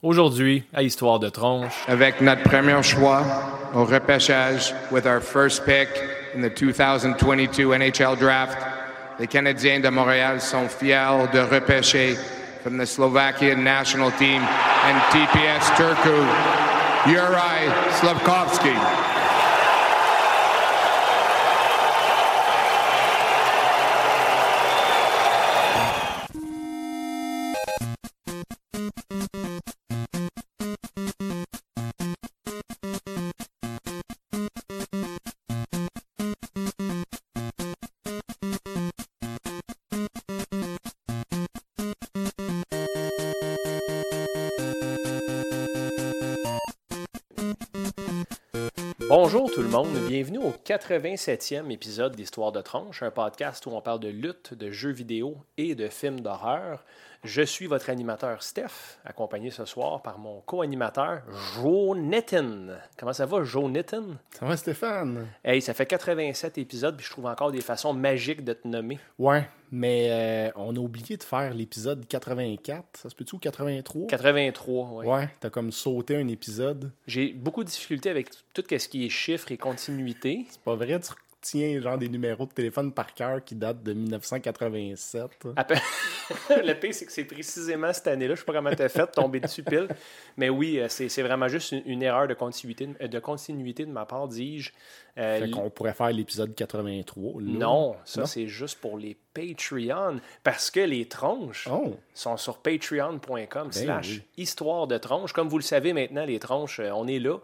Aujourd'hui, 0.00 0.62
à 0.72 0.84
Histoire 0.84 1.18
de 1.18 1.28
tronche, 1.28 1.74
avec 1.88 2.20
notre 2.20 2.44
premier 2.44 2.80
choix 2.84 3.24
au 3.74 3.84
repêchage 3.84 4.72
with 4.92 5.06
our 5.06 5.20
first 5.20 5.64
pick 5.64 5.88
in 6.36 6.40
the 6.40 6.48
2022 6.48 7.72
NHL 7.72 8.16
Draft, 8.16 8.58
les 9.18 9.26
Canadiens 9.26 9.80
de 9.80 9.88
Montréal 9.88 10.40
sont 10.40 10.68
fiers 10.68 11.26
de 11.32 11.40
repêcher 11.40 12.14
from 12.62 12.78
the 12.78 12.86
Slovakian 12.86 13.64
national 13.64 14.12
team 14.12 14.40
and 14.84 15.00
TPS 15.10 15.66
Turku, 15.76 16.24
Yuri 17.10 17.68
Slavkovsky. 17.98 19.17
Tout 50.24 50.57
le 50.68 50.74
monde, 50.74 50.80
bienvenue 50.88 51.14
au 51.14 51.16
87e 51.16 51.70
épisode 51.70 52.16
d'Histoire 52.16 52.52
de 52.52 52.60
Tronche, 52.60 53.02
un 53.02 53.10
podcast 53.10 53.64
où 53.66 53.70
on 53.70 53.80
parle 53.80 54.00
de 54.00 54.08
lutte, 54.08 54.54
de 54.54 54.70
jeux 54.70 54.92
vidéo 54.92 55.36
et 55.56 55.74
de 55.74 55.88
films 55.88 56.20
d'horreur. 56.20 56.84
Je 57.24 57.42
suis 57.42 57.66
votre 57.66 57.90
animateur 57.90 58.44
Steph, 58.44 58.98
accompagné 59.04 59.50
ce 59.50 59.64
soir 59.64 60.02
par 60.02 60.18
mon 60.18 60.40
co-animateur 60.42 61.22
Jonathan. 61.56 62.76
Comment 62.96 63.12
ça 63.12 63.26
va, 63.26 63.42
Jonathan? 63.42 64.04
Ça 64.30 64.46
va, 64.46 64.56
Stéphane? 64.56 65.26
Hey, 65.44 65.60
ça 65.60 65.74
fait 65.74 65.86
87 65.86 66.58
épisodes, 66.58 66.96
puis 66.96 67.04
je 67.04 67.10
trouve 67.10 67.26
encore 67.26 67.50
des 67.50 67.60
façons 67.60 67.92
magiques 67.92 68.44
de 68.44 68.52
te 68.52 68.68
nommer. 68.68 69.00
Ouais, 69.18 69.48
mais 69.72 70.08
euh, 70.10 70.50
on 70.54 70.76
a 70.76 70.78
oublié 70.78 71.16
de 71.16 71.22
faire 71.24 71.52
l'épisode 71.54 72.06
84. 72.06 72.84
Ça 72.94 73.10
se 73.10 73.16
peut-tu 73.16 73.34
ou 73.34 73.38
83? 73.38 74.06
83, 74.06 74.90
oui. 74.92 75.06
Ouais, 75.06 75.28
t'as 75.40 75.50
comme 75.50 75.72
sauté 75.72 76.16
un 76.16 76.28
épisode. 76.28 76.92
J'ai 77.08 77.32
beaucoup 77.32 77.64
de 77.64 77.68
difficultés 77.68 78.10
avec 78.10 78.30
tout 78.54 78.62
ce 78.70 78.88
qui 78.88 79.04
est 79.04 79.10
chiffres 79.10 79.50
et 79.50 79.56
continuité. 79.56 80.46
C'est 80.58 80.64
pas 80.64 80.74
vrai, 80.74 81.00
tu 81.00 81.12
tiens 81.40 81.80
genre 81.80 81.98
des 81.98 82.08
numéros 82.08 82.46
de 82.46 82.52
téléphone 82.52 82.92
par 82.92 83.14
cœur 83.14 83.44
qui 83.44 83.54
datent 83.54 83.82
de 83.82 83.92
1987. 83.92 85.46
le 86.50 86.72
pire, 86.74 86.94
c'est 86.94 87.06
que 87.06 87.12
c'est 87.12 87.24
précisément 87.24 87.92
cette 87.92 88.08
année-là. 88.08 88.34
Je 88.34 88.40
sais 88.40 88.46
pas 88.46 88.52
comment 88.52 88.74
t'as 88.74 88.88
fait, 88.88 89.06
tomber 89.06 89.40
dessus 89.40 89.62
pile. 89.62 89.88
Mais 90.36 90.48
oui, 90.48 90.78
euh, 90.78 90.88
c'est 90.88 91.22
vraiment 91.22 91.48
juste 91.48 91.72
une, 91.72 92.02
erreur 92.02 92.26
de 92.26 92.34
continuité, 92.34 92.86
de 92.86 93.18
continuité 93.18 93.86
de 93.86 93.92
ma 93.92 94.04
part, 94.04 94.28
dis-je. 94.28 94.72
Euh, 95.16 95.40
fait 95.40 95.50
qu'on 95.50 95.70
pourrait 95.70 95.94
faire 95.94 96.10
l'épisode 96.10 96.54
83. 96.54 97.42
Non, 97.42 97.96
ça 98.04 98.26
c'est 98.26 98.46
juste 98.46 98.80
pour 98.80 98.98
les 98.98 99.16
Patreon. 99.34 100.20
Parce 100.42 100.70
que 100.70 100.80
les 100.80 101.06
tronches 101.06 101.68
oh. 101.70 101.96
sont 102.14 102.36
sur 102.36 102.58
patreon.com 102.58 103.28
ben 103.28 103.72
slash 103.72 104.20
histoire 104.36 104.86
de 104.86 104.98
tronches. 104.98 105.32
Comme 105.32 105.48
vous 105.48 105.58
le 105.58 105.64
savez 105.64 105.92
maintenant, 105.92 106.24
les 106.24 106.38
tronches, 106.38 106.80
euh, 106.80 106.90
on 106.94 107.06
est 107.06 107.18
là. 107.18 107.38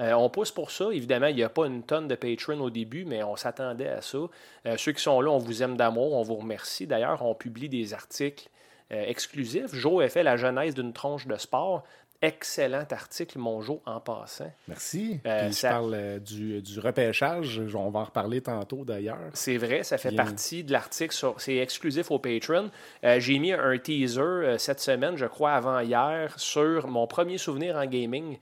Euh, 0.00 0.12
on 0.12 0.30
pousse 0.30 0.50
pour 0.50 0.70
ça. 0.70 0.86
Évidemment, 0.92 1.26
il 1.26 1.36
n'y 1.36 1.42
a 1.42 1.48
pas 1.48 1.66
une 1.66 1.82
tonne 1.82 2.08
de 2.08 2.14
Patreon 2.14 2.60
au 2.60 2.70
début, 2.70 3.04
mais 3.04 3.22
on 3.22 3.36
s'attendait 3.36 3.88
à 3.88 4.00
ça. 4.00 4.18
Euh, 4.66 4.76
ceux 4.76 4.92
qui 4.92 5.02
sont 5.02 5.20
là, 5.20 5.30
on 5.30 5.38
vous 5.38 5.62
aime 5.62 5.76
d'amour, 5.76 6.14
on 6.14 6.22
vous 6.22 6.36
remercie. 6.36 6.86
D'ailleurs, 6.86 7.22
on 7.22 7.34
publie 7.34 7.68
des 7.68 7.92
articles 7.92 8.48
euh, 8.92 9.04
exclusifs. 9.06 9.74
Joe 9.74 10.02
a 10.04 10.08
fait 10.08 10.22
la 10.22 10.36
genèse 10.36 10.74
d'une 10.74 10.92
tronche 10.92 11.26
de 11.26 11.36
sport 11.36 11.84
excellent 12.22 12.84
article, 12.90 13.38
mon 13.38 13.62
Joe, 13.62 13.78
en 13.86 14.00
passant. 14.00 14.52
Merci. 14.68 15.20
Euh, 15.26 15.50
je 15.50 15.62
parle 15.62 15.94
euh, 15.94 16.18
du, 16.18 16.60
du, 16.60 16.78
repêchage. 16.78 17.60
On 17.74 17.90
va 17.90 18.00
en 18.00 18.04
reparler 18.04 18.40
tantôt, 18.40 18.84
d'ailleurs. 18.84 19.30
C'est 19.32 19.56
vrai, 19.56 19.82
ça 19.82 19.98
fait 19.98 20.12
partie 20.12 20.62
de 20.64 20.72
l'article. 20.72 21.14
C'est 21.38 21.56
exclusif 21.56 22.10
au 22.10 22.18
Patreon. 22.18 22.70
Euh, 23.04 23.20
j'ai 23.20 23.38
mis 23.38 23.52
un 23.52 23.78
teaser 23.78 24.56
cette 24.58 24.80
semaine, 24.80 25.16
je 25.16 25.26
crois, 25.26 25.52
avant-hier, 25.52 26.38
sur 26.38 26.88
mon 26.88 27.06
premier 27.06 27.38
souvenir 27.38 27.76
en 27.76 27.86
gaming, 27.86 28.38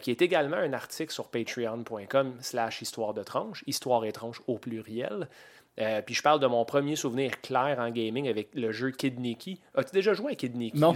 qui 0.00 0.10
est 0.10 0.22
également 0.22 0.56
un 0.56 0.72
article 0.72 1.12
sur 1.12 1.28
patreon.com 1.28 2.34
slash 2.40 2.82
histoire 2.82 3.14
de 3.14 3.22
tranche, 3.22 3.64
histoire 3.66 4.04
et 4.04 4.12
tranche 4.12 4.40
au 4.46 4.58
pluriel. 4.58 5.28
puis 5.76 6.14
je 6.14 6.22
parle 6.22 6.38
de 6.40 6.46
mon 6.46 6.64
premier 6.64 6.94
souvenir 6.94 7.40
clair 7.40 7.78
en 7.80 7.90
gaming 7.90 8.28
avec 8.28 8.54
le 8.54 8.70
jeu 8.70 8.90
Kid 8.90 9.18
Nicky. 9.18 9.60
As-tu 9.74 9.92
déjà 9.92 10.14
joué 10.14 10.32
à 10.32 10.34
Kid 10.36 10.54
Nicky, 10.56 10.78
non. 10.78 10.94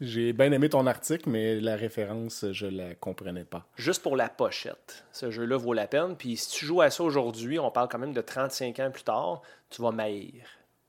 J'ai 0.00 0.32
bien 0.32 0.50
aimé 0.52 0.68
ton 0.68 0.86
article, 0.86 1.28
mais 1.28 1.60
la 1.60 1.76
référence, 1.76 2.46
je 2.50 2.66
la 2.66 2.94
comprenais 2.94 3.44
pas. 3.44 3.66
Juste 3.76 4.02
pour 4.02 4.16
la 4.16 4.28
pochette. 4.28 5.04
Ce 5.12 5.30
jeu-là 5.30 5.56
vaut 5.56 5.72
la 5.72 5.86
peine. 5.86 6.16
Puis 6.16 6.36
si 6.36 6.50
tu 6.50 6.66
joues 6.66 6.80
à 6.80 6.90
ça 6.90 7.04
aujourd'hui, 7.04 7.58
on 7.58 7.70
parle 7.70 7.88
quand 7.88 7.98
même 7.98 8.12
de 8.12 8.20
35 8.20 8.80
ans 8.80 8.90
plus 8.90 9.04
tard, 9.04 9.42
tu 9.70 9.82
vas 9.82 9.92
maïr. 9.92 10.44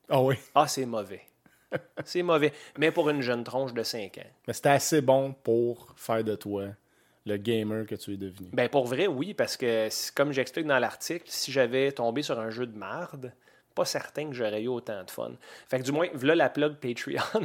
Ah 0.08 0.20
oui? 0.22 0.36
Ah, 0.54 0.66
c'est 0.66 0.86
mauvais. 0.86 1.22
c'est 2.04 2.22
mauvais. 2.22 2.52
Mais 2.78 2.90
pour 2.90 3.08
une 3.10 3.22
jeune 3.22 3.44
tronche 3.44 3.72
de 3.72 3.82
5 3.82 4.18
ans. 4.18 4.30
Mais 4.46 4.52
c'était 4.52 4.70
assez 4.70 5.00
bon 5.00 5.34
pour 5.42 5.94
faire 5.96 6.24
de 6.24 6.34
toi 6.34 6.66
le 7.26 7.36
gamer 7.36 7.86
que 7.86 7.96
tu 7.96 8.14
es 8.14 8.16
devenu. 8.16 8.48
Ben 8.52 8.68
pour 8.68 8.86
vrai, 8.86 9.06
oui, 9.06 9.34
parce 9.34 9.56
que 9.56 9.88
comme 10.14 10.32
j'explique 10.32 10.66
dans 10.66 10.78
l'article, 10.78 11.24
si 11.26 11.50
j'avais 11.50 11.90
tombé 11.92 12.22
sur 12.22 12.38
un 12.38 12.50
jeu 12.50 12.66
de 12.66 12.78
marde, 12.78 13.32
pas 13.76 13.84
certain 13.84 14.30
que 14.30 14.32
j'aurais 14.32 14.62
eu 14.62 14.68
autant 14.68 15.04
de 15.04 15.10
fun. 15.10 15.32
Fait 15.68 15.78
que 15.78 15.84
du 15.84 15.92
moins, 15.92 16.08
voilà 16.14 16.34
la 16.34 16.48
plug 16.48 16.76
Patreon. 16.76 17.44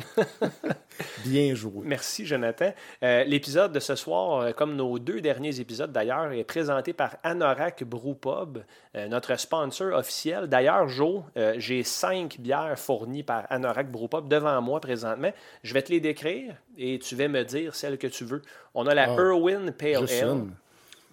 Bien 1.26 1.54
joué. 1.54 1.84
Merci, 1.84 2.26
Jonathan. 2.26 2.74
Euh, 3.04 3.24
l'épisode 3.26 3.74
de 3.74 3.80
ce 3.80 3.96
soir, 3.96 4.40
euh, 4.40 4.52
comme 4.54 4.76
nos 4.76 4.98
deux 4.98 5.20
derniers 5.20 5.60
épisodes 5.60 5.92
d'ailleurs, 5.92 6.32
est 6.32 6.46
présenté 6.46 6.94
par 6.94 7.18
Anorak 7.24 7.84
Brewpub, 7.84 8.60
euh, 8.96 9.08
notre 9.10 9.38
sponsor 9.38 9.94
officiel. 9.94 10.48
D'ailleurs, 10.48 10.88
Joe, 10.88 11.24
j'ai 11.58 11.84
cinq 11.84 12.40
bières 12.40 12.80
fournies 12.80 13.24
par 13.24 13.46
Anorak 13.50 13.92
Brewpub 13.92 14.30
devant 14.30 14.62
moi 14.62 14.80
présentement. 14.80 15.32
Je 15.64 15.74
vais 15.74 15.82
te 15.82 15.92
les 15.92 16.00
décrire 16.00 16.56
et 16.78 16.98
tu 17.00 17.16
vas 17.16 17.28
me 17.28 17.44
dire 17.44 17.76
celle 17.76 17.98
que 17.98 18.08
tu 18.08 18.24
veux. 18.24 18.42
On 18.74 18.88
a 18.88 18.96
la 18.96 19.12
ah, 19.12 19.16
Irwin 19.22 19.72
Pale 19.72 20.08
Ale. 20.10 20.48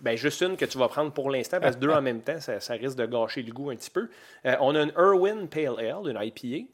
Ben, 0.01 0.17
juste 0.17 0.41
une 0.41 0.57
que 0.57 0.65
tu 0.65 0.79
vas 0.79 0.89
prendre 0.89 1.13
pour 1.13 1.31
l'instant, 1.31 1.61
parce 1.61 1.77
que 1.77 1.81
deux 1.81 1.91
en 1.93 2.03
même 2.03 2.21
temps, 2.21 2.39
ça, 2.41 2.75
risque 2.75 2.97
de 2.97 3.07
gâcher 3.07 3.43
le 3.43 3.53
goût 3.53 3.71
un 3.71 3.77
petit 3.77 3.91
peu. 3.91 4.09
Euh, 4.47 4.57
on 4.61 4.75
a 4.75 4.83
une 4.83 4.93
Irwin 4.97 5.47
Pale 5.49 5.79
Ale, 5.79 6.11
une 6.11 6.19
IPA, 6.21 6.69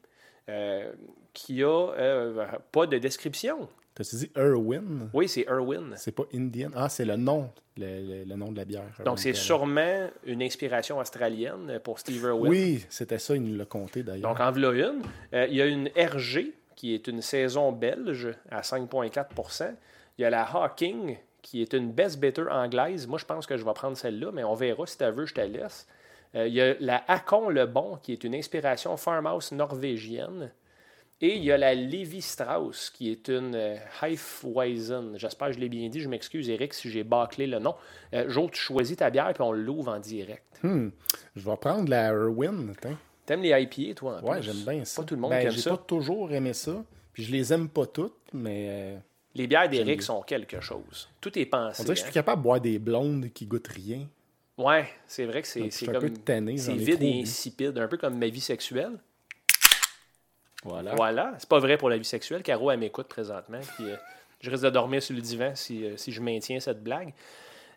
euh, 0.49 0.91
qui 1.33 1.63
a 1.63 1.67
euh, 1.67 2.45
pas 2.71 2.85
de 2.85 2.97
description. 2.97 3.67
T'as 3.93 4.03
dit 4.03 4.29
Irwin? 4.35 5.09
Oui, 5.13 5.29
c'est 5.29 5.45
Irwin. 5.49 5.93
C'est 5.95 6.11
pas 6.11 6.25
Indian. 6.33 6.69
Ah, 6.75 6.89
c'est 6.89 7.05
le 7.05 7.15
nom, 7.15 7.49
le, 7.77 8.25
nom 8.35 8.51
de 8.51 8.57
la 8.57 8.65
bière. 8.65 8.83
Donc, 9.05 9.19
c'est 9.19 9.33
sûrement 9.33 10.09
une 10.25 10.43
inspiration 10.43 10.99
australienne 10.99 11.79
pour 11.81 11.99
Steve 11.99 12.21
Irwin. 12.23 12.49
Oui, 12.49 12.85
c'était 12.89 13.19
ça, 13.19 13.35
il 13.35 13.43
nous 13.43 13.57
l'a 13.57 13.65
compté 13.65 14.03
d'ailleurs. 14.03 14.29
Donc, 14.29 14.41
en 14.41 14.51
voilà 14.51 14.89
une. 14.89 15.01
il 15.49 15.55
y 15.55 15.61
a 15.61 15.65
une 15.65 15.89
RG, 15.95 16.53
qui 16.75 16.93
est 16.93 17.07
une 17.07 17.21
saison 17.21 17.71
belge 17.71 18.29
à 18.51 18.61
5,4% 18.61 19.73
Il 20.17 20.21
y 20.21 20.25
a 20.25 20.29
la 20.29 20.43
Hawking, 20.43 21.17
qui 21.45 21.61
est 21.61 21.73
une 21.73 21.91
best 21.91 22.19
better 22.19 22.45
anglaise. 22.49 23.05
Moi, 23.05 23.19
je 23.19 23.25
pense 23.25 23.45
que 23.45 23.55
je 23.55 23.63
vais 23.63 23.73
prendre 23.73 23.95
celle-là, 23.95 24.31
mais 24.33 24.43
on 24.43 24.55
verra. 24.55 24.87
Si 24.87 24.97
tu 24.97 25.05
veux, 25.05 25.27
je 25.27 25.35
te 25.35 25.41
laisse. 25.41 25.87
Euh, 26.33 26.47
il 26.47 26.55
y 26.55 26.61
a 26.61 26.73
la 26.79 27.03
Hakon 27.07 27.49
Le 27.49 27.67
Bon, 27.67 27.97
qui 28.01 28.13
est 28.13 28.23
une 28.23 28.33
inspiration 28.33 28.97
farmhouse 28.97 29.51
norvégienne. 29.51 30.51
Et 31.21 31.35
il 31.35 31.43
y 31.43 31.51
a 31.51 31.57
la 31.57 31.75
Levi 31.75 32.21
Strauss, 32.21 32.89
qui 32.89 33.11
est 33.11 33.29
une 33.29 33.53
euh, 33.53 33.77
Hefeweizen. 34.01 35.17
J'espère 35.17 35.49
que 35.49 35.53
je 35.53 35.59
l'ai 35.59 35.69
bien 35.69 35.87
dit. 35.87 36.01
Je 36.01 36.09
m'excuse, 36.09 36.49
Eric, 36.49 36.73
si 36.73 36.89
j'ai 36.89 37.03
bâclé 37.03 37.45
le 37.45 37.59
nom. 37.59 37.75
Euh, 38.13 38.27
jo, 38.27 38.49
tu 38.51 38.59
choisis 38.59 38.97
ta 38.97 39.11
bière, 39.11 39.31
puis 39.33 39.43
on 39.43 39.51
l'ouvre 39.51 39.93
en 39.93 39.99
direct. 39.99 40.43
Hmm. 40.63 40.89
Je 41.35 41.47
vais 41.47 41.57
prendre 41.57 41.87
la 41.89 42.07
Irwin. 42.07 42.73
T'aimes 43.27 43.43
les 43.43 43.61
IPA, 43.61 43.93
toi? 43.93 44.19
Oui, 44.23 44.37
j'aime 44.41 44.63
bien 44.65 44.83
ça. 44.83 45.03
Pas 45.03 45.07
tout 45.07 45.15
le 45.15 45.21
monde 45.21 45.29
ben, 45.29 45.45
aime 45.45 45.51
ça. 45.51 45.57
J'ai 45.57 45.69
pas 45.69 45.77
toujours 45.77 46.31
aimé 46.31 46.53
ça. 46.53 46.83
Puis 47.13 47.23
je 47.23 47.31
les 47.31 47.53
aime 47.53 47.69
pas 47.69 47.85
toutes, 47.85 48.17
mais... 48.33 48.97
Les 49.35 49.47
bières 49.47 49.67
d'Eric 49.67 50.01
sont 50.01 50.21
quelque 50.21 50.61
chose. 50.61 51.09
Tout 51.19 51.37
est 51.37 51.45
pensé. 51.45 51.81
On 51.81 51.83
dirait 51.83 51.95
que 51.95 51.99
je 51.99 52.03
suis 52.05 52.09
hein. 52.09 52.13
capable 52.13 52.41
de 52.41 52.43
boire 52.43 52.61
des 52.61 52.79
blondes 52.79 53.29
qui 53.33 53.45
goûtent 53.45 53.67
rien. 53.67 54.07
Ouais, 54.57 54.87
c'est 55.05 55.25
vrai 55.25 55.41
que 55.41 55.47
c'est 55.47 55.69
comme. 55.85 56.13
C'est 56.57 56.73
vide 56.73 57.03
et 57.03 57.21
insipide, 57.21 57.77
un 57.77 57.87
peu 57.87 57.97
comme 57.97 58.17
ma 58.17 58.27
vie 58.27 58.39
sexuelle. 58.39 58.97
Voilà. 60.63 60.95
Voilà. 60.95 61.33
C'est 61.37 61.49
pas 61.49 61.59
vrai 61.59 61.77
pour 61.77 61.89
la 61.89 61.97
vie 61.97 62.05
sexuelle. 62.05 62.41
Caro, 62.41 62.71
elle 62.71 62.79
m'écoute 62.79 63.07
présentement. 63.07 63.59
Puis, 63.75 63.91
euh, 63.91 63.97
je 64.39 64.49
risque 64.49 64.63
de 64.63 64.69
dormir 64.69 65.03
sur 65.03 65.13
le 65.13 65.21
divan 65.21 65.51
si, 65.53 65.85
euh, 65.85 65.97
si 65.97 66.13
je 66.13 66.21
maintiens 66.21 66.59
cette 66.61 66.81
blague. 66.81 67.13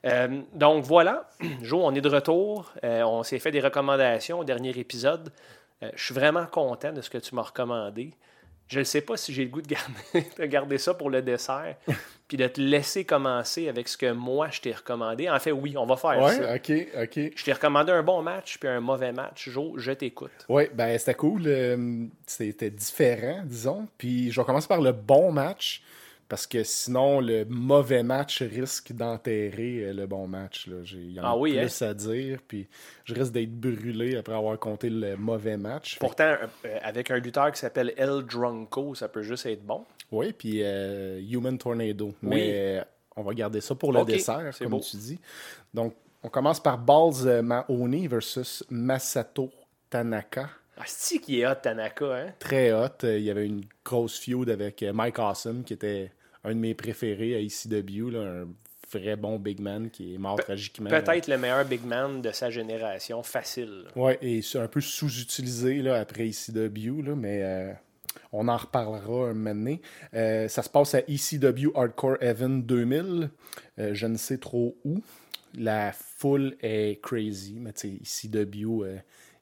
Euh, 0.05 0.41
donc 0.55 0.85
voilà, 0.85 1.29
Jo, 1.63 1.81
on 1.83 1.93
est 1.93 2.01
de 2.01 2.09
retour. 2.09 2.73
on 2.85 3.25
s'est 3.25 3.41
fait 3.41 3.51
des 3.51 3.61
recommandations 3.61 4.39
au 4.39 4.45
dernier 4.45 4.71
épisode. 4.79 5.33
je 5.83 6.03
suis 6.03 6.15
vraiment 6.15 6.47
content 6.47 6.93
de 6.93 7.01
ce 7.03 7.11
que 7.11 7.19
tu 7.19 7.35
m'as 7.35 7.43
recommandé. 7.43 8.13
Je 8.69 8.81
ne 8.81 8.85
sais 8.85 9.01
pas 9.01 9.17
si 9.17 9.33
j'ai 9.33 9.45
le 9.45 9.51
goût 9.51 9.63
de 9.63 9.69
garder, 9.69 10.29
de 10.39 10.45
garder 10.45 10.79
ça 10.79 10.95
pour 10.95 11.09
le 11.11 11.23
dessert, 11.23 11.75
puis 12.29 12.37
de 12.37 12.47
te 12.47 12.61
laisser 12.61 13.05
commencer 13.05 13.69
avec 13.69 13.89
ce 13.89 13.97
que 13.97 14.13
moi 14.13 14.49
je 14.51 14.61
t'ai 14.61 14.73
recommandé. 14.73 15.29
En 15.29 15.39
fait, 15.39 15.53
oui, 15.53 15.77
on 15.77 15.87
va 15.87 15.97
faire 15.97 16.23
ouais, 16.23 16.35
ça. 16.35 16.55
OK, 16.55 16.73
OK. 17.03 17.33
Je 17.35 17.45
t'ai 17.45 17.53
recommandé 17.53 17.93
un 17.93 18.03
bon 18.03 18.23
match 18.23 18.59
puis 18.59 18.69
un 18.69 18.81
mauvais 18.81 19.13
match. 19.13 19.49
Jo, 19.49 19.75
je 19.79 19.93
t'écoute. 19.93 20.45
Oui, 20.49 20.65
ben 20.75 20.99
c'était 20.99 21.15
cool. 21.15 21.43
Euh, 21.47 22.05
c'était 22.27 22.71
différent, 22.71 23.43
disons. 23.45 23.89
Puis 23.97 24.31
je 24.31 24.41
vais 24.41 24.45
commencer 24.45 24.69
par 24.69 24.83
le 24.83 24.93
bon 24.93 25.33
match. 25.33 25.83
Parce 26.29 26.47
que 26.47 26.63
sinon, 26.63 27.21
le 27.21 27.45
mauvais 27.47 28.03
match 28.03 28.43
risque 28.43 28.93
d'enterrer 28.93 29.85
euh, 29.85 29.93
le 29.95 30.07
bon 30.07 30.29
match. 30.29 30.67
Là. 30.67 30.77
Il 30.93 31.13
y 31.13 31.21
en 31.21 31.25
a 31.25 31.29
Ah 31.29 31.37
oui, 31.37 31.57
plus 31.59 31.83
à 31.83 31.95
dire, 31.95 32.41
puis 32.47 32.69
je 33.05 33.15
risque 33.15 33.33
d'être 33.33 33.53
brûlé 33.59 34.17
après 34.17 34.35
avoir 34.35 34.59
compté 34.59 34.91
le 34.91 35.17
mauvais 35.17 35.57
match. 35.57 35.99
Pourtant, 35.99 36.37
euh, 36.67 36.79
avec 36.83 37.11
un 37.11 37.17
lutteur 37.19 37.51
qui 37.51 37.59
s'appelle 37.59 37.95
El 37.97 38.23
Drunko, 38.25 38.95
ça 38.95 39.09
peut 39.09 39.23
juste 39.23 39.47
être 39.47 39.65
bon. 39.65 39.85
Oui, 40.13 40.33
puis 40.33 40.61
euh, 40.63 41.19
Human 41.31 41.57
Tornado. 41.57 42.15
Mais 42.23 42.79
euh, 42.79 42.85
on 43.17 43.23
va 43.23 43.33
garder 43.35 43.61
ça 43.61 43.75
pour 43.75 43.93
le 43.93 44.05
dessert, 44.05 44.51
comme 44.59 44.69
beau. 44.69 44.81
tu 44.81 44.97
dis. 44.97 45.19
Donc, 45.73 45.95
on 46.23 46.29
commence 46.29 46.61
par 46.61 46.77
Balls 46.79 47.27
euh, 47.27 47.43
Mahoney 47.43 48.07
versus 48.07 48.65
Masato 48.71 49.51
Tanaka. 49.89 50.51
Ah, 50.77 50.85
c'est 50.87 51.19
qui 51.19 51.41
est 51.41 51.47
hot, 51.47 51.57
Tanaka, 51.63 52.05
hein? 52.05 52.33
Très 52.39 52.73
hot. 52.73 52.87
Euh, 53.05 53.19
Il 53.19 53.25
y 53.25 53.31
avait 53.31 53.47
une 53.47 53.63
grosse 53.85 54.19
feud 54.19 54.49
avec 54.49 54.83
euh, 54.83 54.93
Mike 54.93 55.19
Awesome, 55.19 55.65
qui 55.65 55.73
était 55.75 56.13
un 56.49 56.55
de 56.55 56.61
mes 56.61 56.75
préférés 56.75 57.35
à 57.35 57.41
ECW, 57.41 58.11
là, 58.11 58.21
un 58.21 58.49
vrai 58.91 59.17
bon 59.17 59.39
big 59.39 59.61
man 59.61 59.91
qui 59.91 60.15
est 60.15 60.19
mort 60.19 60.37
tragiquement. 60.37 60.89
Peut-être 60.89 61.29
le 61.29 61.39
meilleur 61.39 61.65
big 61.65 61.85
man 61.85 62.23
de 62.23 62.31
sa 62.31 62.51
génération, 62.51 63.23
facile. 63.23 63.85
Oui, 63.97 64.13
et 64.23 64.43
c'est 64.43 64.59
un 64.59 64.69
peu 64.69 64.81
sous-utilisé 64.81 65.89
après 65.91 66.29
ECW, 66.29 67.03
là, 67.03 67.15
mais 67.15 67.43
euh, 67.43 67.73
on 68.33 68.49
en 68.49 68.57
reparlera 68.57 69.31
un 69.31 69.35
moment 69.35 69.55
donné. 69.55 69.81
Euh, 70.15 70.49
ça 70.49 70.63
se 70.63 70.69
passe 70.69 70.95
à 70.95 71.01
ECW 71.01 71.71
Hardcore 71.75 72.17
Event 72.21 72.49
2000. 72.49 73.31
Euh, 73.79 73.95
je 73.95 74.07
ne 74.07 74.17
sais 74.17 74.39
trop 74.39 74.77
où. 74.85 75.01
La 75.55 75.93
foule 75.93 76.57
est 76.61 77.01
crazy, 77.03 77.59
mais 77.59 77.73
euh, 77.85 78.97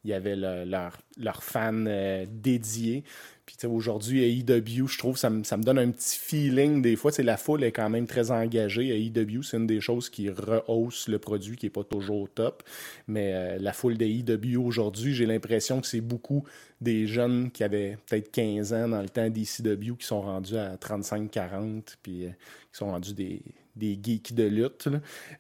il 0.07 0.11
y 0.11 0.15
avait 0.15 0.37
le- 0.37 0.65
leur, 0.65 0.97
leur 1.19 1.43
fan 1.43 1.87
euh, 1.89 2.27
dédié. 2.31 3.03
Puis 3.45 3.57
aujourd'hui, 3.67 4.25
à 4.25 4.27
EW, 4.27 4.87
je 4.89 4.99
trouve 4.99 5.17
ça 5.17 5.31
ça 5.45 5.57
me 5.57 5.63
donne 5.63 5.79
un 5.79 5.91
petit 5.91 6.19
feeling 6.19 6.83
des 6.83 6.97
fois. 6.97 7.13
La 7.19 7.37
foule 7.37 7.63
est 7.65 7.71
quand 7.73 7.89
même 7.89 8.07
très 8.07 8.31
engagée. 8.31 8.93
À 8.93 8.97
EW, 8.97 9.43
c'est 9.43 9.57
une 9.57 9.67
des 9.69 9.81
choses 9.81 10.11
qui 10.11 10.29
rehausse 10.31 11.07
le 11.09 11.19
produit 11.19 11.57
qui 11.57 11.67
n'est 11.67 11.71
pas 11.71 11.85
toujours 11.85 12.23
au 12.23 12.29
top. 12.29 12.63
Mais 13.07 13.33
euh, 13.35 13.59
la 13.61 13.73
foule 13.73 13.97
de 13.99 14.05
EW 14.05 14.57
aujourd'hui, 14.57 15.15
j'ai 15.15 15.27
l'impression 15.27 15.81
que 15.81 15.87
c'est 15.87 16.01
beaucoup 16.01 16.45
des 16.81 17.07
jeunes 17.07 17.51
qui 17.53 17.63
avaient 17.63 17.99
peut-être 18.07 18.31
15 18.33 18.73
ans 18.73 18.89
dans 18.89 19.03
le 19.03 19.09
temps 19.09 19.31
d'ECW 19.31 19.97
qui 19.97 20.07
sont 20.07 20.23
rendus 20.23 20.57
à 20.57 20.77
35-40, 20.77 21.97
puis 22.03 22.27
euh, 22.27 22.29
qui 22.31 22.79
sont 22.79 22.91
rendus 22.91 23.15
des, 23.15 23.43
des 23.77 23.99
geeks 24.03 24.35
de 24.35 24.45
lutte, 24.45 24.89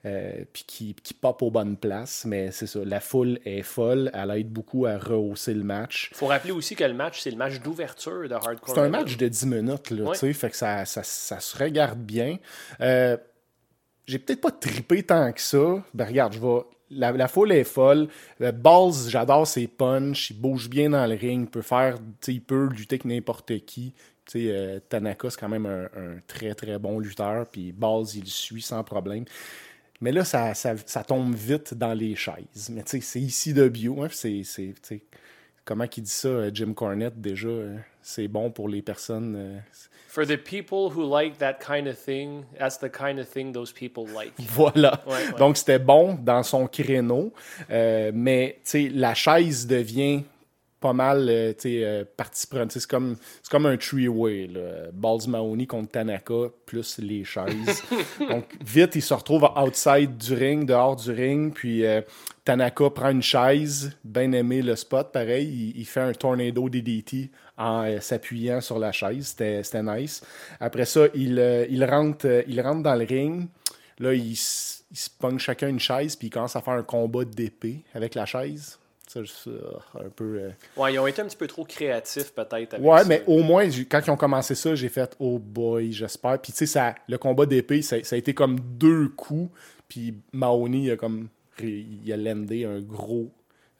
euh, 0.04 0.44
puis 0.52 0.64
qui, 0.66 0.94
qui 1.02 1.14
pop 1.14 1.40
aux 1.42 1.50
bonnes 1.50 1.76
places. 1.76 2.24
Mais 2.26 2.50
c'est 2.52 2.66
ça, 2.66 2.80
la 2.84 3.00
foule 3.00 3.38
est 3.44 3.62
folle. 3.62 4.10
Elle 4.14 4.30
aide 4.32 4.50
beaucoup 4.50 4.86
à 4.86 4.98
rehausser 4.98 5.54
le 5.54 5.64
match. 5.64 6.08
Il 6.12 6.16
faut 6.16 6.26
rappeler 6.26 6.52
aussi 6.52 6.76
que 6.76 6.84
le 6.84 6.94
match, 6.94 7.20
c'est 7.20 7.30
le 7.30 7.36
match 7.36 7.60
d'ouverture 7.60 8.28
de 8.28 8.34
Hardcore. 8.34 8.74
C'est 8.74 8.80
un 8.80 8.88
match 8.88 9.16
de 9.16 9.28
10 9.28 9.46
minutes, 9.46 9.90
là, 9.90 10.04
Ouais. 10.04 10.12
tu 10.12 10.18
sais, 10.20 10.32
fait 10.32 10.50
que 10.50 10.56
ça, 10.56 10.84
ça, 10.84 11.02
ça 11.02 11.40
se 11.40 11.56
regarde 11.56 11.98
bien. 11.98 12.38
Euh, 12.80 13.16
j'ai 14.06 14.18
peut-être 14.18 14.40
pas 14.40 14.52
trippé 14.52 15.02
tant 15.02 15.32
que 15.32 15.40
ça. 15.40 15.82
Ben 15.94 16.04
regarde, 16.06 16.32
je 16.34 16.38
vais. 16.40 16.60
La, 16.90 17.10
la 17.10 17.26
foule 17.26 17.50
est 17.50 17.64
folle. 17.64 18.06
Le 18.38 18.52
Balls, 18.52 19.08
j'adore 19.08 19.44
ses 19.48 19.66
punches. 19.66 20.30
Il 20.30 20.40
bouge 20.40 20.68
bien 20.70 20.90
dans 20.90 21.04
le 21.06 21.16
ring. 21.16 21.46
Il 21.48 21.50
peut 21.50 21.62
faire. 21.62 21.96
Il 22.28 22.40
peut 22.40 22.68
lutter 22.68 22.94
avec 22.94 23.04
n'importe 23.06 23.58
qui. 23.64 23.92
Tu 24.26 24.40
sais, 24.40 24.46
euh, 24.50 24.80
Tanaka, 24.88 25.30
c'est 25.30 25.38
quand 25.40 25.48
même 25.48 25.66
un, 25.66 25.84
un 25.84 26.18
très 26.26 26.54
très 26.54 26.78
bon 26.78 26.98
lutteur. 26.98 27.46
Puis 27.46 27.72
Balls, 27.72 28.06
il 28.16 28.26
suit 28.26 28.62
sans 28.62 28.82
problème. 28.82 29.24
Mais 30.00 30.12
là, 30.12 30.24
ça, 30.24 30.52
ça, 30.54 30.74
ça 30.84 31.02
tombe 31.04 31.34
vite 31.34 31.72
dans 31.74 31.94
les 31.94 32.14
chaises. 32.16 32.68
Mais 32.70 32.82
tu 32.82 32.90
sais, 32.90 33.00
c'est 33.00 33.20
ici 33.20 33.54
de 33.54 33.68
bio. 33.68 34.02
Hein, 34.02 34.08
c'est, 34.10 34.42
comment 35.64 35.86
qu'il 35.86 36.02
dit 36.02 36.10
ça, 36.10 36.28
euh, 36.28 36.50
Jim 36.52 36.72
Cornette, 36.74 37.20
déjà? 37.20 37.48
euh, 37.48 37.76
c'est 38.02 38.28
bon 38.28 38.50
pour 38.50 38.68
les 38.68 38.82
personnes. 38.82 39.34
euh, 39.36 39.58
For 40.08 40.26
the 40.26 40.36
people 40.36 40.90
who 40.94 41.02
like 41.02 41.38
that 41.38 41.54
kind 41.60 41.86
of 41.88 41.96
thing, 41.98 42.44
that's 42.58 42.78
the 42.78 42.90
kind 42.90 43.18
of 43.18 43.28
thing 43.28 43.52
those 43.52 43.72
people 43.72 44.04
like. 44.14 44.32
Voilà. 44.50 45.02
Ouais, 45.06 45.12
ouais. 45.12 45.38
Donc, 45.38 45.56
c'était 45.56 45.78
bon 45.78 46.14
dans 46.14 46.42
son 46.42 46.66
créneau. 46.66 47.32
Euh, 47.70 48.10
mais, 48.14 48.56
tu 48.64 48.70
sais, 48.70 48.88
la 48.92 49.14
chaise 49.14 49.66
devient 49.66 50.24
pas 50.86 50.92
mal, 50.92 51.26
euh, 51.28 51.52
euh, 51.66 52.04
partie 52.16 52.46
prenante. 52.46 52.70
C'est 52.70 52.86
comme, 52.86 53.16
comme 53.50 53.66
un 53.66 53.76
three-way. 53.76 54.48
Balls 54.92 55.26
Mahoney 55.26 55.66
contre 55.66 55.90
Tanaka, 55.90 56.50
plus 56.64 56.98
les 56.98 57.24
chaises. 57.24 57.82
Donc, 58.20 58.44
vite, 58.64 58.94
il 58.94 59.02
se 59.02 59.12
retrouve 59.12 59.48
outside 59.56 60.16
du 60.16 60.34
ring, 60.34 60.64
dehors 60.64 60.94
du 60.94 61.10
ring. 61.10 61.52
Puis, 61.52 61.84
euh, 61.84 62.02
Tanaka 62.44 62.90
prend 62.90 63.10
une 63.10 63.22
chaise, 63.22 63.96
bien 64.04 64.30
aimé 64.30 64.62
le 64.62 64.76
spot, 64.76 65.10
pareil. 65.10 65.72
Il, 65.74 65.80
il 65.80 65.86
fait 65.86 66.02
un 66.02 66.12
tornado 66.12 66.68
DDT 66.68 67.32
en 67.58 67.82
euh, 67.82 67.98
s'appuyant 67.98 68.60
sur 68.60 68.78
la 68.78 68.92
chaise. 68.92 69.34
C'était 69.36 69.82
nice. 69.82 70.22
Après 70.60 70.84
ça, 70.84 71.06
il, 71.14 71.40
euh, 71.40 71.66
il, 71.68 71.84
rentre, 71.84 72.44
il 72.46 72.60
rentre 72.60 72.84
dans 72.84 72.94
le 72.94 73.04
ring. 73.04 73.48
Là, 73.98 74.14
ils 74.14 74.38
ils 74.92 74.96
se 74.96 75.10
pognent 75.10 75.40
chacun 75.40 75.66
une 75.66 75.80
chaise, 75.80 76.14
puis 76.14 76.28
ils 76.28 76.30
commencent 76.30 76.54
à 76.54 76.60
faire 76.60 76.74
un 76.74 76.84
combat 76.84 77.24
d'épée 77.24 77.82
avec 77.92 78.14
la 78.14 78.24
chaise. 78.24 78.78
Ça, 79.06 79.20
euh, 79.20 79.60
un 80.04 80.08
peu. 80.08 80.38
euh, 80.40 80.50
Ouais, 80.76 80.94
ils 80.94 80.98
ont 80.98 81.06
été 81.06 81.22
un 81.22 81.26
petit 81.26 81.36
peu 81.36 81.46
trop 81.46 81.64
créatifs, 81.64 82.32
peut-être. 82.34 82.78
Ouais, 82.80 82.98
ça. 82.98 83.04
mais 83.04 83.22
au 83.28 83.42
moins, 83.42 83.64
quand 83.88 84.00
ils 84.04 84.10
ont 84.10 84.16
commencé 84.16 84.54
ça, 84.56 84.74
j'ai 84.74 84.88
fait 84.88 85.14
Oh 85.20 85.38
boy, 85.38 85.92
j'espère. 85.92 86.40
Puis 86.40 86.52
tu 86.52 86.66
sais, 86.66 86.94
le 87.08 87.16
combat 87.16 87.46
d'épée, 87.46 87.82
ça, 87.82 88.02
ça 88.02 88.16
a 88.16 88.18
été 88.18 88.34
comme 88.34 88.58
deux 88.60 89.08
coups. 89.10 89.50
Puis 89.88 90.14
Mahoney, 90.32 90.78
il 90.78 90.90
a 90.90 90.96
comme. 90.96 91.28
Il 91.62 92.12
a 92.12 92.16
landé 92.16 92.64
un 92.64 92.80
gros 92.80 93.30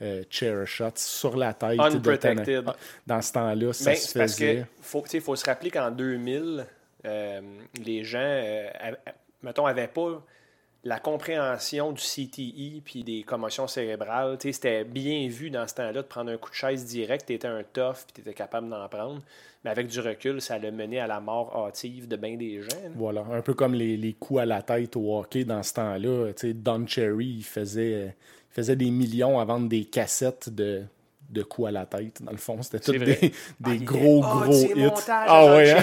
euh, 0.01 0.23
chair 0.31 0.67
shot 0.67 0.93
sur 0.95 1.37
la 1.37 1.53
tête. 1.55 1.77
de 1.77 1.83
Unprotected. 1.83 2.65
Tanaka. 2.65 2.77
Dans 3.07 3.21
ce 3.21 3.33
temps-là, 3.33 3.73
ça 3.73 3.91
Ben, 3.91 3.97
se 3.97 4.07
c'est 4.09 4.19
parce 4.19 4.33
faisait. 4.35 4.57
que 4.57 4.63
faut, 4.81 5.05
faut 5.21 5.37
se 5.37 5.45
rappeler 5.45 5.71
qu'en 5.71 5.91
2000, 5.91 6.65
euh, 7.05 7.41
les 7.85 8.05
gens, 8.05 8.43
mettons, 9.43 9.67
n'avaient 9.67 9.89
pas 9.89 10.23
la 10.87 11.01
compréhension 11.01 11.91
du 11.91 12.01
CTE 12.01 12.81
puis 12.85 13.03
des 13.03 13.25
commotions 13.25 13.67
cérébrales. 13.67 14.39
C'était 14.41 14.85
bien 14.85 15.27
vu 15.29 15.51
dans 15.51 15.67
ce 15.67 15.75
temps-là 15.75 15.95
de 15.95 16.01
prendre 16.03 16.31
un 16.31 16.37
coup 16.37 16.49
de 16.49 16.55
chaise 16.55 16.85
direct, 16.85 17.27
tu 17.27 17.33
étais 17.33 17.49
un 17.49 17.65
tough 17.65 18.05
puis 18.07 18.15
tu 18.15 18.21
étais 18.21 18.35
capable 18.35 18.69
d'en 18.69 18.89
prendre. 18.89 19.21
Mais 19.65 19.71
avec 19.71 19.89
du 19.89 19.99
recul, 19.99 20.41
ça 20.41 20.59
l'a 20.61 20.71
mené 20.71 21.01
à 21.01 21.09
la 21.09 21.19
mort 21.19 21.57
hâtive 21.57 22.07
de 22.07 22.15
bien 22.15 22.37
des 22.37 22.63
gens. 22.63 22.83
là. 22.85 22.91
Voilà, 22.95 23.27
un 23.33 23.43
peu 23.43 23.55
comme 23.55 23.75
les, 23.75 23.97
les 23.97 24.13
coups 24.13 24.41
à 24.41 24.47
la 24.47 24.63
tête 24.63 24.95
au 24.95 25.19
hockey 25.19 25.45
dans 25.45 25.65
ce 25.65 25.75
temps-là. 25.75 26.31
Don 26.55 26.87
Cherry, 26.87 27.39
il 27.39 27.45
faisait, 27.45 28.15
faisait 28.49 28.77
des 28.77 28.93
millions 28.93 29.41
à 29.41 29.45
vendre 29.45 29.69
des 29.69 29.87
cassettes 29.87 30.51
de, 30.55 30.85
de 31.29 31.43
coups 31.43 31.69
à 31.69 31.71
la 31.71 31.87
tête. 31.87 32.23
Dans 32.23 32.31
le 32.33 32.37
fond, 32.37 32.61
c'était 32.63 32.81
tous 32.81 32.93
des, 32.93 33.33
Ah, 33.65 33.77
gros, 33.77 34.23
ah, 34.25 34.41
gros 34.45 34.53
hits. 34.53 34.91
Ah 35.09 35.55
ouais, 35.57 35.71
hein? 35.71 35.83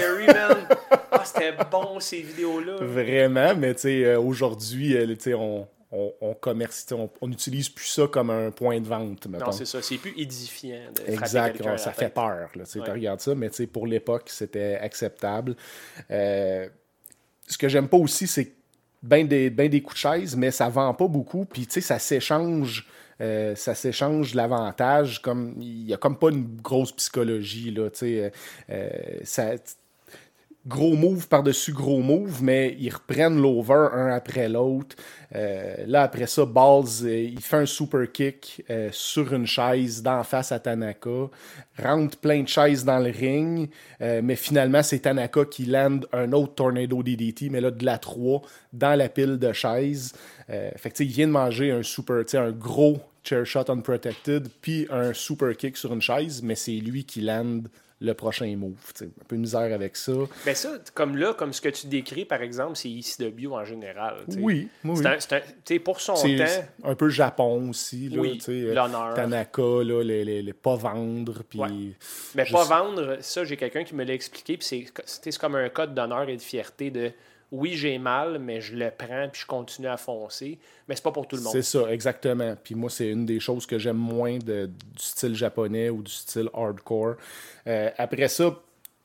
Ah, 1.10 1.22
c'était 1.24 1.52
bon, 1.70 2.00
ces 2.00 2.22
vidéos-là. 2.22 2.76
Vraiment, 2.80 3.54
mais 3.56 3.74
tu 3.74 3.82
sais, 3.82 4.04
euh, 4.04 4.20
aujourd'hui, 4.20 4.96
euh, 4.96 5.06
tu 5.14 5.20
sais, 5.20 5.34
on, 5.34 5.66
on, 5.92 6.12
on 6.20 6.36
sais, 6.70 6.94
on, 6.94 7.10
on 7.20 7.30
utilise 7.30 7.68
plus 7.68 7.86
ça 7.86 8.06
comme 8.08 8.30
un 8.30 8.50
point 8.50 8.80
de 8.80 8.86
vente, 8.86 9.26
mettons. 9.26 9.46
Non, 9.46 9.52
c'est 9.52 9.64
ça. 9.64 9.80
C'est 9.80 9.98
plus 9.98 10.14
édifiant 10.16 10.90
de 10.94 11.12
Exact, 11.12 11.52
quelqu'un 11.52 11.68
à 11.70 11.72
la 11.72 11.78
ça 11.78 11.92
fait 11.92 12.06
tête. 12.06 12.14
peur. 12.14 12.48
Là, 12.54 12.64
tu 12.64 12.78
Ouais. 12.78 12.84
tu 12.84 12.90
regardes 12.90 13.20
ça, 13.20 13.34
mais 13.34 13.48
tu 13.50 13.56
sais, 13.56 13.66
pour 13.66 13.86
l'époque, 13.86 14.24
c'était 14.26 14.74
acceptable. 14.80 15.54
Euh, 16.10 16.68
ce 17.46 17.56
que 17.58 17.68
j'aime 17.68 17.88
pas 17.88 17.96
aussi, 17.98 18.26
c'est 18.26 18.52
ben 19.02 19.28
des, 19.28 19.50
ben 19.50 19.68
des 19.68 19.82
coups 19.82 19.94
de 19.96 20.00
chaise, 20.00 20.36
mais 20.36 20.50
ça 20.50 20.68
vend 20.68 20.92
pas 20.94 21.06
beaucoup. 21.06 21.44
Puis, 21.44 21.66
tu 21.66 21.74
sais, 21.74 21.80
ça 21.80 21.98
s'échange. 21.98 22.88
Euh, 23.20 23.54
ça 23.54 23.74
s'échange 23.74 24.34
l'avantage 24.34 25.22
comme 25.22 25.54
il 25.60 25.88
y 25.88 25.94
a 25.94 25.96
comme 25.96 26.18
pas 26.18 26.30
une 26.30 26.56
grosse 26.60 26.92
psychologie 26.92 27.70
là 27.70 27.90
tu 27.90 27.98
sais 27.98 28.24
euh, 28.24 28.30
euh, 28.70 28.90
ça 29.24 29.54
gros 30.66 30.94
move 30.94 31.28
par-dessus 31.28 31.72
gros 31.72 32.00
move, 32.00 32.42
mais 32.42 32.74
ils 32.78 32.90
reprennent 32.90 33.40
l'over 33.40 33.88
un 33.92 34.08
après 34.08 34.48
l'autre. 34.48 34.96
Euh, 35.34 35.74
là, 35.86 36.02
après 36.02 36.26
ça, 36.26 36.46
Balls, 36.46 37.04
euh, 37.04 37.30
il 37.32 37.40
fait 37.40 37.56
un 37.56 37.66
super 37.66 38.10
kick 38.10 38.64
euh, 38.70 38.88
sur 38.92 39.34
une 39.34 39.46
chaise 39.46 40.02
d'en 40.02 40.22
face 40.22 40.52
à 40.52 40.60
Tanaka, 40.60 41.28
rentre 41.82 42.16
plein 42.18 42.42
de 42.42 42.48
chaises 42.48 42.84
dans 42.84 42.98
le 42.98 43.10
ring, 43.10 43.68
mais 44.00 44.36
finalement, 44.36 44.82
c'est 44.82 45.00
Tanaka 45.00 45.44
qui 45.44 45.66
lande 45.66 46.06
un 46.12 46.32
autre 46.32 46.54
Tornado 46.54 47.02
DDT, 47.02 47.50
mais 47.50 47.60
là, 47.60 47.70
de 47.70 47.84
la 47.84 47.98
3 47.98 48.42
dans 48.72 48.96
la 48.96 49.08
pile 49.08 49.38
de 49.38 49.52
chaises. 49.52 50.12
Fait 50.48 50.90
que, 50.90 51.02
il 51.02 51.08
vient 51.08 51.26
de 51.26 51.32
manger 51.32 51.72
un 51.72 51.82
super, 51.82 52.22
un 52.34 52.52
gros 52.52 52.98
chair 53.24 53.44
shot 53.44 53.64
unprotected, 53.68 54.48
puis 54.60 54.86
un 54.90 55.12
super 55.12 55.56
kick 55.56 55.76
sur 55.76 55.92
une 55.92 56.02
chaise, 56.02 56.42
mais 56.42 56.54
c'est 56.54 56.72
lui 56.72 57.04
qui 57.04 57.22
lande 57.22 57.68
le 58.04 58.14
prochain 58.14 58.54
move. 58.56 58.74
Un 59.02 59.06
peu 59.26 59.36
de 59.36 59.40
misère 59.40 59.72
avec 59.74 59.96
ça. 59.96 60.12
Ben 60.44 60.54
ça, 60.54 60.78
comme 60.94 61.16
là, 61.16 61.34
comme 61.34 61.52
ce 61.52 61.60
que 61.60 61.68
tu 61.68 61.86
décris, 61.86 62.24
par 62.24 62.42
exemple, 62.42 62.76
c'est 62.76 62.90
ECW 62.90 63.52
en 63.52 63.64
général. 63.64 64.18
Oui, 64.38 64.68
oui, 64.84 65.02
C'est 65.64 65.78
pour 65.78 66.00
son 66.00 66.14
temps, 66.14 66.44
un 66.84 66.94
peu 66.94 67.08
Japon 67.08 67.70
aussi. 67.70 68.08
Là, 68.08 68.20
Oui, 68.20 68.40
euh, 68.48 68.74
l'honneur. 68.74 69.14
Tanaka, 69.14 69.62
là, 69.62 70.02
les, 70.02 70.24
les, 70.24 70.42
les 70.42 70.52
pas 70.52 70.76
vendre. 70.76 71.42
Puis 71.48 71.58
Ouais. 71.58 71.68
mais 72.34 72.44
pas 72.44 72.64
vendre, 72.64 73.18
ça, 73.20 73.44
j'ai 73.44 73.56
quelqu'un 73.56 73.84
qui 73.84 73.94
me 73.94 74.04
l'a 74.04 74.14
expliqué, 74.14 74.56
puis 74.56 74.86
c'est 75.06 75.38
comme 75.38 75.54
un 75.56 75.68
code 75.68 75.94
d'honneur 75.94 76.28
et 76.28 76.36
de 76.36 76.42
fierté 76.42 76.90
de 76.90 77.10
oui, 77.52 77.74
j'ai 77.74 77.98
mal, 77.98 78.38
mais 78.38 78.60
je 78.60 78.74
le 78.76 78.90
prends, 78.96 79.28
puis 79.30 79.42
je 79.42 79.46
continue 79.46 79.88
à 79.88 79.96
foncer. 79.96 80.58
Mais 80.88 80.96
c'est 80.96 81.04
pas 81.04 81.12
pour 81.12 81.26
tout 81.28 81.36
le 81.36 81.42
monde. 81.42 81.52
C'est 81.52 81.62
ça, 81.62 81.90
exactement. 81.92 82.56
Puis 82.62 82.74
moi, 82.74 82.90
c'est 82.90 83.08
une 83.10 83.26
des 83.26 83.40
choses 83.40 83.66
que 83.66 83.78
j'aime 83.78 83.96
moins 83.96 84.38
du 84.38 84.68
style 84.96 85.34
japonais 85.34 85.90
ou 85.90 86.02
du 86.02 86.10
style 86.12 86.48
hardcore. 86.54 87.14
Euh, 87.66 87.90
après 87.96 88.28
ça, 88.28 88.44
de 88.50 88.56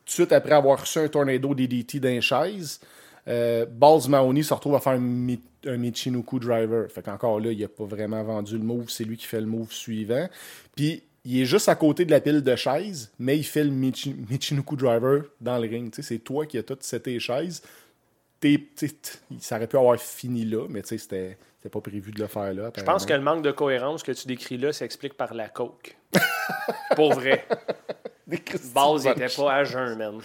suite 0.05 0.31
après 0.31 0.53
avoir 0.55 0.81
reçu 0.81 0.99
un 0.99 1.07
tornado 1.07 1.53
DDT 1.53 1.99
d'un 1.99 2.19
chaise, 2.21 2.79
euh, 3.27 3.65
Balls 3.65 4.07
Mahoney 4.09 4.41
se 4.43 4.53
retrouve 4.53 4.75
à 4.75 4.79
faire 4.79 4.93
un, 4.93 4.99
Mi- 4.99 5.39
Michinoku 5.65 6.39
driver. 6.39 6.89
Fait 6.91 7.01
qu'encore 7.03 7.39
là, 7.39 7.51
il 7.51 7.59
n'a 7.59 7.67
pas 7.67 7.83
vraiment 7.85 8.23
vendu 8.23 8.57
le 8.57 8.63
move, 8.63 8.89
c'est 8.89 9.03
lui 9.03 9.17
qui 9.17 9.25
fait 9.27 9.41
le 9.41 9.45
move 9.47 9.71
suivant. 9.71 10.27
Puis 10.75 11.03
il 11.25 11.41
est 11.41 11.45
juste 11.45 11.69
à 11.69 11.75
côté 11.75 12.05
de 12.05 12.11
la 12.11 12.21
pile 12.21 12.41
de 12.41 12.55
chaises, 12.55 13.11
mais 13.19 13.37
il 13.37 13.43
fait 13.43 13.63
le 13.65 13.71
Michi- 13.71 14.15
Michinoku 14.29 14.75
driver 14.77 15.23
dans 15.41 15.57
le 15.59 15.67
ring. 15.67 15.93
C'est 15.99 16.19
toi 16.19 16.45
qui 16.45 16.57
as 16.57 16.63
tout 16.63 16.77
seté 16.79 17.11
les 17.11 17.19
chaises. 17.19 17.61
Ça 19.39 19.55
aurait 19.57 19.67
pu 19.67 19.77
avoir 19.77 19.99
fini 19.99 20.45
là, 20.45 20.65
mais 20.69 20.81
tu 20.81 20.89
sais, 20.89 20.97
c'était 20.97 21.37
c'était 21.57 21.69
pas 21.69 21.81
prévu 21.81 22.11
de 22.11 22.21
le 22.21 22.27
faire 22.27 22.53
là. 22.53 22.71
Je 22.75 22.83
pense 22.83 23.05
que 23.05 23.11
le 23.11 23.19
manque 23.19 23.43
de 23.43 23.51
cohérence 23.51 24.01
que 24.01 24.13
tu 24.13 24.27
décris 24.27 24.57
là 24.57 24.71
s'explique 24.71 25.15
par 25.15 25.33
la 25.33 25.49
coke. 25.49 25.97
Pour 26.95 27.13
vrai. 27.13 27.45
Base 28.73 29.05
n'était 29.05 29.27
pas 29.35 29.53
à 29.55 29.63
jeun, 29.63 29.97
man. 29.97 30.19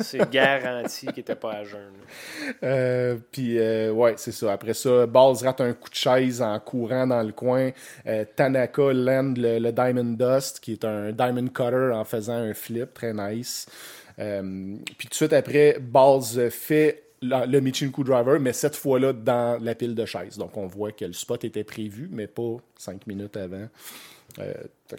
C'est 0.00 0.30
garanti 0.30 1.06
qu'il 1.06 1.16
n'était 1.16 1.34
pas 1.34 1.52
à 1.52 1.64
jeun. 1.64 1.92
Euh, 2.62 3.16
puis, 3.32 3.58
euh, 3.58 3.90
ouais, 3.92 4.14
c'est 4.16 4.32
ça. 4.32 4.52
Après 4.52 4.74
ça, 4.74 5.06
Balls 5.06 5.36
rate 5.42 5.60
un 5.60 5.72
coup 5.72 5.88
de 5.88 5.94
chaise 5.94 6.42
en 6.42 6.58
courant 6.60 7.06
dans 7.06 7.22
le 7.22 7.32
coin. 7.32 7.70
Euh, 8.06 8.24
Tanaka 8.36 8.92
land 8.92 9.34
le, 9.36 9.58
le 9.58 9.72
Diamond 9.72 10.16
Dust, 10.18 10.60
qui 10.60 10.72
est 10.74 10.84
un 10.84 11.12
Diamond 11.12 11.48
Cutter 11.48 11.92
en 11.94 12.04
faisant 12.04 12.36
un 12.36 12.52
flip, 12.52 12.92
très 12.94 13.12
nice. 13.14 13.66
Puis 14.16 14.24
tout 14.98 15.08
de 15.08 15.14
suite 15.14 15.32
après, 15.32 15.78
Balls 15.80 16.50
fait 16.50 17.05
la- 17.22 17.46
le 17.46 17.60
Michinku 17.60 18.04
Driver, 18.04 18.38
mais 18.40 18.52
cette 18.52 18.76
fois-là 18.76 19.12
dans 19.12 19.62
la 19.62 19.74
pile 19.74 19.94
de 19.94 20.04
chaises. 20.04 20.36
Donc 20.38 20.56
on 20.56 20.66
voit 20.66 20.92
que 20.92 21.04
le 21.04 21.12
spot 21.12 21.44
était 21.44 21.64
prévu, 21.64 22.08
mais 22.10 22.26
pas 22.26 22.56
cinq 22.76 23.06
minutes 23.06 23.36
avant. 23.36 23.68
Euh, 24.38 24.52
tout 24.88 24.96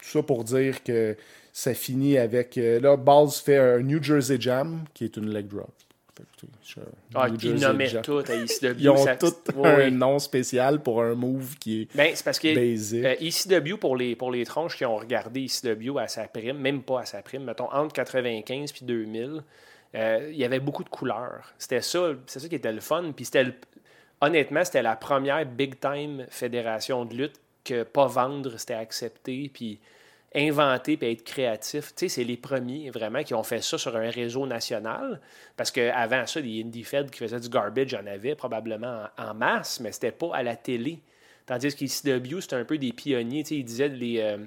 ça 0.00 0.22
pour 0.22 0.44
dire 0.44 0.82
que 0.82 1.16
ça 1.52 1.74
finit 1.74 2.18
avec. 2.18 2.56
euh, 2.58 2.80
là, 2.80 2.96
Balls 2.96 3.30
fait 3.30 3.56
un 3.58 3.80
New 3.80 4.02
Jersey 4.02 4.36
Jam, 4.40 4.84
qui 4.94 5.04
est 5.04 5.16
une 5.16 5.30
leg 5.32 5.46
drop. 5.48 5.70
Je- 6.64 6.80
Ah, 7.14 7.28
ils 7.28 7.54
nommaient 7.60 8.00
tout 8.00 8.18
à 8.26 8.34
ICW. 8.34 8.74
Ils 8.78 8.88
ont 8.88 8.96
ça- 8.96 9.16
tout 9.16 9.34
un 9.62 9.90
nom 9.90 10.18
spécial 10.18 10.80
pour 10.82 11.02
un 11.02 11.14
move 11.14 11.56
qui 11.58 11.82
est 11.82 11.96
Ben, 11.96 12.12
c'est 12.14 12.24
parce 12.24 12.38
que 12.38 12.54
basic. 12.54 13.04
euh, 13.04 13.14
ECW, 13.20 13.76
pour 13.76 13.96
les, 13.96 14.16
pour 14.16 14.30
les 14.30 14.46
tronches 14.46 14.76
qui 14.78 14.86
ont 14.86 14.96
regardé 14.96 15.44
ECW 15.44 15.98
à 15.98 16.08
sa 16.08 16.26
prime, 16.26 16.56
même 16.58 16.82
pas 16.82 17.00
à 17.00 17.04
sa 17.04 17.20
prime, 17.20 17.44
mettons 17.44 17.70
entre 17.70 17.92
95 17.92 18.72
puis 18.72 18.86
2000, 18.86 19.42
euh, 19.94 20.28
il 20.30 20.36
y 20.36 20.44
avait 20.44 20.60
beaucoup 20.60 20.84
de 20.84 20.88
couleurs. 20.88 21.54
C'était 21.58 21.80
ça, 21.80 22.12
c'est 22.26 22.40
ça 22.40 22.48
qui 22.48 22.54
était 22.54 22.72
le 22.72 22.80
fun. 22.80 23.12
Puis 23.14 23.26
c'était 23.26 23.46
honnêtement, 24.20 24.64
c'était 24.64 24.82
la 24.82 24.96
première 24.96 25.44
big 25.46 25.78
time 25.80 26.26
fédération 26.28 27.04
de 27.04 27.14
lutte 27.14 27.40
que 27.64 27.82
pas 27.82 28.06
vendre, 28.06 28.56
c'était 28.58 28.74
accepté. 28.74 29.50
Puis 29.52 29.80
inventer 30.36 30.96
puis 30.96 31.10
être 31.10 31.24
créatif. 31.24 31.94
Tu 31.94 32.00
sais, 32.00 32.08
c'est 32.08 32.24
les 32.24 32.36
premiers 32.36 32.90
vraiment 32.90 33.22
qui 33.22 33.34
ont 33.34 33.42
fait 33.42 33.62
ça 33.62 33.78
sur 33.78 33.96
un 33.96 34.10
réseau 34.10 34.46
national. 34.46 35.20
Parce 35.56 35.70
qu'avant 35.70 36.26
ça, 36.26 36.40
les 36.40 36.62
indie 36.62 36.84
feds 36.84 37.10
qui 37.10 37.18
faisaient 37.18 37.40
du 37.40 37.48
garbage, 37.48 37.94
en 37.94 38.06
avait 38.06 38.34
probablement 38.34 39.04
en, 39.16 39.34
masse, 39.34 39.80
mais 39.80 39.92
c'était 39.92 40.12
pas 40.12 40.30
à 40.34 40.42
la 40.42 40.56
télé. 40.56 41.00
Tandis 41.46 41.74
qu'ECW, 41.74 42.40
c'était 42.40 42.56
un 42.56 42.64
peu 42.64 42.76
des 42.76 42.92
pionniers. 42.92 43.44
Tu 43.44 43.48
sais, 43.48 43.54
ils 43.56 43.64
disaient 43.64 43.88
les 43.88 44.20
euh, 44.20 44.38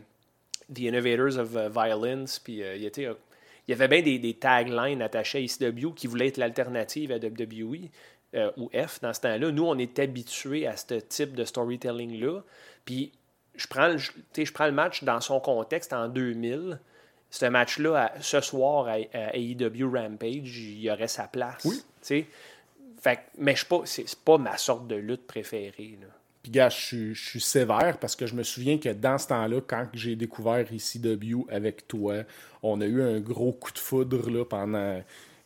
The 0.73 0.79
Innovators 0.79 1.37
of 1.39 1.55
euh, 1.55 1.69
Violence. 1.69 2.39
Puis 2.39 2.57
il, 2.57 2.85
était, 2.85 3.09
il 3.69 3.71
y 3.71 3.73
avait 3.75 3.87
bien 3.87 4.01
des, 4.01 4.17
des 4.17 4.33
taglines 4.33 5.01
attachés 5.03 5.37
à 5.37 5.41
ECW 5.41 5.93
qui 5.95 6.07
voulaient 6.07 6.27
être 6.27 6.37
l'alternative 6.37 7.11
à 7.11 7.17
WWE. 7.17 7.87
euh, 8.35 8.51
ou 8.57 8.69
F 8.69 8.99
dans 9.01 9.13
ce 9.13 9.21
temps-là. 9.21 9.51
Nous, 9.51 9.63
on 9.65 9.77
est 9.77 9.97
habitués 9.99 10.67
à 10.67 10.75
ce 10.75 10.95
type 10.95 11.33
de 11.35 11.43
storytelling-là. 11.43 12.41
Puis 12.85 13.11
je 13.55 13.67
prends, 13.67 13.87
le, 13.87 13.97
je, 13.97 14.53
prends 14.53 14.65
le 14.65 14.71
match 14.71 15.03
dans 15.03 15.21
son 15.21 15.39
contexte 15.39 15.93
en 15.93 16.07
2000. 16.07 16.79
Ce 17.31 17.45
match-là, 17.45 18.13
ce 18.21 18.41
soir 18.41 18.87
à, 18.87 18.97
à 19.13 19.35
AEW 19.35 19.91
Rampage, 19.91 20.57
il 20.57 20.81
y 20.81 20.91
aurait 20.91 21.07
sa 21.07 21.27
place. 21.27 21.63
Oui. 21.65 22.25
Fait, 23.01 23.19
mais 23.37 23.55
je 23.55 23.65
pas, 23.65 23.81
c'est 23.85 24.07
c'est 24.07 24.19
pas 24.19 24.37
ma 24.37 24.57
sorte 24.57 24.87
de 24.87 24.95
lutte 24.95 25.25
préférée. 25.25 25.97
Là. 26.01 26.07
Puis, 26.49 26.59
gars, 26.59 26.69
je 26.69 26.77
suis- 26.77 27.15
je 27.15 27.29
suis 27.29 27.41
sévère 27.41 27.97
parce 27.99 28.15
que 28.15 28.25
je 28.25 28.33
me 28.35 28.43
souviens 28.43 28.77
que 28.77 28.89
dans 28.89 29.17
ce 29.17 29.27
temps-là, 29.27 29.61
quand 29.65 29.85
j'ai 29.93 30.15
découvert 30.15 30.65
ECW 30.71 31.45
avec 31.49 31.87
toi, 31.87 32.23
on 32.63 32.81
a 32.81 32.85
eu 32.85 33.01
un 33.01 33.19
gros 33.19 33.51
coup 33.51 33.71
de 33.71 33.77
foudre 33.79 34.29
là, 34.29 34.43
pendant, 34.45 35.01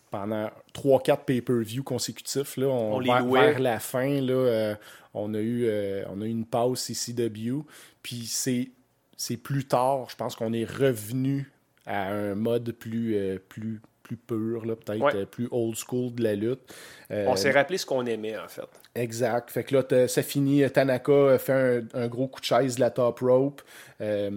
pendant 0.09 0.49
3-4 0.73 1.25
pay-per-view 1.25 1.83
consécutifs. 1.83 2.57
Là. 2.57 2.67
On, 2.67 2.95
On 2.95 2.99
les 2.99 3.09
vers, 3.09 3.59
la 3.59 3.79
fin, 3.79 4.21
là, 4.21 4.33
euh, 4.33 4.75
on, 5.13 5.33
a 5.33 5.39
eu, 5.39 5.65
euh, 5.65 6.03
on 6.09 6.21
a 6.21 6.25
eu 6.25 6.29
une 6.29 6.45
pause 6.45 6.89
ECW. 6.89 7.63
Puis 8.01 8.25
c'est 8.27 8.69
c'est 9.15 9.37
plus 9.37 9.65
tard, 9.65 10.09
je 10.09 10.15
pense 10.15 10.35
qu'on 10.35 10.51
est 10.53 10.65
revenu 10.65 11.49
à 11.85 12.11
un 12.11 12.35
mode 12.35 12.71
plus, 12.73 13.15
euh, 13.15 13.37
plus, 13.47 13.79
plus 14.15 14.37
pur, 14.37 14.65
là, 14.65 14.75
peut-être 14.75 15.01
Ouais. 15.01 15.15
euh, 15.15 15.25
plus 15.25 15.47
old 15.51 15.75
school 15.75 16.13
de 16.15 16.23
la 16.23 16.35
lutte. 16.35 16.73
Euh, 17.11 17.25
On 17.27 17.35
s'est 17.35 17.51
rappelé 17.51 17.77
ce 17.77 17.85
qu'on 17.85 18.05
aimait, 18.05 18.37
en 18.37 18.47
fait. 18.47 18.67
Exact. 18.95 19.49
Fait 19.51 19.63
que 19.63 19.75
là, 19.75 20.07
ça 20.07 20.21
finit. 20.23 20.69
Tanaka 20.71 21.37
fait 21.37 21.53
un, 21.53 22.01
un 22.03 22.07
gros 22.07 22.27
coup 22.27 22.39
de 22.39 22.45
chaise 22.45 22.75
de 22.75 22.79
la 22.81 22.89
top 22.91 23.19
rope. 23.19 23.61
Euh, 24.01 24.29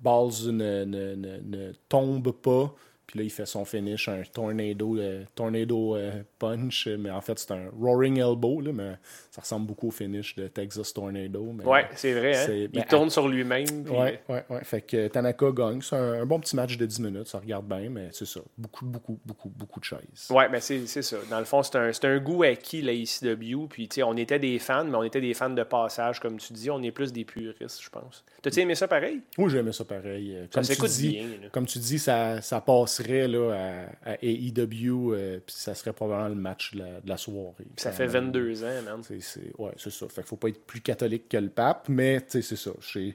Balls 0.00 0.46
ne, 0.46 0.84
ne- 0.84 1.14
ne- 1.14 1.40
ne 1.44 1.72
tombe 1.88 2.32
pas. 2.32 2.74
Puis 3.10 3.18
là, 3.18 3.24
il 3.24 3.30
fait 3.30 3.46
son 3.46 3.64
finish, 3.64 4.08
un 4.08 4.22
tornado, 4.32 4.96
euh, 4.96 5.24
tornado 5.34 5.96
euh, 5.96 6.22
punch. 6.38 6.86
Mais 6.86 7.10
en 7.10 7.20
fait, 7.20 7.38
c'est 7.40 7.50
un 7.50 7.68
roaring 7.76 8.18
elbow. 8.20 8.60
Là, 8.60 8.72
mais 8.72 8.92
ça 9.32 9.40
ressemble 9.40 9.66
beaucoup 9.66 9.88
au 9.88 9.90
finish 9.90 10.36
de 10.36 10.46
Texas 10.46 10.92
Tornado. 10.92 11.52
Mais, 11.52 11.64
Ouais, 11.64 11.86
c'est 11.96 12.12
vrai. 12.12 12.36
Hein? 12.36 12.68
Il 12.72 12.84
tourne 12.84 13.10
sur 13.10 13.26
lui-même. 13.28 13.84
puis- 13.84 13.92
Ouais, 13.92 14.20
ouais, 14.28 14.44
ouais. 14.48 14.64
Fait 14.64 14.80
que 14.82 15.08
Tanaka 15.08 15.50
gagne. 15.50 15.82
C'est 15.82 15.96
un, 15.96 16.22
un 16.22 16.26
bon 16.26 16.38
petit 16.38 16.54
match 16.54 16.76
de 16.76 16.86
10 16.86 17.00
minutes. 17.00 17.26
Ça 17.26 17.38
regarde 17.40 17.66
bien, 17.66 17.88
mais 17.90 18.08
c'est 18.12 18.26
ça. 18.26 18.40
Beaucoup, 18.56 18.86
beaucoup, 18.86 19.18
beaucoup, 19.26 19.48
beaucoup 19.48 19.80
de 19.80 19.84
chaises. 19.84 20.28
Ouais, 20.30 20.48
mais 20.48 20.60
c'est 20.60 20.86
c'est 20.86 21.02
ça. 21.02 21.16
Dans 21.30 21.38
le 21.40 21.44
fond, 21.44 21.62
c'est 21.62 21.76
un, 21.76 21.92
c'est 21.92 22.04
un 22.04 22.18
goût 22.20 22.42
acquis, 22.44 22.80
la 22.82 22.92
ECW. 22.92 23.66
Puis, 23.68 23.88
tu 23.88 23.96
sais, 23.96 24.02
on 24.04 24.16
était 24.16 24.38
des 24.38 24.58
fans, 24.58 24.84
mais 24.84 24.96
on 24.96 25.02
était 25.02 25.20
des 25.20 25.34
fans 25.34 25.50
de 25.50 25.62
passage, 25.64 26.20
comme 26.20 26.38
tu 26.38 26.52
dis. 26.52 26.70
On 26.70 26.82
est 26.82 26.92
plus 26.92 27.12
des 27.12 27.24
puristes, 27.24 27.80
je 27.82 27.90
pense. 27.90 28.24
T'as-tu 28.42 28.60
aimé 28.60 28.74
ça 28.76 28.86
pareil? 28.88 29.20
Oui, 29.36 29.50
j'aimais 29.50 29.72
ça 29.72 29.84
pareil. 29.84 30.34
Euh, 30.36 30.42
Ça 30.44 30.48
Comme 30.52 30.62
tu 30.64 30.74
s'écoute 30.74 30.90
dis, 30.90 31.08
bien. 31.10 31.26
là. 31.42 31.48
Comme 31.52 31.66
tu 31.66 31.78
dis, 31.78 31.98
ça, 31.98 32.40
ça 32.40 32.60
passerait 33.02 33.28
là, 33.28 33.86
à, 34.04 34.12
à 34.12 34.16
AEW, 34.22 35.12
euh, 35.14 35.40
puis 35.44 35.54
ça 35.56 35.74
serait 35.74 35.92
probablement 35.92 36.28
le 36.28 36.34
match 36.34 36.74
de 36.74 36.80
la, 36.80 37.00
de 37.00 37.08
la 37.08 37.16
soirée. 37.16 37.54
Ça 37.76 37.92
fait 37.92 38.04
même. 38.06 38.26
22 38.32 38.64
ans, 38.64 38.82
man. 38.84 39.00
C'est, 39.02 39.20
c'est- 39.20 39.52
ouais, 39.58 39.72
c'est 39.76 39.90
ça. 39.90 40.06
Fait 40.08 40.22
qu'il 40.22 40.28
faut 40.28 40.36
pas 40.36 40.48
être 40.48 40.64
plus 40.64 40.80
catholique 40.80 41.28
que 41.28 41.36
le 41.36 41.48
pape, 41.48 41.88
mais 41.88 42.20
c'est 42.28 42.42
ça. 42.42 42.70
J'ai- 42.92 43.14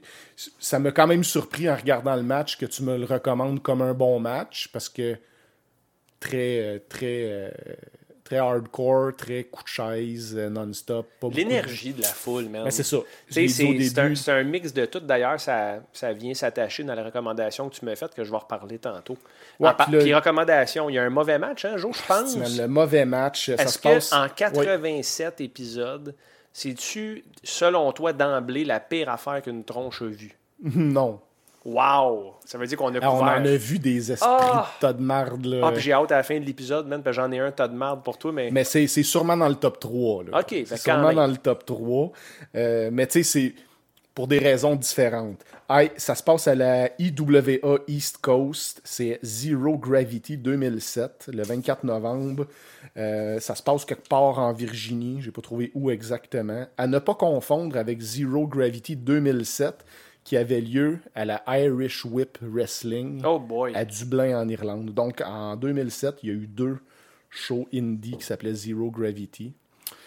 ça 0.58 0.78
m'a 0.78 0.92
quand 0.92 1.06
même 1.06 1.24
surpris 1.24 1.68
en 1.70 1.76
regardant 1.76 2.16
le 2.16 2.22
match 2.22 2.56
que 2.58 2.66
tu 2.66 2.82
me 2.82 2.96
le 2.96 3.04
recommandes 3.04 3.62
comme 3.62 3.82
un 3.82 3.94
bon 3.94 4.18
match, 4.20 4.68
parce 4.72 4.88
que 4.88 5.16
très, 6.20 6.60
euh, 6.60 6.78
très, 6.88 7.22
euh, 7.30 7.50
très 8.26 8.38
hardcore, 8.38 9.14
très 9.16 9.44
coup 9.44 9.62
de 9.62 9.68
chaise, 9.68 10.34
euh, 10.36 10.50
non-stop. 10.50 11.06
de- 11.22 11.36
L'énergie 11.36 11.92
de 11.92 12.02
la 12.02 12.08
foule, 12.08 12.48
man. 12.48 12.64
Ben, 12.64 12.70
c'est 12.70 12.82
ça. 12.82 12.96
C'est 13.30 14.28
un, 14.30 14.42
mix 14.42 14.72
de 14.74 14.84
tout. 14.86 14.98
D'ailleurs, 15.00 15.38
ça, 15.40 15.76
ça 15.92 16.12
vient 16.12 16.34
s'attacher 16.34 16.82
dans 16.82 16.94
la 16.94 17.04
recommandation 17.04 17.68
que 17.68 17.76
tu 17.76 17.84
m'as 17.84 17.94
faite, 17.94 18.14
que 18.14 18.24
je 18.24 18.30
vais 18.30 18.36
reparler 18.36 18.78
tantôt. 18.78 19.16
Ouais, 19.60 19.68
En 19.70 19.74
puis 19.74 19.92
là- 19.92 19.98
puis 20.00 20.14
recommandation, 20.14 20.90
il 20.90 20.94
y 20.94 20.98
a 20.98 21.04
un 21.04 21.10
mauvais 21.10 21.38
match, 21.38 21.64
hein, 21.64 21.76
Jo, 21.76 21.92
je 21.92 22.02
pense? 22.06 22.36
Le 22.58 22.66
mauvais 22.66 23.04
match, 23.04 23.46
ça 23.56 23.66
se 23.68 23.78
passe. 23.78 24.12
Oui. 24.54 24.64
87 24.64 25.40
épisodes, 25.40 26.14
c'est-tu, 26.52 27.24
selon 27.44 27.92
toi, 27.92 28.12
d'emblée, 28.12 28.64
la 28.64 28.80
pire 28.80 29.08
affaire 29.08 29.40
qu'une 29.42 29.62
tronche 29.64 30.02
a 30.02 30.06
vue? 30.06 30.36
Non. 30.64 31.20
Wow! 31.66 32.34
Ça 32.44 32.58
veut 32.58 32.66
dire 32.66 32.78
qu'on 32.78 32.94
a 32.94 32.98
Ah, 33.02 33.10
on 33.12 33.18
couvert... 33.18 33.34
en 33.34 33.44
a 33.44 33.56
vu 33.56 33.78
des 33.78 34.12
esprits 34.12 34.28
Ah! 34.30 34.70
de 34.76 34.80
tas 34.80 34.92
de 34.92 35.02
marde. 35.02 35.44
Là. 35.44 35.62
Ah, 35.66 35.72
puis 35.72 35.82
j'ai 35.82 35.92
hâte 35.92 36.12
à 36.12 36.16
la 36.18 36.22
fin 36.22 36.38
de 36.38 36.44
l'épisode, 36.44 36.86
man, 36.86 37.02
parce 37.02 37.16
que 37.16 37.22
j'en 37.22 37.32
ai 37.32 37.40
un 37.40 37.50
tas 37.50 37.66
de 37.68 37.76
merde 37.76 38.02
pour 38.04 38.18
toi, 38.18 38.30
mais... 38.32 38.50
Mais 38.52 38.64
c'est 38.64 38.86
sûrement 38.86 39.36
dans 39.36 39.48
le 39.48 39.56
top 39.56 39.80
3. 39.80 40.24
Là. 40.24 40.40
Ok, 40.40 40.54
c'est 40.64 40.76
sûrement 40.76 41.08
même. 41.08 41.16
dans 41.16 41.26
le 41.26 41.36
top 41.36 41.64
3. 41.66 42.12
Euh, 42.54 42.90
mais 42.92 43.06
tu 43.08 43.22
sais, 43.22 43.22
c'est 43.24 43.54
pour 44.14 44.28
des 44.28 44.38
raisons 44.38 44.76
différentes. 44.76 45.44
Ça 45.96 46.14
se 46.14 46.22
passe 46.22 46.46
à 46.46 46.54
la 46.54 46.90
IWA 47.00 47.80
East 47.88 48.18
Coast. 48.18 48.80
C'est 48.84 49.18
Zero 49.24 49.76
Gravity 49.76 50.38
2007, 50.38 51.30
le 51.34 51.42
24 51.42 51.82
novembre. 51.84 52.46
Euh, 52.96 53.40
ça 53.40 53.54
se 53.56 53.62
passe 53.62 53.84
quelque 53.84 54.08
part 54.08 54.38
en 54.38 54.52
Virginie. 54.52 55.18
J'ai 55.20 55.32
pas 55.32 55.42
trouvé 55.42 55.72
où 55.74 55.90
exactement. 55.90 56.66
À 56.78 56.86
ne 56.86 56.98
pas 57.00 57.14
confondre 57.14 57.76
avec 57.76 58.00
Zero 58.00 58.46
Gravity 58.46 58.94
2007, 58.96 59.84
qui 60.26 60.36
avait 60.36 60.60
lieu 60.60 60.98
à 61.14 61.24
la 61.24 61.40
Irish 61.46 62.04
Whip 62.04 62.38
Wrestling 62.42 63.22
Oh 63.24 63.38
boy! 63.38 63.72
à 63.76 63.84
Dublin 63.84 64.36
en 64.36 64.48
Irlande. 64.48 64.92
Donc 64.92 65.22
en 65.24 65.54
2007, 65.54 66.16
il 66.24 66.28
y 66.28 66.32
a 66.32 66.34
eu 66.34 66.48
deux 66.48 66.78
shows 67.30 67.68
indie 67.72 68.16
qui 68.16 68.24
s'appelaient 68.24 68.54
Zero 68.54 68.90
Gravity. 68.90 69.54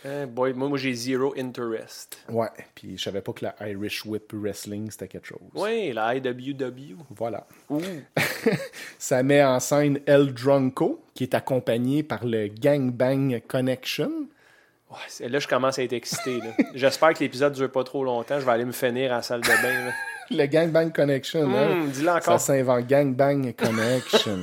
Eh 0.04 0.26
boy, 0.26 0.54
moi, 0.54 0.68
moi 0.68 0.78
j'ai 0.78 0.94
zero 0.94 1.34
interest. 1.38 2.20
Ouais, 2.30 2.50
puis 2.76 2.98
je 2.98 3.04
savais 3.04 3.22
pas 3.22 3.32
que 3.32 3.46
la 3.46 3.56
Irish 3.70 4.06
Whip 4.06 4.34
Wrestling 4.34 4.92
c'était 4.92 5.08
quelque 5.08 5.28
chose. 5.28 5.40
Oui, 5.56 5.94
la 5.94 6.16
IWW. 6.16 6.98
Voilà. 7.12 7.48
Ouh. 7.70 7.82
Ça 9.00 9.24
met 9.24 9.44
en 9.44 9.62
scène 9.62 10.02
El 10.06 10.34
Drunko, 10.34 11.02
qui 11.14 11.24
est 11.24 11.34
accompagné 11.34 12.04
par 12.04 12.26
le 12.26 12.48
Gangbang 12.48 13.42
Connection. 13.48 14.28
Ouais, 14.92 15.28
là, 15.30 15.40
je 15.40 15.48
commence 15.48 15.78
à 15.78 15.84
être 15.84 15.94
excité. 15.94 16.40
J'espère 16.74 17.14
que 17.14 17.20
l'épisode 17.20 17.54
dure 17.54 17.72
pas 17.72 17.84
trop 17.84 18.04
longtemps. 18.04 18.40
Je 18.40 18.46
vais 18.46 18.52
aller 18.52 18.66
me 18.66 18.72
finir 18.72 19.12
en 19.12 19.22
salle 19.22 19.42
de 19.42 19.48
bain. 19.48 19.86
là. 19.86 19.92
Le 20.32 20.46
Gangbang 20.46 20.92
Connection, 20.92 21.50
hein? 21.56 21.86
Dis-le 21.92 22.06
Ça 22.06 22.16
encore. 22.18 22.40
s'invente 22.40 22.86
Gangbang 22.88 23.52
Connection. 23.54 24.40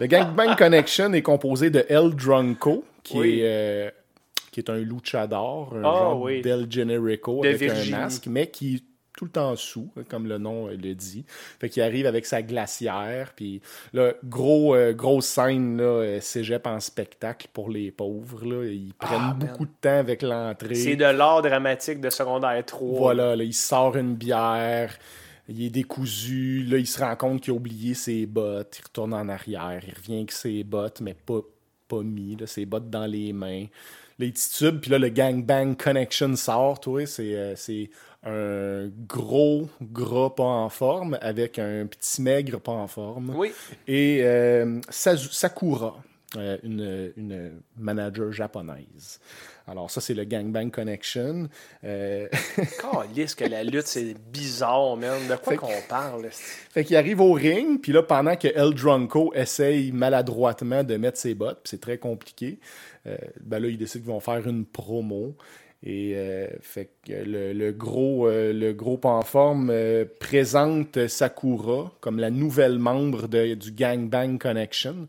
le 0.00 0.06
Gangbang 0.06 0.56
Connection 0.56 1.12
est 1.12 1.22
composé 1.22 1.70
de 1.70 1.84
El 1.88 2.10
Drunko, 2.16 2.84
qui, 3.04 3.16
Oui. 3.18 3.40
est, 3.40 3.44
euh, 3.44 3.90
qui 4.50 4.58
est 4.58 4.68
un 4.70 4.78
luchador, 4.78 5.72
un 5.76 5.78
Ah, 5.80 5.82
genre 5.82 6.20
oui. 6.22 6.42
d'El 6.42 6.66
Generico 6.68 7.42
De 7.42 7.48
avec 7.48 7.60
Virginie. 7.60 7.94
un 7.94 7.98
masque, 8.00 8.26
mais 8.26 8.48
qui 8.48 8.84
tout 9.16 9.26
le 9.26 9.30
temps 9.30 9.54
sous, 9.56 9.90
comme 10.08 10.26
le 10.26 10.38
nom 10.38 10.68
euh, 10.68 10.76
le 10.76 10.94
dit. 10.94 11.24
Fait 11.60 11.68
qu'il 11.68 11.82
arrive 11.82 12.06
avec 12.06 12.24
sa 12.26 12.42
glacière, 12.42 13.32
puis 13.36 13.60
là, 13.92 14.12
gros, 14.24 14.74
euh, 14.74 14.92
grosse 14.92 15.26
scène, 15.26 15.76
là, 15.76 15.84
euh, 15.84 16.20
cégep 16.20 16.66
en 16.66 16.80
spectacle 16.80 17.48
pour 17.52 17.68
les 17.68 17.90
pauvres, 17.90 18.44
là. 18.44 18.64
Ils 18.64 18.94
prennent 18.94 19.18
Ah, 19.20 19.36
man. 19.38 19.38
beaucoup 19.38 19.66
de 19.66 19.72
temps 19.80 19.98
avec 19.98 20.22
l'entrée. 20.22 20.74
C'est 20.74 20.96
de 20.96 21.04
l'art 21.04 21.42
dramatique 21.42 22.00
de 22.00 22.10
secondaire 22.10 22.64
3. 22.64 22.98
Voilà, 22.98 23.36
là, 23.36 23.44
il 23.44 23.54
sort 23.54 23.96
une 23.96 24.14
bière, 24.14 24.96
il 25.48 25.62
est 25.62 25.70
décousu, 25.70 26.62
là, 26.62 26.78
il 26.78 26.86
se 26.86 27.00
rend 27.00 27.14
compte 27.16 27.42
qu'il 27.42 27.52
a 27.52 27.56
oublié 27.56 27.94
ses 27.94 28.24
bottes, 28.26 28.78
il 28.78 28.82
retourne 28.84 29.12
en 29.12 29.28
arrière, 29.28 29.80
il 29.86 29.94
revient 29.94 30.16
avec 30.16 30.32
ses 30.32 30.64
bottes, 30.64 31.00
mais 31.02 31.14
pas, 31.14 31.40
pas 31.86 32.02
mis, 32.02 32.36
là, 32.36 32.46
ses 32.46 32.64
bottes 32.64 32.88
dans 32.88 33.06
les 33.06 33.32
mains. 33.34 33.66
Là, 34.18 34.26
il 34.26 34.32
titube, 34.32 34.80
puis 34.80 34.90
là, 34.90 34.98
le 34.98 35.08
gangbang 35.08 35.74
connection 35.76 36.34
sort, 36.36 36.80
toi, 36.80 37.06
c'est, 37.06 37.34
euh, 37.34 37.54
c'est 37.56 37.90
un 38.24 38.88
gros 39.08 39.68
gras 39.80 40.30
pas 40.30 40.44
en 40.44 40.68
forme 40.68 41.18
avec 41.20 41.58
un 41.58 41.86
petit 41.86 42.22
maigre 42.22 42.60
pas 42.60 42.72
en 42.72 42.86
forme. 42.86 43.32
Oui. 43.36 43.52
Et 43.88 44.20
euh, 44.22 44.80
Sakura, 44.90 45.96
euh, 46.36 46.56
une, 46.62 47.12
une 47.16 47.60
manager 47.76 48.32
japonaise. 48.32 49.20
Alors, 49.66 49.90
ça, 49.90 50.00
c'est 50.00 50.14
le 50.14 50.24
Gangbang 50.24 50.70
Connection. 50.70 51.48
Euh, 51.84 52.28
Calisse 52.80 53.34
que 53.34 53.44
la 53.44 53.62
lutte, 53.62 53.86
c'est 53.86 54.14
bizarre, 54.32 54.96
man. 54.96 55.28
De 55.28 55.36
quoi 55.36 55.56
qu'on 55.56 55.68
parle? 55.88 56.28
fait 56.30 56.84
qu'il 56.84 56.96
arrive 56.96 57.20
au 57.20 57.32
ring, 57.32 57.80
puis 57.80 57.92
là, 57.92 58.02
pendant 58.02 58.36
que 58.36 58.48
El 58.48 58.74
Drunko 58.74 59.32
essaye 59.34 59.92
maladroitement 59.92 60.82
de 60.84 60.96
mettre 60.96 61.18
ses 61.18 61.34
bottes, 61.34 61.60
puis 61.62 61.70
c'est 61.70 61.80
très 61.80 61.98
compliqué, 61.98 62.58
euh, 63.06 63.16
ben 63.40 63.60
là, 63.60 63.68
ils 63.68 63.78
décident 63.78 64.02
qu'ils 64.02 64.12
vont 64.12 64.20
faire 64.20 64.46
une 64.48 64.64
promo. 64.64 65.36
Et 65.84 66.12
euh, 66.14 66.46
fait 66.60 66.90
que 67.06 67.12
le, 67.12 67.52
le 67.52 67.72
gros, 67.72 68.28
euh, 68.28 68.52
le 68.52 68.72
gros 68.72 68.98
pas 68.98 69.10
en 69.10 69.22
forme 69.22 69.70
euh, 69.70 70.04
présente 70.20 71.08
Sakura 71.08 71.92
comme 72.00 72.18
la 72.20 72.30
nouvelle 72.30 72.78
membre 72.78 73.26
de- 73.28 73.54
du 73.54 73.72
Gangbang 73.72 74.38
Connection. 74.38 75.08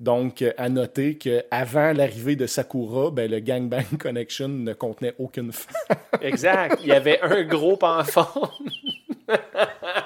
Donc, 0.00 0.42
euh, 0.42 0.52
à 0.58 0.68
noter 0.68 1.16
qu'avant 1.16 1.92
l'arrivée 1.92 2.36
de 2.36 2.46
Sakura, 2.46 3.10
ben, 3.10 3.30
le 3.30 3.40
Gangbang 3.40 3.84
Connection 4.00 4.48
ne 4.48 4.72
contenait 4.74 5.14
aucune 5.18 5.52
femme. 5.52 5.96
Exact. 6.20 6.78
Il 6.82 6.88
y 6.88 6.92
avait 6.92 7.20
un 7.22 7.44
gros 7.44 7.78
enfant. 7.82 8.30
Ah, 9.28 10.05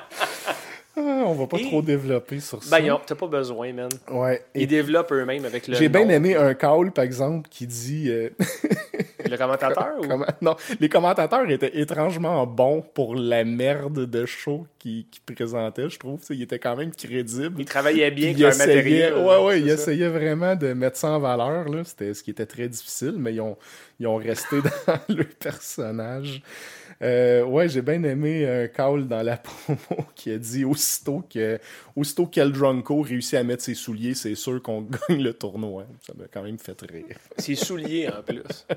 On 0.96 1.32
va 1.34 1.46
pas 1.46 1.58
Et- 1.58 1.62
trop 1.62 1.80
développer 1.82 2.40
sur 2.40 2.62
ça. 2.62 2.76
Ben, 2.78 2.84
ils 2.84 2.90
ont- 2.90 3.00
t'as 3.06 3.14
pas 3.14 3.28
besoin, 3.28 3.72
man. 3.72 3.88
Ouais. 4.10 4.42
Et 4.54 4.62
Ils 4.62 4.66
développent 4.66 5.12
eux-mêmes 5.12 5.44
avec 5.44 5.68
le. 5.68 5.74
J'ai 5.76 5.88
bien 5.88 6.08
aimé 6.08 6.34
un 6.36 6.52
call, 6.54 6.90
par 6.92 7.04
exemple, 7.04 7.48
qui 7.48 7.66
dit. 7.66 8.06
euh, 8.10 8.30
Le 9.30 9.36
commentateur 9.36 9.92
ou? 10.00 10.24
Non, 10.44 10.56
les 10.80 10.88
commentateurs 10.88 11.48
étaient 11.48 11.78
étrangement 11.78 12.44
bons 12.46 12.82
pour 12.94 13.14
la 13.14 13.44
merde 13.44 14.06
de 14.06 14.26
show 14.26 14.66
qu'ils 14.80 15.04
présentaient, 15.36 15.88
je 15.88 15.98
trouve. 15.98 16.20
Ils 16.30 16.42
étaient 16.42 16.58
quand 16.58 16.74
même 16.74 16.90
crédibles. 16.90 17.54
Ils 17.60 17.64
travaillaient 17.66 18.10
bien 18.10 18.30
avec 18.30 18.38
leur 18.40 18.56
matériel. 18.58 19.14
ouais, 19.14 19.44
ouais, 19.44 19.60
ils 19.60 19.68
ça. 19.68 19.74
essayaient 19.74 20.08
vraiment 20.08 20.56
de 20.56 20.72
mettre 20.72 20.96
ça 20.96 21.10
en 21.10 21.20
valeur. 21.20 21.68
là. 21.68 21.84
C'était 21.84 22.12
ce 22.14 22.22
qui 22.24 22.30
était 22.32 22.46
très 22.46 22.66
difficile, 22.68 23.14
mais 23.18 23.34
ils 23.34 23.40
ont, 23.40 23.56
ils 24.00 24.06
ont 24.08 24.16
resté 24.16 24.56
dans 24.86 24.98
le 25.14 25.24
personnage. 25.24 26.42
Euh, 27.02 27.44
ouais, 27.44 27.68
j'ai 27.68 27.82
bien 27.82 28.02
aimé 28.02 28.46
un 28.46 28.68
call 28.68 29.08
dans 29.08 29.22
la 29.22 29.36
promo 29.38 30.04
qui 30.14 30.30
a 30.30 30.38
dit 30.38 30.64
aussitôt 30.64 31.24
que 31.32 31.58
aussitôt 31.96 32.26
qu'El 32.26 32.52
réussit 32.52 33.34
à 33.34 33.42
mettre 33.42 33.62
ses 33.62 33.74
souliers, 33.74 34.14
c'est 34.14 34.34
sûr 34.34 34.62
qu'on 34.62 34.82
gagne 35.08 35.22
le 35.22 35.32
tournoi. 35.32 35.86
Ça 36.06 36.12
m'a 36.16 36.24
quand 36.32 36.42
même 36.42 36.58
fait 36.58 36.80
rire. 36.82 37.16
C'est 37.38 37.54
souliers 37.54 38.08
en 38.08 38.22
plus. 38.22 38.66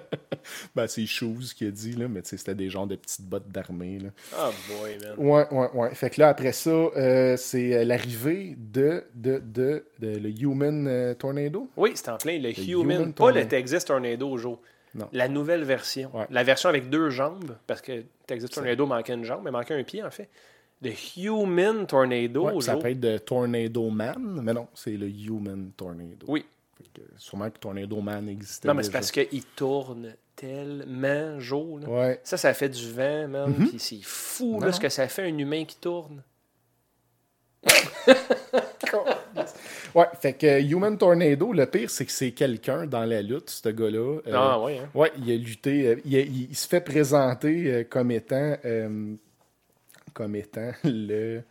Ben, 0.76 0.88
c'est 0.88 1.06
Shoes 1.06 1.54
qui 1.56 1.66
a 1.68 1.72
dit, 1.72 1.94
là, 1.94 2.10
mais 2.10 2.20
c'était 2.24 2.54
des 2.54 2.70
genres 2.70 2.86
de 2.86 2.98
petites 2.98 3.22
bottes 3.26 3.48
d'armée. 3.50 4.00
là. 4.00 4.10
Oh 4.38 4.50
boy, 4.68 4.98
man. 5.00 5.14
Ouais, 5.18 5.46
ouais, 5.52 5.70
ouais. 5.74 5.96
Fait 5.96 6.10
que 6.10 6.20
là, 6.20 6.28
après 6.28 6.52
ça, 6.52 6.70
euh, 6.70 7.38
c'est 7.38 7.74
euh, 7.74 7.86
l'arrivée 7.86 8.58
de, 8.58 9.06
de, 9.16 9.40
de, 9.40 9.86
de 10.00 10.18
le 10.18 10.30
Human 10.30 10.86
euh, 10.88 11.14
Tornado. 11.14 11.70
Oui, 11.78 11.92
c'est 11.96 12.10
en 12.10 12.18
plein. 12.18 12.40
Le, 12.40 12.50
Le 12.50 12.60
Human, 12.60 12.98
Human 12.98 13.14
pas 13.14 13.28
le 13.28 13.34
Tornado. 13.36 13.48
Texas 13.50 13.86
Tornado, 13.86 14.38
Joe. 14.38 14.58
Non. 14.96 15.10
La 15.12 15.28
nouvelle 15.28 15.64
version. 15.64 16.16
Ouais. 16.16 16.28
La 16.30 16.44
version 16.44 16.70
avec 16.70 16.90
deux 16.90 17.10
jambes, 17.10 17.56
parce 17.66 17.82
que 17.82 18.04
Texas 18.28 18.52
Tornado 18.52 18.86
manquait 18.86 19.14
une 19.14 19.26
jambe, 19.26 19.42
mais 19.44 19.52
manquait 19.52 19.74
un 19.74 19.84
pied, 19.84 20.04
en 20.04 20.12
fait. 20.12 20.30
Le 20.82 20.92
Human 21.18 21.88
Tornado, 21.88 22.50
Ouais, 22.50 22.62
ça 22.62 22.76
peut 22.76 22.90
être 22.90 23.00
de 23.00 23.18
Tornado 23.18 23.90
Man, 23.90 24.42
mais 24.44 24.54
non, 24.54 24.68
c'est 24.74 24.98
le 24.98 25.08
Human 25.08 25.72
Tornado. 25.76 26.26
Oui. 26.28 26.46
Que 26.94 27.02
sûrement 27.18 27.50
que 27.50 27.58
Tornado 27.58 28.02
Man 28.02 28.28
existait. 28.30 28.68
Non, 28.68 28.74
mais 28.74 28.84
c'est 28.84 28.92
parce 28.92 29.10
qu'il 29.10 29.46
tourne 29.56 30.14
tellement. 30.36 31.38
Ouais. 31.88 32.20
Ça, 32.24 32.38
ça 32.38 32.54
fait 32.54 32.70
du 32.70 32.92
vent, 32.92 33.28
man. 33.30 33.56
Mhm. 33.58 33.70
Puis 33.70 33.80
c'est 33.80 34.02
fou, 34.04 34.60
Non, 34.60 34.68
là, 34.68 34.74
ce 34.74 34.80
que 34.80 34.90
ça 34.90 35.08
fait 35.08 35.24
un 35.24 35.38
humain 35.38 35.64
qui 35.66 35.78
tourne. 35.78 36.22
Ouais, 39.96 40.06
fait 40.20 40.34
que 40.34 40.62
Human 40.62 40.98
Tornado, 40.98 41.54
le 41.54 41.66
pire, 41.66 41.90
c'est 41.90 42.06
que 42.06 42.12
c'est 42.12 42.32
quelqu'un 42.32 42.86
dans 42.88 43.06
la 43.06 43.22
lutte, 43.22 43.50
ce 43.50 43.70
gars-là. 43.70 44.20
Euh, 44.28 44.32
Ah, 44.34 44.60
ouais, 44.60 44.80
hein. 44.80 44.90
Ouais, 44.96 45.12
il 45.18 45.32
a 45.32 45.36
lutté. 45.38 45.88
euh, 45.88 45.96
il, 46.06 46.16
a- 46.16 46.22
il- 46.22 46.50
il 46.50 46.56
se 46.56 46.68
fait 46.68 46.82
présenter 46.82 47.72
euh, 47.72 47.84
comme 47.84 48.12
étant. 48.12 48.56
euh, 48.66 49.14
comme 50.14 50.36
étant 50.36 50.72
le. 50.84 51.42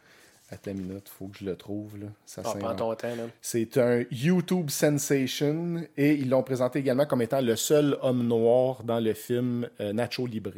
Attends 0.50 0.72
une 0.72 0.82
minute, 0.86 1.08
faut 1.08 1.28
que 1.28 1.38
je 1.38 1.44
le 1.46 1.56
trouve. 1.56 1.98
Là. 1.98 2.06
Ça 2.26 2.42
Ah, 2.44 2.52
prends 2.58 2.74
ton 2.74 2.94
temps. 2.94 3.08
C'est 3.40 3.78
un 3.78 4.04
YouTube 4.10 4.68
sensation 4.70 5.82
et 5.96 6.12
ils 6.12 6.28
l'ont 6.28 6.42
présenté 6.42 6.80
également 6.80 7.06
comme 7.06 7.22
étant 7.22 7.40
le 7.40 7.56
seul 7.56 7.96
homme 8.02 8.26
noir 8.26 8.82
dans 8.84 9.00
le 9.00 9.14
film 9.14 9.66
euh, 9.80 9.92
Nacho 9.94 10.26
Libre. 10.26 10.50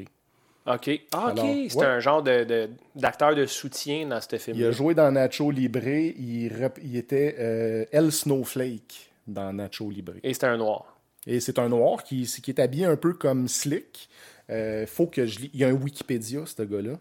OK. 0.66 0.90
Ah, 1.12 1.35
OK. 1.37 1.40
C'est 1.68 1.77
ouais. 1.77 1.85
un 1.87 2.00
genre 2.00 2.22
de, 2.22 2.44
de- 2.44 2.70
d'acteur 2.96 3.35
de 3.35 3.44
soutien 3.46 4.07
dans 4.07 4.20
ce 4.20 4.37
film. 4.38 4.57
Il 4.57 4.64
a 4.64 4.70
joué 4.70 4.94
dans 4.94 5.11
Nacho 5.12 5.50
Libre. 5.50 5.87
Il, 5.87 6.48
rep- 6.55 6.79
il 6.83 6.96
était 6.96 7.37
euh, 7.38 7.85
El 7.92 8.11
Snowflake 8.11 9.11
dans 9.27 9.53
Nacho 9.53 9.90
Libre. 9.90 10.14
Et 10.22 10.33
c'est 10.33 10.44
un 10.44 10.57
noir. 10.57 10.98
Et 11.27 11.40
c'est 11.40 11.59
un 11.59 11.68
noir 11.68 12.03
qui, 12.03 12.24
qui 12.42 12.50
est 12.50 12.61
habillé 12.61 12.87
un 12.87 12.96
peu 12.96 13.12
comme 13.14 13.46
Slick. 13.48 14.09
Euh, 14.50 14.87
faut 14.87 15.07
que 15.07 15.27
je 15.27 15.40
lis. 15.40 15.50
Il 15.55 15.61
y 15.61 15.64
a 15.64 15.68
un 15.68 15.72
Wikipédia, 15.72 16.44
ce 16.46 16.62
gars-là. 16.62 16.98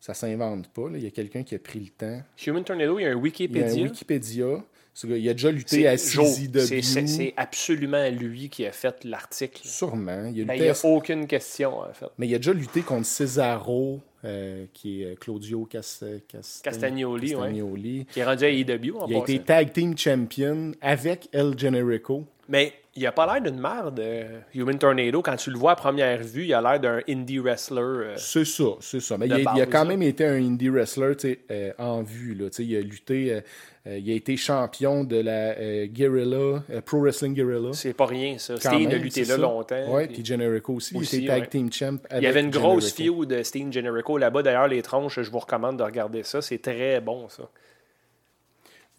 Ça 0.00 0.14
s'invente 0.14 0.68
pas. 0.68 0.88
là. 0.90 0.98
Il 0.98 1.04
y 1.04 1.06
a 1.06 1.10
quelqu'un 1.10 1.44
qui 1.44 1.54
a 1.54 1.58
pris 1.60 1.78
le 1.80 1.88
temps. 1.90 2.22
Human 2.46 2.64
Tornado, 2.64 2.98
il 2.98 3.02
y 3.02 3.06
a 3.06 3.10
un 3.10 3.12
Il 3.12 3.56
y 3.56 3.62
a 3.62 3.66
un 3.66 3.82
Wikipédia. 3.84 4.64
Il 5.04 5.28
a 5.28 5.32
déjà 5.32 5.50
lutté 5.50 5.86
à 5.88 5.96
CZW. 5.96 6.82
c'est- 6.82 7.34
absolument 7.36 8.08
lui 8.10 8.48
qui 8.50 8.66
a 8.66 8.72
fait 8.72 9.04
l'article. 9.04 9.62
Sûrement. 9.64 10.30
Il 10.34 10.42
a 10.42 10.44
Ben, 10.44 10.60
n'y 10.60 10.68
a 10.68 10.84
aucune 10.84 11.26
question, 11.26 11.78
en 11.80 11.92
fait. 11.94 12.06
Mais 12.18 12.28
il 12.28 12.34
a 12.34 12.38
déjà 12.38 12.52
lutté 12.52 12.82
contre 12.82 13.06
Cesaro, 13.06 14.00
euh, 14.24 14.66
qui 14.74 15.02
est 15.02 15.06
euh, 15.06 15.14
Claudio 15.18 15.64
Cas- 15.64 15.80
Cas- 16.28 16.60
Castagnoli, 16.62 17.34
ouais. 17.34 17.40
Castagnoli. 17.40 18.06
Qui 18.12 18.20
est 18.20 18.24
rendu 18.24 18.44
à 18.44 18.48
en 18.48 19.06
Il 19.08 19.14
a 19.16 19.18
été 19.18 19.38
tag 19.40 19.72
team 19.72 19.96
champion 19.96 20.72
avec 20.80 21.28
El 21.32 21.58
Generico. 21.58 22.24
Mais 22.48 22.72
il 22.94 23.06
a 23.06 23.12
pas 23.12 23.24
l'air 23.32 23.40
d'une 23.50 23.58
merde, 23.60 23.98
euh, 23.98 24.40
Human 24.54 24.78
Tornado. 24.78 25.22
Quand 25.22 25.36
tu 25.36 25.50
le 25.50 25.56
vois 25.58 25.72
à 25.72 25.76
première 25.76 26.22
vue, 26.22 26.44
il 26.44 26.52
a 26.54 26.60
l'air 26.60 26.78
d'un 26.78 27.00
indie 27.08 27.38
wrestler. 27.38 27.80
euh, 27.80 28.14
C'est 28.18 28.44
ça, 28.44 28.64
c'est 28.80 29.00
ça. 29.00 29.16
Mais 29.16 29.26
il 29.26 29.32
a, 29.32 29.38
il 29.38 29.48
a 29.48 29.52
base, 29.54 29.68
quand 29.70 29.86
même 29.86 30.02
été 30.02 30.26
un 30.26 30.34
indie 30.34 30.68
wrestler 30.68 31.14
euh, 31.50 31.72
en 31.78 32.02
vue. 32.02 32.34
Là, 32.34 32.48
il 32.58 32.76
a 32.76 32.80
lutté, 32.80 33.40
euh, 33.84 33.98
il 33.98 34.12
a 34.12 34.14
été 34.14 34.36
champion 34.36 35.02
de 35.02 35.16
la 35.16 35.58
euh, 35.58 35.86
Guerrilla, 35.86 36.62
euh, 36.70 36.80
Pro 36.84 37.00
Wrestling 37.00 37.34
Guerrilla. 37.34 37.72
c'est 37.72 37.94
pas 37.94 38.06
rien, 38.06 38.38
ça. 38.38 38.56
Steen 38.56 38.92
a 38.92 38.96
lutté 38.96 39.22
là 39.22 39.34
ça. 39.34 39.36
longtemps. 39.38 39.92
Ouais, 39.92 40.06
puis 40.06 40.24
Generico 40.24 40.74
aussi. 40.74 40.96
Aussi, 40.96 41.16
il 41.16 41.24
était 41.24 41.32
tag 41.32 41.40
ouais. 41.42 41.48
team 41.48 41.72
champ. 41.72 41.98
il 42.12 42.22
y 42.22 42.26
avait 42.28 42.42
une 42.42 42.50
grosse 42.50 42.92
feud 42.94 43.26
de 43.26 43.42
Steen 43.42 43.72
Generico 43.72 44.18
là-bas. 44.18 44.42
D'ailleurs, 44.42 44.68
les 44.68 44.82
tronches, 44.82 45.20
je 45.20 45.30
vous 45.30 45.40
recommande 45.40 45.78
de 45.78 45.82
regarder 45.82 46.22
ça. 46.22 46.40
C'est 46.40 46.58
très 46.58 47.00
bon, 47.00 47.28
ça. 47.28 47.48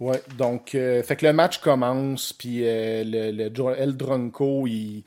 Ouais, 0.01 0.21
donc, 0.37 0.71
fait 0.71 1.15
que 1.15 1.25
le 1.25 1.31
match 1.31 1.59
commence, 1.59 2.33
puis 2.33 2.59
le, 2.63 3.77
El 3.77 3.95
Dronco, 3.95 4.67
il, 4.67 5.03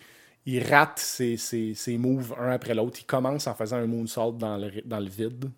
il 0.46 0.62
rate 0.64 1.00
ses, 1.00 1.36
ses, 1.36 1.74
ses 1.74 1.98
moves 1.98 2.34
un 2.40 2.50
après 2.50 2.74
l'autre. 2.74 3.00
Il 3.02 3.04
commence 3.04 3.46
en 3.46 3.54
faisant 3.54 3.76
un 3.76 3.86
moonsault 3.86 4.32
dans 4.32 4.56
le, 4.56 4.70
dans 4.86 5.00
le 5.00 5.08
vide. 5.08 5.50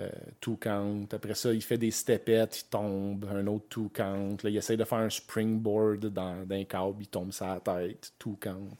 Euh, 0.00 0.08
two 0.40 0.56
count. 0.56 1.06
Après 1.12 1.34
ça, 1.34 1.52
il 1.52 1.62
fait 1.62 1.76
des 1.76 1.90
stepettes, 1.90 2.60
il 2.62 2.70
tombe. 2.70 3.26
Un 3.30 3.46
autre 3.48 3.66
two 3.68 3.90
count. 3.92 4.36
Là, 4.42 4.48
il 4.50 4.56
essaie 4.56 4.76
de 4.76 4.84
faire 4.84 4.98
un 4.98 5.10
springboard 5.10 6.06
dans, 6.06 6.46
dans 6.46 6.54
un 6.56 6.64
câble, 6.64 6.96
il 7.00 7.08
tombe 7.08 7.32
sa 7.32 7.60
tête. 7.60 8.12
Two 8.18 8.38
count. 8.40 8.78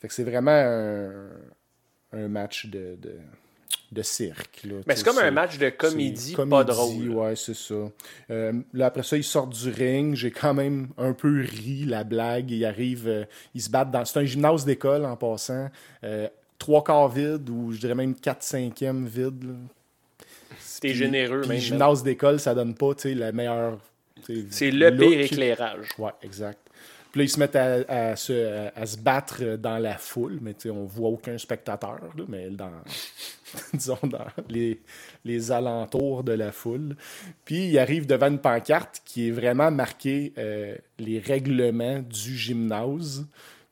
Fait 0.00 0.06
que 0.08 0.14
c'est 0.14 0.22
vraiment 0.22 0.52
un, 0.52 1.28
un 2.12 2.28
match 2.28 2.66
de, 2.66 2.96
de, 3.00 3.16
de 3.90 4.02
cirque. 4.02 4.62
Là, 4.64 4.74
Mais 4.86 4.94
c'est 4.94 5.04
comme 5.04 5.18
un 5.18 5.30
match 5.32 5.58
de 5.58 5.70
comédie, 5.70 6.36
c'est 6.36 6.36
pas 6.36 6.64
comédie, 6.64 6.70
drôle. 6.70 7.08
Ouais, 7.08 7.36
c'est 7.36 7.56
ça. 7.56 7.90
Euh, 8.30 8.52
là, 8.72 8.86
après 8.86 9.02
ça, 9.02 9.16
ils 9.16 9.24
sortent 9.24 9.54
du 9.54 9.70
ring. 9.70 10.14
J'ai 10.14 10.30
quand 10.30 10.54
même 10.54 10.88
un 10.98 11.14
peu 11.14 11.40
ri 11.40 11.84
la 11.84 12.04
blague. 12.04 12.50
Ils 12.52 12.64
arrivent, 12.64 13.08
euh, 13.08 13.24
ils 13.54 13.62
se 13.62 13.70
battent 13.70 13.90
dans. 13.90 14.04
C'est 14.04 14.20
un 14.20 14.24
gymnase 14.24 14.64
d'école 14.64 15.04
en 15.04 15.16
passant. 15.16 15.68
Euh, 16.04 16.28
trois 16.58 16.84
quarts 16.84 17.08
vide 17.08 17.50
ou 17.50 17.72
je 17.72 17.80
dirais 17.80 17.96
même 17.96 18.14
quatre 18.14 18.42
cinquièmes 18.44 19.06
vide. 19.06 19.42
là. 19.42 19.54
Puis- 20.90 20.94
généreux, 20.98 21.44
même. 21.46 21.58
gymnase 21.58 22.02
d'école, 22.02 22.40
ça 22.40 22.54
donne 22.54 22.74
pas 22.74 22.94
tu 22.94 23.02
sais, 23.02 23.14
la 23.14 23.32
meilleure 23.32 23.78
t'sais, 24.22 24.44
C'est 24.50 24.70
le 24.70 24.90
look. 24.90 25.10
pire 25.10 25.20
éclairage. 25.20 25.88
Ouais, 25.98 26.12
exact. 26.22 26.58
Puis 27.12 27.20
là, 27.20 27.24
ils 27.26 27.28
se 27.28 27.38
mettent 27.38 27.54
à, 27.54 27.74
à 28.10 28.16
se, 28.16 28.68
à 28.74 28.86
se 28.86 28.96
battre 28.98 29.56
dans 29.56 29.78
la 29.78 29.96
foule, 29.98 30.38
mais 30.42 30.52
tu 30.54 30.62
sais, 30.62 30.70
on 30.70 30.84
voit 30.84 31.10
aucun 31.10 31.38
spectateur, 31.38 32.00
là, 32.16 32.24
mais 32.28 32.50
dans, 32.50 32.72
disons, 33.72 33.98
dans 34.02 34.26
les, 34.48 34.80
les 35.24 35.52
alentours 35.52 36.24
de 36.24 36.32
la 36.32 36.50
foule. 36.50 36.96
Puis 37.44 37.68
ils 37.68 37.78
arrivent 37.78 38.06
devant 38.08 38.26
une 38.26 38.40
pancarte 38.40 39.00
qui 39.04 39.28
est 39.28 39.30
vraiment 39.30 39.70
marquée 39.70 40.32
euh, 40.38 40.74
les 40.98 41.20
règlements 41.20 42.00
du 42.00 42.36
gymnase. 42.36 43.24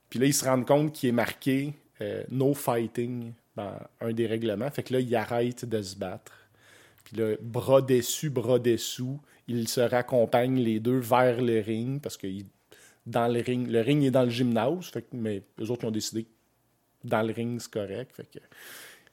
Puis 0.09 0.21
là, 0.21 0.27
ils 0.27 0.35
se 0.35 0.45
rendent 0.45 0.67
compte 0.67 0.93
qu'il 0.93 1.09
est 1.09 1.13
marqué 1.13 1.73
euh, 2.01 2.23
No 2.31 2.55
fighting 2.55 3.33
dans 3.57 3.73
un 4.01 4.13
des 4.13 4.27
règlements. 4.29 4.71
Fait 4.71 4.85
que 4.85 4.93
là, 4.93 5.01
ils 5.01 5.17
arrêtent 5.17 5.65
de 5.65 5.83
se 5.83 5.97
battre. 5.97 6.31
Puis 7.05 7.17
là, 7.17 7.35
bras 7.41 7.81
dessus, 7.83 8.31
bras 8.31 8.59
dessous, 8.59 9.21
ils 9.49 9.69
se 9.69 9.81
raccompagnent 9.81 10.59
les 10.61 10.81
deux 10.81 10.99
vers 10.99 11.41
le 11.41 11.61
ring 11.61 12.01
parce 12.01 12.17
que 12.17 12.27
dans 13.07 13.27
le 13.27 13.41
ring, 13.41 13.69
le 13.69 13.81
ring 13.81 14.05
est 14.05 14.11
dans 14.13 14.23
le 14.23 14.31
gymnase, 14.31 14.87
fait 14.93 15.05
mais 15.13 15.43
eux 15.61 15.71
autres 15.71 15.85
ils 15.85 15.89
ont 15.89 15.91
décidé 15.91 16.25
que 16.25 16.29
dans 17.05 17.23
le 17.23 17.33
ring 17.33 17.61
c'est 17.61 17.71
correct. 17.71 18.13
Fait 18.15 18.23
que 18.33 18.39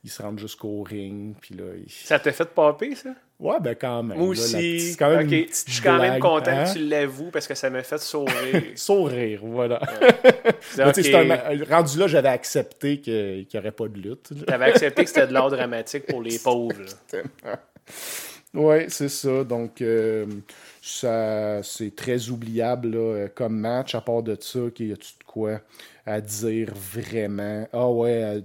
ils 0.02 0.10
se 0.10 0.22
rendent 0.22 0.40
jusqu'au 0.40 0.82
ring, 0.84 1.36
puis 1.42 1.56
là, 1.56 1.66
ils- 1.76 1.92
Ça 1.92 2.20
t'a 2.20 2.32
fait 2.32 2.46
popper, 2.48 2.96
ça? 2.96 3.10
ouais 3.38 3.60
ben 3.60 3.76
quand 3.76 4.02
même. 4.04 4.18
Moi 4.18 4.30
aussi. 4.30 4.96
quand 4.98 5.10
même 5.10 5.30
Je 5.30 5.72
suis 5.72 5.82
quand 5.82 5.98
même 6.00 6.20
content 6.22 6.52
hein? 6.52 6.64
que 6.66 6.74
tu 6.80 6.86
l'avoues 6.88 7.32
parce 7.32 7.48
que 7.48 7.56
ça 7.56 7.70
m'a 7.70 7.84
fait 7.84 7.98
sourire. 7.98 8.64
Sourire, 8.76 9.42
voilà. 9.44 9.82
Un- 10.78 11.66
rendu 11.66 11.98
là, 12.00 12.08
j'avais 12.08 12.30
accepté 12.30 13.00
qu'il 13.02 13.46
n'y 13.54 13.60
aurait 13.60 13.72
pas 13.72 13.88
de 13.90 13.98
lutte. 14.00 14.46
T'avais 14.46 14.66
accepté 14.66 15.04
que 15.04 15.10
c'était 15.10 15.28
de 15.28 15.34
l'art 15.34 15.50
dramatique 15.50 16.06
pour 16.06 16.22
les 16.22 16.38
pauvres. 16.44 16.82
là. 17.44 17.60
Oui, 18.54 18.86
c'est 18.90 19.10
ça. 19.10 19.44
Donc, 19.44 19.82
euh, 19.82 20.26
ça, 20.82 21.62
c'est 21.62 21.96
très 21.96 22.30
oubliable 22.30 22.90
là, 22.90 22.98
euh, 22.98 23.28
comme 23.34 23.58
match. 23.60 23.94
À 23.94 24.02
part 24.02 24.24
de 24.24 24.36
ça, 24.40 24.60
qu'il 24.74 24.88
y 24.88 24.94
a-tu 24.94 25.14
de 25.20 25.24
quoi 25.24 25.62
à 26.06 26.20
dire 26.20 26.74
vraiment? 26.74 27.68
Ah 27.72 27.88
ouais, 27.90 28.24
euh, 28.24 28.42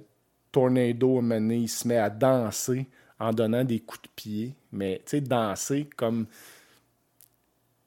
Tornado, 0.52 1.18
à 1.20 1.36
il 1.38 1.68
se 1.68 1.88
met 1.88 1.96
à 1.96 2.10
danser 2.10 2.86
en 3.18 3.32
donnant 3.32 3.64
des 3.64 3.80
coups 3.80 4.02
de 4.02 4.08
pied. 4.14 4.54
Mais, 4.72 4.96
tu 5.06 5.10
sais, 5.12 5.20
danser 5.20 5.88
comme... 5.96 6.26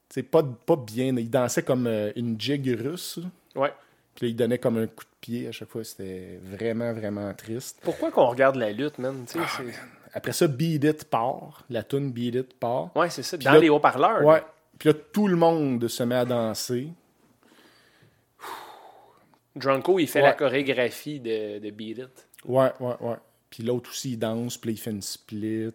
C'est 0.09 0.23
pas, 0.23 0.41
pas 0.41 0.75
bien. 0.75 1.15
Il 1.17 1.29
dansait 1.29 1.61
comme 1.63 1.85
une 2.15 2.39
jig 2.39 2.67
russe. 2.79 3.19
Ouais. 3.55 3.71
Puis 4.15 4.25
là, 4.25 4.29
il 4.31 4.35
donnait 4.35 4.57
comme 4.57 4.77
un 4.77 4.87
coup 4.87 5.03
de 5.03 5.09
pied 5.21 5.47
à 5.47 5.51
chaque 5.51 5.69
fois. 5.69 5.83
C'était 5.83 6.39
vraiment, 6.43 6.91
vraiment 6.93 7.31
triste. 7.35 7.77
Pourquoi 7.83 8.09
qu'on 8.09 8.25
regarde 8.27 8.55
la 8.55 8.71
lutte, 8.71 8.97
man? 8.97 9.25
Tu 9.27 9.33
sais, 9.33 9.39
Ah, 9.43 9.47
c'est- 9.57 9.96
Après 10.13 10.31
ça, 10.33 10.47
Beat 10.47 10.83
It 10.83 11.03
part. 11.05 11.65
La 11.69 11.83
tune 11.83 12.11
Beat 12.11 12.35
It 12.35 12.53
part. 12.59 12.95
Ouais, 12.95 13.09
c'est 13.09 13.23
ça. 13.23 13.37
Dans 13.37 13.51
là- 13.53 13.59
les 13.59 13.69
haut-parleurs. 13.69 14.23
Ouais. 14.23 14.41
Puis 14.79 14.89
là, 14.89 14.95
tout 15.11 15.27
le 15.27 15.35
monde 15.35 15.87
se 15.87 16.03
met 16.03 16.15
à 16.15 16.25
danser. 16.25 16.89
Drunko, 19.55 19.99
il 19.99 20.07
fait 20.07 20.19
Ouais. 20.21 20.27
la 20.27 20.33
chorégraphie 20.33 21.19
de, 21.19 21.59
de 21.59 21.69
Beat 21.71 21.97
It. 21.97 22.27
Ouais, 22.45 22.71
ouais, 22.79 22.93
ouais. 23.01 23.15
Puis 23.49 23.63
l'autre 23.63 23.89
aussi, 23.89 24.11
il 24.11 24.17
danse, 24.17 24.57
puis 24.57 24.71
il 24.71 24.77
fait 24.77 24.91
une 24.91 25.01
split. 25.01 25.71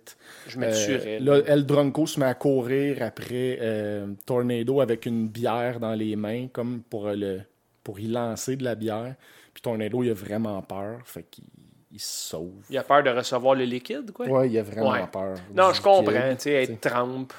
Je 0.47 0.59
me 0.59 0.67
Euh, 0.67 1.19
là, 1.21 1.41
El 1.47 1.65
Dronco 1.67 2.07
se 2.07 2.21
met 2.21 2.27
à 2.27 2.35
courir 2.35 3.03
après 3.03 3.59
euh, 3.61 4.07
Tornado 4.27 4.81
avec 4.81 5.07
une 5.07 5.27
bière 5.29 5.81
dans 5.81 5.95
les 5.95 6.15
mains, 6.15 6.49
comme 6.49 6.83
pour, 6.83 7.09
le, 7.09 7.41
pour 7.83 7.99
y 7.99 8.07
lancer 8.07 8.57
de 8.57 8.63
la 8.65 8.75
bière. 8.75 9.15
Puis 9.55 9.63
Tornado, 9.63 10.03
il 10.03 10.11
a 10.11 10.15
vraiment 10.15 10.61
peur, 10.63 11.01
fait 11.05 11.25
qu'il 11.25 11.45
il 11.93 12.01
se 12.01 12.29
sauve. 12.31 12.65
Il 12.71 12.79
a 12.79 12.83
peur 12.83 13.03
de 13.03 13.11
recevoir 13.11 13.55
le 13.55 13.65
liquide, 13.65 14.11
quoi. 14.13 14.27
Ouais, 14.27 14.49
il 14.51 14.59
a 14.59 14.63
vraiment 14.63 14.91
Ouais. 14.93 15.07
peur. 15.13 15.37
Non, 15.55 15.73
je 15.73 15.81
comprends, 15.83 16.35
tu 16.37 16.41
sais, 16.41 16.53
être 16.65 16.81
trempe. 16.81 17.33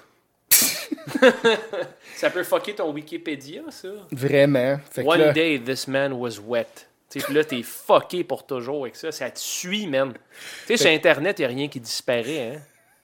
ça 2.16 2.30
peut 2.30 2.44
fucker 2.44 2.76
ton 2.76 2.92
Wikipédia, 2.92 3.62
ça. 3.70 3.88
Vraiment. 4.12 4.78
Fait 4.92 5.04
que 5.04 5.08
One 5.08 5.20
là- 5.20 5.32
day, 5.34 5.60
this 5.64 5.88
man 5.88 6.14
was 6.14 6.40
wet. 6.46 6.68
Tu 7.10 7.20
sais, 7.20 7.26
puis 7.26 7.34
là, 7.36 7.44
t'es 7.44 7.62
fucké 7.64 8.24
pour 8.24 8.46
toujours 8.46 8.84
avec 8.84 8.96
ça. 8.96 9.12
Ça 9.12 9.30
te 9.30 9.40
suit, 9.40 9.88
man. 9.88 10.14
Tu 10.14 10.20
sais, 10.68 10.78
sur 10.78 10.90
Internet, 10.92 11.40
il 11.40 11.42
n'y 11.42 11.46
a 11.46 11.50
rien 11.56 11.68
qui 11.68 11.80
disparaît, 11.80 12.56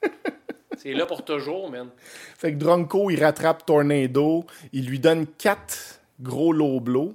hein. 0.02 0.08
C'est 0.78 0.92
là 0.94 1.04
pour 1.04 1.24
toujours, 1.24 1.70
man. 1.70 1.88
Fait 2.38 2.52
que 2.52 2.56
Dronco, 2.56 3.10
il 3.10 3.22
rattrape 3.22 3.66
Tornado. 3.66 4.44
Il 4.72 4.86
lui 4.86 4.98
donne 4.98 5.26
quatre 5.26 6.00
gros 6.20 6.52
low 6.52 6.80
blows. 6.80 7.14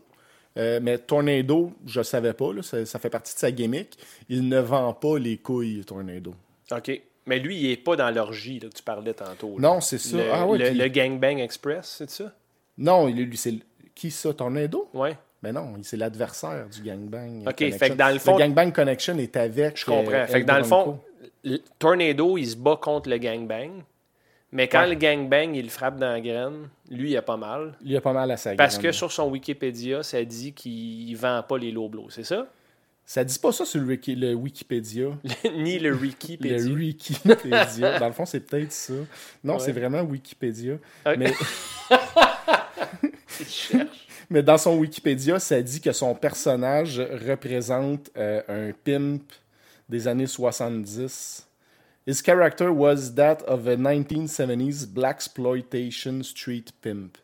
Euh, 0.58 0.80
mais 0.82 0.98
Tornado, 0.98 1.74
je 1.86 2.02
savais 2.02 2.34
pas, 2.34 2.54
là, 2.54 2.64
ça, 2.64 2.86
ça 2.86 2.98
fait 3.00 3.10
partie 3.10 3.34
de 3.34 3.40
sa 3.40 3.52
gimmick. 3.52 3.98
Il 4.30 4.48
ne 4.48 4.60
vend 4.60 4.94
pas 4.94 5.18
les 5.20 5.38
couilles, 5.38 5.84
Tornado. 5.86 6.34
OK. 6.72 7.02
Mais 7.28 7.40
lui, 7.40 7.58
il 7.58 7.72
est 7.72 7.78
pas 7.78 7.96
dans 7.96 8.10
l'orgie 8.14 8.60
que 8.60 8.68
tu 8.68 8.84
parlais 8.84 9.14
tantôt. 9.14 9.58
là. 9.60 9.68
Non, 9.70 9.82
c'est 9.82 9.98
ça. 9.98 10.16
Le, 10.18 10.24
ah 10.32 10.46
ouais, 10.46 10.58
le, 10.60 10.66
puis- 10.70 10.78
le 10.78 10.88
Gangbang 10.88 11.40
Express, 11.40 11.96
c'est 11.98 12.10
ça? 12.10 12.32
Non, 12.78 13.08
lui, 13.08 13.36
c'est. 13.38 13.56
Qui 13.96 14.12
ça, 14.12 14.34
Tornado? 14.34 14.90
Ouais. 14.94 15.18
Mais 15.42 15.52
non, 15.52 15.74
il- 15.78 15.84
c'est 15.84 15.98
l'adversaire 15.98 16.68
du 16.70 16.82
Gangbang. 16.82 17.44
Ok, 17.48 17.56
Connection. 17.58 17.78
fait 17.80 17.90
que 17.92 17.96
dans 17.96 18.14
le 18.14 18.20
fond- 18.20 18.38
Gangbang 18.38 18.72
Connection 18.72 19.18
est 19.18 19.36
avec. 19.38 19.78
Je 19.80 19.86
comprends. 19.86 20.12
euh, 20.14 20.26
fait 20.28 20.42
que 20.42 20.46
dans 20.48 20.58
le 20.58 20.64
fond, 20.64 21.00
le 21.44 21.58
Tornado, 21.80 22.38
il 22.38 22.48
se 22.48 22.56
bat 22.56 22.78
contre 22.82 23.10
le 23.10 23.18
gangbang. 23.18 23.84
Mais 24.56 24.70
quand 24.70 24.84
Ouais. 24.84 24.90
le 24.90 24.96
gangbang, 24.96 25.54
il 25.54 25.64
le 25.66 25.70
frappe 25.70 25.98
dans 26.00 26.08
la 26.14 26.22
graine, 26.22 26.70
lui, 26.90 27.12
il 27.12 27.18
a 27.18 27.22
pas 27.22 27.36
mal. 27.36 27.74
Il 27.84 27.94
a 27.98 28.00
pas 28.00 28.14
mal 28.14 28.32
à 28.32 28.38
sa 28.38 28.56
Parce 28.56 28.78
graine. 28.80 28.92
que 28.92 28.96
sur 28.96 29.12
son 29.12 29.30
Wikipédia, 29.30 30.02
ça 30.02 30.24
dit 30.24 30.54
qu'il 30.54 31.14
vend 31.18 31.44
pas 31.44 31.58
les 31.58 31.72
low 31.74 31.90
blows, 31.90 32.10
c'est 32.10 32.24
ça? 32.24 32.48
Ça 33.06 33.24
dit 33.26 33.38
pas 33.38 33.52
ça 33.52 33.66
sur 33.66 33.82
le, 33.82 33.88
Wiki- 33.88 34.16
le 34.16 34.34
Wikipédia. 34.34 35.10
Ni 35.58 35.78
le 35.78 35.94
Wikipédia. 35.94 36.58
Le 36.58 36.74
Wikipédia. 36.74 38.00
Dans 38.00 38.08
le 38.08 38.14
fond, 38.14 38.26
c'est 38.26 38.40
peut-être 38.40 38.72
ça. 38.72 38.94
Non, 39.44 39.56
Ouais. 39.56 39.60
c'est 39.60 39.74
vraiment 39.74 40.02
Wikipédia. 40.02 40.78
Mais 44.30 44.42
dans 44.42 44.58
son 44.58 44.78
Wikipédia, 44.78 45.38
ça 45.40 45.62
dit 45.62 45.82
que 45.82 45.92
son 45.92 46.16
personnage 46.16 47.00
représente 47.28 48.10
euh, 48.18 48.42
un 48.48 48.72
pimp 48.72 49.22
des 49.88 50.08
années 50.08 50.26
70. 50.28 51.45
His 52.08 52.22
character 52.22 52.70
was 52.72 53.14
that 53.16 53.40
of 53.48 53.68
a 53.68 53.76
1970s 53.76 54.86
black 54.86 55.16
exploitation 55.18 56.22
street 56.24 56.66
pimp. 56.82 57.18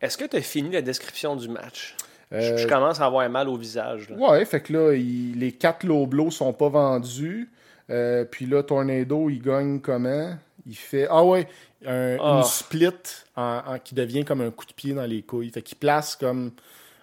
Est-ce 0.00 0.18
que 0.18 0.24
tu 0.24 0.36
as 0.36 0.42
fini 0.42 0.70
la 0.70 0.82
description 0.82 1.36
du 1.36 1.48
match? 1.48 1.96
Je- 2.32 2.36
Euh, 2.36 2.56
Je 2.58 2.66
commence 2.66 3.00
à 3.00 3.06
avoir 3.06 3.28
mal 3.30 3.48
au 3.48 3.56
visage. 3.56 4.10
là. 4.10 4.16
Ouais, 4.16 4.44
fait 4.44 4.60
que 4.60 4.72
là, 4.72 4.92
il- 4.94 5.38
les 5.38 5.52
quatre 5.52 5.84
low 5.86 6.06
blows 6.06 6.30
sont 6.32 6.52
pas 6.52 6.68
vendus. 6.68 7.48
Euh, 7.88 8.24
puis 8.24 8.46
là, 8.46 8.64
Tornado, 8.64 9.30
il 9.30 9.40
gagne 9.40 9.80
comment? 9.80 10.36
Il 10.66 10.74
fait. 10.74 11.06
Ah 11.08 11.24
ouais, 11.24 11.46
un- 11.86 12.16
Ah. 12.20 12.38
une 12.38 12.42
split 12.42 12.88
en- 13.36 13.62
en- 13.66 13.78
qui 13.78 13.94
devient 13.94 14.24
comme 14.24 14.40
un 14.40 14.50
coup 14.50 14.66
de 14.66 14.72
pied 14.72 14.92
dans 14.94 15.06
les 15.06 15.22
couilles. 15.22 15.50
Fait 15.50 15.62
qu'il 15.62 15.78
place 15.78 16.16
comme. 16.16 16.50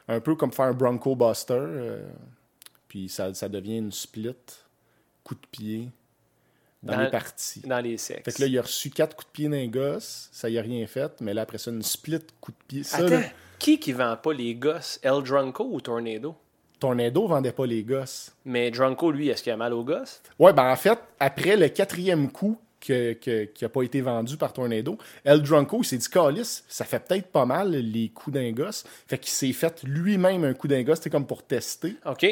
Un 0.09 0.19
peu 0.19 0.35
comme 0.35 0.51
faire 0.51 0.65
un 0.65 0.73
Bronco 0.73 1.15
Buster. 1.15 1.53
euh, 1.57 2.05
puis 2.89 3.07
ça, 3.07 3.33
ça 3.33 3.47
devient 3.47 3.77
une 3.77 3.93
split. 3.93 4.35
Coup 5.23 5.35
de 5.35 5.47
pied. 5.49 5.87
Dans, 6.83 6.93
Dans- 6.97 7.01
les 7.03 7.09
parties. 7.09 7.61
Dans 7.61 7.79
les 7.79 7.97
sexes. 7.97 8.23
Fait 8.25 8.31
que 8.33 8.41
là, 8.41 8.47
il 8.47 8.57
a 8.59 8.61
reçu 8.61 8.89
quatre 8.89 9.15
coups 9.15 9.27
de 9.27 9.31
pied 9.31 9.49
d'un 9.49 9.67
gosse. 9.67 10.29
Ça 10.33 10.49
y 10.49 10.59
a 10.59 10.61
rien 10.61 10.85
fait. 10.85 11.11
Mais 11.21 11.33
là, 11.33 11.43
après 11.43 11.57
ça, 11.57 11.71
une 11.71 11.81
split 11.81 12.19
coup 12.41 12.51
de 12.51 12.57
pied. 12.67 12.83
Ça, 12.83 12.97
Attends, 12.97 13.07
là, 13.19 13.21
qui 13.57 13.79
qui 13.79 13.93
vend 13.93 14.15
pas 14.17 14.33
les 14.33 14.53
gosses? 14.55 14.99
El 15.01 15.23
Drunko 15.23 15.67
ou 15.71 15.79
Tornado? 15.81 16.35
Tornado 16.79 17.25
vendait 17.27 17.53
pas 17.53 17.65
les 17.65 17.83
gosses. 17.83 18.33
Mais 18.43 18.69
Drunko, 18.69 19.11
lui, 19.11 19.29
est-ce 19.29 19.41
qu'il 19.41 19.53
a 19.53 19.57
mal 19.57 19.73
aux 19.73 19.85
gosses? 19.85 20.21
Ouais, 20.37 20.51
ben 20.51 20.69
en 20.69 20.75
fait, 20.75 20.99
après 21.19 21.55
le 21.55 21.69
quatrième 21.69 22.29
coup 22.29 22.57
que, 22.81 23.13
que- 23.13 23.45
qui 23.45 23.63
n'a 23.63 23.69
pas 23.69 23.83
été 23.83 24.01
vendu 24.01 24.35
par 24.35 24.51
Tornado, 24.51 24.97
El 25.23 25.41
Drunko, 25.41 25.79
il 25.83 25.85
s'est 25.85 25.97
dit, 25.97 26.09
Calis, 26.09 26.63
ça 26.67 26.83
fait 26.83 26.99
peut-être 26.99 27.27
pas 27.27 27.45
mal 27.45 27.71
les 27.71 28.09
coups 28.09 28.33
d'un 28.33 28.51
gosse. 28.51 28.83
Fait 29.07 29.17
qu'il 29.17 29.31
s'est 29.31 29.53
fait 29.53 29.81
lui-même 29.83 30.43
un 30.43 30.53
coup 30.53 30.67
d'un 30.67 30.83
gosse, 30.83 30.97
c'était 30.97 31.09
comme 31.11 31.25
pour 31.25 31.43
tester. 31.43 31.95
OK. 32.05 32.25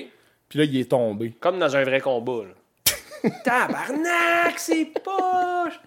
Puis 0.50 0.60
là, 0.60 0.66
il 0.66 0.76
est 0.76 0.92
tombé. 0.92 1.34
Comme 1.40 1.58
dans 1.60 1.74
un 1.74 1.86
vrai 1.86 2.02
combat. 2.02 2.44
là. 2.44 2.54
Tabarnak, 3.44 4.58
c'est 4.58 4.86
poche! 5.04 5.80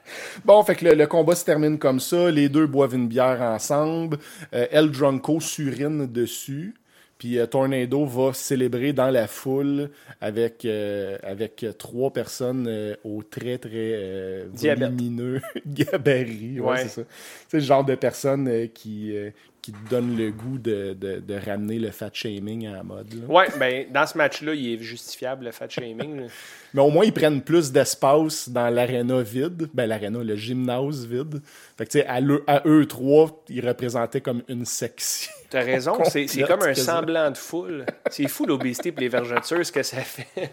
Bon, 0.45 0.63
fait 0.63 0.77
que 0.77 0.85
le, 0.87 0.95
le 0.95 1.07
combat 1.07 1.35
se 1.35 1.45
termine 1.45 1.79
comme 1.79 2.01
ça. 2.01 2.31
Les 2.31 2.49
deux 2.49 2.67
boivent 2.67 2.95
une 2.95 3.09
bière 3.09 3.41
ensemble. 3.43 4.19
Euh, 4.55 4.67
El 4.71 4.91
Drunko 4.91 5.41
surine 5.41 6.07
dessus. 6.07 6.75
Puis 7.19 7.39
euh, 7.39 7.47
Tornado 7.47 8.05
va 8.07 8.33
célébrer 8.33 8.93
dans 8.93 9.09
la 9.11 9.27
foule 9.29 9.91
avec, 10.21 10.65
euh, 10.65 11.17
avec 11.23 11.65
trois 11.79 12.13
personnes 12.13 12.67
euh, 12.69 12.95
au 13.05 13.23
très, 13.23 13.57
très 13.59 13.71
euh, 13.75 14.47
volumineux 14.53 15.41
gabarit. 15.67 16.61
Ouais, 16.61 16.73
Ouais. 16.73 16.79
c'est 16.83 16.89
ça. 16.89 17.03
C'est 17.49 17.59
le 17.59 17.63
genre 17.63 17.85
de 17.85 17.95
personnes 17.95 18.49
euh, 18.49 18.67
qui, 18.67 19.17
euh, 19.17 19.31
qui 19.65 19.73
te 19.73 19.89
donnent 19.89 20.15
le 20.17 20.31
goût 20.31 20.59
de, 20.59 20.93
de, 20.93 21.21
de 21.21 21.35
ramener 21.35 21.79
le 21.79 21.91
fat 21.91 22.11
shaming 22.13 22.67
à 22.67 22.73
la 22.73 22.83
mode. 22.83 23.15
là. 23.15 23.27
Ouais, 23.35 23.47
ben, 23.59 23.87
dans 23.91 24.07
ce 24.07 24.19
match-là, 24.19 24.53
il 24.53 24.75
est 24.75 24.79
justifiable, 24.83 25.47
le 25.47 25.53
fat 25.53 25.69
shaming. 25.71 26.27
Mais 26.75 26.83
au 26.83 26.91
moins, 26.91 27.05
ils 27.07 27.13
prennent 27.15 27.41
plus 27.41 27.73
d'espace 27.73 28.51
dans 28.51 28.69
l'aréna 28.69 29.23
vide. 29.23 29.71
Ben, 29.73 29.87
l'aréna, 29.87 30.23
le 30.23 30.37
gymnase 30.37 31.07
vide. 31.07 31.41
Fait 31.79 31.87
que, 31.87 31.91
tu 31.93 31.99
sais, 32.01 32.07
à, 32.07 32.21
à 32.47 32.63
eux 32.67 32.85
trois, 32.87 33.43
ils 33.49 33.67
représentaient 33.67 34.21
comme 34.21 34.43
une 34.49 34.67
section. 34.67 35.33
T'as 35.49 35.63
raison, 35.63 35.97
c'est 36.05 36.27
comme 36.47 36.63
un 36.63 36.75
semblant 36.75 37.31
de 37.31 37.37
foule. 37.39 37.87
C'est 38.11 38.29
fou 38.29 38.45
l'obésité 38.45 38.91
et 38.95 39.01
les 39.01 39.09
vergetures, 39.09 39.65
ce 39.65 39.73
que 39.73 39.83
ça 39.83 40.03
fait. 40.03 40.51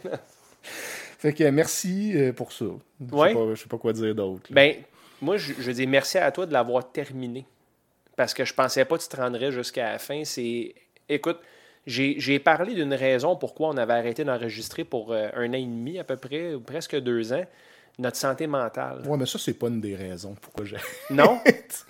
Fait 1.19 1.34
que 1.34 1.43
merci 1.50 2.13
euh, 2.15 2.32
pour 2.34 2.52
ça. 2.52 2.65
Je 3.00 3.06
sais 3.10 3.13
Ouais. 3.15 3.34
pas- 3.34 3.54
je 3.56 3.62
sais 3.62 3.67
pas 3.67 3.78
quoi 3.78 3.93
dire 3.93 4.15
d'autre. 4.15 4.43
Ben, 4.52 4.76
moi, 5.21 5.38
je, 5.38 5.54
je 5.60 5.71
dis 5.71 5.86
merci 5.86 6.17
à 6.17 6.32
toi 6.32 6.45
de 6.45 6.54
l'avoir 6.54 6.91
terminé. 6.91 7.45
Parce 8.15 8.34
que 8.34 8.45
je 8.45 8.54
pensais 8.54 8.86
pas 8.86 8.97
que 8.97 9.04
tu 9.04 9.10
te 9.10 9.17
rendrais 9.17 9.52
jusqu'à 9.52 9.93
la 9.93 10.00
fin. 10.00 10.24
C'est. 10.24 10.74
Écoute, 11.10 11.39
j'ai 11.86 12.39
parlé 12.39 12.74
d'une 12.74 12.93
raison 12.93 13.36
pourquoi 13.36 13.69
on 13.69 13.78
avait 13.78 13.93
arrêté 13.93 14.24
d'enregistrer 14.24 14.84
pour 14.84 15.12
euh, 15.12 15.30
un 15.36 15.50
an 15.50 15.54
et 15.54 15.65
demi 15.65 16.00
à 16.00 16.04
peu 16.04 16.17
près, 16.17 16.54
ou 16.54 16.62
presque 16.62 16.95
deux 17.00 17.34
ans. 17.34 17.45
Notre 18.00 18.17
santé 18.17 18.47
mentale. 18.47 19.02
Ouais, 19.06 19.17
mais 19.17 19.26
ça, 19.26 19.38
c'est 19.38 19.54
pas 19.54 19.67
une 19.67 19.82
des 19.82 19.95
raisons 19.95 20.36
pourquoi 20.39 20.65
j'ai. 20.65 20.78
Non? 21.10 21.39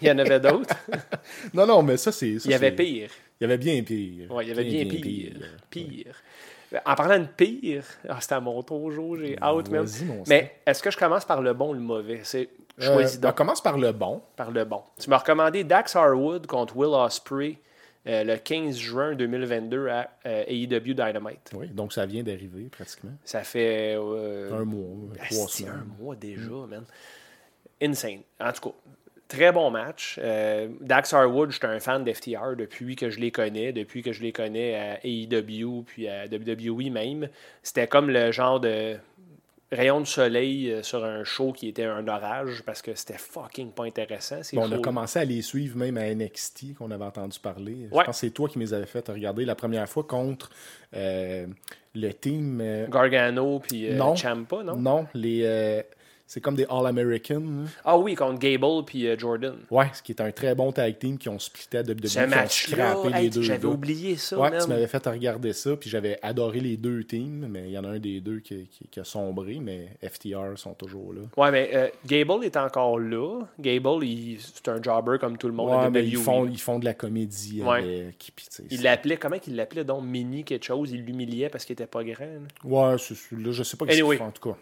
Il 0.02 0.08
y 0.08 0.12
en 0.12 0.18
avait 0.18 0.40
d'autres? 0.40 0.76
non, 1.54 1.68
non, 1.68 1.84
mais 1.84 1.96
ça, 1.98 2.12
c'est. 2.12 2.32
Il 2.32 2.52
y 2.52 2.54
avait 2.54 2.72
pire. 2.72 3.12
Il 3.40 3.44
y 3.44 3.46
avait 3.46 3.58
bien 3.58 3.82
pire. 3.84 4.32
Ouais, 4.32 4.46
il 4.46 4.50
y 4.50 4.52
avait 4.52 4.64
bien, 4.64 4.86
pire. 4.86 5.34
Pire. 5.70 6.16
En 6.86 6.96
parlant 6.96 7.20
de 7.20 7.28
pire, 7.28 7.84
ah, 8.08 8.18
c'était 8.22 8.36
à 8.36 8.40
mon 8.40 8.64
tour, 8.64 8.92
j'ai 9.18 9.38
out, 9.44 9.70
man. 9.70 9.84
Vas-y, 9.84 10.06
mon 10.06 10.24
Mais 10.28 10.56
est-ce 10.66 10.82
que 10.82 10.90
je 10.90 10.98
commence 10.98 11.26
par 11.26 11.42
le 11.42 11.54
bon 11.54 11.72
ou 11.72 11.74
le 11.74 11.80
mauvais? 11.80 12.22
C'est 12.24 12.50
choisis 12.80 13.20
ben, 13.20 13.30
donc 13.30 13.34
on 13.34 13.38
commence 13.38 13.62
par 13.62 13.78
le 13.78 13.92
bon. 13.92 14.22
par 14.36 14.52
le 14.52 14.64
bon. 14.66 14.82
Tu 15.00 15.10
m'as 15.10 15.18
recommandé 15.18 15.64
Dax 15.64 15.96
Harwood 15.96 16.48
contre 16.48 16.76
Will 16.78 16.94
Ospreay 16.94 17.58
euh, 18.08 18.24
le 18.24 18.38
15 18.38 18.78
juin 18.78 19.14
2022 19.16 19.88
à 19.90 20.10
euh, 20.26 20.44
AEW 20.48 20.94
Dynamite. 20.94 21.52
Oui, 21.54 21.68
donc 21.68 21.94
ça 21.94 22.06
vient 22.06 22.24
d'arriver 22.24 22.64
pratiquement. 22.72 23.12
Ça 23.24 23.44
fait 23.44 23.96
euh, 23.96 24.52
Un 24.60 24.66
mois, 24.66 25.14
trois 25.30 25.46
Asti, 25.46 25.64
semaines. 25.64 25.84
un 26.00 26.04
mois 26.04 26.16
déjà, 26.16 26.50
man? 26.68 26.84
Insane. 27.80 28.22
En 28.40 28.52
tout 28.54 28.70
cas, 28.70 28.76
très 29.28 29.52
bon 29.52 29.70
match. 29.72 30.20
Euh, 30.22 30.68
Dax 30.82 31.14
Harwood, 31.14 31.52
j'étais 31.52 31.68
un 31.68 31.80
fan 31.80 32.04
d'FTR 32.04 32.56
depuis 32.58 32.96
que 32.96 33.10
je 33.10 33.20
les 33.20 33.32
connais, 33.32 33.72
depuis 33.72 34.02
que 34.02 34.12
je 34.14 34.22
les 34.22 34.32
connais 34.32 34.76
à 34.76 35.00
AEW, 35.06 35.84
puis 35.86 36.08
à 36.08 36.26
WWE 36.26 36.92
même. 36.92 37.30
C'était 37.64 37.88
comme 37.88 38.10
le 38.10 38.32
genre 38.32 38.60
de 38.60 38.98
rayon 39.72 40.02
de 40.02 40.06
soleil 40.06 40.72
euh, 40.72 40.84
sur 40.84 41.04
un 41.06 41.24
show 41.24 41.54
qui 41.54 41.70
était 41.70 41.86
un 41.86 42.08
orage 42.08 42.64
parce 42.66 42.82
que 42.82 42.94
c'était 42.96 43.18
fucking 43.18 43.72
pas 43.72 43.86
intéressant. 43.86 44.42
Bon, 44.54 44.68
on 44.68 44.72
a 44.72 44.80
commencé 44.80 45.20
à 45.20 45.26
les 45.26 45.42
suivre 45.42 45.78
même 45.78 45.98
à 45.98 46.14
NXT 46.14 46.76
qu'on 46.78 46.92
avait 46.92 47.06
entendu 47.06 47.40
parler. 47.40 47.88
Je 47.90 47.96
pense 47.96 48.06
que 48.08 48.14
c'est 48.14 48.32
toi 48.32 48.50
qui 48.50 48.60
me 48.60 48.64
les 48.64 48.74
avais 48.74 48.86
fait 48.86 49.08
regarder 49.08 49.46
la 49.46 49.56
première 49.56 49.88
fois 49.88 50.04
contre 50.04 50.50
euh, 50.94 51.48
le 51.96 52.12
team. 52.14 52.60
euh, 52.62 52.88
Gargano 52.88 53.60
puis 53.60 53.90
euh, 53.90 53.96
Non. 53.96 54.16
Ciampa, 54.16 54.64
non? 54.64 54.76
non, 54.76 55.08
les. 55.14 55.84
C'est 56.34 56.40
comme 56.40 56.56
des 56.56 56.66
All-American. 56.70 57.40
là. 57.42 57.70
Ah 57.84 57.98
oui, 57.98 58.16
contre 58.16 58.40
Gable 58.40 58.86
puis 58.86 59.06
euh, 59.06 59.18
Jordan. 59.18 59.56
Ouais, 59.70 59.88
ce 59.94 60.02
qui 60.02 60.14
est 60.14 60.22
un 60.22 60.32
très 60.32 60.56
bon 60.56 60.72
tag 60.72 60.98
team 60.98 61.18
qui 61.18 61.28
ont 61.28 61.38
splitté 61.40 61.80
à 61.80 61.82
WWE. 61.82 62.08
Ce 62.08 62.20
match-là, 62.26 62.96
hey, 63.16 63.30
j'avais 63.42 63.66
oublié 63.66 64.16
ça, 64.16 64.40
Ouais, 64.40 64.50
tu 64.58 64.68
m'avais 64.70 64.88
fait 64.88 65.06
regarder 65.06 65.52
ça, 65.52 65.76
puis 65.76 65.90
j'avais 65.90 66.18
adoré 66.22 66.62
les 66.62 66.78
deux 66.78 67.04
teams, 67.04 67.48
mais 67.50 67.64
il 67.66 67.72
y 67.72 67.78
en 67.78 67.84
a 67.84 67.90
un 67.90 68.00
des 68.00 68.22
deux 68.22 68.40
qui, 68.40 68.66
qui- 68.72 68.88
qui 68.90 69.00
a 69.02 69.04
sombré, 69.04 69.60
mais 69.62 69.88
FTR 70.02 70.58
sont 70.58 70.74
toujours 70.74 71.12
là. 71.14 71.22
Ouais, 71.36 71.52
mais 71.52 71.70
euh, 71.74 71.88
Gable 72.06 72.46
est 72.46 72.56
encore 72.56 72.98
là. 72.98 73.42
Gable, 73.60 74.06
c'est 74.40 74.70
un 74.70 74.82
jobber 74.82 75.18
comme 75.20 75.38
tout 75.38 75.48
le 75.48 75.54
monde 75.54 75.70
Ouais, 75.72 75.90
mais 75.90 76.08
ils 76.08 76.16
font, 76.16 76.46
ils 76.48 76.60
font 76.62 76.80
de 76.80 76.86
la 76.86 76.94
comédie 76.94 77.62
Ouais. 77.62 77.80
avec. 77.80 78.32
puis 78.36 78.46
Il 78.70 78.84
l'appelait, 78.84 79.18
comment 79.18 79.38
qu'il 79.38 79.58
l'appelait 79.58 79.84
donc 79.84 80.06
Mini 80.06 80.46
quelque 80.46 80.64
chose 80.64 80.92
Il 80.92 81.04
l'humiliait 81.06 81.50
parce 81.50 81.66
qu'il 81.66 81.74
était 81.74 81.88
pas 81.88 82.06
grand. 82.06 82.24
là. 82.26 82.40
Ouais, 82.64 82.96
là, 82.96 83.52
je 83.52 83.64
sais 83.64 83.76
pas 83.76 83.86
ce 83.88 83.92
Anyway. 83.92 84.16
qu'ils 84.16 84.24
font 84.24 84.30
en 84.30 84.32
tout 84.32 84.50
cas. 84.50 84.58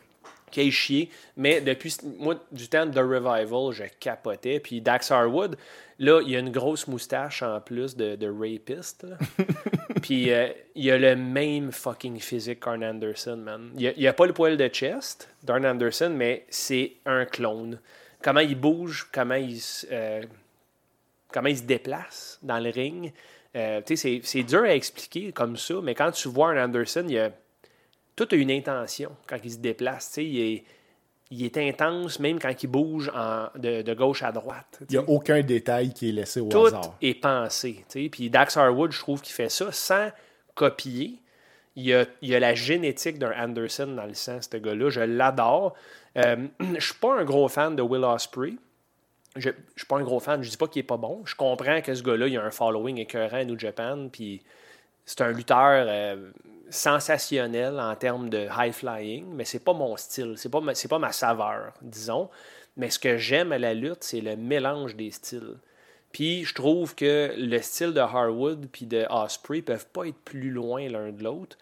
Qui 0.52 0.62
est 0.62 0.72
chier. 0.72 1.10
Mais 1.38 1.62
depuis, 1.62 1.96
moi, 2.18 2.36
du 2.52 2.68
temps 2.68 2.86
de 2.86 2.92
The 2.92 2.98
Revival, 2.98 3.72
je 3.74 3.84
capotais. 4.00 4.60
Puis 4.60 4.82
Dax 4.82 5.12
Harwood, 5.12 5.58
là, 6.00 6.22
il 6.26 6.36
a 6.36 6.40
une 6.40 6.52
grosse 6.52 6.88
moustache 6.88 7.42
en 7.44 7.60
plus 7.62 7.96
de, 7.96 8.16
de 8.16 8.28
rapiste. 8.28 9.06
Puis 10.02 10.32
euh, 10.32 10.48
il 10.76 10.90
a 10.92 10.98
le 10.98 11.16
même 11.16 11.72
fucking 11.72 12.20
physique 12.20 12.62
qu'Arn 12.62 12.84
Anderson, 12.84 13.38
man. 13.38 13.72
Il 13.78 13.88
a, 13.88 13.92
il 13.96 14.08
a 14.08 14.14
pas 14.14 14.26
le 14.26 14.34
poil 14.34 14.58
de 14.58 14.68
chest 14.68 15.30
d'Arn 15.44 15.66
Anderson, 15.66 16.12
mais 16.16 16.46
c'est 16.50 16.94
un 17.06 17.26
clone. 17.26 17.80
Comment 18.22 18.40
il 18.42 18.56
bouge, 18.60 19.08
comment 19.14 19.36
il, 19.36 19.60
se- 19.60 19.88
euh, 19.92 20.22
comment 21.32 21.48
il 21.50 21.58
se 21.58 21.64
déplace 21.64 22.40
dans 22.42 22.60
le 22.60 22.70
ring. 22.70 23.14
Euh, 23.56 23.82
tu 23.86 23.98
sais, 23.98 24.22
c'est, 24.24 24.44
dur 24.44 24.62
à 24.64 24.76
expliquer 24.76 25.32
comme 25.32 25.58
ça, 25.58 25.76
mais 25.82 25.96
quand 25.96 26.12
tu 26.12 26.28
vois 26.30 26.52
un 26.52 26.66
Anderson, 26.66 27.06
il 27.08 27.18
a 27.18 27.32
tout 28.25 28.36
a 28.36 28.38
une 28.38 28.51
intention 28.51 29.12
quand 29.27 29.38
il 29.43 29.51
se 29.51 29.58
déplace. 29.58 30.17
Il 30.17 30.39
est, 30.39 30.63
il 31.32 31.43
est 31.45 31.58
intense 31.58 32.19
même 32.19 32.39
quand 32.39 32.63
il 32.63 32.67
bouge 32.67 33.12
en- 33.15 33.47
de, 33.55 33.82
de 33.82 33.93
gauche 33.93 34.23
à 34.23 34.32
droite. 34.32 34.79
Il 34.89 34.97
n'y 34.97 34.97
a 34.97 35.08
aucun 35.10 35.41
détail 35.41 35.93
qui 35.93 36.10
est 36.10 36.12
laissé 36.12 36.39
au 36.39 36.49
Tout 36.49 36.65
hasard. 36.67 36.95
est 37.01 37.13
pensé. 37.21 37.86
Puis 38.12 38.29
Dax 38.29 38.58
Harwood, 38.58 38.91
je 38.91 38.99
trouve 38.99 39.21
qu'il 39.21 39.34
fait 39.34 39.49
ça 39.49 39.71
sans 39.71 40.10
copier. 40.55 41.19
Il 41.75 41.84
y 41.86 41.93
a, 41.93 42.05
il 42.21 42.29
y 42.29 42.36
a 42.36 42.39
la 42.39 42.55
génétique 42.55 43.19
d'un 43.19 43.32
Anderson 43.32 43.88
dans 43.95 44.05
le 44.05 44.13
sang, 44.15 44.39
ce 44.41 44.58
gars-là. 44.58 44.89
Je 44.89 45.01
l'adore. 45.01 45.75
Euh, 46.17 46.47
je 46.77 46.84
suis 46.86 46.95
pas 46.95 47.19
un 47.19 47.23
gros 47.23 47.47
fan 47.47 47.75
de 47.75 47.82
Will 47.82 48.03
Ospreay. 48.03 48.55
Je 49.36 49.49
ne 49.49 49.53
suis 49.77 49.86
pas 49.88 49.97
un 49.99 50.03
gros 50.03 50.19
fan. 50.19 50.41
Je 50.43 50.49
dis 50.49 50.58
pas 50.58 50.67
qu'il 50.67 50.79
est 50.82 50.84
pas 50.84 50.97
bon. 50.97 51.21
Je 51.25 51.36
comprends 51.36 51.79
que 51.82 51.93
ce 51.93 52.01
gars-là, 52.03 52.27
il 52.27 52.36
a 52.38 52.43
un 52.43 52.51
following 52.51 52.97
écœurant 52.97 53.38
à 53.38 53.45
New 53.45 53.58
Japan. 53.58 54.10
Puis 54.12 54.41
c'est 55.05 55.21
un 55.21 55.32
lutteur 55.32 55.86
euh, 55.88 56.32
sensationnel 56.69 57.79
en 57.79 57.95
termes 57.95 58.29
de 58.29 58.47
high 58.58 58.73
flying, 58.73 59.25
mais 59.34 59.45
c'est 59.45 59.63
pas 59.63 59.73
mon 59.73 59.97
style. 59.97 60.34
C'est 60.38 60.49
pas 60.49 60.62
ma, 60.62 60.75
c'est 60.75 60.88
pas 60.88 60.99
ma 60.99 61.12
saveur, 61.12 61.73
disons. 61.82 62.29
Mais 62.77 62.89
ce 62.89 62.99
que 62.99 63.17
j'aime 63.17 63.51
à 63.51 63.58
la 63.58 63.73
lutte, 63.73 64.03
c'est 64.03 64.21
le 64.21 64.36
mélange 64.36 64.95
des 64.95 65.12
styles. 65.12 65.58
Puis 66.12 66.45
je 66.45 66.55
trouve 66.55 66.95
que 66.95 67.34
le 67.38 67.62
style 67.62 67.93
de 67.93 67.99
Harwood 67.99 68.67
puis 68.71 68.86
de 68.86 69.05
Osprey 69.10 69.62
peuvent 69.62 69.88
pas 69.88 70.05
être 70.05 70.17
plus 70.17 70.49
loin 70.49 70.88
l'un 70.89 71.12
de 71.12 71.23
l'autre, 71.23 71.58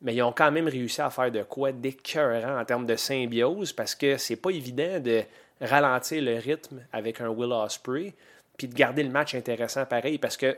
mais 0.00 0.14
ils 0.14 0.22
ont 0.22 0.32
quand 0.32 0.50
même 0.50 0.68
réussi 0.68 1.02
à 1.02 1.10
faire 1.10 1.30
de 1.30 1.42
quoi 1.42 1.72
d'écœurant 1.72 2.58
en 2.58 2.64
termes 2.64 2.86
de 2.86 2.96
symbiose 2.96 3.72
parce 3.72 3.94
que 3.94 4.16
c'est 4.16 4.36
pas 4.36 4.50
évident 4.50 5.00
de 5.00 5.22
ralentir 5.60 6.22
le 6.22 6.38
rythme 6.38 6.82
avec 6.92 7.20
un 7.20 7.28
Will 7.28 7.52
Osprey 7.52 8.14
puis 8.56 8.68
de 8.68 8.74
garder 8.74 9.02
le 9.02 9.10
match 9.10 9.34
intéressant 9.34 9.84
pareil 9.84 10.16
parce 10.16 10.38
que 10.38 10.56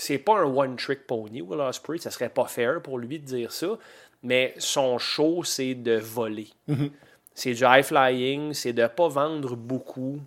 c'est 0.00 0.18
pas 0.18 0.38
un 0.38 0.44
one-trick 0.44 1.06
pony, 1.06 1.42
Will 1.42 1.60
Ospreay. 1.60 1.98
Ça 1.98 2.10
serait 2.10 2.30
pas 2.30 2.46
fair 2.46 2.80
pour 2.80 2.98
lui 2.98 3.18
de 3.18 3.24
dire 3.24 3.52
ça. 3.52 3.78
Mais 4.22 4.54
son 4.58 4.98
show, 4.98 5.44
c'est 5.44 5.74
de 5.74 5.96
voler. 5.96 6.48
C'est 7.34 7.52
du 7.52 7.62
high-flying, 7.64 8.54
c'est 8.54 8.72
de 8.72 8.86
pas 8.86 9.08
vendre 9.08 9.56
beaucoup. 9.56 10.18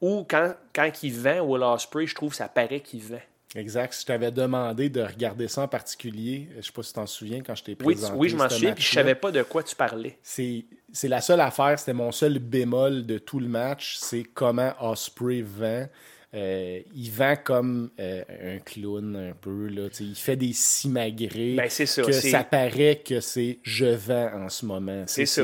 Ou 0.00 0.26
quand, 0.28 0.54
quand 0.74 0.90
il 1.02 1.12
vend 1.12 1.40
Will 1.40 1.62
Ospreay, 1.62 2.06
je 2.06 2.14
trouve 2.14 2.30
que 2.30 2.36
ça 2.36 2.48
paraît 2.48 2.80
qu'il 2.80 3.00
vend. 3.00 3.20
Exact. 3.54 3.92
Si 3.92 4.02
je 4.02 4.06
t'avais 4.06 4.30
demandé 4.30 4.88
de 4.88 5.02
regarder 5.02 5.46
ça 5.46 5.62
en 5.62 5.68
particulier, 5.68 6.48
je 6.56 6.62
sais 6.62 6.72
pas 6.72 6.82
si 6.82 6.88
tu 6.88 6.94
t'en 6.94 7.06
souviens 7.06 7.42
quand 7.42 7.54
je 7.54 7.64
t'ai 7.64 7.74
présenté. 7.74 8.14
oui, 8.16 8.28
je 8.28 8.36
m'en 8.36 8.48
souviens, 8.48 8.72
puis 8.72 8.82
je 8.82 8.90
savais 8.92 9.14
pas 9.14 9.30
de 9.30 9.42
quoi 9.42 9.62
tu 9.62 9.76
parlais. 9.76 10.18
C'est, 10.22 10.64
c'est 10.92 11.08
la 11.08 11.20
seule 11.20 11.40
affaire, 11.40 11.78
c'était 11.78 11.92
mon 11.92 12.12
seul 12.12 12.38
bémol 12.38 13.06
de 13.06 13.18
tout 13.18 13.38
le 13.38 13.48
match, 13.48 13.96
c'est 13.98 14.24
comment 14.24 14.72
Osprey 14.80 15.42
vend. 15.42 15.86
Euh, 16.34 16.80
il 16.94 17.10
vend 17.10 17.36
comme 17.36 17.90
euh, 18.00 18.22
un 18.56 18.58
clown 18.60 19.16
un 19.16 19.32
peu. 19.34 19.66
Là, 19.68 19.88
il 20.00 20.14
fait 20.14 20.36
des 20.36 20.54
simagrées. 20.54 21.54
Ben, 21.56 21.68
c'est 21.68 21.84
ça, 21.84 22.02
Que 22.02 22.12
ça 22.12 22.42
paraît 22.42 23.02
que 23.04 23.20
c'est 23.20 23.58
je 23.62 23.84
vends 23.84 24.44
en 24.44 24.48
ce 24.48 24.64
moment. 24.64 25.04
C'est 25.06 25.26
ça. 25.26 25.42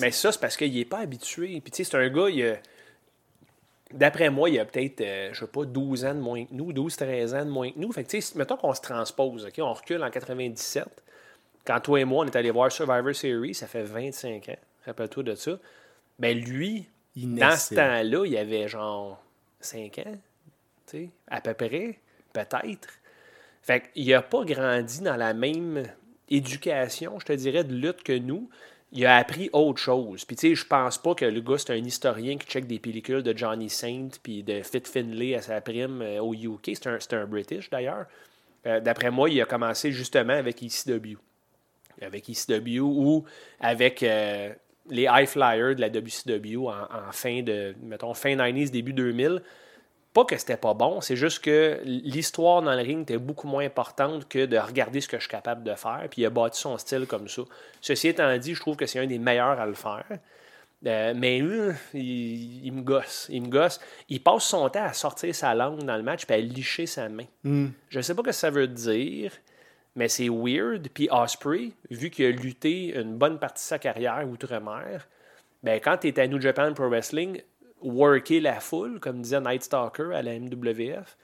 Mais 0.00 0.10
ça, 0.10 0.32
c'est 0.32 0.40
parce 0.40 0.56
qu'il 0.56 0.74
n'est 0.74 0.84
pas 0.84 0.98
habitué. 0.98 1.60
Puis, 1.60 1.70
tu 1.70 1.84
sais, 1.84 1.84
c'est 1.90 1.96
un 1.96 2.08
gars, 2.08 2.28
il 2.28 2.42
a- 2.44 2.58
D'après 3.92 4.28
moi, 4.28 4.50
il 4.50 4.58
a 4.58 4.64
peut-être, 4.64 5.02
euh, 5.02 5.28
je 5.32 5.40
sais 5.40 5.46
pas, 5.46 5.64
12 5.64 6.04
ans 6.04 6.14
de 6.14 6.20
moins 6.20 6.44
que 6.44 6.52
nous, 6.52 6.72
12-13 6.72 7.32
ans 7.34 7.44
de 7.44 7.50
moins 7.50 7.70
que 7.70 7.78
nous. 7.78 7.92
Fait 7.92 8.02
que, 8.02 8.08
tu 8.10 8.20
sais, 8.20 8.36
mettons 8.36 8.56
qu'on 8.56 8.74
se 8.74 8.80
transpose, 8.80 9.44
OK? 9.46 9.54
On 9.58 9.72
recule 9.72 10.02
en 10.02 10.10
97. 10.10 10.84
Quand 11.64 11.78
toi 11.78 12.00
et 12.00 12.04
moi, 12.04 12.24
on 12.24 12.26
est 12.28 12.34
allé 12.34 12.50
voir 12.50 12.72
Survivor 12.72 13.14
Series, 13.14 13.54
ça 13.54 13.68
fait 13.68 13.84
25 13.84 14.48
ans. 14.48 14.56
Rappelle-toi 14.84 15.22
de 15.22 15.34
ça. 15.36 15.52
Ben 16.18 16.36
lui, 16.36 16.88
Il 17.14 17.36
dans 17.36 17.56
ce 17.56 17.74
temps-là, 17.76 18.24
il 18.26 18.36
avait 18.36 18.66
genre 18.66 19.22
5 19.64 19.98
ans, 19.98 20.16
tu 20.86 20.98
sais, 20.98 21.10
à 21.28 21.40
peu 21.40 21.54
près, 21.54 21.98
peut-être. 22.32 22.88
Fait 23.62 23.90
qu'il 23.92 24.08
n'a 24.08 24.22
pas 24.22 24.44
grandi 24.44 25.00
dans 25.00 25.16
la 25.16 25.32
même 25.32 25.84
éducation, 26.28 27.18
je 27.18 27.24
te 27.24 27.32
dirais, 27.32 27.64
de 27.64 27.74
lutte 27.74 28.02
que 28.02 28.16
nous. 28.16 28.48
Il 28.92 29.06
a 29.06 29.16
appris 29.16 29.50
autre 29.52 29.80
chose. 29.80 30.24
Puis, 30.24 30.36
tu 30.36 30.48
sais, 30.48 30.54
je 30.54 30.66
pense 30.66 30.98
pas 30.98 31.16
que 31.16 31.24
le 31.24 31.40
gars, 31.40 31.58
c'est 31.58 31.72
un 31.72 31.84
historien 31.84 32.36
qui 32.38 32.46
check 32.46 32.66
des 32.66 32.78
pellicules 32.78 33.24
de 33.24 33.36
Johnny 33.36 33.68
Saint 33.68 34.08
puis 34.22 34.44
de 34.44 34.62
Fit 34.62 34.82
Finlay 34.84 35.34
à 35.34 35.42
sa 35.42 35.60
prime 35.60 36.00
euh, 36.00 36.20
au 36.20 36.32
UK. 36.32 36.70
C'est 36.74 36.86
un, 36.86 36.98
un 37.18 37.26
British, 37.26 37.70
d'ailleurs. 37.70 38.06
Euh, 38.66 38.80
D'après 38.80 39.10
moi, 39.10 39.28
il 39.30 39.40
a 39.40 39.46
commencé 39.46 39.90
justement 39.90 40.34
avec 40.34 40.62
ECW. 40.62 41.16
Avec 42.00 42.28
ECW 42.28 42.80
ou 42.80 43.24
avec 43.58 44.02
euh, 44.04 44.52
les 44.88 45.08
High 45.10 45.26
Flyers 45.26 45.74
de 45.74 45.80
la 45.80 45.88
WCW 45.88 46.68
en, 46.68 46.72
en 46.72 47.12
fin 47.12 47.42
de, 47.42 47.74
mettons, 47.82 48.14
fin 48.14 48.36
90s, 48.36 48.70
début 48.70 48.92
2000 48.92 49.42
pas 50.14 50.24
que 50.24 50.36
c'était 50.38 50.56
pas 50.56 50.74
bon, 50.74 51.00
c'est 51.00 51.16
juste 51.16 51.40
que 51.40 51.80
l'histoire 51.84 52.62
dans 52.62 52.72
le 52.72 52.82
ring 52.82 53.02
était 53.02 53.18
beaucoup 53.18 53.48
moins 53.48 53.64
importante 53.64 54.28
que 54.28 54.46
de 54.46 54.56
regarder 54.56 55.00
ce 55.00 55.08
que 55.08 55.16
je 55.16 55.22
suis 55.22 55.30
capable 55.30 55.64
de 55.64 55.74
faire. 55.74 56.06
Puis 56.08 56.22
il 56.22 56.26
a 56.26 56.30
bâti 56.30 56.60
son 56.60 56.78
style 56.78 57.06
comme 57.06 57.26
ça. 57.26 57.42
Ceci 57.80 58.08
étant 58.08 58.38
dit, 58.38 58.54
je 58.54 58.60
trouve 58.60 58.76
que 58.76 58.86
c'est 58.86 59.00
un 59.00 59.08
des 59.08 59.18
meilleurs 59.18 59.58
à 59.60 59.66
le 59.66 59.74
faire. 59.74 60.06
Euh, 60.86 61.14
mais 61.16 61.42
euh, 61.42 61.72
il, 61.94 62.66
il 62.66 62.72
me 62.72 62.82
gosse. 62.82 63.26
Il 63.28 63.42
me 63.42 63.48
gosse. 63.48 63.80
Il 64.08 64.22
passe 64.22 64.44
son 64.44 64.68
temps 64.68 64.84
à 64.84 64.92
sortir 64.92 65.34
sa 65.34 65.52
langue 65.52 65.82
dans 65.82 65.96
le 65.96 66.04
match 66.04 66.26
puis 66.26 66.36
à 66.36 66.38
licher 66.38 66.86
sa 66.86 67.08
main. 67.08 67.26
Je 67.88 68.00
sais 68.00 68.14
pas 68.14 68.22
ce 68.22 68.26
que 68.26 68.32
ça 68.32 68.50
veut 68.50 68.68
dire, 68.68 69.32
mais 69.96 70.08
c'est 70.08 70.28
weird. 70.28 70.88
Puis 70.92 71.08
Osprey, 71.10 71.72
vu 71.90 72.10
qu'il 72.10 72.26
a 72.26 72.30
lutté 72.30 72.96
une 72.98 73.16
bonne 73.16 73.38
partie 73.38 73.62
de 73.62 73.68
sa 73.68 73.78
carrière 73.78 74.24
outre-mer, 74.28 75.08
ben 75.62 75.80
quand 75.80 75.98
tu 75.98 76.08
es 76.08 76.20
à 76.20 76.26
New 76.26 76.40
Japan 76.40 76.72
Pro 76.74 76.88
Wrestling, 76.88 77.40
worker 77.80 78.40
la 78.40 78.60
foule, 78.60 79.00
comme 79.00 79.22
disait 79.22 79.40
Night 79.40 79.62
Stalker 79.62 80.10
à 80.14 80.22
la 80.22 80.38
MWF, 80.38 81.16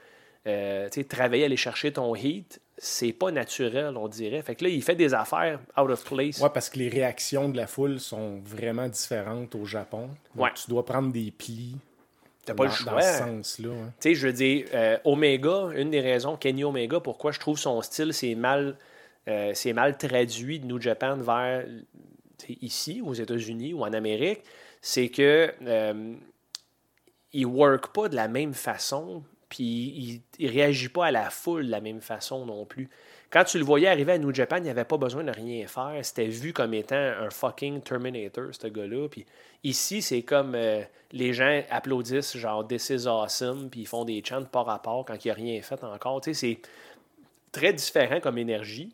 euh, 0.47 0.89
travailler, 1.09 1.45
aller 1.45 1.57
chercher 1.57 1.93
ton 1.93 2.15
heat, 2.15 2.61
c'est 2.79 3.13
pas 3.13 3.31
naturel, 3.31 3.97
on 3.97 4.09
dirait. 4.09 4.41
Fait 4.43 4.55
que 4.55 4.65
là, 4.65 4.71
il 4.71 4.83
fait 4.83 4.95
des 4.95 5.13
affaires 5.13 5.61
out 5.77 5.91
of 5.91 6.03
place. 6.05 6.41
Ouais, 6.41 6.49
parce 6.53 6.71
que 6.71 6.79
les 6.79 6.89
réactions 6.89 7.51
de 7.51 7.57
la 7.59 7.67
foule 7.67 8.01
sont 8.01 8.41
vraiment 8.43 8.89
différentes 8.89 9.55
au 9.55 9.67
Japon. 9.67 10.09
Donc, 10.35 10.45
Ouais. 10.45 10.51
Tu 10.55 10.71
dois 10.71 10.85
prendre 10.85 11.13
des 11.13 11.31
plis. 11.31 11.77
T'as 12.45 12.55
pas 12.55 12.65
dans, 12.65 12.71
le 12.71 12.77
choix. 12.77 12.93
Dans 12.93 13.01
ce 13.01 13.19
sens-là. 13.19 13.71
Tu 13.71 13.93
sais, 14.01 14.15
je 14.15 14.27
veux 14.27 14.33
dire, 14.33 14.67
euh, 14.75 14.97
Omega, 15.05 15.69
une 15.75 15.91
des 15.91 16.01
raisons, 16.01 16.37
Kenny 16.37 16.65
Omega, 16.65 17.01
pourquoi 17.01 17.33
je 17.33 17.39
trouve 17.39 17.59
son 17.59 17.81
style, 17.83 18.15
c'est 18.15 18.35
mal, 18.35 18.77
euh, 19.29 19.53
c'est 19.55 19.73
mal 19.73 19.99
traduit 19.99 20.59
de 20.59 20.67
New 20.67 20.81
Japan 20.81 21.17
vers 21.17 21.67
ici, 22.49 23.03
aux 23.05 23.13
États-Unis 23.13 23.75
ou 23.75 23.83
en 23.83 23.93
Amérique, 23.93 24.41
c'est 24.81 25.11
que 25.11 25.53
euh, 25.63 26.15
il 27.33 27.47
work 27.47 27.93
pas 27.93 28.09
de 28.09 28.17
la 28.17 28.29
même 28.29 28.55
façon, 28.55 29.23
puis 29.51 29.65
il, 29.65 30.23
il 30.39 30.51
réagit 30.51 30.89
pas 30.89 31.07
à 31.07 31.11
la 31.11 31.29
foule 31.29 31.67
de 31.67 31.71
la 31.71 31.83
même 31.83 32.01
façon 32.01 32.47
non 32.47 32.65
plus. 32.65 32.89
Quand 33.31 33.45
tu 33.45 33.59
le 33.59 33.65
voyais 33.65 33.87
arriver 33.87 34.13
à 34.13 34.19
New 34.19 34.35
Japan, 34.35 34.59
il 34.63 34.69
avait 34.69 34.85
pas 34.85 34.97
besoin 34.97 35.23
de 35.23 35.31
rien 35.31 35.65
faire. 35.69 35.99
C'était 36.03 36.27
vu 36.27 36.53
comme 36.53 36.75
étant 36.75 36.97
un 36.97 37.31
fucking 37.31 37.81
Terminator, 37.81 38.47
ce 38.51 38.67
gars-là. 38.67 39.09
Puis 39.09 39.25
ici, 39.63 40.03
c'est 40.03 40.23
comme 40.23 40.55
euh, 40.57 40.83
les 41.13 41.33
gens 41.33 41.63
applaudissent 41.71 42.37
genre 42.37 42.67
This 42.67 42.91
is 42.91 43.07
awesome, 43.07 43.71
puis 43.71 43.83
ils 43.83 43.87
font 43.87 44.05
des 44.05 44.21
chants 44.25 44.45
par 44.45 44.67
rapport 44.67 45.05
quand 45.05 45.15
il 45.25 45.29
n'y 45.29 45.31
a 45.31 45.35
rien 45.35 45.63
fait 45.63 45.83
encore. 45.85 46.21
Tu 46.21 46.35
sais, 46.35 46.41
c'est 46.41 46.59
très 47.53 47.73
différent 47.73 48.19
comme 48.21 48.37
énergie. 48.39 48.93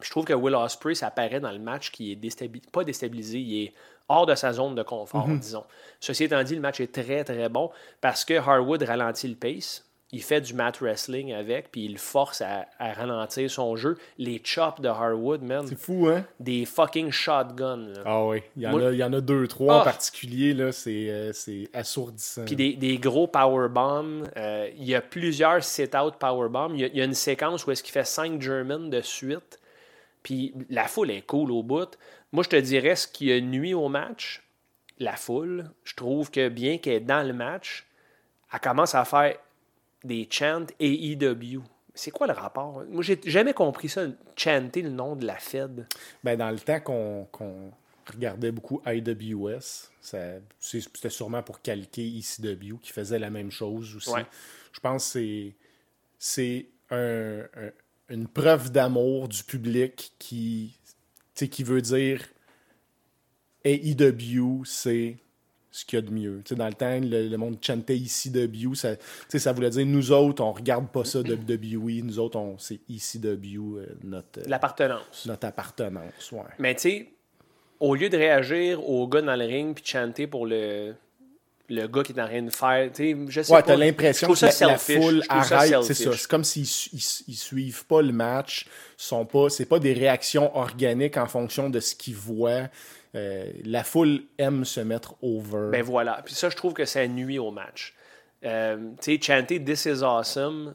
Puis 0.00 0.06
je 0.06 0.10
trouve 0.10 0.24
que 0.24 0.32
Will 0.32 0.56
Ospreay, 0.56 0.96
ça 0.96 1.08
apparaît 1.08 1.38
dans 1.38 1.52
le 1.52 1.60
match 1.60 1.92
qui 1.92 2.10
est 2.10 2.16
déstabi- 2.16 2.68
pas 2.72 2.82
déstabilisé, 2.82 3.38
il 3.38 3.64
est 3.64 3.72
hors 4.08 4.26
de 4.26 4.34
sa 4.34 4.52
zone 4.52 4.74
de 4.74 4.82
confort, 4.82 5.28
disons. 5.28 5.64
Ceci 6.00 6.24
étant 6.24 6.42
dit, 6.42 6.56
le 6.56 6.60
match 6.60 6.80
est 6.80 6.92
très, 6.92 7.22
très 7.22 7.48
bon 7.48 7.70
parce 8.00 8.24
que 8.24 8.34
Harwood 8.34 8.82
ralentit 8.82 9.28
le 9.28 9.36
pace. 9.36 9.84
Il 10.14 10.22
fait 10.22 10.42
du 10.42 10.52
mat 10.52 10.78
wrestling 10.80 11.32
avec, 11.32 11.72
puis 11.72 11.86
il 11.86 11.96
force 11.96 12.42
à, 12.42 12.66
à 12.78 12.92
ralentir 12.92 13.50
son 13.50 13.76
jeu. 13.76 13.96
Les 14.18 14.42
chops 14.44 14.80
de 14.82 14.88
Harwood, 14.88 15.40
man, 15.42 15.66
C'est 15.66 15.78
fou, 15.78 16.06
hein? 16.08 16.26
des 16.38 16.66
fucking 16.66 17.10
shotguns. 17.10 17.88
là. 17.94 18.02
Ah 18.04 18.24
oui. 18.26 18.42
Il 18.56 18.62
y 18.62 18.66
en, 18.66 18.72
Moi- 18.72 18.88
a, 18.88 18.92
il 18.92 18.98
y 18.98 19.04
en 19.04 19.12
a 19.14 19.22
deux, 19.22 19.48
trois 19.48 19.76
en 19.76 19.80
Ah! 19.80 19.84
particulier. 19.84 20.52
là. 20.52 20.70
C'est 20.70 21.08
euh, 21.08 21.32
c'est 21.32 21.70
assourdissant. 21.72 22.44
Puis 22.44 22.56
des, 22.56 22.74
des 22.74 22.98
gros 22.98 23.26
powerbombs. 23.26 24.24
Euh, 24.36 24.68
il 24.76 24.84
y 24.84 24.94
a 24.94 25.00
plusieurs 25.00 25.64
sit-out 25.64 26.16
powerbombs. 26.18 26.74
Il 26.74 26.80
y, 26.80 26.84
a, 26.84 26.88
il 26.88 26.96
y 26.96 27.00
a 27.00 27.04
une 27.04 27.14
séquence 27.14 27.66
où 27.66 27.70
est-ce 27.70 27.82
qu'il 27.82 27.92
fait 27.92 28.04
5 28.04 28.40
German 28.42 28.90
de 28.90 29.00
suite. 29.00 29.60
Puis 30.22 30.52
la 30.68 30.88
foule 30.88 31.10
est 31.10 31.22
cool 31.22 31.50
au 31.50 31.62
bout. 31.62 31.96
Moi, 32.32 32.44
je 32.44 32.50
te 32.50 32.56
dirais 32.56 32.96
ce 32.96 33.08
qui 33.08 33.32
a 33.32 33.40
nuit 33.40 33.72
au 33.74 33.88
match, 33.88 34.42
la 34.98 35.16
foule. 35.16 35.70
Je 35.84 35.94
trouve 35.94 36.30
que 36.30 36.48
bien 36.50 36.76
qu'elle 36.76 36.92
est 36.94 37.00
dans 37.00 37.26
le 37.26 37.32
match, 37.32 37.86
elle 38.52 38.60
commence 38.60 38.94
à 38.94 39.04
faire 39.06 39.36
des 40.04 40.26
chants 40.30 40.66
AEW. 40.80 41.60
C'est 41.94 42.10
quoi 42.10 42.26
le 42.26 42.32
rapport? 42.32 42.82
Moi, 42.88 43.02
j'ai 43.02 43.20
jamais 43.26 43.52
compris 43.52 43.88
ça, 43.88 44.06
chanter 44.36 44.82
le 44.82 44.90
nom 44.90 45.14
de 45.14 45.26
la 45.26 45.36
Fed. 45.36 45.86
Ben, 46.24 46.38
dans 46.38 46.50
le 46.50 46.58
temps 46.58 46.80
qu'on 46.80 47.70
regardait 48.12 48.50
beaucoup 48.50 48.80
IWS, 48.86 49.90
c'était 50.00 51.10
sûrement 51.10 51.42
pour 51.42 51.60
calquer 51.60 52.06
ECW 52.06 52.78
qui 52.80 52.92
faisait 52.92 53.18
la 53.18 53.30
même 53.30 53.50
chose 53.50 53.94
aussi. 53.94 54.10
Ouais. 54.10 54.24
Je 54.72 54.80
pense 54.80 55.04
que 55.04 55.10
c'est- 55.20 55.54
c'est 56.18 56.66
un- 56.90 57.42
un- 57.42 57.72
une 58.08 58.26
preuve 58.26 58.72
d'amour 58.72 59.28
du 59.28 59.42
public 59.44 60.12
qui, 60.18 60.76
qui 61.34 61.62
veut 61.62 61.82
dire 61.82 62.22
AEW, 63.64 64.64
c'est 64.64 65.16
ce 65.74 65.84
qu'il 65.86 65.98
y 65.98 66.02
a 66.02 66.02
de 66.02 66.10
mieux. 66.12 66.42
Tu 66.44 66.50
sais, 66.50 66.54
dans 66.54 66.66
le 66.68 66.74
temps, 66.74 67.00
le, 67.00 67.28
le 67.28 67.36
monde 67.38 67.56
chantait 67.60 67.96
ECW, 67.96 68.74
ça, 68.74 68.94
tu 68.94 69.02
sais, 69.28 69.38
ça 69.38 69.52
voulait 69.52 69.70
dire 69.70 69.86
nous 69.86 70.12
autres, 70.12 70.44
on 70.44 70.52
regarde 70.52 70.88
pas 70.88 71.04
ça 71.04 71.22
de 71.22 71.34
WWE, 71.34 72.04
nous 72.04 72.18
autres, 72.18 72.38
on, 72.38 72.58
c'est 72.58 72.78
ECW, 72.90 73.78
euh, 73.78 73.86
notre, 74.04 74.40
euh, 74.40 74.44
L'appartenance. 74.46 75.24
notre 75.26 75.46
appartenance. 75.46 76.30
Ouais. 76.30 76.40
Mais 76.58 76.74
tu 76.74 76.80
sais, 76.82 77.08
au 77.80 77.94
lieu 77.94 78.08
de 78.10 78.16
réagir 78.16 78.86
au 78.88 79.08
gars 79.08 79.22
dans 79.22 79.34
le 79.34 79.44
ring 79.46 79.74
puis 79.74 79.82
de 79.82 79.88
chanter 79.88 80.26
pour 80.26 80.46
le, 80.46 80.94
le 81.70 81.86
gars 81.86 82.02
qui 82.02 82.12
est 82.12 82.20
en 82.20 82.26
train 82.26 82.42
de 82.42 82.50
faire, 82.50 82.90
tu 82.92 83.10
sais, 83.12 83.16
je 83.28 83.40
sais 83.42 83.52
Ouais, 83.52 83.60
pas. 83.62 83.68
t'as 83.68 83.76
l'impression 83.76 84.28
que 84.28 84.32
trouve 84.34 84.44
la, 84.46 84.50
ça 84.52 84.66
la 84.66 84.76
foule 84.78 85.22
ça 85.24 85.34
arrête. 85.56 85.82
C'est 85.84 85.94
ça. 85.94 86.10
C'est 86.14 86.28
comme 86.28 86.44
s'ils 86.44 86.64
ils, 86.92 87.24
ils 87.28 87.34
suivent 87.36 87.86
pas 87.86 88.02
le 88.02 88.12
match. 88.12 88.66
Sont 88.98 89.24
pas, 89.24 89.48
c'est 89.48 89.64
pas 89.64 89.78
des 89.78 89.94
réactions 89.94 90.54
organiques 90.54 91.16
en 91.16 91.26
fonction 91.26 91.70
de 91.70 91.80
ce 91.80 91.94
qu'ils 91.94 92.14
voient. 92.14 92.68
Euh, 93.14 93.50
la 93.64 93.84
foule 93.84 94.22
aime 94.38 94.64
se 94.64 94.80
mettre 94.80 95.14
over. 95.22 95.70
Ben 95.70 95.82
voilà. 95.82 96.22
Puis 96.24 96.34
ça, 96.34 96.48
je 96.48 96.56
trouve 96.56 96.72
que 96.72 96.84
ça 96.84 97.06
nuit 97.06 97.38
au 97.38 97.50
match. 97.50 97.94
Euh, 98.44 98.76
tu 99.00 99.16
sais, 99.16 99.20
chanter 99.22 99.62
This 99.62 99.84
is 99.84 100.02
awesome, 100.02 100.74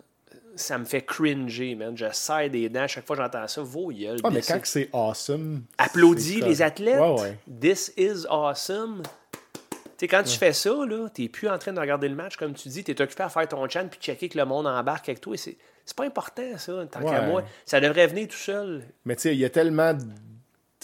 ça 0.56 0.78
me 0.78 0.86
fait 0.86 1.02
cringer, 1.02 1.76
man. 1.76 1.97
Je 1.97 2.06
serre 2.12 2.50
des 2.50 2.69
dents. 2.69 2.88
Chaque 2.88 3.06
fois 3.06 3.15
que 3.15 3.23
j'entends 3.23 3.47
ça, 3.47 3.62
vos 3.62 3.91
gueules. 3.91 4.19
Ah, 4.23 4.30
mais 4.30 4.41
quand 4.41 4.60
c'est 4.63 4.89
awesome. 4.93 5.63
Applaudis 5.78 6.41
les 6.41 6.62
athlètes. 6.62 7.00
Ouais, 7.00 7.21
ouais. 7.21 7.38
This 7.60 7.93
is 7.97 8.26
awesome. 8.30 9.02
Tu 9.04 10.06
sais, 10.06 10.08
quand 10.08 10.21
tu 10.23 10.38
fais 10.38 10.54
ça, 10.54 10.69
là, 10.69 11.10
t'es 11.10 11.28
plus 11.28 11.50
en 11.50 11.58
train 11.58 11.73
de 11.73 11.80
regarder 11.80 12.08
le 12.08 12.15
match, 12.15 12.38
comme 12.38 12.54
tu 12.54 12.69
dis, 12.69 12.84
t'es 12.84 13.02
occupé 13.02 13.23
à 13.23 13.30
faire 13.30 13.47
ton 13.47 13.67
chant 13.67 13.88
puis 13.89 14.00
checker 14.00 14.30
que 14.30 14.38
le 14.38 14.45
monde 14.45 14.67
embarque 14.67 15.10
avec 15.10 15.21
toi. 15.21 15.34
et 15.34 15.38
C'est 15.38 15.58
c'est 15.88 15.95
pas 15.95 16.04
important, 16.06 16.58
ça, 16.58 16.86
tant 16.91 17.00
qu'à 17.00 17.21
moi. 17.21 17.43
Ça 17.65 17.80
devrait 17.80 18.08
venir 18.08 18.28
tout 18.28 18.36
seul. 18.36 18.84
Mais 19.06 19.15
tu 19.15 19.21
sais, 19.23 19.34
il 19.34 19.39
y 19.39 19.45
a 19.45 19.50
tellement. 19.50 19.97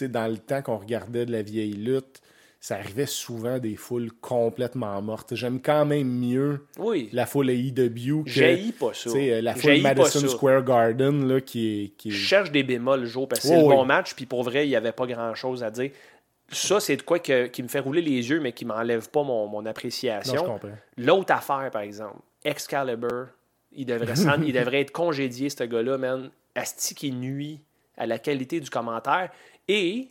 Dans 0.01 0.27
le 0.31 0.37
temps 0.37 0.61
qu'on 0.61 0.77
regardait 0.77 1.25
de 1.25 1.31
la 1.31 1.41
vieille 1.41 1.73
lutte, 1.73 2.21
ça 2.59 2.75
arrivait 2.75 3.05
souvent 3.05 3.59
des 3.59 3.75
foules 3.75 4.11
complètement 4.21 5.01
mortes. 5.01 5.35
J'aime 5.35 5.61
quand 5.61 5.85
même 5.85 6.07
mieux 6.07 6.65
Oui. 6.79 7.09
la 7.11 7.25
foule 7.25 7.49
AEW 7.49 8.23
que. 8.23 8.29
J'haïs 8.29 8.71
pas 8.71 8.93
ça. 8.93 9.09
Sais, 9.09 9.41
la 9.41 9.53
foule 9.53 9.81
Madison. 9.81 10.27
Square 10.29 10.63
Garden, 10.63 11.27
là, 11.27 11.41
qui 11.41 11.83
est. 11.83 11.87
Qui 11.97 12.07
est... 12.07 12.11
Je 12.11 12.25
cherche 12.25 12.51
des 12.51 12.63
bémols, 12.63 13.05
Joe, 13.05 13.27
parce 13.27 13.41
que 13.41 13.47
c'est 13.49 13.55
Oh, 13.57 13.63
le 13.63 13.67
oui. 13.67 13.75
bon 13.75 13.85
match, 13.85 14.13
puis 14.15 14.25
pour 14.25 14.43
vrai, 14.43 14.65
il 14.65 14.69
n'y 14.69 14.77
avait 14.77 14.93
pas 14.93 15.05
grand-chose 15.05 15.61
à 15.61 15.71
dire. 15.71 15.91
Ça, 16.49 16.79
c'est 16.79 16.95
de 16.97 17.01
quoi 17.01 17.19
que- 17.19 17.47
qui 17.47 17.63
me 17.63 17.67
fait 17.67 17.79
rouler 17.79 18.01
les 18.01 18.29
yeux, 18.29 18.39
mais 18.39 18.51
qui 18.53 18.63
m'enlève 18.63 19.09
pas 19.09 19.23
mon, 19.23 19.47
mon 19.47 19.65
appréciation. 19.65 20.59
L'autre 20.97 21.33
affaire, 21.33 21.69
par 21.71 21.81
exemple, 21.81 22.19
Excalibur, 22.45 23.27
il 23.73 23.85
devrait, 23.85 24.15
s'en- 24.15 24.41
il 24.41 24.53
devrait 24.53 24.81
être 24.81 24.91
congédié, 24.91 25.49
ce 25.49 25.63
gars-là, 25.63 25.97
man. 25.97 26.29
Asti 26.55 26.93
qui 26.95 27.11
nuit 27.11 27.59
à 27.97 28.05
la 28.05 28.19
qualité 28.19 28.59
du 28.59 28.69
commentaire. 28.69 29.31
Et 29.67 30.09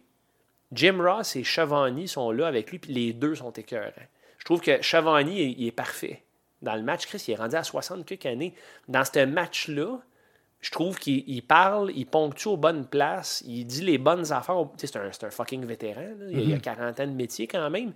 Jim 0.73 0.99
Ross 1.01 1.37
et 1.37 1.45
Chavani 1.45 2.09
sont 2.09 2.31
là 2.31 2.47
avec 2.47 2.71
lui, 2.71 2.79
puis 2.79 2.93
les 2.93 3.13
deux 3.13 3.35
sont 3.35 3.51
écœurants. 3.53 3.91
Je 4.39 4.45
trouve 4.45 4.61
que 4.61 4.81
Chavani, 4.83 5.41
il, 5.43 5.61
il 5.61 5.67
est 5.69 5.73
parfait. 5.73 6.23
Dans 6.63 6.75
le 6.77 6.83
match, 6.83 7.07
Chris, 7.07 7.23
il 7.29 7.33
est 7.33 7.37
rendu 7.37 7.57
à 7.57 7.63
60 7.65 8.07
quelques 8.07 8.27
années. 8.27 8.55
Dans 8.89 9.05
ce 9.05 9.25
match-là, 9.25 9.99
je 10.61 10.71
trouve 10.71 10.99
qu'il 10.99 11.25
il 11.29 11.43
parle, 11.43 11.91
il 11.95 12.07
ponctue 12.07 12.49
aux 12.49 12.57
bonnes 12.57 12.87
places, 12.87 13.43
il 13.47 13.65
dit 13.65 13.83
les 13.83 13.99
bonnes 13.99 14.33
affaires. 14.33 14.65
Tu 14.79 14.87
sais, 14.87 14.93
C'est 14.93 15.25
un, 15.25 15.27
un 15.29 15.31
fucking 15.31 15.65
vétéran. 15.65 16.01
là. 16.19 16.27
Il, 16.31 16.39
a- 16.39 16.43
il 16.43 16.55
a 16.55 16.59
40 16.59 17.01
ans 17.01 17.07
de 17.07 17.13
métier 17.13 17.47
quand 17.49 17.69
même. 17.69 17.93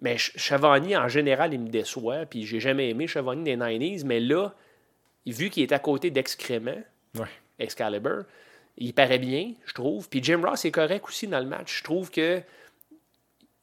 Mais 0.00 0.18
Ch- 0.18 0.32
Chavani, 0.36 0.96
en 0.96 1.08
général, 1.08 1.54
il 1.54 1.60
me 1.60 1.68
déçoit. 1.68 2.26
Puis 2.26 2.44
j'ai 2.44 2.58
jamais 2.60 2.90
aimé 2.90 3.06
Chavani 3.06 3.44
des 3.44 3.56
90s. 3.56 4.04
Mais 4.04 4.18
là, 4.20 4.52
vu 5.26 5.48
qu'il 5.48 5.62
est 5.62 5.72
à 5.72 5.78
côté 5.78 6.10
d'excréments, 6.10 6.82
Ouais. 7.16 7.28
Excalibur, 7.58 8.24
il 8.76 8.92
paraît 8.94 9.18
bien, 9.18 9.52
je 9.66 9.72
trouve. 9.72 10.08
Puis 10.08 10.22
Jim 10.22 10.40
Ross 10.44 10.64
est 10.64 10.70
correct 10.70 11.04
aussi 11.06 11.26
dans 11.26 11.40
le 11.40 11.46
match. 11.46 11.78
Je 11.78 11.84
trouve 11.84 12.10
que 12.10 12.40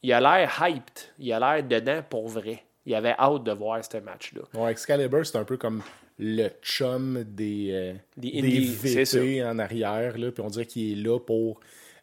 il 0.02 0.12
a 0.12 0.20
l'air 0.20 0.62
hyped. 0.62 1.12
Il 1.18 1.32
a 1.32 1.38
l'air 1.38 1.62
dedans 1.66 2.02
pour 2.08 2.28
vrai. 2.28 2.62
Il 2.86 2.94
avait 2.94 3.14
hâte 3.18 3.44
de 3.44 3.52
voir 3.52 3.82
ce 3.84 3.96
match-là. 3.96 4.42
Ouais, 4.60 4.70
Excalibur, 4.72 5.24
c'est 5.24 5.38
un 5.38 5.44
peu 5.44 5.56
comme 5.56 5.82
le 6.18 6.48
chum 6.62 7.24
des, 7.24 7.70
euh, 7.72 7.94
Des 8.16 8.60
VT 8.60 9.42
en 9.44 9.58
arrière. 9.58 10.18
Là, 10.18 10.30
puis 10.30 10.42
on 10.42 10.48
dirait 10.48 10.66
qu'il 10.66 10.92
est 10.98 11.02
là 11.02 11.18
pour. 11.18 11.60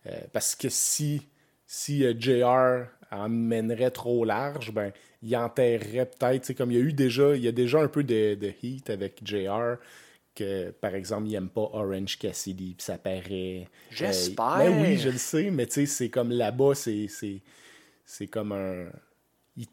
euh, 0.08 0.12
parce 0.34 0.56
que 0.56 0.70
si, 0.70 1.22
si 1.68 2.04
euh, 2.04 2.14
JR 2.18 2.88
emmènerait 3.12 3.92
trop 3.92 4.26
large, 4.26 4.72
ben, 4.72 4.92
il 5.22 5.36
enterrerait 5.38 6.08
peut-être. 6.08 6.54
Comme 6.54 6.72
il 6.72 6.78
y 6.80 6.82
a 6.82 6.84
eu 6.84 6.94
déjà, 6.94 7.36
il 7.36 7.44
y 7.44 7.48
a 7.48 7.52
déjà 7.52 7.80
un 7.80 7.88
peu 7.88 8.04
de, 8.04 8.34
de 8.34 8.52
heat 8.64 8.90
avec 8.90 9.20
JR. 9.24 9.76
Que, 10.34 10.72
par 10.72 10.96
exemple, 10.96 11.28
il 11.28 11.32
n'aime 11.34 11.50
pas 11.50 11.70
Orange 11.74 12.18
Cassidy, 12.18 12.74
puis 12.78 12.86
ça 12.86 12.98
paraît. 12.98 13.68
J'espère. 13.90 14.58
mais 14.60 14.70
oui, 14.70 14.98
je 14.98 15.10
le 15.10 15.18
sais, 15.18 15.52
mais 15.52 15.66
tu 15.66 15.74
sais, 15.74 15.86
c'est 15.86 16.10
comme 16.10 16.32
là-bas, 16.32 16.74
c'est, 16.74 17.08
c'est, 17.10 17.42
c'est 18.06 18.28
comme 18.28 18.54
un. 18.54 18.86
il- 19.58 19.66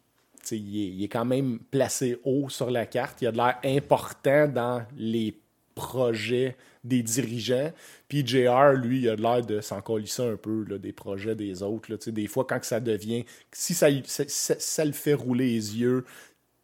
il, 0.51 0.83
est, 0.83 0.89
il 0.89 1.05
est 1.05 1.09
quand 1.09 1.25
même 1.25 1.61
placé 1.71 2.19
haut 2.25 2.49
sur 2.49 2.71
la 2.71 2.87
carte. 2.87 3.23
Il 3.23 3.29
a 3.29 3.33
de 3.33 3.37
l'air 3.37 3.59
important 3.65 4.49
dans 4.49 4.83
les 4.97 5.39
projets 5.77 6.57
des 6.83 7.03
dirigeants. 7.03 7.73
Puis 8.09 8.27
JR, 8.27 8.73
lui, 8.73 9.01
il 9.03 9.09
a 9.11 9.15
de 9.17 9.23
l'air 9.23 9.45
de 9.47 9.61
s'en 9.61 9.81
colisser 9.81 10.23
un 10.23 10.37
peu 10.37 10.65
là, 10.69 10.79
des 10.79 10.93
projets 10.93 11.37
des 11.37 11.63
autres. 11.63 11.93
là. 11.93 11.99
Des 12.11 12.27
fois, 12.27 12.45
quand 12.45 12.65
ça 12.65 12.81
devient. 12.81 13.25
Si 13.53 13.75
ça, 13.75 13.89
ça, 14.07 14.25
ça- 14.27 14.59
ça 14.59 14.85
le 14.85 14.91
fait 14.93 15.15
rouler 15.15 15.47
les 15.47 15.77
yeux, 15.79 16.05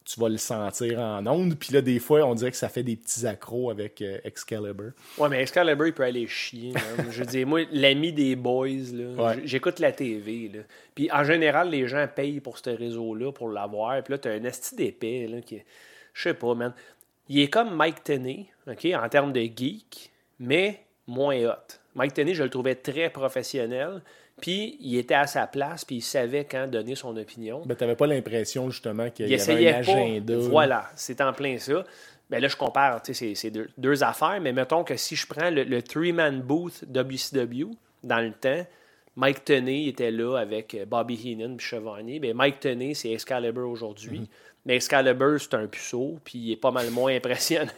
tu 0.04 0.20
vas 0.20 0.28
le 0.28 0.36
sentir 0.36 0.98
en 1.00 1.26
ondes. 1.26 1.54
Puis 1.58 1.72
là, 1.72 1.80
des 1.80 1.98
fois, 1.98 2.24
on 2.26 2.34
dirait 2.34 2.50
que 2.50 2.56
ça 2.56 2.68
fait 2.68 2.82
des 2.82 2.96
petits 2.96 3.26
accros 3.26 3.70
avec 3.70 4.02
euh, 4.02 4.18
Excalibur. 4.24 4.92
Ouais, 5.18 5.28
mais 5.30 5.40
Excalibur, 5.40 5.86
il 5.86 5.94
peut 5.94 6.02
aller 6.02 6.26
chier. 6.26 6.74
Je 7.10 7.20
veux 7.20 7.26
dire, 7.26 7.46
moi, 7.46 7.62
l'ami 7.72 8.12
des 8.12 8.36
boys, 8.36 8.68
Ouais. 8.68 9.40
j'écoute 9.44 9.78
la 9.78 9.92
TV. 9.92 10.50
Là. 10.54 10.60
Puis 10.94 11.10
en 11.10 11.24
général, 11.24 11.70
les 11.70 11.88
gens 11.88 12.06
payent 12.14 12.40
pour 12.40 12.58
ce 12.58 12.70
réseau-là, 12.70 13.32
pour 13.32 13.48
l'avoir. 13.48 14.02
Puis 14.02 14.12
là, 14.12 14.18
t'as 14.18 14.32
un 14.32 14.44
esti 14.44 14.94
là, 15.00 15.40
qui. 15.40 15.62
Je 16.12 16.22
sais 16.22 16.34
pas, 16.34 16.54
man. 16.54 16.72
il 17.28 17.40
est 17.40 17.48
comme 17.48 17.74
Mike 17.74 18.04
Tenney, 18.04 18.46
OK, 18.68 18.86
en 18.94 19.08
termes 19.08 19.32
de 19.32 19.40
geek, 19.40 20.10
mais 20.38 20.80
moins 21.06 21.36
hot. 21.46 21.78
Mike 21.94 22.12
Tenney, 22.14 22.34
je 22.34 22.42
le 22.42 22.50
trouvais 22.50 22.74
très 22.74 23.08
professionnel. 23.10 24.02
Puis 24.40 24.76
il 24.80 24.96
était 24.98 25.14
à 25.14 25.26
sa 25.26 25.46
place, 25.46 25.84
puis 25.84 25.96
il 25.96 26.02
savait 26.02 26.44
quand 26.44 26.66
donner 26.66 26.94
son 26.96 27.16
opinion. 27.16 27.62
Ben, 27.66 27.74
tu 27.76 27.84
n'avais 27.84 27.96
pas 27.96 28.06
l'impression 28.06 28.68
justement 28.70 29.08
qu'il 29.10 29.26
Il 29.26 29.32
y 29.38 29.40
avait 29.40 29.68
un 29.68 29.72
pas. 29.72 29.78
agenda. 29.78 30.36
Voilà, 30.38 30.90
c'est 30.96 31.20
en 31.20 31.32
plein 31.32 31.58
ça. 31.58 31.84
Ben 32.30 32.40
là, 32.40 32.48
je 32.48 32.56
compare, 32.56 33.02
tu 33.02 33.14
sais, 33.14 33.28
c'est 33.28 33.34
c'est 33.34 33.50
deux, 33.50 33.68
deux 33.78 34.02
affaires, 34.02 34.40
mais 34.40 34.52
mettons 34.52 34.82
que 34.82 34.96
si 34.96 35.14
je 35.14 35.26
prends 35.26 35.50
le, 35.50 35.62
le 35.62 35.82
three-man 35.82 36.40
booth 36.40 36.84
WCW, 36.92 37.70
dans 38.02 38.18
le 38.20 38.32
temps, 38.32 38.66
Mike 39.16 39.44
Tenay 39.44 39.86
était 39.86 40.10
là 40.10 40.36
avec 40.38 40.74
euh, 40.74 40.84
Bobby 40.84 41.14
Heenan 41.14 41.56
puis 41.56 41.66
Chevalier. 41.66 42.18
Ben, 42.18 42.34
Mike 42.34 42.60
Tenay, 42.60 42.94
c'est 42.94 43.12
Excalibur 43.12 43.68
aujourd'hui. 43.68 44.20
Mhm. 44.20 44.26
Mais 44.66 44.76
Excalibur, 44.76 45.36
c'est 45.40 45.54
un 45.54 45.66
puceau, 45.66 46.18
puis 46.24 46.38
il 46.38 46.52
est 46.52 46.56
pas 46.56 46.70
mal 46.70 46.90
moins 46.90 47.14
impressionnant. 47.16 47.70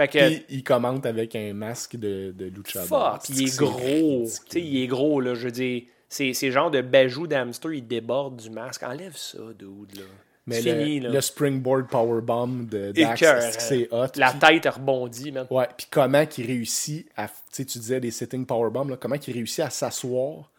Fait 0.00 0.08
que, 0.08 0.28
Puis 0.28 0.44
il 0.48 0.64
commente 0.64 1.04
avec 1.04 1.36
un 1.36 1.52
masque 1.52 1.96
de, 1.96 2.32
de 2.34 2.46
Lucha 2.46 2.80
fuck, 2.82 3.28
il 3.28 3.48
est 3.48 3.58
gros. 3.58 3.76
ridicule. 3.76 4.24
Tu 4.24 4.52
sais, 4.52 4.60
il 4.62 4.82
est 4.82 4.86
gros, 4.86 5.20
là, 5.20 5.34
je 5.34 5.44
veux 5.44 5.50
dire. 5.50 5.82
C'est 6.08 6.32
c'est 6.32 6.50
genre 6.50 6.70
de 6.70 6.80
bajou 6.80 7.26
d'hamster, 7.26 7.76
il 7.76 7.86
déborde 7.86 8.36
du 8.36 8.48
masque. 8.48 8.82
Enlève 8.82 9.16
ça, 9.16 9.38
dude, 9.58 9.96
là. 9.96 10.04
Mais 10.46 10.62
le, 10.62 10.72
fini, 10.72 11.00
là. 11.00 11.10
le 11.10 11.20
springboard 11.20 11.88
powerbomb 11.88 12.66
de 12.66 12.92
Dax, 12.92 13.58
c'est 13.58 13.88
hot? 13.92 14.06
La 14.16 14.32
tête 14.32 14.64
a 14.64 14.70
rebondi, 14.70 15.30
man. 15.32 15.46
Ouais, 15.50 15.68
puis 15.76 15.86
comment 15.90 16.24
qu'il 16.24 16.46
réussit 16.46 17.06
à. 17.14 17.28
Tu 17.28 17.34
sais, 17.52 17.64
tu 17.66 17.78
disais 17.78 18.00
des 18.00 18.10
sitting 18.10 18.46
powerbombs, 18.46 18.88
là, 18.88 18.96
comment 18.96 19.18
qu'il 19.18 19.34
réussit 19.34 19.60
à 19.60 19.70
s'asseoir 19.70 20.50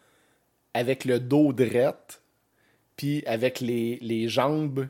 avec 0.72 1.04
le 1.04 1.18
dos 1.18 1.52
drette, 1.52 2.22
puis 2.96 3.24
avec 3.26 3.58
les, 3.58 3.98
les 4.00 4.28
jambes 4.28 4.86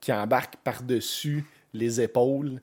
qui 0.00 0.12
embarquent 0.12 0.56
par-dessus 0.56 1.44
les 1.72 2.00
épaules. 2.00 2.60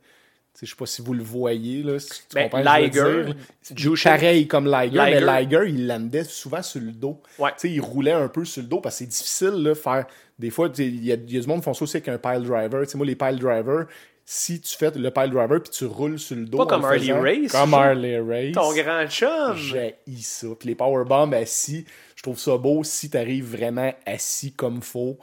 Je 0.62 0.70
sais 0.70 0.76
pas 0.76 0.86
si 0.86 1.02
vous 1.02 1.14
le 1.14 1.24
voyez, 1.24 1.84
là, 1.84 2.00
si 2.00 2.10
tu 2.10 2.36
Ben, 2.36 2.50
comprends 2.50 2.60
ce 2.64 2.88
que 2.90 2.94
je 2.94 3.00
veux 3.02 3.22
Liger, 3.24 3.34
dire. 3.74 3.94
Jushin- 3.94 4.10
Pareil 4.10 4.48
comme 4.48 4.66
Liger, 4.70 4.98
Liger. 4.98 5.20
mais 5.26 5.42
Liger, 5.44 5.62
il 5.70 5.88
landait 5.88 6.24
souvent 6.24 6.62
sur 6.62 6.82
le 6.82 6.92
dos. 6.92 7.22
Ouais. 7.38 7.52
Il 7.64 7.80
roulait 7.82 8.12
un 8.12 8.28
peu 8.28 8.44
sur 8.46 8.62
le 8.62 8.68
dos 8.68 8.82
parce 8.82 8.96
que 8.96 9.00
c'est 9.00 9.10
difficile 9.10 9.64
de 9.64 9.74
faire. 9.74 10.06
Des 10.38 10.50
fois, 10.50 10.70
il 10.78 11.04
y, 11.06 11.12
a 11.12 11.16
il 11.16 11.32
y 11.34 11.38
a 11.38 11.42
du 11.42 11.48
monde 11.48 11.60
qui 11.60 11.66
font 11.66 11.74
ça 11.74 11.84
aussi 11.84 11.98
avec 11.98 12.08
un 12.10 12.18
pile 12.18 12.44
driver. 12.44 12.84
Moi, 12.96 13.06
les 13.06 13.16
pile 13.16 13.38
drivers, 13.40 13.86
si 14.26 14.62
tu 14.62 14.76
fais 14.78 14.92
le 14.92 15.10
pile 15.12 15.30
driver 15.32 15.60
puis 15.62 15.72
tu 15.72 15.86
roules 15.86 16.20
sur 16.20 16.36
le 16.36 16.46
dos. 16.46 16.58
Pas 16.60 16.66
comme 16.68 16.82
le 16.82 16.88
Harley 16.88 17.12
Race, 17.14 17.52
Comme. 17.52 17.74
Harley 17.74 18.20
Race. 18.20 18.54
Ton 18.54 18.74
grand 18.74 19.08
chum. 19.08 19.56
J'ai 19.56 19.96
ça. 20.20 20.48
Puis 20.60 20.70
les 20.70 20.76
powerbombs 20.76 21.34
assis, 21.34 21.86
je 22.16 22.22
trouve 22.22 22.38
ça 22.38 22.58
beau 22.58 22.84
si 22.84 23.10
tu 23.10 23.18
arrives 23.18 23.46
vraiment 23.56 23.94
assis 24.06 24.52
comme 24.54 24.82
faut. 24.82 25.18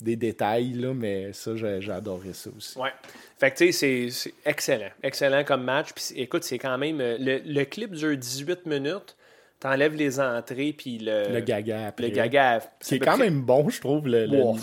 Des 0.00 0.16
détails, 0.16 0.72
là, 0.74 0.92
mais 0.92 1.32
ça, 1.32 1.56
j'ai 1.56 1.90
adoré 1.90 2.32
ça 2.34 2.50
aussi. 2.56 2.78
Ouais. 2.78 2.90
Fait 3.38 3.50
que 3.50 3.56
tu 3.56 3.72
sais, 3.72 4.08
c'est- 4.10 4.34
excellent. 4.44 4.90
Excellent 5.02 5.42
comme 5.44 5.64
match. 5.64 5.88
Puis 5.94 6.20
écoute, 6.20 6.44
c'est 6.44 6.58
quand 6.58 6.76
même. 6.76 7.00
euh, 7.00 7.16
le 7.18 7.64
clip 7.64 7.92
dure 7.92 8.16
18 8.16 8.66
minutes. 8.66 9.16
T'enlèves 9.58 9.94
les 9.94 10.20
entrées, 10.20 10.74
puis 10.76 10.98
le. 10.98 11.32
Le 11.32 11.40
gaga 11.40 11.86
après. 11.86 12.08
Le 12.08 12.14
gaga. 12.14 12.60
Qui 12.78 12.96
est 12.96 12.98
quand 12.98 13.16
même 13.16 13.40
bon, 13.40 13.70
je 13.70 13.80
trouve, 13.80 14.06
le, 14.06 14.26
Wow. 14.28 14.56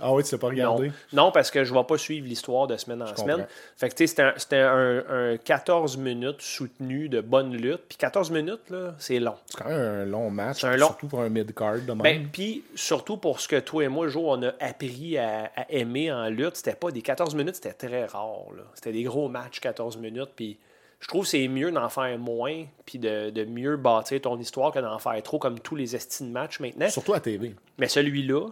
Ah 0.00 0.14
oui, 0.14 0.24
tu 0.24 0.34
l'as 0.34 0.38
pas 0.38 0.46
Non, 0.46 0.50
regardé? 0.50 0.92
non, 1.12 1.30
parce 1.30 1.50
que 1.50 1.64
je 1.64 1.74
ne 1.74 1.78
vais 1.78 1.84
pas 1.84 1.98
suivre 1.98 2.26
l'histoire 2.26 2.66
de 2.66 2.78
semaine 2.78 3.02
en 3.02 3.06
Je 3.06 3.14
semaine. 3.16 3.36
comprends. 3.36 3.50
Fait 3.76 3.88
que 3.90 3.94
tu 3.94 4.04
sais, 4.04 4.06
c'était 4.06 4.22
un, 4.22 4.32
c'était 4.38 4.56
un- 4.56 5.04
un 5.08 5.36
14 5.36 5.98
minutes 5.98 6.40
soutenu 6.40 7.10
de 7.10 7.20
bonne 7.20 7.52
lutte. 7.54 7.82
Puis 7.88 7.98
14 7.98 8.30
minutes, 8.30 8.70
là, 8.70 8.94
c'est 8.98 9.18
long. 9.20 9.34
C'est 9.46 9.58
quand 9.62 9.68
même 9.68 9.78
un 9.80 10.04
long 10.06 10.30
match, 10.30 10.60
C'est 10.62 10.66
un 10.68 10.76
long- 10.76 10.86
surtout 10.86 11.06
pour 11.08 11.20
un 11.20 11.28
mid-card 11.28 11.80
de 11.86 11.92
même. 11.92 11.98
Ben, 11.98 12.28
puis 12.32 12.64
surtout 12.74 13.18
pour 13.18 13.38
ce 13.38 13.48
que 13.48 13.56
toi 13.60 13.84
et 13.84 13.88
moi, 13.88 14.08
Jo, 14.08 14.22
on 14.30 14.42
a 14.44 14.52
appris 14.60 15.18
à, 15.18 15.50
à 15.54 15.66
aimer 15.70 16.10
en 16.10 16.28
lutte, 16.30 16.56
c'était 16.56 16.74
pas 16.74 16.90
des 16.90 17.02
14 17.02 17.34
minutes, 17.34 17.56
c'était 17.56 17.74
très 17.88 18.06
rare. 18.06 18.46
là. 18.56 18.62
C'était 18.74 18.92
des 18.92 19.02
gros 19.02 19.28
matchs 19.28 19.60
14 19.60 19.98
minutes. 19.98 20.30
Puis 20.34 20.58
je 21.00 21.08
trouve 21.08 21.22
que 21.22 21.30
c'est 21.30 21.48
mieux 21.48 21.72
d'en 21.72 21.88
faire 21.88 22.18
moins, 22.18 22.64
puis 22.84 22.98
de, 22.98 23.30
de 23.30 23.44
mieux 23.44 23.76
bâtir 23.76 24.20
ton 24.20 24.38
histoire 24.38 24.70
que 24.70 24.78
d'en 24.78 24.98
faire 24.98 25.20
trop, 25.22 25.38
comme 25.38 25.58
tous 25.58 25.74
les 25.74 25.96
estimes 25.96 26.28
de 26.28 26.32
matchs 26.32 26.60
maintenant. 26.60 26.88
Surtout 26.90 27.14
à 27.14 27.20
TV. 27.20 27.54
Mais 27.78 27.88
celui-là, 27.88 28.48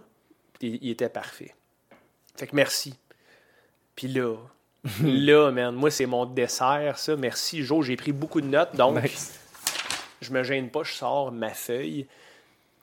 il, 0.60 0.78
il 0.82 0.90
était 0.90 1.10
parfait. 1.10 1.54
Fait 2.36 2.46
que 2.46 2.56
merci. 2.56 2.94
Puis 3.94 4.08
là, 4.08 4.36
là, 5.04 5.50
man, 5.50 5.74
moi, 5.74 5.90
c'est 5.90 6.06
mon 6.06 6.24
dessert, 6.24 6.98
ça. 6.98 7.16
Merci, 7.16 7.62
Jo. 7.62 7.82
J'ai 7.82 7.96
pris 7.96 8.12
beaucoup 8.12 8.40
de 8.40 8.46
notes, 8.46 8.74
donc 8.76 9.02
Nice. 9.02 9.38
je 10.22 10.32
me 10.32 10.42
gêne 10.42 10.70
pas, 10.70 10.82
je 10.84 10.92
sors 10.92 11.32
ma 11.32 11.50
feuille. 11.50 12.06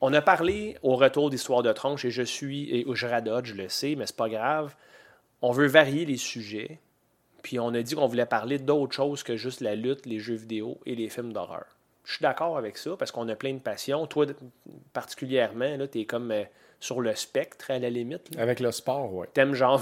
On 0.00 0.12
a 0.12 0.20
parlé 0.20 0.76
au 0.82 0.94
retour 0.94 1.30
d'Histoire 1.30 1.62
de 1.62 1.72
Tronche 1.72 2.04
et 2.04 2.10
je 2.10 2.22
suis, 2.22 2.70
et 2.70 2.86
je 2.92 3.06
radote, 3.06 3.46
je 3.46 3.54
le 3.54 3.68
sais, 3.68 3.94
mais 3.96 4.06
c'est 4.06 4.16
pas 4.16 4.28
grave. 4.28 4.74
On 5.42 5.52
veut 5.52 5.66
varier 5.66 6.04
les 6.04 6.18
sujets. 6.18 6.78
Puis 7.46 7.60
on 7.60 7.68
a 7.74 7.80
dit 7.80 7.94
qu'on 7.94 8.08
voulait 8.08 8.26
parler 8.26 8.58
d'autres 8.58 8.92
choses 8.92 9.22
que 9.22 9.36
juste 9.36 9.60
la 9.60 9.76
lutte, 9.76 10.04
les 10.04 10.18
jeux 10.18 10.34
vidéo 10.34 10.80
et 10.84 10.96
les 10.96 11.08
films 11.08 11.32
d'horreur. 11.32 11.64
Je 12.02 12.14
suis 12.14 12.22
d'accord 12.24 12.58
avec 12.58 12.76
ça 12.76 12.96
parce 12.98 13.12
qu'on 13.12 13.28
a 13.28 13.36
plein 13.36 13.54
de 13.54 13.60
passions. 13.60 14.04
Toi, 14.08 14.26
particulièrement, 14.92 15.76
tu 15.90 16.00
es 16.00 16.04
comme 16.06 16.32
euh, 16.32 16.42
sur 16.80 17.00
le 17.00 17.14
spectre 17.14 17.70
à 17.70 17.78
la 17.78 17.88
limite. 17.88 18.34
là. 18.34 18.42
Avec 18.42 18.58
le 18.58 18.72
sport, 18.72 19.14
ouais. 19.14 19.28
T'aimes 19.32 19.54
genre 19.54 19.80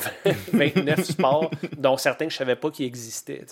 29 0.53 1.03
sports, 1.05 1.51
dont 1.79 1.97
certains 1.97 2.27
que 2.27 2.33
je 2.33 2.37
savais 2.37 2.57
pas 2.57 2.71
qu'ils 2.71 2.85
existaient. 2.87 3.45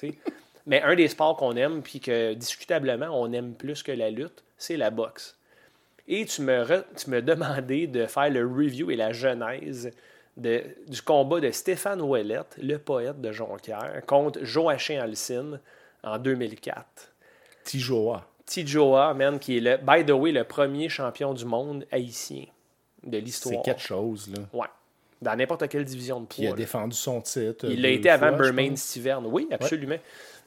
Mais 0.67 0.83
un 0.83 0.95
des 0.95 1.09
sports 1.09 1.37
qu'on 1.39 1.57
aime, 1.57 1.83
puis 1.83 2.01
que 2.01 2.35
discutablement 2.35 3.09
on 3.19 3.33
aime 3.33 3.55
plus 3.55 3.83
que 3.83 3.93
la 3.93 4.11
lutte, 4.11 4.45
c'est 4.59 4.77
la 4.77 4.91
boxe. 4.91 5.39
Et 6.07 6.27
tu 6.27 6.43
me, 6.43 6.63
re- 6.65 6.85
tu 7.03 7.09
me 7.09 7.23
demandais 7.23 7.87
de 7.87 8.05
faire 8.07 8.29
le 8.29 8.45
review 8.47 8.91
et 8.91 8.97
la 8.97 9.13
genèse 9.13 9.91
de- 10.37 10.64
du 10.89 11.03
combat 11.03 11.41
de 11.41 11.51
Stéphane 11.51 12.01
Ouellette, 12.01 12.57
le 12.61 12.78
poète 12.78 13.20
de 13.20 13.33
Jonquière, 13.33 14.03
contre 14.07 14.45
Joachim 14.45 14.99
Alcine 15.01 15.61
en 16.03 16.18
2004. 16.18 16.85
Tijoa. 17.64 18.26
Tijoa, 18.47 19.14
man, 19.14 19.39
qui 19.39 19.59
est, 19.59 19.61
le, 19.61 19.76
by 19.76 20.05
the 20.05 20.11
way, 20.11 20.33
le 20.33 20.45
premier 20.45 20.89
champion 20.89 21.33
du 21.33 21.45
monde 21.45 21.87
haïtien 21.93 22.45
de 23.05 23.16
C'est 23.18 23.20
l'histoire. 23.20 23.62
quelque 23.62 23.80
chose, 23.80 24.28
là. 24.35 24.43
Ouais. 24.53 24.66
Dans 25.20 25.37
n'importe 25.37 25.68
quelle 25.68 25.85
division 25.85 26.20
de 26.20 26.26
Puis 26.26 26.43
il 26.43 26.47
a 26.47 26.49
poids. 26.49 26.57
là. 26.57 26.62
défendu 26.64 26.97
son 26.97 27.20
titre. 27.20 27.66
Il 27.70 27.80
l'a 27.80 27.91
été 27.91 28.11
avant 28.11 28.28
fois, 28.37 28.51
Bermain. 28.51 28.74
Stiverne. 28.74 29.26
Oui, 29.26 29.47
absolument. 29.53 29.97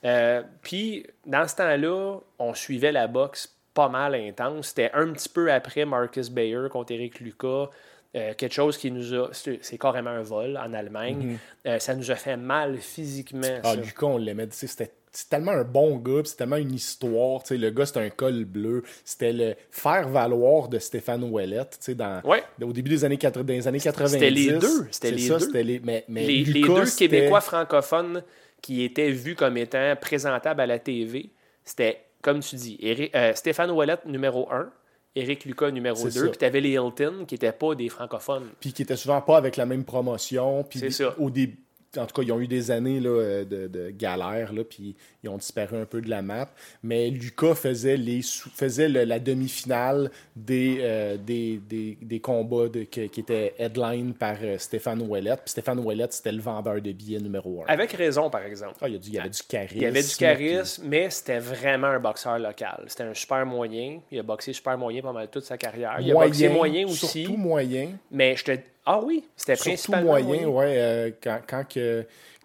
Euh, 0.04 0.44
puis, 0.62 1.06
dans 1.26 1.48
ce 1.48 1.56
temps-là, 1.56 2.18
on 2.38 2.54
suivait 2.54 2.92
la 2.92 3.08
boxe 3.08 3.56
pas 3.74 3.88
mal 3.88 4.14
intense. 4.16 4.68
C'était 4.68 4.92
un 4.94 5.12
petit 5.14 5.30
peu 5.30 5.52
après 5.52 5.86
Marcus 5.86 6.30
Bayer 6.30 6.68
contre 6.70 6.92
Eric 6.92 7.22
Lucas. 7.22 7.70
Euh, 8.16 8.34
quelque 8.34 8.54
chose 8.54 8.78
qui 8.78 8.92
nous 8.92 9.14
a. 9.14 9.30
C'est 9.34 9.60
c'est 9.62 9.78
carrément 9.78 10.10
un 10.12 10.22
vol 10.24 10.58
en 10.58 10.74
Allemagne. 10.74 11.38
Euh, 11.68 11.80
ça 11.80 11.96
nous 11.96 12.10
a 12.12 12.16
fait 12.16 12.38
mal 12.38 12.78
physiquement. 12.78 13.60
Ah, 13.64 13.74
ça. 13.74 13.76
Lucas, 13.76 14.06
on 14.08 14.18
l'aimait. 14.18 14.48
C'était 14.52 14.92
c'est 15.12 15.30
tellement 15.30 15.52
un 15.52 15.64
bon 15.64 15.96
gars, 15.98 16.22
c'est 16.26 16.36
tellement 16.36 16.58
une 16.58 16.74
histoire. 16.74 17.42
Le 17.50 17.70
gars, 17.70 17.86
c'était 17.86 18.02
un 18.02 18.10
col 18.10 18.44
bleu. 18.46 18.84
C'était 19.06 19.32
le 19.32 19.56
faire 19.72 20.10
valoir 20.10 20.68
de 20.68 20.78
Stéphane 20.80 21.24
Ouellette. 21.24 21.80
Dans, 21.96 22.22
Ouais. 22.26 22.44
Au 22.62 22.74
début 22.74 22.90
des 22.90 23.06
années, 23.06 23.18
80, 23.18 23.44
des 23.46 23.68
années 23.68 23.80
90. 23.80 24.14
C'était 24.14 24.30
les 24.30 24.52
deux, 24.54 24.88
c'était 24.92 25.08
C'est 25.10 25.16
les 25.16 25.28
ça, 25.28 25.38
deux. 25.38 25.60
les, 25.62 25.80
mais, 25.80 26.04
mais 26.10 26.26
les, 26.26 26.44
deux 26.62 26.84
Québécois 26.98 27.40
francophones 27.42 28.24
qui 28.62 28.84
étaient 28.84 29.12
vus 29.12 29.36
comme 29.36 29.56
étant 29.58 29.96
présentables 30.02 30.60
à 30.60 30.66
la 30.66 30.80
TV, 30.80 31.30
c'était, 31.64 32.02
comme 32.22 32.40
tu 32.42 32.56
dis, 32.58 32.78
Éric- 32.82 33.12
euh, 33.16 33.34
Stéphane 33.36 33.72
Ouellette, 33.72 34.06
numéro 34.06 34.52
1, 34.52 34.70
Éric 35.16 35.46
Lucas, 35.46 35.72
numéro 35.72 35.96
C'est 35.96 36.14
2, 36.14 36.26
ça. 36.26 36.28
puis 36.30 36.38
tu 36.38 36.46
avais 36.46 36.62
les 36.62 36.72
Hilton, 36.72 37.26
qui 37.28 37.36
n'étaient 37.36 37.52
pas 37.52 37.74
des 37.76 37.90
francophones. 37.90 38.50
puis 38.60 38.74
qui 38.74 38.82
était 38.82 38.96
souvent 38.98 39.22
pas 39.22 39.38
avec 39.38 39.56
la 39.58 39.66
même 39.66 39.86
promotion. 39.86 40.64
Puis 40.64 40.80
C'est 40.80 40.90
ça. 40.92 41.16
Au 41.20 41.30
début, 41.30 41.58
en 41.98 42.06
tout 42.06 42.14
cas, 42.16 42.22
ils 42.22 42.32
ont 42.32 42.40
eu 42.40 42.48
des 42.48 42.72
années 42.72 43.00
là, 43.00 43.10
euh, 43.10 43.46
de, 43.46 43.68
de 43.68 43.90
galère, 43.90 44.54
là, 44.54 44.64
puis 44.64 44.96
ils 45.24 45.30
ont 45.30 45.38
disparu 45.38 45.78
un 45.78 45.86
peu 45.86 46.02
de 46.02 46.10
la 46.10 46.22
map. 46.22 46.50
Mais 46.84 47.10
Lucas 47.10 47.56
faisait, 47.56 47.98
les 47.98 48.22
faisait 48.22 48.90
le- 48.90 49.04
la 49.04 49.20
demi-finale 49.20 50.12
des, 50.36 50.78
euh, 50.82 51.18
des, 51.18 51.58
des, 51.70 51.98
des 52.02 52.20
combats 52.20 52.68
de- 52.70 52.84
qui 52.84 53.02
étaient 53.02 53.54
headline 53.58 54.14
par 54.14 54.38
euh, 54.42 54.58
Stéphane 54.58 55.02
Ouellette. 55.02 55.42
Puis 55.46 55.52
Stéphane 55.52 55.80
Ouellette, 55.80 56.14
c'était 56.14 56.32
le 56.32 56.42
vendeur 56.42 56.82
de 56.82 56.92
billets 56.92 57.20
numéro 57.20 57.64
un. 57.64 57.66
Avec 57.68 57.92
raison, 57.94 58.30
par 58.30 58.44
exemple. 58.44 58.76
Ah, 58.82 58.88
il 58.88 58.94
y, 58.94 58.96
a 58.96 59.00
du, 59.00 59.08
il 59.10 59.14
y 59.16 59.20
avait 59.20 59.30
du 59.30 59.42
charisme. 59.48 59.76
Il 59.78 59.82
y 59.82 59.86
avait 59.86 60.02
du 60.02 60.08
puis- 60.08 60.18
charisme, 60.18 60.84
mais 60.88 61.10
c'était 61.10 61.40
vraiment 61.40 61.88
un 61.88 62.00
boxeur 62.00 62.38
local. 62.40 62.84
C'était 62.88 63.04
un 63.04 63.14
super 63.14 63.46
moyen. 63.46 64.00
Il 64.12 64.20
a 64.20 64.24
boxé 64.24 64.54
super 64.54 64.78
moyen 64.78 65.02
pendant 65.02 65.26
toute 65.28 65.44
sa 65.46 65.58
carrière. 65.58 65.98
Il 66.00 66.12
a 66.12 66.14
boxé 66.14 66.50
moyen 66.50 66.86
aussi. 66.88 67.08
Surtout 67.24 67.38
moyen. 67.38 67.90
Mais 68.12 68.36
je 68.36 68.44
te. 68.44 68.52
Ah 68.86 69.02
oui, 69.04 69.24
c'était 69.36 69.56
Surtout 69.56 69.70
principalement 69.72 70.12
moyen, 70.12 70.26
moyen. 70.28 70.48
ouais. 70.48 70.76
euh, 70.78 71.12
quand, 71.22 71.40
quand, 71.48 71.64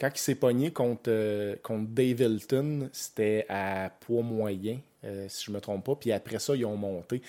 quand 0.01 0.09
il 0.15 0.19
s'est 0.19 0.35
pogné 0.37 0.71
contre, 0.73 1.09
euh, 1.09 1.55
contre 1.63 1.89
Dave 1.91 2.21
Hilton, 2.23 2.89
c'était 2.93 3.45
à 3.49 3.91
poids 4.01 4.23
moyen, 4.23 4.79
euh, 5.05 5.27
si 5.29 5.45
je 5.45 5.51
ne 5.51 5.57
me 5.57 5.61
trompe 5.61 5.85
pas. 5.85 5.97
Puis 5.97 6.13
après 6.13 6.39
ça, 6.39 6.55
ils 6.57 6.65
ont 6.65 6.77
monté. 6.77 7.21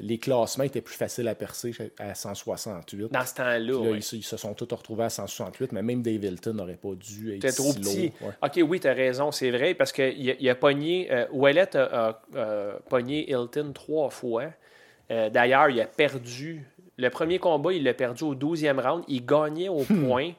Les 0.00 0.16
classements 0.16 0.64
étaient 0.64 0.80
plus 0.80 0.94
faciles 0.94 1.28
à 1.28 1.34
percer 1.34 1.70
à 1.98 2.14
168. 2.14 3.12
Dans 3.12 3.26
ce 3.26 3.34
temps-là, 3.34 3.76
ouais. 3.76 3.96
ils, 3.98 4.02
se- 4.02 4.16
ils 4.16 4.22
se 4.24 4.38
sont 4.38 4.54
tous 4.54 4.74
retrouvés 4.74 5.04
à 5.04 5.10
168, 5.10 5.72
mais 5.72 5.82
même 5.82 6.00
Dave 6.00 6.24
Hilton 6.24 6.54
n'aurait 6.54 6.76
pas 6.76 6.94
dû 6.94 7.34
être 7.36 7.54
trop 7.54 7.72
si 7.72 7.80
petit. 7.80 8.02
lourd. 8.22 8.28
Ouais. 8.28 8.34
Ok, 8.42 8.60
oui, 8.70 8.80
tu 8.80 8.88
as 8.88 8.94
raison, 8.94 9.30
c'est 9.32 9.50
vrai, 9.50 9.74
parce 9.74 9.92
qu'il 9.92 10.30
a, 10.30 10.34
il 10.40 10.48
a 10.48 10.54
pogné. 10.54 11.10
Ouellet 11.30 11.76
a, 11.76 12.08
a- 12.08 12.22
a 12.36 12.72
pogné 12.88 13.28
Hilton 13.30 13.72
trois 13.74 14.08
fois. 14.08 14.44
D'ailleurs, 15.10 15.68
il 15.68 15.78
a 15.80 15.86
perdu. 15.86 16.64
Le 16.98 17.10
premier 17.10 17.38
combat, 17.38 17.72
il 17.72 17.84
l'a 17.84 17.94
perdu 17.94 18.24
au 18.24 18.34
12e 18.34 18.80
round. 18.80 19.04
Il 19.08 19.24
gagnait 19.24 19.68
au 19.68 19.82
Hmm. 19.88 20.06
point. 20.06 20.32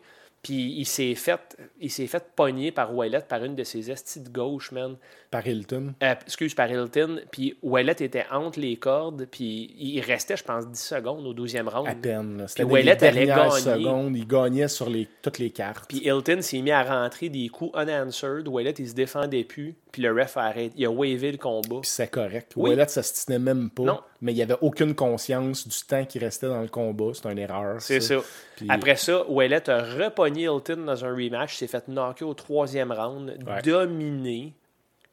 Puis 0.43 0.74
il 0.78 0.86
s'est 0.86 1.16
fait, 1.16 1.58
il 1.80 1.91
s'est 1.91 2.08
fait 2.08 2.24
pogner 2.36 2.72
par 2.72 2.95
Ouellet 2.95 3.22
par 3.28 3.43
une 3.43 3.55
de 3.55 3.64
ses 3.64 3.91
estis 3.91 4.22
de 4.22 4.30
gauche, 4.30 4.72
man. 4.72 4.95
Par 5.30 5.45
Hilton. 5.45 5.93
Euh, 6.01 6.13
excuse, 6.25 6.53
par 6.55 6.71
Hilton. 6.71 7.19
Puis 7.32 7.57
Ouellet 7.61 7.91
était 7.99 8.25
entre 8.32 8.59
les 8.59 8.78
cordes. 8.78 9.28
Puis 9.30 9.73
il 9.78 9.99
restait, 10.01 10.38
je 10.38 10.43
pense, 10.43 10.67
10 10.67 10.80
secondes 10.80 11.25
au 11.28 11.34
12e 11.34 11.67
round. 11.67 11.88
À 11.88 11.95
peine. 11.95 12.45
Puis 12.55 12.63
Ouellet 12.63 13.03
allait 13.03 13.25
gagner. 13.25 13.59
secondes. 13.59 14.15
Il 14.15 14.25
gagnait 14.28 14.67
sur 14.69 14.89
les, 14.89 15.07
toutes 15.21 15.39
les 15.39 15.49
cartes. 15.49 15.89
Puis 15.89 15.99
Hilton 16.05 16.41
s'est 16.41 16.61
mis 16.61 16.71
à 16.71 16.84
rentrer 16.84 17.30
des 17.30 17.49
coups 17.49 17.78
unanswered. 17.78 18.47
Ouellet, 18.47 18.71
il 18.80 18.88
se 18.88 18.93
défendait 18.93 19.43
plus. 19.43 19.75
Puis 19.91 20.01
le 20.01 20.11
ref 20.13 20.38
a 20.38 20.43
arrêté. 20.43 20.73
Il 20.78 20.86
a 20.86 20.91
wavé 20.91 21.32
le 21.32 21.38
combat. 21.38 21.80
Puis 21.82 21.89
c'est 21.89 22.09
correct. 22.09 22.53
Oui. 22.55 22.69
Ouellet, 22.71 22.88
ça 22.88 23.03
se 23.03 23.25
tenait 23.25 23.39
même 23.39 23.69
pas. 23.69 23.84
Non. 23.84 23.99
Mais 24.21 24.32
il 24.32 24.36
n'y 24.36 24.41
avait 24.41 24.57
aucune 24.61 24.95
conscience 24.95 25.67
du 25.67 25.78
temps 25.88 26.05
qui 26.05 26.19
restait 26.19 26.47
dans 26.47 26.61
le 26.61 26.67
combat. 26.67 27.11
C'est 27.13 27.30
une 27.32 27.38
erreur. 27.38 27.82
C'est 27.82 27.99
ça. 27.99 28.15
Puis- 28.55 28.67
Après 28.69 28.95
ça, 28.95 29.30
Ouellet 29.30 29.69
a 29.69 29.84
repogné 29.84 30.43
Hilton 30.43 30.86
dans 30.86 31.03
un 31.05 31.09
rematch, 31.13 31.57
s'est 31.57 31.67
fait 31.67 31.88
knocker 31.88 32.23
au 32.25 32.34
troisième 32.34 32.91
round, 32.91 33.38
Ouais. 33.45 33.61
dominé. 33.61 34.53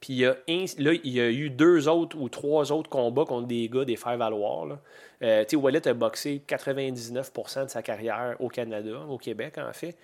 Puis 0.05 0.13
il 0.13 0.19
y 0.19 0.27
a 0.27 0.37
là, 0.37 0.93
il 1.03 1.13
y 1.13 1.19
a 1.19 1.31
eu 1.31 1.49
deux 1.49 1.89
autres 1.89 2.19
ou 2.21 2.29
trois 2.29 2.73
autres 2.73 2.91
combats 2.91 3.25
contre 3.25 3.47
des 3.47 3.71
gars 3.71 3.87
des 3.87 3.97
faire-valoir. 3.97 4.77
Euh, 5.23 5.45
Ouellet 5.55 5.89
a 5.89 5.95
boxé 5.95 6.43
99% 6.47 7.65
de 7.65 7.71
sa 7.71 7.81
carrière 7.81 8.37
au 8.39 8.49
Canada, 8.49 9.01
au 9.09 9.17
Québec 9.17 9.57
en 9.57 9.73
fait. 9.73 9.97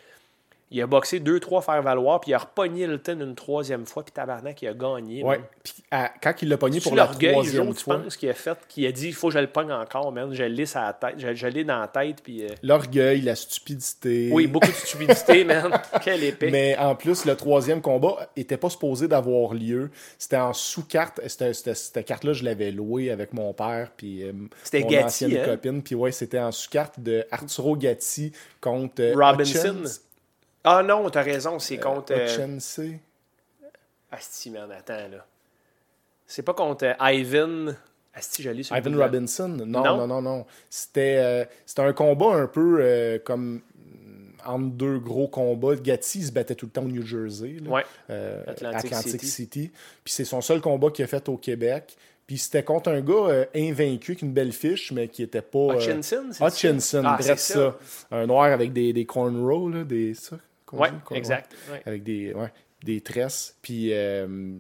Il 0.72 0.80
a 0.82 0.86
boxé 0.86 1.18
deux, 1.18 1.40
trois 1.40 1.62
faire-valoir, 1.62 2.20
puis 2.20 2.30
il 2.30 2.34
a 2.34 2.38
repogné 2.38 2.82
Hilton 2.84 3.18
une 3.20 3.34
troisième 3.34 3.86
fois, 3.86 4.04
puis 4.04 4.12
Tabarnak, 4.12 4.62
il 4.62 4.68
a 4.68 4.74
gagné. 4.74 5.24
Ouais. 5.24 5.40
Puis 5.64 5.74
à- 5.90 6.12
quand 6.22 6.32
il 6.42 6.48
l'a 6.48 6.56
pogné 6.58 6.80
pour 6.80 6.94
la 6.94 7.06
troisième 7.06 7.74
tu 7.74 7.82
fois, 7.82 7.98
penses, 7.98 8.16
qu'il 8.16 8.28
a 8.28 8.34
fait, 8.34 8.56
qu'il 8.68 8.86
a 8.86 8.92
dit, 8.92 9.08
il 9.08 9.14
faut 9.14 9.28
que 9.28 9.34
je 9.34 9.38
le 9.40 9.48
pogne 9.48 9.72
encore, 9.72 10.12
man. 10.12 10.32
Je 10.32 10.44
l'ai 10.44 10.64
la 10.74 10.92
tête, 10.92 11.14
je, 11.18 11.62
dans 11.64 11.80
la 11.80 11.88
tête, 11.88 12.22
puis... 12.22 12.44
euh, 12.44 12.48
l'orgueil, 12.62 13.20
la 13.22 13.34
stupidité. 13.34 14.30
Oui, 14.32 14.46
beaucoup 14.46 14.68
de 14.68 14.72
stupidité, 14.72 15.44
man. 15.44 15.72
Quelle 16.02 16.22
épée. 16.24 16.50
Mais 16.50 16.76
en 16.78 16.94
plus, 16.94 17.24
le 17.24 17.34
troisième 17.36 17.80
combat 17.80 18.30
était 18.36 18.56
pas 18.56 18.70
supposé 18.70 19.08
d'avoir 19.08 19.54
lieu. 19.54 19.90
C'était 20.18 20.36
en 20.36 20.52
sous-carte. 20.52 21.20
C'était- 21.26 21.52
c'était- 21.52 21.74
Cette 21.74 22.04
carte-là, 22.06 22.32
je 22.32 22.44
l'avais 22.44 22.70
louée 22.70 23.10
avec 23.10 23.32
mon 23.32 23.52
père 23.52 23.90
puis 23.96 24.22
euh, 24.22 24.32
C'était 24.62 24.80
mon 24.80 24.88
Gatti, 24.88 25.04
ancienne 25.04 25.36
hein? 25.36 25.44
copine. 25.44 25.82
Puis 25.82 25.94
ouais, 25.94 26.12
c'était 26.12 26.38
en 26.38 26.52
sous-carte 26.52 27.00
de 27.00 27.24
Arturo 27.30 27.76
Gatti 27.76 28.32
contre 28.60 29.02
euh, 29.02 29.14
Robinson. 29.16 29.74
Hutchins- 29.84 30.00
Ah 30.64 30.82
non, 30.82 31.08
t'as 31.10 31.22
raison, 31.22 31.58
c'est 31.58 31.78
contre. 31.78 32.12
euh, 32.12 32.26
Hutchinson. 32.26 32.98
Asti, 34.12 34.50
man, 34.50 34.70
attends, 34.72 35.08
là. 35.10 35.24
C'est 36.26 36.42
pas 36.42 36.54
contre 36.54 36.84
euh, 36.86 37.12
Ivan. 37.12 37.74
Asti, 38.14 38.42
j'allais 38.42 38.62
sur 38.62 38.76
Ivan 38.76 38.96
Robinson? 38.98 39.48
Non, 39.48 39.82
Non? 39.96 40.06
non, 40.06 40.20
non. 40.22 40.46
C'était 40.68 41.16
euh, 41.18 41.44
c'était 41.64 41.82
un 41.82 41.92
combat 41.92 42.34
un 42.34 42.46
peu 42.46 42.78
euh, 42.80 43.18
comme 43.24 43.60
mm, 43.74 44.40
entre 44.46 44.66
deux 44.74 44.98
gros 44.98 45.28
combats. 45.28 45.76
Gatti 45.76 46.22
se 46.24 46.32
battait 46.32 46.54
tout 46.56 46.66
le 46.66 46.72
temps 46.72 46.82
au 46.82 46.88
New 46.88 47.06
Jersey. 47.06 47.56
là. 47.62 47.70
Ouais. 47.70 47.84
euh, 48.10 48.42
Atlantic 48.48 48.92
Atlantic, 48.92 49.10
City. 49.12 49.26
City. 49.26 49.70
Puis 50.04 50.12
c'est 50.12 50.24
son 50.24 50.40
seul 50.40 50.60
combat 50.60 50.90
qu'il 50.90 51.04
a 51.04 51.08
fait 51.08 51.28
au 51.28 51.36
Québec. 51.36 51.96
Puis 52.26 52.38
c'était 52.38 52.62
contre 52.62 52.90
un 52.90 53.00
gars 53.00 53.14
euh, 53.28 53.44
invaincu 53.56 54.12
avec 54.12 54.22
une 54.22 54.32
belle 54.32 54.52
fiche, 54.52 54.92
mais 54.92 55.08
qui 55.08 55.22
était 55.24 55.42
pas. 55.42 55.58
euh, 55.58 55.74
Hutchinson, 55.76 56.26
c'est 56.32 56.44
Hutchinson, 56.44 57.02
Ah, 57.04 57.16
bref, 57.18 57.38
c'est 57.38 57.54
ça. 57.54 57.76
Un 58.12 58.26
noir 58.26 58.44
avec 58.52 58.72
des, 58.72 58.92
des 58.92 59.04
cornrows, 59.04 59.68
là, 59.68 59.82
des. 59.84 60.14
Ça, 60.14 60.36
qu'on- 61.04 61.14
exact. 61.14 61.54
ouais. 61.70 61.82
Avec 61.86 62.02
des, 62.02 62.32
ouais, 62.34 62.52
des 62.84 63.00
tresses. 63.00 63.56
Puis 63.62 63.92
euh, 63.92 64.52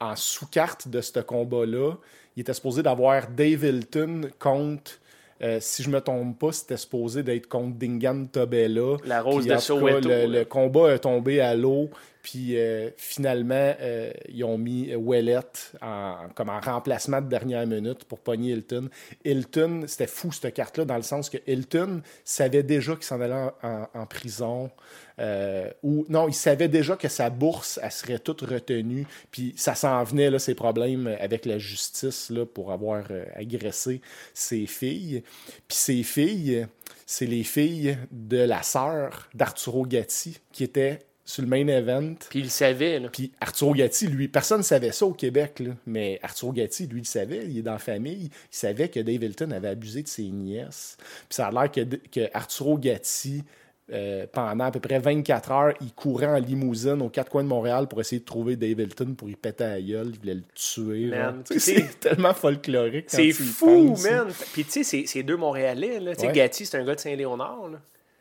en 0.00 0.16
sous-carte 0.16 0.88
de 0.88 1.00
ce 1.00 1.20
combat-là, 1.20 1.94
il 2.36 2.40
était 2.42 2.54
supposé 2.54 2.82
d'avoir 2.82 3.28
Dave 3.28 3.64
Hilton 3.64 4.30
contre. 4.38 5.00
euh, 5.42 5.58
si 5.60 5.82
je 5.84 5.90
me 5.90 6.00
trompe 6.00 6.38
pas, 6.38 6.52
c'était 6.52 6.76
supposé 6.76 7.22
d'être 7.22 7.48
contre 7.48 7.76
Dingan 7.78 8.26
Tobella. 8.26 8.96
La 9.04 9.22
Rose 9.22 9.44
de 9.46 9.50
Soweto, 9.60 10.08
Le, 10.08 10.26
le 10.26 10.44
combat 10.44 10.92
est 10.94 10.98
tombé 11.00 11.40
à 11.40 11.54
l'eau. 11.54 11.90
Puis 12.22 12.58
euh, 12.58 12.90
finalement, 12.96 13.74
euh, 13.80 14.12
ils 14.28 14.44
ont 14.44 14.58
mis 14.58 14.94
Ouellet 14.94 15.38
en, 15.80 16.28
comme 16.34 16.48
en 16.48 16.60
remplacement 16.60 17.20
de 17.20 17.28
dernière 17.28 17.66
minute 17.66 18.04
pour 18.04 18.18
pogner 18.18 18.52
Hilton. 18.52 18.88
Hilton, 19.24 19.84
c'était 19.86 20.06
fou 20.06 20.32
cette 20.32 20.54
carte-là, 20.54 20.84
dans 20.84 20.96
le 20.96 21.02
sens 21.02 21.30
que 21.30 21.38
Hilton 21.46 22.02
savait 22.24 22.62
déjà 22.62 22.94
qu'il 22.94 23.04
s'en 23.04 23.20
allait 23.20 23.50
en, 23.62 24.06
prison. 24.06 24.70
euh, 25.18 25.70
ou 25.82 26.06
non, 26.08 26.28
il 26.28 26.34
savait 26.34 26.68
déjà 26.68 26.96
que 26.96 27.08
sa 27.08 27.30
bourse, 27.30 27.78
elle 27.82 27.92
serait 27.92 28.18
toute 28.18 28.40
retenue. 28.42 29.06
Puis 29.30 29.54
ça 29.56 29.74
s'en 29.74 30.02
venait, 30.04 30.30
là, 30.30 30.38
ses 30.38 30.54
problèmes 30.54 31.06
avec 31.20 31.46
la 31.46 31.58
justice 31.58 32.30
là, 32.30 32.46
pour 32.46 32.72
avoir 32.72 33.04
agressé 33.34 34.00
ses 34.34 34.66
filles. 34.66 35.22
Puis 35.66 35.76
ses 35.76 36.02
filles, 36.02 36.66
c'est 37.06 37.26
les 37.26 37.44
filles 37.44 37.96
de 38.10 38.38
la 38.38 38.62
sœur 38.62 39.28
d'Arturo 39.34 39.86
Gatti, 39.86 40.38
qui 40.52 40.64
était 40.64 41.00
sur 41.28 41.42
le 41.42 41.48
main 41.48 41.66
event. 41.68 42.14
Puis 42.30 42.38
il 42.38 42.44
le 42.44 42.48
savait, 42.48 42.98
là. 42.98 43.08
Puis 43.12 43.30
Arturo 43.38 43.74
Gatti, 43.74 44.06
lui, 44.06 44.28
personne 44.28 44.58
ne 44.58 44.62
savait 44.64 44.92
ça 44.92 45.04
au 45.04 45.12
Québec, 45.12 45.60
là. 45.60 45.72
mais 45.86 46.18
Arturo 46.22 46.52
Gatti, 46.52 46.86
lui, 46.86 47.02
il 47.02 47.06
savait, 47.06 47.44
il 47.46 47.58
est 47.58 47.62
dans 47.62 47.72
la 47.72 47.78
famille, 47.78 48.30
il 48.30 48.30
savait 48.50 48.88
que 48.88 48.98
Dave 49.00 49.22
Hilton 49.22 49.50
avait 49.50 49.68
abusé 49.68 50.02
de 50.02 50.08
ses 50.08 50.22
nièces. 50.28 50.96
Puis 50.98 51.34
ça 51.36 51.48
a 51.48 51.50
l'air 51.52 51.70
que, 51.70 51.80
que 52.10 52.30
Arturo 52.32 52.78
Gatti, 52.78 53.44
euh, 53.92 54.26
pendant 54.32 54.64
à 54.64 54.70
peu 54.70 54.80
près 54.80 54.98
24 54.98 55.50
heures, 55.52 55.74
il 55.82 55.92
courait 55.92 56.26
en 56.26 56.38
limousine 56.38 57.02
aux 57.02 57.08
quatre 57.10 57.30
coins 57.30 57.42
de 57.44 57.48
Montréal 57.48 57.88
pour 57.88 58.00
essayer 58.00 58.20
de 58.20 58.24
trouver 58.26 58.56
Dave 58.56 58.80
Hilton 58.80 59.14
pour 59.14 59.28
y 59.28 59.34
péter 59.36 59.64
à 59.64 59.68
la 59.74 59.80
gueule, 59.82 60.10
il 60.14 60.18
voulait 60.18 60.34
le 60.34 60.44
tuer. 60.54 61.10
C'est 61.58 62.00
tellement 62.00 62.32
folklorique. 62.34 63.06
C'est 63.08 63.32
fou, 63.32 63.88
penses. 63.90 64.04
man. 64.10 64.28
Puis 64.54 64.64
tu 64.64 64.82
sais, 64.84 65.04
c'est- 65.06 65.22
deux 65.22 65.36
Montréalais, 65.36 66.00
là. 66.00 66.14
Tu 66.14 66.22
sais, 66.22 66.26
Ouais. 66.28 66.32
Gatti, 66.32 66.64
c'est 66.64 66.78
un 66.78 66.84
gars 66.84 66.94
de 66.94 67.00
Saint-Léonard, 67.00 67.68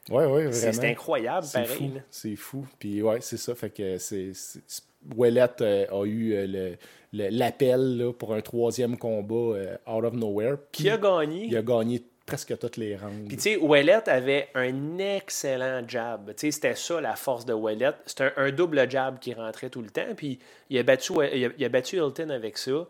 là. 0.10 0.16
Ouais, 0.16 0.26
ouais, 0.46 0.52
C'est 0.52 0.84
incroyable, 0.86 1.46
C'est 1.46 1.62
pareil. 1.64 2.02
C'est 2.10 2.36
fou. 2.36 2.66
Puis 2.80 3.02
ouais, 3.02 3.20
c'est 3.22 3.38
ça. 3.38 3.56
Fait 3.56 3.70
que 3.70 3.98
c'est. 3.98 4.32
c'est- 4.34 4.62
c'est- 4.68 4.84
Ouellet 5.16 5.46
euh, 5.62 5.86
a 5.92 6.06
eu 6.06 6.34
euh, 6.34 6.76
l'appel 7.14 8.12
pour 8.18 8.34
un 8.34 8.42
troisième 8.42 8.98
combat 8.98 9.58
euh, 9.58 9.78
out 9.88 10.04
of 10.04 10.14
nowhere. 10.14 10.56
Puis 10.72 10.84
Qui 10.84 10.90
a 10.90 10.98
gagné? 10.98 11.46
il 11.46 11.56
a 11.56 11.62
gagné 11.62 12.04
presque 12.26 12.58
toutes 12.58 12.76
les 12.78 12.96
rounds. 12.98 13.28
Puis, 13.28 13.38
tu 13.38 13.44
sais, 13.44 13.58
Ouellet 13.58 14.10
avait 14.10 14.50
un 14.54 14.98
excellent 14.98 15.82
jab. 15.88 16.34
Tu 16.36 16.48
sais, 16.48 16.52
c'était 16.52 16.76
ça 16.76 17.00
la 17.00 17.16
force 17.16 17.46
de 17.46 17.54
Ouellet. 17.54 17.92
C'était 18.06 18.26
un, 18.26 18.34
un 18.38 18.52
double 18.52 18.90
jab 18.92 19.20
qui 19.20 19.34
rentrait 19.34 19.70
tout 19.70 19.82
le 19.82 19.90
temps. 19.90 20.14
Puis, 20.18 20.40
il 20.70 20.78
a 20.78 20.84
battu, 20.84 21.14
il 21.34 21.46
a, 21.46 21.50
il 21.58 21.64
a 21.66 21.70
battu 21.70 21.98
Hilton 21.98 22.30
avec 22.30 22.58
ça. 22.58 22.86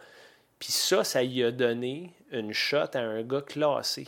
Puis, 0.58 0.72
ça, 0.72 1.04
ça 1.04 1.22
lui 1.22 1.44
a 1.44 1.52
donné 1.52 2.14
une 2.32 2.52
shot 2.54 2.96
à 2.96 3.00
un 3.00 3.22
gars 3.22 3.42
classé. 3.42 4.08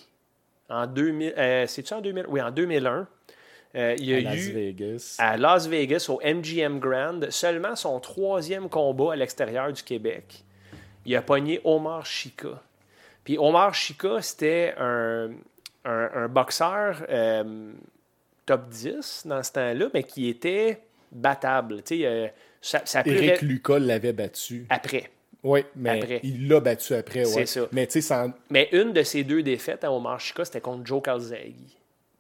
En 0.70 0.86
2000, 0.88 1.34
euh, 1.38 1.66
c'est-tu 1.68 1.94
en 1.94 2.02
2000? 2.02 2.26
Oui, 2.28 2.42
en 2.42 2.52
2001. 2.52 3.08
Euh, 3.76 3.96
il 4.00 4.06
y 4.06 4.14
a 4.16 4.18
à 4.18 4.22
Las 4.22 4.36
eu 4.48 4.52
Vegas. 4.52 5.16
à 5.20 5.38
Las 5.38 5.68
Vegas, 5.68 6.06
au 6.10 6.20
MGM 6.24 6.80
Grand, 6.80 7.30
seulement 7.30 7.76
son 7.76 8.00
troisième 8.00 8.68
combat 8.68 9.14
à 9.14 9.16
l'extérieur 9.16 9.72
du 9.72 9.84
Québec. 9.84 10.44
Il 11.06 11.16
a 11.16 11.22
pogné 11.22 11.62
Omar 11.64 12.06
Chika. 12.06 12.62
Puis 13.24 13.38
Omar 13.38 13.74
Chika, 13.76 14.22
c'était 14.22 14.74
un, 14.80 15.30
un, 15.86 16.10
un 16.16 16.28
boxeur 16.28 17.04
euh, 17.10 17.72
top 18.48 18.70
10 18.70 19.24
dans 19.28 19.44
ce 19.44 19.52
temps-là, 19.52 19.88
mais 19.94 20.04
qui 20.04 20.30
était 20.30 20.82
battable. 21.12 21.84
Tu 21.84 22.00
sais, 22.00 22.06
euh, 22.08 22.28
ça, 22.62 22.82
ça 22.86 23.04
Eric 23.06 23.42
Lucas 23.44 23.78
l'avait 23.80 24.14
battu. 24.14 24.66
après. 24.70 25.12
Oui, 25.44 25.64
mais 25.76 26.02
Après. 26.02 26.20
il 26.24 26.48
l'a 26.50 26.60
battu 26.60 26.94
après. 26.94 27.24
C'est 27.26 27.36
Ouais. 27.36 27.46
ça. 27.46 27.62
Mais 27.72 27.88
sans- 27.90 28.32
Mais 28.50 28.68
une 28.74 28.92
de 28.92 29.04
ces 29.04 29.24
deux 29.24 29.42
défaites 29.42 29.84
à 29.86 29.92
Omar 29.92 30.20
Chika, 30.20 30.44
c'était 30.46 30.60
contre 30.62 30.86
Joe 30.86 31.02
Calzaghe. 31.02 31.54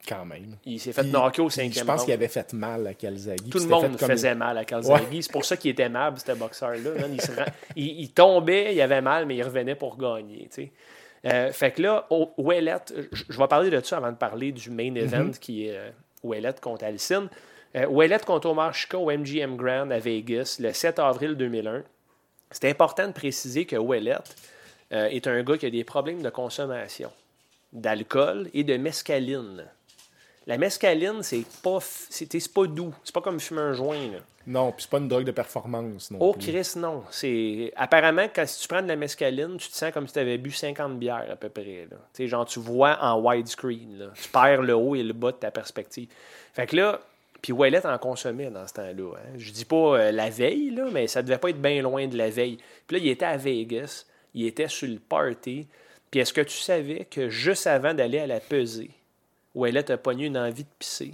quand 0.07 0.25
même. 0.25 0.55
Il 0.65 0.79
s'est 0.79 0.91
fait 0.93 1.01
Puis- 1.03 1.11
knocker 1.11 1.43
au 1.45 1.49
cinquième 1.51 1.73
Je 1.73 1.83
pense 1.83 2.03
qu'il 2.03 2.13
avait 2.13 2.29
fait 2.29 2.53
mal 2.53 2.87
à 2.87 2.93
Calzaghe. 2.95 3.47
Tout 3.51 3.59
le 3.59 3.65
monde 3.67 3.95
comme- 3.97 4.09
faisait 4.09 4.33
mal 4.33 4.57
à 4.57 4.65
Calzaghe. 4.65 5.03
C'est 5.21 5.31
pour 5.31 5.45
ça 5.45 5.55
qu'il 5.55 5.69
était 5.71 5.83
aimable, 5.83 6.17
ce 6.17 6.31
boxeur-là. 6.31 6.91
Il, 7.11 7.21
se 7.21 7.31
rend- 7.31 7.45
il- 7.75 7.99
il 8.01 8.09
tombait, 8.11 8.73
il 8.73 8.81
avait 8.81 9.01
mal, 9.01 9.25
mais 9.27 9.35
il 9.35 9.43
revenait 9.43 9.75
pour 9.75 9.97
gagner. 9.97 10.49
Euh, 11.25 11.51
fait 11.51 11.71
que 11.71 11.81
là, 11.83 12.07
au- 12.09 12.31
Ouellet, 12.37 12.77
je, 13.11 13.37
vais 13.37 13.47
parler 13.47 13.69
de 13.69 13.79
ça 13.83 13.97
avant 13.97 14.11
de 14.11 14.17
parler 14.17 14.51
du 14.53 14.71
main 14.71 14.95
event 14.95 15.31
qui 15.39 15.67
est 15.67 15.77
euh, 15.77 15.89
Ouellet 16.23 16.55
contre 16.59 16.85
Alcine. 16.85 17.27
Euh, 17.75 17.85
Ouellet 17.87 18.19
contre 18.25 18.49
Omar 18.49 18.73
Chika 18.73 18.97
au 18.97 19.11
MGM 19.11 19.57
Grand 19.57 19.91
à 19.91 19.99
Vegas 19.99 20.57
le 20.59 20.71
7 20.73 20.97
avril 20.97 21.35
2001. 21.35 21.83
C'est 22.51 22.69
important 22.69 23.07
de 23.07 23.13
préciser 23.13 23.65
que 23.65 23.75
Ouellet 23.75 24.17
euh, 24.91 25.05
est 25.07 25.27
un 25.27 25.43
gars 25.43 25.57
qui 25.57 25.65
a 25.65 25.69
des 25.69 25.83
problèmes 25.83 26.21
de 26.21 26.29
consommation 26.29 27.11
d'alcool 27.71 28.49
et 28.53 28.63
de 28.63 28.77
mescaline. 28.77 29.65
La 30.47 30.57
mescaline, 30.57 31.21
c'est 31.21 31.45
pas, 31.61 31.77
c'est 31.81 32.51
pas 32.51 32.65
doux. 32.65 32.93
C'est 33.03 33.13
pas 33.13 33.21
comme 33.21 33.39
fumer 33.39 33.61
un 33.61 33.73
joint. 33.73 34.11
Là. 34.11 34.17
Non, 34.47 34.71
puis 34.71 34.81
c'est 34.83 34.89
pas 34.89 34.97
une 34.97 35.07
drogue 35.07 35.25
de 35.25 35.31
performance 35.31 36.09
non 36.09 36.17
Oh, 36.19 36.33
plus. 36.33 36.47
Chris, 36.47 36.71
non. 36.75 37.03
C'est... 37.11 37.71
Apparemment, 37.75 38.27
quand 38.33 38.47
si 38.47 38.61
tu 38.61 38.67
prends 38.67 38.81
de 38.81 38.87
la 38.87 38.95
mescaline, 38.95 39.57
tu 39.57 39.69
te 39.69 39.75
sens 39.75 39.91
comme 39.91 40.07
si 40.07 40.13
tu 40.13 40.19
avais 40.19 40.39
bu 40.39 40.49
50 40.49 40.97
bières 40.97 41.27
à 41.31 41.35
peu 41.35 41.49
près. 41.49 41.87
Là. 41.91 41.97
Tu 42.13 42.23
sais, 42.23 42.27
genre, 42.27 42.45
tu 42.47 42.59
vois 42.59 42.97
en 42.99 43.19
widescreen. 43.21 44.09
Tu 44.15 44.29
perds 44.29 44.63
le 44.63 44.73
haut 44.73 44.95
et 44.95 45.03
le 45.03 45.13
bas 45.13 45.31
de 45.31 45.37
ta 45.37 45.51
perspective. 45.51 46.09
Fait 46.53 46.65
que 46.65 46.77
là, 46.77 46.99
puis 47.41 47.53
Ouellet 47.53 47.85
en 47.85 47.97
consommait 47.97 48.49
dans 48.49 48.67
ce 48.67 48.73
temps-là. 48.73 49.15
Hein. 49.17 49.33
Je 49.37 49.51
dis 49.51 49.65
pas 49.65 49.99
euh, 49.99 50.11
la 50.11 50.29
veille, 50.29 50.71
là, 50.71 50.87
mais 50.91 51.07
ça 51.07 51.21
devait 51.21 51.37
pas 51.37 51.49
être 51.49 51.61
bien 51.61 51.81
loin 51.81 52.07
de 52.07 52.17
la 52.17 52.29
veille. 52.29 52.57
Puis 52.87 52.97
là, 52.97 53.03
il 53.03 53.09
était 53.09 53.25
à 53.25 53.37
Vegas. 53.37 54.05
Il 54.33 54.45
était 54.45 54.67
sur 54.67 54.87
le 54.87 54.99
party. 54.99 55.67
Puis 56.11 56.19
est-ce 56.19 56.33
que 56.33 56.41
tu 56.41 56.57
savais 56.57 57.05
que 57.05 57.29
juste 57.29 57.67
avant 57.67 57.93
d'aller 57.93 58.19
à 58.19 58.27
la 58.27 58.39
pesée, 58.39 58.91
Ouellet 59.55 59.89
a 59.91 59.97
pogné 59.97 60.25
une 60.25 60.37
envie 60.37 60.63
de 60.63 60.69
pisser? 60.77 61.13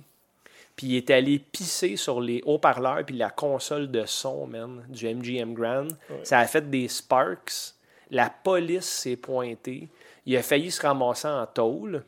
Puis 0.75 0.87
il 0.87 0.95
est 0.97 1.09
allé 1.09 1.39
pisser 1.39 1.95
sur 1.95 2.19
les 2.19 2.41
haut-parleurs 2.45 3.05
puis 3.05 3.15
la 3.15 3.29
console 3.29 3.89
de 3.89 4.05
son, 4.05 4.45
man, 4.47 4.83
du 4.89 5.07
MGM 5.07 5.53
Grand. 5.53 5.87
Ça 6.23 6.39
a 6.39 6.47
fait 6.47 6.69
des 6.69 6.87
sparks. 6.87 7.73
La 8.11 8.29
police 8.29 8.85
s'est 8.85 9.15
pointée. 9.15 9.87
Il 10.25 10.35
a 10.35 10.43
failli 10.43 10.71
se 10.71 10.81
ramasser 10.81 11.27
en 11.27 11.45
tôle. 11.45 12.03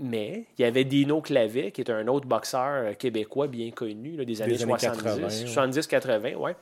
Mais 0.00 0.46
il 0.58 0.62
y 0.62 0.64
avait 0.64 0.84
Dino 0.84 1.20
Clavet, 1.20 1.72
qui 1.72 1.82
est 1.82 1.90
un 1.90 2.08
autre 2.08 2.26
boxeur 2.26 2.86
euh, 2.86 2.92
québécois 2.94 3.48
bien 3.48 3.70
connu 3.70 4.16
là, 4.16 4.24
des 4.24 4.40
années 4.40 4.62
années 4.62 4.78
70, 4.78 5.44
80, 5.44 6.28
70-80, 6.28 6.36
ouais. 6.36 6.56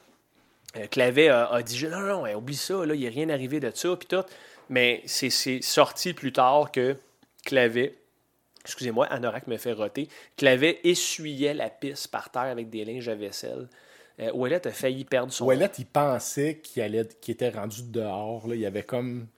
Euh, 0.76 0.86
Clavet 0.90 1.28
a, 1.28 1.46
a 1.46 1.62
dit 1.62 1.86
Non, 1.86 2.00
non, 2.00 2.22
ouais, 2.22 2.34
oublie 2.34 2.56
ça, 2.56 2.84
là, 2.84 2.94
il 2.94 3.00
n'y 3.00 3.06
a 3.06 3.10
rien 3.10 3.28
arrivé 3.30 3.60
de 3.60 3.70
ça, 3.72 3.96
puis 3.96 4.08
tout. 4.08 4.24
Mais 4.68 5.02
c'est 5.06 5.30
c'est 5.30 5.62
sorti 5.62 6.12
plus 6.12 6.32
tard 6.32 6.70
que 6.72 6.96
Clavet, 7.44 7.94
excusez-moi, 8.64 9.06
Anorak 9.06 9.46
me 9.46 9.56
fait 9.56 9.72
roter, 9.72 10.08
Clavet 10.36 10.80
essuyait 10.84 11.54
la 11.54 11.70
piste 11.70 12.08
par 12.08 12.30
terre 12.30 12.42
avec 12.42 12.68
des 12.68 12.84
linges 12.84 13.08
à 13.08 13.14
vaisselle. 13.14 13.68
Euh, 14.20 14.32
Ouellet 14.32 14.66
a 14.66 14.70
failli 14.70 15.04
perdre 15.04 15.32
son. 15.32 15.46
Ouellet, 15.46 15.70
il 15.78 15.86
pensait 15.86 16.58
qu'il 16.58 16.82
allait, 16.82 17.06
qu'il 17.20 17.34
était 17.34 17.50
rendu 17.50 17.82
dehors. 17.84 18.48
Là. 18.48 18.54
Il 18.56 18.60
y 18.60 18.66
avait 18.66 18.82
comme, 18.82 19.28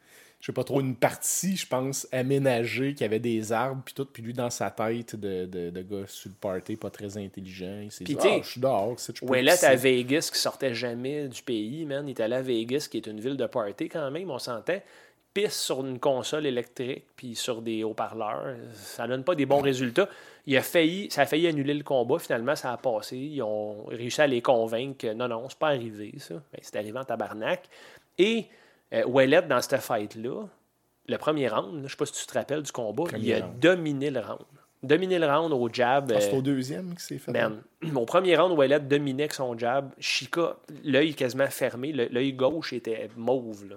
je 0.41 0.47
sais 0.47 0.53
pas 0.53 0.65
trop, 0.65 0.81
une 0.81 0.97
partie, 0.97 1.55
je 1.57 1.67
pense, 1.67 2.09
aménagée, 2.13 2.95
qui 2.95 3.05
avait 3.05 3.19
des 3.19 3.53
arbres, 3.53 3.83
puis 3.85 3.93
tout. 3.95 4.07
Puis 4.07 4.23
lui, 4.23 4.33
dans 4.33 4.49
sa 4.51 4.71
tête 4.71 5.15
de, 5.17 5.45
de, 5.47 5.69
de 5.71 5.83
gars 5.83 6.07
sur 6.07 6.31
le 6.31 6.37
party, 6.41 6.77
pas 6.77 6.89
très 6.91 7.19
intelligent, 7.19 7.81
il 7.83 7.93
s'est 7.93 8.05
dit 8.05 8.17
Ah, 8.21 8.39
je 8.43 8.49
suis 8.49 8.61
dehors. 8.61 8.99
c'est- 8.99 9.15
je 9.17 9.21
peux 9.25 9.31
Ouellet 9.31 9.53
pisser. 9.53 9.67
à 9.67 9.77
Vegas, 9.77 10.31
qui 10.33 10.39
sortait 10.39 10.73
jamais 10.75 11.29
du 11.29 11.43
pays, 11.43 11.85
man. 11.85 12.09
Il 12.09 12.13
est 12.13 12.21
allé 12.21 12.37
à 12.37 12.43
Vegas, 12.43 12.89
qui 12.91 12.97
est 12.97 13.07
une 13.07 13.21
ville 13.21 13.37
de 13.37 13.47
party 13.47 13.89
quand 13.91 14.11
même, 14.11 14.31
on 14.31 14.39
s'entend. 14.39 14.81
Pisse 15.33 15.61
sur 15.61 15.87
une 15.87 16.01
console 16.01 16.45
électrique, 16.47 17.05
puis 17.15 17.37
sur 17.37 17.63
des 17.63 17.85
haut-parleurs. 17.85 18.57
Ça 18.75 19.07
donne 19.07 19.23
pas 19.23 19.37
des 19.37 19.47
bons 19.47 19.61
résultats. 19.61 20.09
Il 20.47 20.57
a 20.57 20.63
failli, 20.63 21.09
ça 21.09 21.21
a 21.23 21.27
failli 21.27 21.47
annuler 21.47 21.75
le 21.75 21.85
combat. 21.85 22.19
Finalement, 22.19 22.57
ça 22.57 22.73
a 22.73 22.77
passé. 22.77 23.17
Ils 23.17 23.41
ont 23.43 23.85
réussi 23.85 24.21
à 24.23 24.27
les 24.27 24.43
convaincre 24.43 24.97
que 24.99 25.13
non, 25.13 25.29
non, 25.29 25.49
c'est 25.49 25.59
pas 25.59 25.69
arrivé, 25.69 26.15
ça. 26.19 26.35
Ben, 26.35 26.59
c'est 26.63 26.75
arrivé 26.75 26.99
en 26.99 27.05
tabarnak. 27.05 27.63
Et 28.19 28.47
euh, 28.93 29.05
Ouellet, 29.05 29.43
dans 29.43 29.61
cette 29.61 29.81
fight-là, 29.81 30.45
le 31.09 31.17
premier 31.19 31.49
round, 31.49 31.75
là, 31.77 31.83
je 31.87 31.91
sais 31.91 31.97
pas 31.97 32.07
si 32.07 32.13
tu 32.13 32.27
te 32.27 32.35
rappelles 32.35 32.63
du 32.63 32.73
combat, 32.73 33.05
Premier 33.05 33.27
il 33.27 33.35
a 33.35 33.45
round. 33.47 33.59
dominé 33.59 34.11
le 34.11 34.21
round. 34.21 34.41
Dominé 34.83 35.19
le 35.19 35.27
round 35.27 35.53
au 35.53 35.69
jab. 35.73 36.11
Ah, 36.15 36.21
c'est 36.21 36.33
euh, 36.33 36.39
au 36.39 36.43
deuxième 36.43 36.95
qui 36.95 37.05
s'est 37.05 37.19
fait. 37.19 37.33
Man, 37.33 37.61
au 37.95 38.07
premier 38.07 38.37
round, 38.37 38.57
Ouellet 38.59 38.81
dominait 38.81 39.25
avec 39.25 39.35
son 39.35 39.57
jab. 39.59 39.93
Chica, 39.99 40.57
l'œil 40.85 41.15
quasiment 41.15 41.47
fermé, 41.49 41.93
l'œil 41.93 42.33
gauche 42.33 42.73
était 42.73 43.11
mauve. 43.17 43.67
là. 43.69 43.77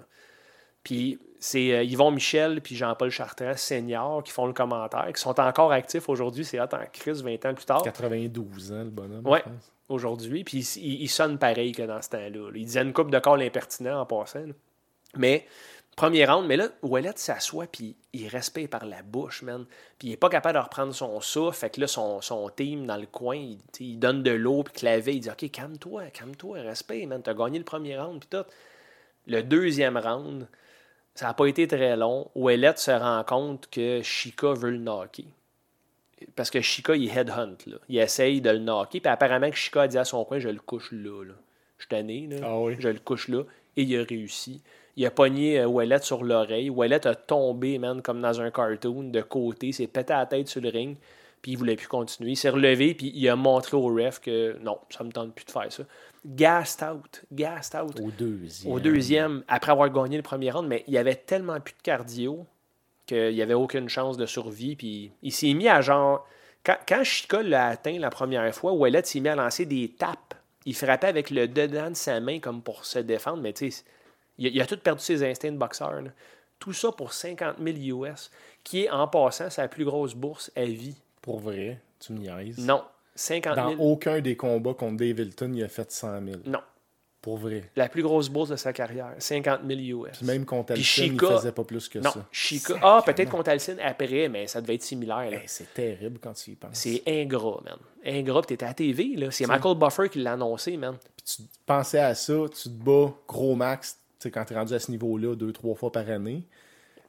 Puis 0.82 1.18
c'est 1.38 1.72
euh, 1.72 1.82
Yvon 1.82 2.10
Michel 2.10 2.60
puis 2.62 2.74
Jean-Paul 2.74 3.10
Chartrand, 3.10 3.54
senior, 3.56 4.22
qui 4.22 4.32
font 4.32 4.46
le 4.46 4.52
commentaire, 4.54 5.10
qui 5.14 5.20
sont 5.20 5.38
encore 5.40 5.72
actifs 5.72 6.08
aujourd'hui. 6.08 6.44
C'est 6.44 6.58
hot 6.60 6.64
en 6.72 6.84
crise 6.92 7.22
20 7.22 7.44
ans 7.46 7.54
plus 7.54 7.64
tard. 7.66 7.82
92 7.82 8.72
ans, 8.72 8.78
le 8.84 8.90
bonhomme. 8.90 9.22
Pense. 9.24 9.42
Aujourd'hui. 9.88 10.44
Puis 10.44 10.60
il, 10.76 11.02
il- 11.02 11.08
sonne 11.08 11.36
pareil 11.38 11.72
que 11.72 11.82
dans 11.82 12.00
ce 12.00 12.08
temps-là. 12.10 12.28
là. 12.30 12.50
Il 12.54 12.64
disait 12.64 12.80
une 12.82 12.92
coupe 12.94 13.10
de 13.10 13.18
corps 13.18 13.34
impertinent 13.34 14.00
en 14.00 14.06
passant. 14.06 14.40
là. 14.40 14.52
Mais, 15.16 15.46
premier 15.96 16.24
round, 16.24 16.46
mais 16.46 16.56
là, 16.56 16.68
Ouellet 16.82 17.12
s'assoit, 17.16 17.66
puis 17.66 17.96
il 18.12 18.28
respire 18.28 18.68
par 18.68 18.84
la 18.84 19.02
bouche, 19.02 19.42
man. 19.42 19.64
Puis 19.98 20.08
il 20.08 20.12
est 20.12 20.16
pas 20.16 20.28
capable 20.28 20.58
de 20.58 20.62
reprendre 20.62 20.94
son 20.94 21.20
souffle. 21.20 21.58
Fait 21.58 21.70
que 21.70 21.80
là, 21.80 21.86
son, 21.86 22.20
son 22.20 22.48
team 22.48 22.86
dans 22.86 22.96
le 22.96 23.06
coin, 23.06 23.36
il, 23.80 23.98
donne 23.98 24.22
de 24.22 24.30
l'eau, 24.30 24.62
puis 24.62 24.74
clavé. 24.74 25.14
Il 25.14 25.20
dit 25.20 25.30
Ok, 25.30 25.50
calme-toi, 25.50 26.06
calme-toi, 26.12 26.60
respire, 26.62 27.08
man. 27.08 27.22
T'as 27.22 27.34
gagné 27.34 27.58
le 27.58 27.64
premier 27.64 27.98
round, 27.98 28.20
puis 28.20 28.28
tout. 28.30 28.46
Le 29.26 29.42
deuxième 29.42 29.96
round, 29.96 30.46
ça 31.14 31.26
n'a 31.26 31.34
pas 31.34 31.46
été 31.46 31.66
très 31.66 31.96
long. 31.96 32.30
Ouellet 32.34 32.74
se 32.76 32.90
rend 32.90 33.22
compte 33.24 33.68
que 33.70 34.02
Chica 34.02 34.52
veut 34.52 34.70
le 34.70 34.78
knocker. 34.78 35.26
Parce 36.36 36.50
que 36.50 36.60
Chica, 36.60 36.96
il 36.96 37.08
headhunt. 37.08 37.56
Là. 37.66 37.76
Il 37.88 37.98
essaye 37.98 38.40
de 38.40 38.50
le 38.50 38.58
knocker. 38.58 39.00
Puis 39.00 39.10
apparemment 39.10 39.50
que 39.50 39.56
Chica 39.56 39.82
a 39.82 39.88
dit 39.88 39.98
à 39.98 40.04
son 40.04 40.24
coin, 40.24 40.38
je 40.38 40.48
le 40.48 40.60
couche 40.60 40.90
là. 40.92 41.24
là. 41.24 41.34
Je 41.78 41.84
suis 41.84 41.88
tanné, 41.88 42.26
là. 42.26 42.36
Ah 42.42 42.58
oui. 42.58 42.76
Je 42.78 42.88
le 42.88 42.98
couche 42.98 43.28
là. 43.28 43.42
Et 43.76 43.82
il 43.82 43.98
a 43.98 44.04
réussi. 44.04 44.62
Il 44.96 45.06
a 45.06 45.10
pogné 45.10 45.60
euh, 45.60 45.66
Ouellet 45.66 46.00
sur 46.02 46.22
l'oreille. 46.22 46.70
Ouellet 46.70 47.06
a 47.06 47.14
tombé, 47.14 47.78
man, 47.78 48.00
comme 48.02 48.20
dans 48.20 48.40
un 48.40 48.50
cartoon, 48.50 49.04
de 49.10 49.20
côté. 49.22 49.68
Il 49.68 49.74
s'est 49.74 49.86
pété 49.86 50.12
la 50.12 50.26
tête 50.26 50.48
sur 50.48 50.60
le 50.60 50.68
ring. 50.68 50.96
Puis 51.42 51.52
il 51.52 51.58
voulait 51.58 51.76
plus 51.76 51.88
continuer. 51.88 52.30
Il 52.30 52.36
s'est 52.36 52.48
relevé, 52.48 52.94
puis 52.94 53.12
il 53.14 53.28
a 53.28 53.36
montré 53.36 53.76
au 53.76 53.86
ref 53.86 54.18
que 54.18 54.56
non, 54.62 54.78
ça 54.88 55.04
me 55.04 55.12
tente 55.12 55.34
plus 55.34 55.44
de 55.44 55.50
faire 55.50 55.70
ça. 55.70 55.82
Gassed 56.24 56.82
out. 56.82 57.22
Gassed 57.30 57.78
out 57.78 58.00
Au 58.00 58.10
deuxième. 58.10 58.72
au 58.72 58.80
deuxième, 58.80 59.44
après 59.46 59.72
avoir 59.72 59.90
gagné 59.90 60.16
le 60.16 60.22
premier 60.22 60.50
round, 60.50 60.66
mais 60.66 60.84
il 60.86 60.96
avait 60.96 61.16
tellement 61.16 61.60
plus 61.60 61.74
de 61.74 61.82
cardio 61.82 62.46
qu'il 63.04 63.34
n'y 63.34 63.42
avait 63.42 63.52
aucune 63.52 63.90
chance 63.90 64.16
de 64.16 64.24
survie. 64.24 64.74
Puis 64.74 65.12
il 65.22 65.32
s'est 65.32 65.52
mis 65.52 65.68
à 65.68 65.82
genre. 65.82 66.26
Quand, 66.64 66.78
quand 66.88 67.04
Chica 67.04 67.42
l'a 67.42 67.66
atteint 67.66 67.98
la 67.98 68.08
première 68.08 68.54
fois, 68.54 68.72
Ouellet 68.72 69.04
s'est 69.04 69.20
mis 69.20 69.28
à 69.28 69.36
lancer 69.36 69.66
des 69.66 69.90
tapes. 69.98 70.34
Il 70.64 70.74
frappait 70.74 71.08
avec 71.08 71.28
le 71.28 71.46
dedans 71.46 71.90
de 71.90 71.94
sa 71.96 72.20
main 72.20 72.38
comme 72.38 72.62
pour 72.62 72.86
se 72.86 73.00
défendre, 73.00 73.42
mais 73.42 73.52
tu 73.52 73.70
sais, 73.70 73.84
il, 74.38 74.46
a- 74.46 74.50
il 74.50 74.60
a 74.62 74.66
tout 74.66 74.76
perdu 74.78 75.02
ses 75.02 75.22
instincts 75.28 75.52
de 75.52 75.56
boxeur. 75.58 76.02
là. 76.02 76.10
Tout 76.58 76.72
ça 76.72 76.92
pour 76.92 77.12
50 77.12 77.56
000 77.62 78.04
US, 78.04 78.30
qui 78.62 78.84
est 78.84 78.90
en 78.90 79.06
passant 79.08 79.50
sa 79.50 79.68
plus 79.68 79.84
grosse 79.84 80.14
bourse 80.14 80.50
à 80.56 80.64
vie. 80.64 80.96
Pour 81.20 81.40
vrai, 81.40 81.80
tu 82.00 82.12
me 82.12 82.18
niaises? 82.18 82.58
Non, 82.58 82.82
50 83.14 83.56
Dans 83.56 83.70
000. 83.70 83.82
aucun 83.82 84.20
des 84.20 84.36
combats 84.36 84.74
contre 84.74 84.96
Dave 84.96 85.18
Hilton, 85.20 85.52
il 85.54 85.62
a 85.64 85.68
fait 85.68 85.90
100 85.90 86.24
000. 86.24 86.38
Non, 86.46 86.60
Pour 87.20 87.38
vrai. 87.38 87.70
la 87.76 87.88
plus 87.88 88.02
grosse 88.02 88.28
bourse 88.28 88.50
de 88.50 88.56
sa 88.56 88.72
carrière, 88.72 89.14
50 89.18 89.60
000 89.66 89.80
US. 90.06 90.18
Puis 90.18 90.26
même 90.26 90.44
contre 90.46 90.74
Puis 90.74 90.82
Alcin, 90.82 91.04
il 91.14 91.18
faisait 91.36 91.52
pas 91.52 91.64
plus 91.64 91.88
que 91.88 91.98
Non, 91.98 92.10
ça. 92.10 92.24
Chica. 92.30 92.74
Ah, 92.82 93.02
peut-être 93.04 93.30
contre 93.30 93.50
Alcine 93.50 93.78
après, 93.80 94.28
mais 94.28 94.46
ça 94.46 94.60
devait 94.60 94.74
être 94.76 94.82
similaire. 94.82 95.32
Hey, 95.32 95.42
c'est 95.46 95.72
terrible 95.74 96.18
quand 96.22 96.32
tu 96.34 96.52
y 96.52 96.54
penses. 96.56 96.70
C'est 96.74 97.02
ingrat, 97.06 97.60
man. 97.64 97.78
Ingrat, 98.06 98.42
pis 98.42 98.48
t'étais 98.48 98.64
à 98.64 98.68
la 98.68 98.74
TV, 98.74 99.16
là. 99.16 99.30
C'est 99.30 99.46
Michael 99.46 99.76
Buffer 99.76 100.08
qui 100.08 100.20
l'a 100.20 100.32
annoncé, 100.34 100.76
man. 100.76 100.96
Puis 101.16 101.36
tu 101.36 101.42
pensais 101.66 101.98
à 102.00 102.14
ça, 102.14 102.34
tu 102.54 102.62
te 102.64 102.68
bats 102.68 103.12
gros 103.26 103.54
max, 103.54 103.98
sais, 104.18 104.30
quand 104.30 104.44
tu 104.44 104.54
es 104.54 104.56
rendu 104.56 104.74
à 104.74 104.78
ce 104.78 104.90
niveau-là, 104.90 105.34
deux, 105.36 105.52
trois 105.52 105.74
fois 105.74 105.90
par 105.92 106.08
année, 106.08 106.42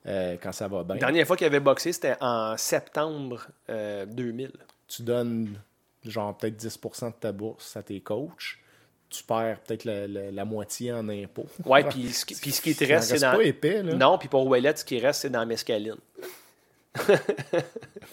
euh, 0.07 0.35
quand 0.41 0.51
ça 0.51 0.67
va 0.67 0.83
bien. 0.83 0.95
La 0.95 0.99
dernière 0.99 1.25
fois 1.27 1.35
qu'il 1.37 1.47
avait 1.47 1.59
boxé, 1.59 1.91
c'était 1.93 2.15
en 2.21 2.55
septembre 2.57 3.47
euh, 3.69 4.05
2000. 4.05 4.51
Tu 4.87 5.01
donnes 5.03 5.59
genre 6.05 6.37
peut-être 6.37 6.57
10% 6.63 7.07
de 7.07 7.13
ta 7.19 7.31
bourse 7.31 7.75
à 7.75 7.81
tes 7.83 7.99
coachs. 8.01 8.57
Tu 9.09 9.23
perds 9.23 9.59
peut-être 9.61 9.85
la, 9.85 10.07
la- 10.07 10.31
la 10.31 10.45
moitié 10.45 10.91
en 10.91 11.07
impôts. 11.09 11.47
Ouais, 11.65 11.83
puis 11.83 12.11
ce, 12.11 12.25
qui- 12.25 12.35
puis 12.35 12.51
ce 12.51 12.61
qui 12.61 12.75
te 12.75 12.83
reste, 12.83 13.09
c'est 13.09 13.19
dans. 13.19 13.35
pas 13.37 13.43
épais, 13.43 13.81
là. 13.81 13.93
Non, 13.93 14.17
puis 14.17 14.27
pour 14.27 14.45
Ouellet, 14.47 14.75
ce 14.75 14.83
qui 14.85 14.99
reste, 14.99 15.21
c'est 15.21 15.29
dans 15.29 15.45
Mescaline. 15.45 15.95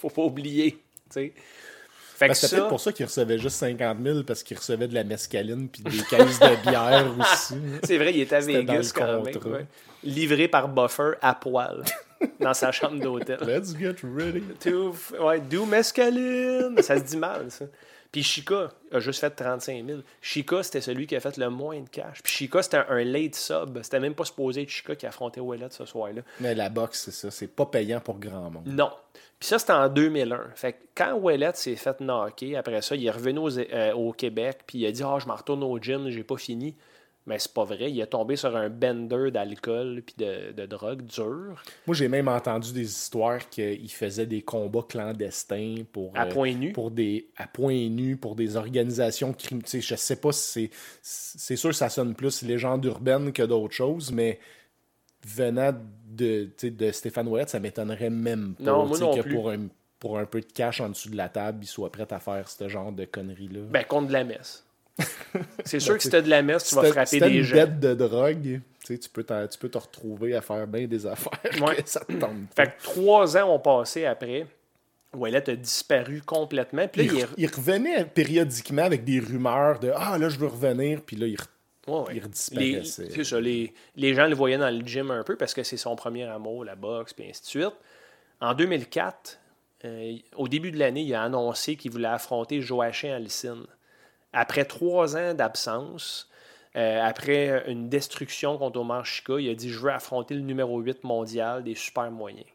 Faut 0.01 0.11
pas 0.11 0.23
oublier, 0.23 0.73
tu 0.73 0.79
sais. 1.11 1.33
Fait 2.23 2.29
Ben, 2.29 2.35
que 2.35 2.39
c'est 2.39 2.47
ça, 2.47 2.57
peut-être 2.57 2.69
pour 2.69 2.81
ça 2.81 2.93
qu'il 2.93 3.05
recevait 3.07 3.39
juste 3.39 3.57
50 3.57 3.99
000 4.01 4.23
parce 4.23 4.43
qu'il 4.45 4.57
recevait 4.57 4.87
de 4.87 4.95
la 4.95 5.03
mescaline 5.03 5.69
puis 5.69 5.83
des 5.83 5.99
caisses 6.09 6.39
de 6.39 6.69
bière 6.71 7.07
aussi. 7.19 7.55
c'est 7.83 7.99
vrai, 7.99 8.13
il 8.15 8.21
était 8.21 8.37
à 8.37 8.41
Vegas 8.41 8.93
quand 8.95 9.23
même. 9.23 9.37
ouais. 9.53 9.67
Livré 10.05 10.47
par 10.49 10.69
Buffer 10.69 11.13
à 11.21 11.35
poil 11.35 11.83
dans 12.41 12.55
sa 12.55 12.71
chambre 12.71 13.01
d'hôtel. 13.01 13.39
Let's 13.47 13.77
get 13.77 13.97
ready. 14.05 14.43
Do, 14.65 14.95
ouais, 15.21 15.41
do 15.41 15.65
mescaline? 15.67 16.81
Ça 16.83 16.97
se 16.99 17.03
dit 17.05 17.17
mal, 17.17 17.51
ça. 17.51 17.65
Puis 18.11 18.23
Chica 18.23 18.69
a 18.93 19.01
juste 19.01 19.21
fait 19.21 19.31
35 19.31 19.87
000. 19.87 20.01
Chica, 20.21 20.63
c'était 20.63 20.83
celui 20.83 21.07
qui 21.07 21.17
a 21.17 21.21
fait 21.21 21.37
le 21.39 21.49
moins 21.49 21.81
de 21.81 21.89
cash. 21.89 22.23
Puis 22.23 22.33
Chica, 22.33 22.63
c'était 22.63 22.77
un, 22.77 22.87
un 22.91 23.05
late 23.05 23.35
sub. 23.35 23.79
C'était 23.83 24.01
même 24.01 24.15
pas 24.15 24.27
supposé 24.27 24.63
être 24.63 24.69
Chica 24.69 24.95
qui 24.95 25.07
affrontait 25.07 25.41
Ouellet 25.41 25.69
ce 25.71 25.87
soir-là. 25.87 26.21
Mais 26.41 26.55
la 26.55 26.69
boxe, 26.69 27.03
c'est 27.07 27.11
ça. 27.11 27.31
C'est 27.31 27.47
pas 27.47 27.65
payant 27.65 28.01
pour 28.01 28.19
grand 28.19 28.51
monde. 28.51 28.67
Non. 28.67 28.91
Puis 29.43 29.49
ça, 29.49 29.59
c'était 29.59 29.73
en 29.73 29.89
2001. 29.89 30.51
Fait 30.55 30.75
que 30.75 30.79
quand 30.95 31.15
Ouellet 31.15 31.51
s'est 31.55 31.75
fait 31.75 31.99
knocker, 32.01 32.55
après 32.55 32.81
ça, 32.81 32.95
il 32.95 33.05
est 33.05 33.11
revenu 33.11 33.41
aux- 33.41 33.59
euh, 33.59 33.93
au 33.93 34.13
Québec, 34.13 34.59
puis 34.69 34.79
il 34.79 34.87
a 34.87 34.93
dit 34.93 35.03
«Ah, 35.05 35.19
je 35.21 35.27
m'en 35.27 35.35
retourne 35.35 35.65
au 35.65 35.77
gym, 35.81 36.09
j'ai 36.11 36.23
pas 36.23 36.37
fini.» 36.37 36.77
Mais 37.27 37.41
c'est 37.41 37.53
pas 37.53 37.65
vrai. 37.65 37.91
Il 37.91 38.01
est 38.01 38.07
tombé 38.07 38.37
sur 38.37 38.55
un 38.57 38.69
bender 38.69 39.33
d'alcool 39.33 40.03
puis 40.07 40.15
de, 40.17 40.53
de 40.53 40.65
drogue 40.67 41.03
dure, 41.03 41.61
Moi, 41.89 41.97
j'ai 41.97 42.07
même 42.07 42.29
entendu 42.29 42.73
des 42.73 42.85
histoires 42.85 43.49
qu'il 43.49 43.91
faisait 43.91 44.27
des 44.27 44.43
combats 44.43 44.85
clandestins 44.89 45.75
pour. 45.93 46.13
à 46.15 46.27
euh, 46.27 46.31
point 46.33 46.53
nu. 46.53 46.73
pour 46.73 46.93
des 46.93 47.29
à 47.37 47.49
point 47.49 47.89
nu 47.89 48.17
pour 48.17 48.37
des 48.37 48.55
organisations 48.57 49.33
criminelles. 49.33 49.67
Je 49.83 49.95
sais 49.97 50.17
pas 50.17 50.31
si 50.33 50.71
c'est 50.71 50.71
c'est 51.03 51.57
sûr 51.57 51.71
que 51.71 51.77
ça 51.77 51.89
sonne 51.89 52.15
plus 52.15 52.43
légende 52.43 52.85
urbaine 52.85 53.33
que 53.33 53.43
d'autres 53.43 53.75
choses, 53.75 54.13
mais 54.13 54.39
venant 55.27 55.73
de, 56.09 56.49
de 56.63 56.93
Stéphane 56.93 57.29
Ouellet, 57.29 57.47
ça 57.49 57.61
m'étonnerait 57.61 58.11
même 58.11 58.55
pas 58.57 58.65
Non, 58.65 58.87
moi 58.87 58.99
non 58.99 59.15
que 59.15 59.21
plus. 59.23 59.35
pour 59.35 59.51
un 59.51 59.69
pour 59.99 60.19
un 60.19 60.25
peu 60.27 60.41
de 60.41 60.47
cash 60.53 60.81
en 60.81 60.89
dessous 60.89 61.11
de 61.11 61.17
la 61.17 61.29
table, 61.29 61.61
il 61.63 61.67
soit 61.69 61.93
prêt 61.93 62.07
à 62.11 62.19
faire 62.19 62.49
ce 62.49 62.69
genre 62.69 62.91
de 62.91 63.05
conneries-là. 63.05 63.61
Ben, 63.71 63.85
contre 63.85 64.09
de 64.09 64.13
la 64.15 64.25
messe. 64.25 64.67
C'est 65.65 65.79
sûr 65.81 65.97
que 65.97 66.03
si 66.03 66.11
t'as 66.11 66.21
de 66.21 66.29
la 66.29 66.43
messe, 66.43 66.65
tu 66.69 66.75
vas 66.75 66.85
frapper 66.85 67.21
des 67.21 67.37
une 67.37 67.43
gens. 67.43 67.55
dette 67.55 67.79
de 67.81 67.95
drogue, 67.95 68.61
tu 68.85 68.99
peux, 69.13 69.25
tu 69.25 69.59
peux 69.61 69.69
te 69.69 69.79
retrouver 69.79 70.35
à 70.35 70.41
faire 70.41 70.67
bien 70.67 70.87
des 70.89 71.07
affaires 71.07 71.39
Ouais. 71.61 71.77
que 71.83 71.89
ça 71.89 72.01
te 72.01 72.13
pas. 72.15 72.31
Fait 72.57 72.67
que 72.77 72.83
trois 72.83 73.37
ans 73.37 73.55
ont 73.55 73.61
passé 73.61 74.05
après. 74.05 74.47
Ouellet 75.15 75.49
a 75.49 75.55
disparu 75.55 76.21
complètement. 76.27 76.89
Puis 76.89 77.07
là, 77.07 77.13
il, 77.13 77.17
il 77.17 77.21
est... 77.21 77.25
re- 77.25 77.35
il 77.39 77.47
revenait 77.47 78.05
périodiquement 78.07 78.83
avec 78.83 79.05
des 79.05 79.21
rumeurs 79.21 79.79
de 79.79 79.93
Ah, 79.95 80.19
là, 80.19 80.29
je 80.29 80.39
veux 80.39 80.49
revenir. 80.49 81.01
Puis 81.03 81.15
là, 81.17 81.27
il, 81.29 81.37
re- 81.37 81.47
Ouais, 81.87 81.99
ouais. 81.99 82.17
il 82.17 82.23
redisparaissait. 82.23 83.05
Les, 83.05 83.11
c'est 83.11 83.25
ça, 83.25 83.41
les, 83.41 83.75
les 83.97 84.15
gens 84.15 84.27
le 84.27 84.35
voyaient 84.35 84.59
dans 84.59 84.71
le 84.71 84.85
gym 84.87 85.11
un 85.11 85.23
peu 85.25 85.37
parce 85.37 85.55
que 85.55 85.63
c'est 85.63 85.77
son 85.77 85.97
premier 85.97 86.25
amour, 86.25 86.65
la 86.65 86.77
boxe, 86.77 87.13
puis 87.13 87.29
ainsi 87.29 87.43
de 87.43 87.47
suite. 87.47 87.75
En 88.41 88.55
2004, 88.55 89.39
euh, 89.85 90.17
au 90.37 90.49
début 90.49 90.71
de 90.71 90.79
l'année, 90.79 91.03
il 91.03 91.15
a 91.15 91.23
annoncé 91.23 91.77
qu'il 91.77 91.91
voulait 91.91 92.09
affronter 92.09 92.61
Joachim 92.61 93.11
Alcine. 93.11 93.65
Après 94.33 94.65
trois 94.65 95.17
ans 95.17 95.35
d'absence, 95.35 96.31
euh, 96.77 97.01
après 97.03 97.65
une 97.71 97.89
destruction 97.89 98.57
contre 98.59 98.81
Omar 98.81 99.05
Chika, 99.05 99.39
il 99.39 99.51
a 99.51 99.55
dit 99.55 99.69
Je 99.69 99.79
veux 99.79 99.91
affronter 99.91 100.35
le 100.35 100.41
numéro 100.41 100.81
8 100.81 101.05
mondial 101.05 101.65
des 101.65 101.75
super 101.75 102.11
moyens. 102.11 102.47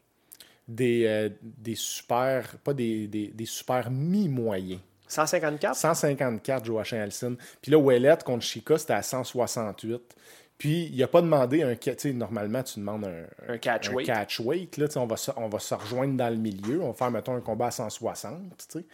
Des, 0.66 1.06
euh, 1.06 1.30
des 1.42 1.74
super, 1.76 2.58
pas 2.64 2.74
des, 2.74 3.06
des, 3.06 3.28
des 3.28 3.46
super 3.46 3.90
mi-moyens. 3.90 4.80
154 5.08 5.74
154, 5.74 6.64
Joachim 6.64 6.98
Alcine. 6.98 7.36
Puis 7.62 7.72
là, 7.72 7.78
Ouellette 7.78 8.24
contre 8.24 8.44
Chica, 8.44 8.78
c'était 8.78 8.92
à 8.92 9.02
168. 9.02 10.14
Puis, 10.58 10.90
il 10.92 10.98
n'a 10.98 11.06
pas 11.06 11.22
demandé 11.22 11.62
un. 11.62 11.76
Tu 11.76 11.92
sais, 11.96 12.12
normalement, 12.12 12.62
tu 12.64 12.80
demandes 12.80 13.04
un, 13.04 13.52
Un 13.52 13.58
catch 13.58 13.90
weight. 13.90 14.06
catch 14.06 14.40
weight, 14.40 14.76
là, 14.76 14.86
on, 14.96 15.06
va 15.06 15.16
se, 15.16 15.30
on 15.36 15.48
va 15.48 15.60
se 15.60 15.74
rejoindre 15.74 16.16
dans 16.16 16.28
le 16.28 16.36
milieu. 16.36 16.82
On 16.82 16.88
va 16.88 16.94
faire, 16.94 17.10
mettons, 17.12 17.36
un 17.36 17.40
combat 17.40 17.66
à 17.66 17.70
160. 17.70 18.68
tu 18.70 18.84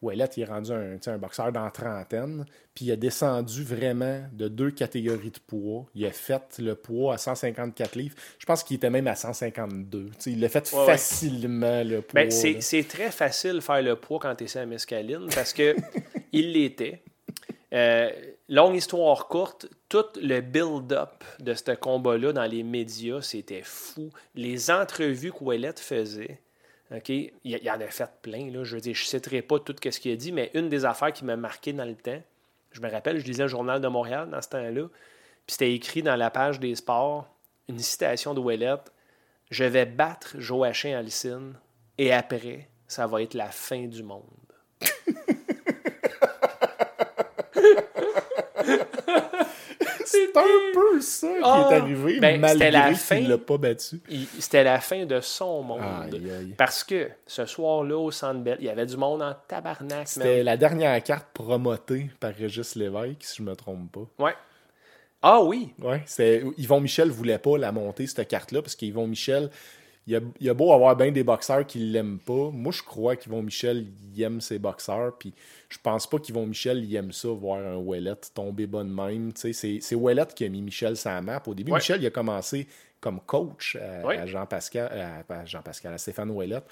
sais. 0.00 0.06
Ouellette, 0.06 0.36
il 0.36 0.42
est 0.42 0.46
rendu 0.46 0.70
un, 0.72 0.96
un 1.06 1.18
boxeur 1.18 1.52
dans 1.52 1.64
la 1.64 1.70
trentaine. 1.70 2.44
Puis, 2.74 2.86
il 2.86 2.92
a 2.92 2.96
descendu 2.96 3.64
vraiment 3.64 4.22
de 4.32 4.48
deux 4.48 4.70
catégories 4.70 5.30
de 5.30 5.38
poids. 5.46 5.86
Il 5.94 6.06
a 6.06 6.12
fait 6.12 6.58
le 6.58 6.74
poids 6.74 7.14
à 7.14 7.18
154 7.18 7.96
livres. 7.96 8.14
Je 8.38 8.46
pense 8.46 8.62
qu'il 8.62 8.76
était 8.76 8.90
même 8.90 9.06
à 9.08 9.14
152. 9.14 10.04
Tu 10.06 10.12
sais, 10.18 10.32
il 10.32 10.40
l'a 10.40 10.48
fait 10.48 10.72
Ouais, 10.72 10.78
ouais. 10.80 10.86
facilement, 10.86 11.82
le 11.82 12.02
poids. 12.02 12.20
Ben, 12.22 12.30
c'est 12.30 12.84
très 12.88 13.10
facile 13.10 13.54
de 13.54 13.60
faire 13.60 13.82
le 13.82 13.96
poids 13.96 14.18
quand 14.20 14.34
tu 14.34 14.44
es 14.44 14.56
à 14.56 14.66
mescaline 14.66 15.26
parce 15.34 15.52
que 15.52 15.74
il 16.32 16.52
l'était. 16.52 17.02
Euh, 17.72 18.10
longue 18.48 18.76
histoire 18.76 19.28
courte, 19.28 19.66
tout 19.88 20.04
le 20.22 20.40
build-up 20.40 21.22
de 21.40 21.54
ce 21.54 21.72
combat-là 21.74 22.32
dans 22.32 22.44
les 22.46 22.62
médias, 22.62 23.20
c'était 23.20 23.62
fou. 23.62 24.10
Les 24.34 24.70
entrevues 24.70 25.32
qu'Ouellette 25.32 25.80
faisait, 25.80 26.40
Il, 26.90 27.32
il 27.44 27.70
en 27.70 27.80
a 27.80 27.86
fait 27.86 28.10
plein. 28.22 28.50
Là, 28.50 28.64
je 28.64 28.74
veux 28.74 28.80
dire, 28.80 28.94
je 28.94 29.02
ne 29.02 29.06
citerai 29.06 29.42
pas 29.42 29.58
tout 29.58 29.74
ce 29.82 30.00
qu'il 30.00 30.12
a 30.12 30.16
dit, 30.16 30.32
mais 30.32 30.50
une 30.54 30.68
des 30.68 30.84
affaires 30.84 31.12
qui 31.12 31.24
m'a 31.24 31.36
marqué 31.36 31.72
dans 31.72 31.84
le 31.84 31.94
temps, 31.94 32.22
je 32.72 32.80
me 32.80 32.90
rappelle, 32.90 33.18
je 33.18 33.24
lisais 33.24 33.42
le 33.42 33.48
Journal 33.48 33.80
de 33.80 33.88
Montréal 33.88 34.28
dans 34.30 34.40
ce 34.40 34.48
temps-là, 34.48 34.88
puis 35.46 35.52
c'était 35.52 35.74
écrit 35.74 36.02
dans 36.02 36.16
la 36.16 36.30
page 36.30 36.60
des 36.60 36.74
sports, 36.74 37.28
une 37.68 37.78
citation 37.78 38.34
de 38.34 38.40
Ouellette 38.40 38.92
Je 39.50 39.64
vais 39.64 39.86
battre 39.86 40.34
Joachim 40.38 40.96
Alcine 40.96 41.54
et 41.98 42.12
après, 42.12 42.68
ça 42.86 43.06
va 43.06 43.22
être 43.22 43.34
la 43.34 43.50
fin 43.50 43.86
du 43.86 44.02
monde. 44.02 44.24
C'est 50.10 50.36
un 50.36 50.72
peu 50.74 51.00
ça 51.00 51.26
qui 51.28 51.34
Ah! 51.42 51.68
est 51.70 51.74
arrivé, 51.76 52.20
Ben, 52.20 52.40
la 52.40 52.54
malgré 52.54 52.94
fin. 52.94 53.16
qu'il 53.18 53.28
l'a 53.28 53.38
pas 53.38 53.58
battu. 53.58 54.00
C'était 54.38 54.64
la 54.64 54.80
fin 54.80 55.04
de 55.04 55.20
son 55.20 55.62
monde. 55.62 55.80
Aïe, 56.12 56.30
aïe. 56.30 56.54
Parce 56.56 56.82
que 56.84 57.08
ce 57.26 57.44
soir-là, 57.46 57.96
au 57.98 58.10
Centre 58.10 58.40
Bell, 58.40 58.56
il 58.60 58.66
y 58.66 58.70
avait 58.70 58.86
du 58.86 58.96
monde 58.96 59.22
en 59.22 59.34
tabarnak. 59.46 60.08
C'était 60.08 60.42
la 60.42 60.56
dernière 60.56 61.02
carte 61.02 61.26
promotée 61.34 62.10
par 62.20 62.32
Régis 62.34 62.74
Lévesque, 62.74 63.16
si 63.22 63.36
je 63.38 63.42
me 63.42 63.54
trompe 63.54 63.92
pas. 63.92 64.24
Ouais. 64.24 64.34
Ah 65.20 65.42
oui, 65.42 65.74
Ouais, 65.82 66.04
Yvon 66.58 66.80
Michel 66.80 67.10
voulait 67.10 67.38
pas 67.38 67.58
la 67.58 67.72
monter, 67.72 68.06
cette 68.06 68.28
carte-là, 68.28 68.62
parce 68.62 68.76
qu'Yvon 68.76 69.08
Michel, 69.08 69.50
il 70.08 70.16
a, 70.16 70.20
il 70.40 70.48
a 70.48 70.54
beau 70.54 70.72
avoir 70.72 70.96
bien 70.96 71.12
des 71.12 71.22
boxeurs 71.22 71.66
qui 71.66 71.78
l'aiment 71.78 72.18
pas. 72.18 72.50
Moi, 72.50 72.72
je 72.72 72.82
crois 72.82 73.14
qu'Yvon 73.14 73.42
Michel, 73.42 73.86
il 74.14 74.22
aime 74.22 74.40
ses 74.40 74.58
boxeurs, 74.58 75.16
puis 75.18 75.34
je 75.68 75.76
pense 75.82 76.06
pas 76.08 76.18
qu'Yvon 76.18 76.46
Michel, 76.46 76.82
il 76.82 76.96
aime 76.96 77.12
ça, 77.12 77.28
voir 77.28 77.58
un 77.64 77.76
Ouellette 77.76 78.32
tomber 78.34 78.66
bonne 78.66 78.90
même. 78.92 79.32
C'est 79.34 79.52
c'est 79.52 79.94
Ouellette 79.94 80.34
qui 80.34 80.44
a 80.44 80.48
mis 80.48 80.62
Michel 80.62 80.94
la 81.04 81.20
map. 81.22 81.42
Au 81.46 81.54
début, 81.54 81.72
Ouais. 81.72 81.78
Michel, 81.78 82.00
il 82.02 82.06
a 82.06 82.10
commencé 82.10 82.66
comme 83.00 83.20
coach 83.20 83.76
à, 83.76 84.06
Ouais. 84.06 84.16
à 84.16 84.26
Jean-Pascal, 84.26 84.90
à, 84.98 85.22
pas 85.24 85.40
à 85.40 85.44
Jean-Pascal, 85.44 85.92
à 85.94 85.98
Stéphane 85.98 86.30
Ouellette, 86.30 86.64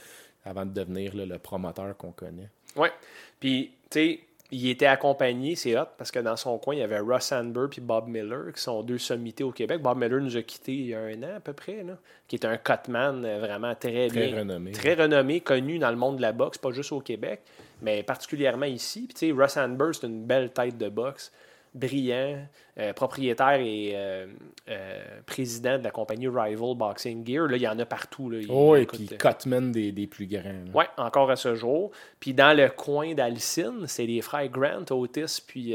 avant 0.45 0.65
de 0.65 0.73
devenir 0.73 1.15
là, 1.15 1.27
le 1.27 1.39
promoteur 1.39 1.97
qu'on 1.97 2.13
connaît. 2.13 2.49
ouais. 2.77 2.91
Puis, 3.39 3.73
tu 3.91 3.99
sais, 4.01 4.21
il 4.51 4.69
était 4.69 4.87
accompagné, 4.87 5.57
c'est 5.57 5.77
hot, 5.79 5.87
parce 5.99 6.11
que 6.11 6.19
dans 6.19 6.37
son 6.37 6.59
coin, 6.59 6.75
il 6.75 6.79
y 6.79 6.83
avait 6.83 7.01
Russ 7.01 7.25
Sandberg 7.25 7.71
et 7.77 7.81
Bob 7.81 8.09
Miller, 8.09 8.53
qui 8.55 8.61
sont 8.61 8.83
deux 8.83 8.99
sommités 8.99 9.43
au 9.45 9.51
Québec. 9.53 9.83
Bob 9.83 9.99
Miller 9.99 10.21
nous 10.21 10.37
a 10.37 10.43
quittés 10.43 10.73
il 10.73 10.87
y 10.87 10.95
a 10.95 11.01
un 11.01 11.23
an 11.23 11.37
à 11.37 11.41
peu 11.41 11.53
près, 11.53 11.83
là, 11.83 11.95
qui 12.29 12.37
est 12.37 12.45
un 12.45 12.57
cutman 12.57 13.25
euh, 13.25 13.39
vraiment 13.41 13.75
très, 13.75 14.09
Très 14.09 14.29
bien. 14.29 14.39
renommé. 14.39 14.73
Très 14.73 14.95
renommé, 14.95 15.41
connu 15.41 15.79
dans 15.79 15.91
le 15.91 15.97
monde 15.97 16.17
de 16.19 16.23
la 16.23 16.33
boxe, 16.33 16.59
pas 16.59 16.71
juste 16.71 16.93
au 16.93 17.01
Québec, 17.01 17.41
mais 17.83 18.03
particulièrement 18.03 18.67
ici. 18.67 19.07
Puis, 19.09 19.15
tu 19.15 19.27
sais, 19.27 19.33
Russ 19.33 19.53
Sandberg, 19.53 19.95
c'est 19.95 20.07
une 20.07 20.25
belle 20.25 20.51
tête 20.51 20.79
de 20.79 20.89
boxe, 20.89 21.33
brillant, 21.77 22.39
euh, 22.79 22.93
propriétaire 22.93 23.61
et 23.61 23.93
euh, 23.95 24.27
euh, 24.69 25.01
président 25.27 25.79
de 25.79 25.85
la 25.85 25.91
compagnie 25.91 26.27
Rival 26.29 26.75
Boxing 26.75 27.27
Gear. 27.27 27.47
Là, 27.47 27.57
il 27.57 27.63
y 27.63 27.69
en 27.69 27.79
a 27.79 27.85
partout. 27.87 28.31
Là. 28.31 28.39
Il- 28.41 28.47
Oh, 28.51 28.75
et 28.75 28.87
puis 28.87 29.07
Cutman 29.07 29.71
des, 29.71 29.93
des 29.93 30.07
plus 30.07 30.27
grands. 30.27 30.65
oui, 30.75 30.85
encore 30.97 31.31
à 31.31 31.37
ce 31.37 31.55
jour. 31.55 31.91
Puis 32.19 32.35
dans 32.35 32.57
le 32.57 32.69
coin 32.71 33.15
d'Alcine, 33.15 33.85
c'est 33.87 34.07
les 34.07 34.21
frères 34.23 34.49
Grant, 34.49 34.85
Otis, 34.91 35.41
puis. 35.47 35.75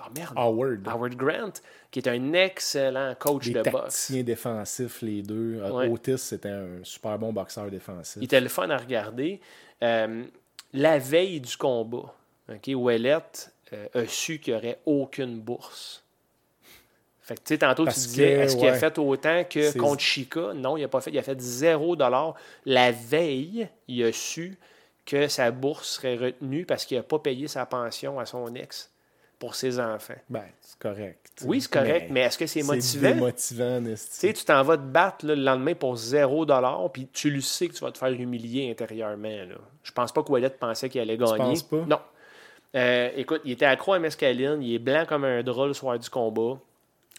Oh 0.00 0.04
merde! 0.16 0.32
Howard. 0.36 0.86
Howard 0.86 1.14
Grant, 1.16 1.52
qui 1.90 1.98
est 1.98 2.08
un 2.08 2.32
excellent 2.32 3.14
coach 3.18 3.46
Des 3.50 3.54
de 3.62 3.68
boxe. 3.70 4.12
défensifs, 4.12 5.02
les 5.02 5.22
deux. 5.22 5.60
Ouais. 5.72 5.88
Otis, 5.88 6.18
c'était 6.18 6.50
un 6.50 6.84
super 6.84 7.18
bon 7.18 7.32
boxeur 7.32 7.68
défensif. 7.68 8.18
Il 8.20 8.24
était 8.26 8.40
le 8.40 8.48
fun 8.48 8.70
à 8.70 8.76
regarder. 8.76 9.40
La 9.80 10.98
veille 10.98 11.40
du 11.40 11.56
combat, 11.56 12.14
OK, 12.50 12.70
Ouellette 12.74 13.52
euh, 13.72 13.86
a 13.94 14.06
su 14.06 14.38
qu'il 14.38 14.54
n'y 14.54 14.58
aurait 14.58 14.78
aucune 14.86 15.40
bourse. 15.40 16.02
Fait 17.20 17.34
que, 17.34 17.40
tu 17.40 17.54
sais, 17.54 17.58
tantôt, 17.58 17.84
Parce 17.84 18.02
tu 18.02 18.08
disais, 18.08 18.32
est-ce 18.32 18.56
qu'il 18.56 18.68
a 18.68 18.74
fait 18.74 18.96
autant 18.98 19.44
que 19.44 19.76
contre 19.76 20.00
Chica? 20.00 20.54
Non, 20.54 20.78
il 20.78 20.80
n'a 20.80 20.88
pas 20.88 21.02
fait. 21.02 21.10
Il 21.10 21.18
a 21.18 21.22
fait 21.22 21.38
0 21.38 21.96
La 22.64 22.90
veille, 22.90 23.68
il 23.86 24.02
a 24.02 24.12
su 24.12 24.58
que 25.04 25.28
sa 25.28 25.50
bourse 25.50 25.96
serait 25.96 26.16
retenue 26.16 26.64
parce 26.64 26.84
qu'il 26.86 26.96
n'a 26.96 27.02
pas 27.02 27.18
payé 27.18 27.48
sa 27.48 27.66
pension 27.66 28.18
à 28.18 28.26
son 28.26 28.54
ex 28.54 28.90
pour 29.38 29.54
ses 29.54 29.78
enfants. 29.78 30.14
Ben, 30.28 30.44
c'est 30.60 30.78
correct. 30.78 31.30
tu. 31.36 31.44
Oui, 31.44 31.60
c'est 31.60 31.72
correct, 31.72 32.08
mais, 32.10 32.20
est-ce 32.20 32.38
que 32.38 32.46
c'est 32.46 32.62
c'est 32.62 33.14
motivant? 33.14 33.80
Tu 34.20 34.32
tu 34.32 34.44
t'en 34.44 34.62
vas 34.62 34.76
te 34.76 34.82
battre 34.82 35.26
là, 35.26 35.34
le 35.34 35.42
lendemain 35.42 35.74
pour 35.74 35.96
0 35.96 36.46
puis 36.92 37.08
tu 37.12 37.30
le 37.30 37.40
sais 37.40 37.68
que 37.68 37.74
tu 37.74 37.84
vas 37.84 37.92
te 37.92 37.98
faire 37.98 38.10
humilier 38.10 38.70
intérieurement. 38.70 39.28
Là. 39.28 39.56
Je 39.82 39.92
pense 39.92 40.12
pas 40.12 40.22
que 40.22 40.30
Wallet 40.30 40.50
pensait 40.50 40.88
qu'il 40.88 41.00
allait 41.00 41.16
gagner. 41.16 41.36
penses 41.36 41.62
pas? 41.62 41.84
Non. 41.86 42.00
Euh, 42.74 43.10
écoute, 43.16 43.40
il 43.44 43.52
était 43.52 43.64
accro 43.64 43.94
à 43.94 43.98
mescaline, 43.98 44.62
il 44.62 44.74
est 44.74 44.78
blanc 44.78 45.04
comme 45.08 45.24
un 45.24 45.42
drôle 45.42 45.68
le 45.68 45.74
soir 45.74 45.98
du 45.98 46.08
combat. 46.10 46.58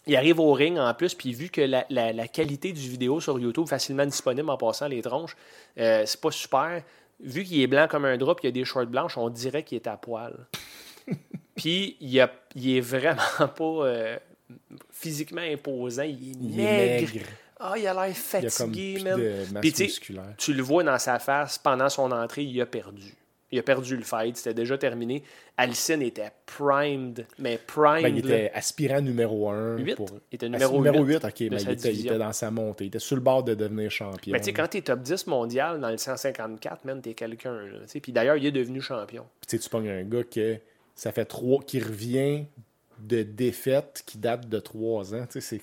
Il 0.06 0.16
arrive 0.16 0.40
au 0.40 0.52
ring 0.52 0.78
en 0.78 0.94
plus, 0.94 1.14
puis 1.14 1.32
vu 1.32 1.48
que 1.50 1.60
la, 1.60 1.84
la- 1.90 2.12
la 2.12 2.28
qualité 2.28 2.72
du 2.72 2.80
vidéo 2.88 3.20
sur 3.20 3.38
YouTube, 3.38 3.66
facilement 3.66 4.06
disponible 4.06 4.48
en 4.48 4.56
passant 4.56 4.88
les 4.88 5.02
tronches, 5.02 5.36
euh, 5.78 6.04
c'est 6.06 6.20
pas 6.20 6.30
super. 6.30 6.82
Vu 7.22 7.44
qu'il 7.44 7.60
est 7.60 7.66
blanc 7.66 7.86
comme 7.90 8.06
un 8.06 8.16
drap, 8.16 8.36
il 8.42 8.46
a 8.46 8.50
des 8.50 8.64
shorts 8.64 8.86
blanches, 8.86 9.18
on 9.18 9.28
dirait 9.28 9.62
qu'il 9.62 9.76
est 9.76 9.86
à 9.86 9.96
poil. 9.98 10.34
puis 11.56 11.96
il, 12.00 12.18
a- 12.20 12.32
il 12.54 12.76
est 12.76 12.80
vraiment 12.80 13.16
pas 13.56 13.64
euh, 13.64 14.16
physiquement 14.90 15.42
imposant, 15.42 16.02
il 16.04 16.10
est 16.30 16.36
Il 16.40 16.60
est 16.60 16.64
maigre. 16.64 17.12
maigre. 17.14 17.26
Ah, 17.62 17.74
il 17.76 17.86
a 17.86 17.92
l'air 17.92 18.06
Il 18.06 18.08
y 18.08 18.10
a 18.10 18.14
comme 18.14 18.50
fatigué, 18.50 19.00
man. 19.04 19.20
de 19.20 19.52
masse 19.52 19.60
Puis, 19.60 19.74
musculaire. 19.84 20.34
tu 20.38 20.54
le 20.54 20.62
vois 20.62 20.82
dans 20.82 20.98
sa 20.98 21.18
face, 21.18 21.58
pendant 21.58 21.90
son 21.90 22.10
entrée, 22.10 22.44
il 22.44 22.58
a 22.62 22.64
perdu. 22.64 23.14
Il 23.52 23.58
a 23.58 23.62
perdu 23.62 23.96
le 23.96 24.02
fight, 24.02 24.36
c'était 24.36 24.54
déjà 24.54 24.78
terminé. 24.78 25.24
Alcine 25.56 26.02
était 26.02 26.30
primed, 26.46 27.26
mais 27.38 27.58
primed. 27.58 28.02
Ben, 28.02 28.16
il 28.16 28.18
était 28.18 28.50
aspirant 28.54 29.00
numéro 29.00 29.48
1. 29.48 29.78
Huit? 29.78 29.96
Pour... 29.96 30.08
Il 30.30 30.36
était 30.36 30.48
numéro 30.48 30.76
numéro 30.76 31.04
8 31.04 31.14
8, 31.14 31.24
ok, 31.24 31.40
mais 31.50 31.58
sa 31.58 31.70
il 31.70 31.72
était, 31.72 31.88
il 31.88 31.92
division. 31.92 32.12
était 32.12 32.18
dans 32.18 32.32
sa 32.32 32.50
montée. 32.50 32.84
Il 32.84 32.88
était 32.88 32.98
sur 33.00 33.16
le 33.16 33.22
bord 33.22 33.42
de 33.42 33.54
devenir 33.54 33.90
champion. 33.90 34.32
Mais 34.32 34.38
tu 34.38 34.46
sais, 34.46 34.52
quand 34.52 34.68
t'es 34.68 34.82
top 34.82 35.00
10 35.00 35.26
mondial 35.26 35.80
dans 35.80 35.90
le 35.90 35.96
154, 35.96 36.84
man, 36.84 37.02
t'es 37.02 37.14
quelqu'un. 37.14 37.58
tu. 37.90 38.00
Puis 38.00 38.12
d'ailleurs, 38.12 38.36
il 38.36 38.46
est 38.46 38.52
devenu 38.52 38.80
champion. 38.80 39.26
Puis 39.40 39.58
tu 39.58 39.58
tu 39.58 39.68
pognes 39.68 39.90
un 39.90 40.04
gars 40.04 40.22
que 40.24 40.58
ça 40.94 41.12
fait 41.12 41.24
trois, 41.24 41.60
qui 41.62 41.80
revient 41.80 42.44
de 42.98 43.22
défaite 43.22 44.02
qui 44.06 44.18
date 44.18 44.48
de 44.48 44.60
trois 44.60 45.14
ans. 45.14 45.26
Tu 45.26 45.40
sais, 45.40 45.40
c'est 45.40 45.60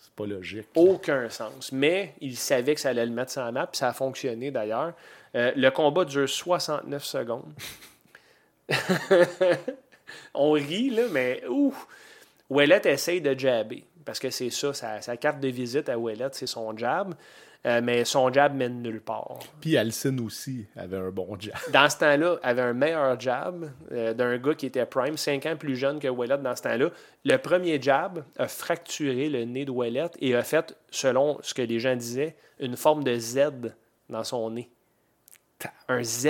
c'est 0.00 0.12
pas 0.14 0.26
logique. 0.26 0.66
Aucun 0.74 1.28
sens. 1.28 1.72
Mais 1.72 2.14
il 2.20 2.36
savait 2.36 2.74
que 2.74 2.80
ça 2.80 2.90
allait 2.90 3.06
le 3.06 3.12
mettre 3.12 3.32
sur 3.32 3.42
la 3.42 3.52
map, 3.52 3.66
puis 3.66 3.78
ça 3.78 3.88
a 3.88 3.92
fonctionné 3.92 4.50
d'ailleurs. 4.50 4.92
Euh, 5.34 5.52
le 5.56 5.70
combat 5.70 6.04
dure 6.04 6.28
69 6.28 7.04
secondes. 7.04 7.52
On 10.34 10.52
rit, 10.52 10.90
là, 10.90 11.04
mais 11.10 11.42
ouf! 11.48 11.86
Ouellette 12.50 12.86
essaye 12.86 13.20
de 13.20 13.38
jabber, 13.38 13.84
parce 14.04 14.18
que 14.18 14.28
c'est 14.30 14.50
ça, 14.50 14.74
sa, 14.74 15.00
sa 15.00 15.16
carte 15.16 15.40
de 15.40 15.48
visite 15.48 15.88
à 15.88 15.98
Ouellette, 15.98 16.34
c'est 16.34 16.46
son 16.46 16.76
jab. 16.76 17.14
Euh, 17.64 17.80
mais 17.82 18.04
son 18.04 18.32
jab 18.32 18.56
mène 18.56 18.82
nulle 18.82 19.00
part. 19.00 19.38
Puis 19.60 19.76
Alcine 19.76 20.18
aussi 20.20 20.66
avait 20.74 20.96
un 20.96 21.10
bon 21.10 21.36
jab. 21.38 21.54
Dans 21.72 21.88
ce 21.88 21.96
temps-là, 21.98 22.38
avait 22.42 22.62
un 22.62 22.72
meilleur 22.72 23.18
jab 23.20 23.70
euh, 23.92 24.14
d'un 24.14 24.36
gars 24.38 24.54
qui 24.54 24.66
était 24.66 24.84
prime, 24.84 25.16
5 25.16 25.46
ans 25.46 25.56
plus 25.56 25.76
jeune 25.76 26.00
que 26.00 26.08
Ouellette 26.08 26.42
dans 26.42 26.56
ce 26.56 26.62
temps-là. 26.62 26.90
Le 27.24 27.36
premier 27.36 27.80
jab 27.80 28.24
a 28.36 28.48
fracturé 28.48 29.28
le 29.28 29.44
nez 29.44 29.64
de 29.64 29.70
Ouellette 29.70 30.16
et 30.20 30.34
a 30.34 30.42
fait, 30.42 30.76
selon 30.90 31.38
ce 31.42 31.54
que 31.54 31.62
les 31.62 31.78
gens 31.78 31.94
disaient, 31.94 32.34
une 32.58 32.76
forme 32.76 33.04
de 33.04 33.16
Z 33.16 33.72
dans 34.08 34.24
son 34.24 34.50
nez. 34.50 34.68
Un 35.88 36.02
Z. 36.02 36.26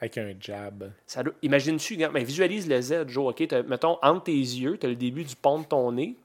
Avec 0.00 0.18
un 0.18 0.32
jab. 0.40 0.92
Ça 1.06 1.22
doit- 1.22 1.34
Imagine-tu, 1.42 1.96
mais 2.12 2.24
visualise 2.24 2.68
le 2.68 2.80
Z, 2.80 3.08
Joe. 3.08 3.30
OK? 3.30 3.40
Mettons, 3.66 3.98
entre 4.02 4.24
tes 4.24 4.32
yeux, 4.32 4.78
tu 4.78 4.86
as 4.86 4.88
le 4.90 4.96
début 4.96 5.24
du 5.24 5.34
pont 5.36 5.60
de 5.60 5.64
ton 5.64 5.92
nez. 5.92 6.16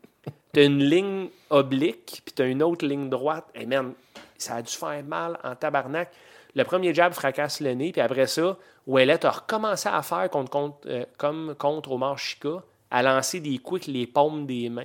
Tu 0.53 0.59
as 0.59 0.63
une 0.63 0.83
ligne 0.83 1.29
oblique, 1.49 2.21
puis 2.25 2.33
tu 2.35 2.41
as 2.41 2.45
une 2.45 2.61
autre 2.61 2.85
ligne 2.85 3.09
droite. 3.09 3.45
Et 3.55 3.65
man, 3.65 3.93
ça 4.37 4.55
a 4.55 4.61
dû 4.61 4.71
faire 4.73 5.03
mal 5.03 5.39
en 5.43 5.55
tabarnak. 5.55 6.11
Le 6.55 6.63
premier 6.63 6.93
jab 6.93 7.13
fracasse 7.13 7.61
le 7.61 7.73
nez, 7.73 7.91
puis 7.93 8.01
après 8.01 8.27
ça, 8.27 8.57
Ouellet 8.85 9.25
a 9.25 9.29
recommencé 9.31 9.87
à 9.87 10.01
faire 10.01 10.29
contre, 10.29 10.49
contre, 10.51 10.77
euh, 10.87 11.05
comme 11.17 11.55
contre 11.57 11.91
Omar 11.91 12.17
Chica, 12.17 12.61
à 12.89 13.01
lancer 13.01 13.39
des 13.39 13.57
coups 13.59 13.83
avec 13.83 13.93
les 13.93 14.05
paumes 14.07 14.45
des 14.45 14.67
mains, 14.69 14.83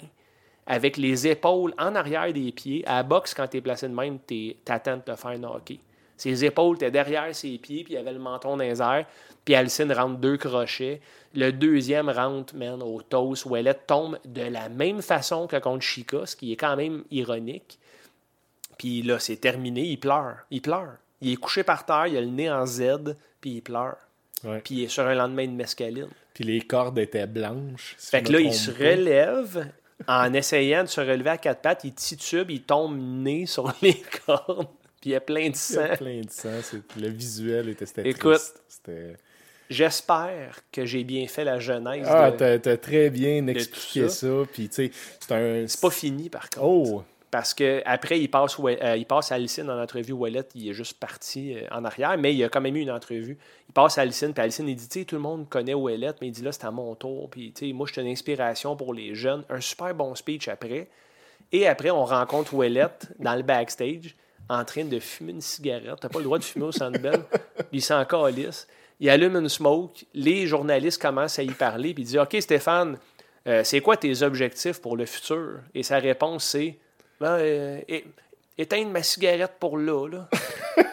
avec 0.66 0.96
les 0.96 1.26
épaules 1.26 1.74
en 1.78 1.94
arrière 1.96 2.32
des 2.32 2.52
pieds. 2.52 2.86
À 2.86 2.96
la 2.98 3.02
boxe, 3.02 3.34
quand 3.34 3.48
tu 3.48 3.56
es 3.56 3.60
placé 3.60 3.88
de 3.88 3.94
même, 3.94 4.18
tu 4.26 4.54
attends 4.68 4.98
de 4.98 5.02
te 5.02 5.16
faire 5.16 5.36
knocker. 5.38 5.78
Ses 6.16 6.44
épaules 6.44 6.76
étaient 6.76 6.90
derrière 6.90 7.34
ses 7.34 7.58
pieds, 7.58 7.84
puis 7.84 7.94
il 7.94 7.96
avait 7.96 8.12
le 8.12 8.18
menton 8.18 8.56
dans 8.56 8.64
les 8.64 8.80
airs. 8.80 9.06
Puis 9.44 9.54
Alcine 9.54 9.92
rentre 9.92 10.18
deux 10.18 10.36
crochets. 10.36 11.00
Le 11.34 11.52
deuxième 11.52 12.08
rentre, 12.08 12.54
man, 12.56 12.82
au 12.82 13.02
toast. 13.02 13.44
Ouellet 13.44 13.74
tombe 13.74 14.18
de 14.24 14.42
la 14.42 14.68
même 14.68 15.02
façon 15.02 15.46
que 15.46 15.56
contre 15.56 15.82
Chica, 15.82 16.26
ce 16.26 16.34
qui 16.34 16.52
est 16.52 16.56
quand 16.56 16.76
même 16.76 17.04
ironique. 17.10 17.78
Puis 18.78 19.02
là, 19.02 19.18
c'est 19.18 19.36
terminé. 19.36 19.82
Il 19.82 19.98
pleure. 19.98 20.38
Il 20.50 20.62
pleure. 20.62 20.96
Il 21.20 21.32
est 21.32 21.36
couché 21.36 21.62
par 21.62 21.86
terre, 21.86 22.06
il 22.06 22.16
a 22.16 22.20
le 22.20 22.26
nez 22.26 22.50
en 22.50 22.66
Z, 22.66 23.14
puis 23.40 23.50
il 23.50 23.62
pleure. 23.62 23.96
Ouais. 24.44 24.60
Puis 24.60 24.74
il 24.74 24.84
est 24.84 24.88
sur 24.88 25.06
un 25.06 25.14
lendemain 25.14 25.46
de 25.46 25.52
mescaline. 25.52 26.08
Puis 26.34 26.44
les 26.44 26.60
cordes 26.60 26.98
étaient 26.98 27.26
blanches. 27.26 27.94
si 27.96 28.10
Fait 28.10 28.22
que 28.22 28.32
là, 28.32 28.40
il 28.40 28.52
se 28.52 28.70
relève 28.70 29.70
en 30.06 30.32
essayant 30.34 30.82
de 30.82 30.88
se 30.88 31.00
relever 31.00 31.30
à 31.30 31.38
quatre 31.38 31.62
pattes. 31.62 31.84
Il 31.84 31.94
titube, 31.94 32.50
il 32.50 32.62
tombe 32.62 32.98
nez 32.98 33.46
sur 33.46 33.72
les 33.82 34.02
cordes. 34.26 34.68
Puis 35.06 35.10
il 35.10 35.14
y 35.14 35.16
a 35.16 35.20
plein 35.20 35.42
de 35.42 35.46
Il 35.46 35.50
y 35.50 35.54
sang. 35.56 35.80
a 35.84 35.96
plein 35.96 36.20
de 36.20 36.30
sang. 36.30 36.78
Le 36.98 37.08
visuel 37.10 37.68
était 37.68 37.86
c'était 37.86 38.08
Écoute, 38.08 38.32
triste. 38.34 38.60
C'était- 38.66 39.14
J'espère 39.70 40.58
que 40.72 40.84
j'ai 40.84 41.04
bien 41.04 41.28
fait 41.28 41.44
la 41.44 41.60
genèse. 41.60 42.04
Ah, 42.10 42.32
de- 42.32 42.36
t'as 42.36 42.58
t'as 42.58 42.76
très 42.76 43.08
bien 43.10 43.46
expliqué 43.46 44.08
ça. 44.08 44.26
ça. 44.26 44.42
Puis, 44.52 44.68
tu 44.68 44.74
sais, 44.74 44.90
c'est 45.20 45.32
un. 45.32 45.64
C'est 45.68 45.80
pas 45.80 45.90
fini, 45.90 46.28
par 46.28 46.50
contre. 46.50 46.64
Oh! 46.66 47.04
Parce 47.30 47.54
que 47.54 47.82
après 47.84 48.18
il 48.18 48.28
passe, 48.28 48.56
euh, 48.58 48.96
il 48.96 49.06
passe 49.06 49.30
à 49.30 49.36
Alicine 49.36 49.70
en 49.70 49.80
entrevue. 49.80 50.12
Ouellet, 50.12 50.42
il 50.56 50.70
est 50.70 50.74
juste 50.74 50.98
parti 50.98 51.54
euh, 51.54 51.66
en 51.70 51.84
arrière, 51.84 52.16
mais 52.18 52.34
il 52.34 52.42
a 52.42 52.48
quand 52.48 52.60
même 52.60 52.74
eu 52.76 52.80
une 52.80 52.90
entrevue. 52.90 53.38
Il 53.68 53.72
passe 53.72 53.98
à 53.98 54.02
Alicine, 54.02 54.32
puis 54.34 54.42
Alicine, 54.42 54.68
il 54.68 54.74
dit 54.74 54.88
Tu 54.88 55.00
sais, 55.00 55.04
tout 55.04 55.14
le 55.14 55.20
monde 55.22 55.48
connaît 55.48 55.74
Ouellet, 55.74 56.12
mais 56.20 56.26
il 56.28 56.32
dit 56.32 56.42
Là, 56.42 56.50
c'est 56.50 56.64
à 56.64 56.70
mon 56.72 56.96
tour. 56.96 57.30
Puis, 57.30 57.52
tu 57.52 57.66
sais, 57.68 57.72
moi, 57.72 57.86
je 57.86 57.92
suis 57.92 58.02
une 58.02 58.08
inspiration 58.08 58.74
pour 58.74 58.92
les 58.92 59.14
jeunes. 59.14 59.44
Un 59.50 59.60
super 59.60 59.94
bon 59.94 60.16
speech 60.16 60.48
après. 60.48 60.88
Et 61.52 61.68
après, 61.68 61.90
on 61.90 62.04
rencontre 62.04 62.54
Ouellet 62.54 62.88
dans 63.20 63.36
le 63.36 63.42
backstage 63.42 64.16
en 64.48 64.64
train 64.64 64.84
de 64.84 64.98
fumer 64.98 65.32
une 65.32 65.40
cigarette. 65.40 65.96
T'as 66.00 66.08
pas 66.08 66.18
le 66.18 66.24
droit 66.24 66.38
de 66.38 66.44
fumer 66.44 66.66
au 66.66 66.72
Sandbell. 66.72 67.22
il 67.72 67.82
s'en 67.82 68.04
calisse. 68.04 68.66
Il 69.00 69.10
allume 69.10 69.36
une 69.36 69.48
smoke. 69.48 70.04
Les 70.14 70.46
journalistes 70.46 71.00
commencent 71.00 71.38
à 71.38 71.42
y 71.42 71.50
parler. 71.50 71.94
Puis 71.94 72.04
il 72.04 72.06
dit 72.06 72.18
Ok, 72.18 72.36
Stéphane, 72.40 72.98
euh, 73.46 73.62
c'est 73.64 73.80
quoi 73.80 73.96
tes 73.96 74.22
objectifs 74.22 74.80
pour 74.80 74.96
le 74.96 75.06
futur? 75.06 75.60
Et 75.74 75.82
sa 75.82 75.98
réponse, 75.98 76.44
c'est 76.44 76.78
Ben, 77.20 77.38
euh, 77.38 77.80
éteindre 78.58 78.90
ma 78.90 79.02
cigarette 79.02 79.52
pour 79.60 79.78
là. 79.78 80.08
là. 80.08 80.28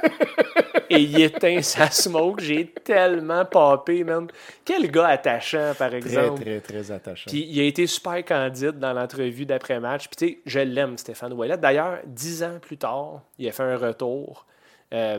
Et 0.90 1.00
il 1.00 1.22
éteint 1.22 1.62
sa 1.64 1.90
smoke. 1.90 2.40
J'ai 2.44 2.68
tellement 2.68 3.46
papé, 3.46 4.04
man. 4.04 4.28
Quel 4.64 4.92
gars 4.92 5.08
attachant, 5.08 5.74
par 5.78 5.90
Très, 5.90 5.98
exemple. 5.98 6.42
très, 6.42 6.60
très 6.60 6.92
attachant. 6.92 7.32
Puis 7.32 7.48
il 7.50 7.60
a 7.62 7.64
été 7.64 7.88
super 7.88 8.24
candide 8.24 8.78
dans 8.78 8.94
l'entrevue 8.94 9.46
d'après-match. 9.46 10.08
Puis 10.10 10.16
tu 10.16 10.28
sais, 10.36 10.40
je 10.46 10.60
l'aime, 10.60 10.98
Stéphane 10.98 11.34
Ouellet. 11.34 11.58
D'ailleurs, 11.58 12.00
dix 12.06 12.44
ans 12.44 12.60
plus 12.62 12.78
tard, 12.78 13.22
il 13.40 13.48
a 13.48 13.52
fait 13.52 13.64
un 13.64 13.78
retour 13.78 14.46
euh, 14.94 15.18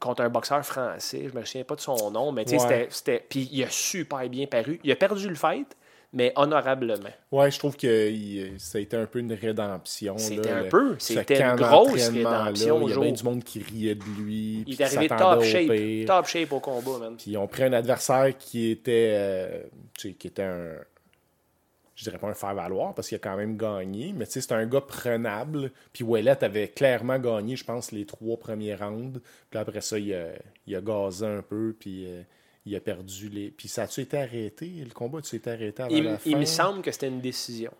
contre 0.00 0.22
un 0.22 0.30
boxeur 0.30 0.64
français. 0.66 1.28
Je 1.32 1.38
me 1.38 1.44
souviens 1.44 1.64
pas 1.64 1.76
de 1.76 1.80
son 1.80 2.10
nom, 2.10 2.32
mais 2.32 2.44
tu 2.44 2.58
sais, 2.58 2.66
Ouais. 2.66 2.88
c'était... 2.90 3.24
Puis 3.28 3.48
il 3.52 3.62
a 3.62 3.70
super 3.70 4.28
bien 4.28 4.46
paru. 4.46 4.80
Il 4.82 4.90
a 4.90 4.96
perdu 4.96 5.28
le 5.28 5.36
fight, 5.36 5.76
mais 6.14 6.32
honorablement. 6.36 7.10
Ouais, 7.32 7.50
je 7.50 7.58
trouve 7.58 7.76
que 7.76 8.10
il- 8.10 8.58
ça 8.58 8.78
a 8.78 8.80
été 8.80 8.96
un 8.96 9.04
peu 9.06 9.18
une 9.18 9.32
rédemption. 9.34 10.16
C'était 10.16 10.50
un 10.50 10.64
peu, 10.64 10.96
c'était 10.98 11.42
une 11.42 11.56
grosse 11.56 12.08
rédemption, 12.08 12.80
Il 12.88 12.90
y 12.90 12.92
avait 12.96 13.12
du 13.12 13.22
monde 13.24 13.44
qui 13.44 13.58
riait 13.60 13.94
de 13.96 14.04
lui. 14.18 14.64
Il 14.66 14.80
est 14.80 14.84
arrivé 14.84 15.08
top 15.08 15.42
shape, 15.42 15.70
pire. 15.70 16.06
top 16.06 16.26
shape 16.26 16.52
au 16.52 16.60
combat, 16.60 16.98
man. 17.00 17.16
Puis 17.18 17.32
ils 17.32 17.36
ont 17.36 17.46
pris 17.48 17.64
un 17.64 17.72
adversaire 17.74 18.32
qui 18.38 18.70
était, 18.70 19.10
euh, 19.18 19.62
tu 19.98 20.08
sais, 20.08 20.14
qui 20.14 20.28
était 20.28 20.42
un, 20.44 20.76
je 21.96 22.04
dirais 22.04 22.18
pas 22.18 22.28
un 22.28 22.34
faire-valoir 22.34 22.92
parce 22.94 23.08
qu'il 23.08 23.16
a 23.16 23.18
quand 23.20 23.36
même 23.36 23.56
gagné, 23.56 24.12
mais 24.16 24.26
tu 24.26 24.32
sais, 24.32 24.40
c'était 24.40 24.54
un 24.54 24.66
gars 24.66 24.80
prenable. 24.80 25.70
Puis 25.92 26.02
Ouellet 26.04 26.42
avait 26.44 26.68
clairement 26.68 27.18
gagné, 27.18 27.54
je 27.56 27.64
pense, 27.64 27.92
les 27.92 28.04
trois 28.04 28.36
premiers 28.36 28.74
rounds. 28.74 29.20
Puis 29.50 29.58
après 29.58 29.80
ça, 29.80 29.98
il 29.98 30.12
a, 30.14 30.26
il 30.66 30.74
a 30.74 30.80
gazé 30.80 31.26
un 31.26 31.42
peu, 31.42 31.74
puis 31.78 32.06
euh, 32.08 32.22
il 32.66 32.74
a 32.76 32.80
perdu 32.80 33.28
les. 33.28 33.50
Puis 33.50 33.68
ça 33.68 33.82
a-tu 33.82 34.00
été 34.00 34.16
arrêté 34.18 34.66
Le 34.66 34.90
combat? 34.92 35.18
A-tu 35.18 35.36
été 35.36 35.50
arrêté 35.50 35.82
avant 35.82 35.94
Il, 35.94 36.04
la 36.04 36.18
il 36.26 36.36
me 36.36 36.44
fin? 36.44 36.46
semble 36.46 36.82
que 36.82 36.90
c'était 36.92 37.08
une 37.08 37.20
décision. 37.20 37.72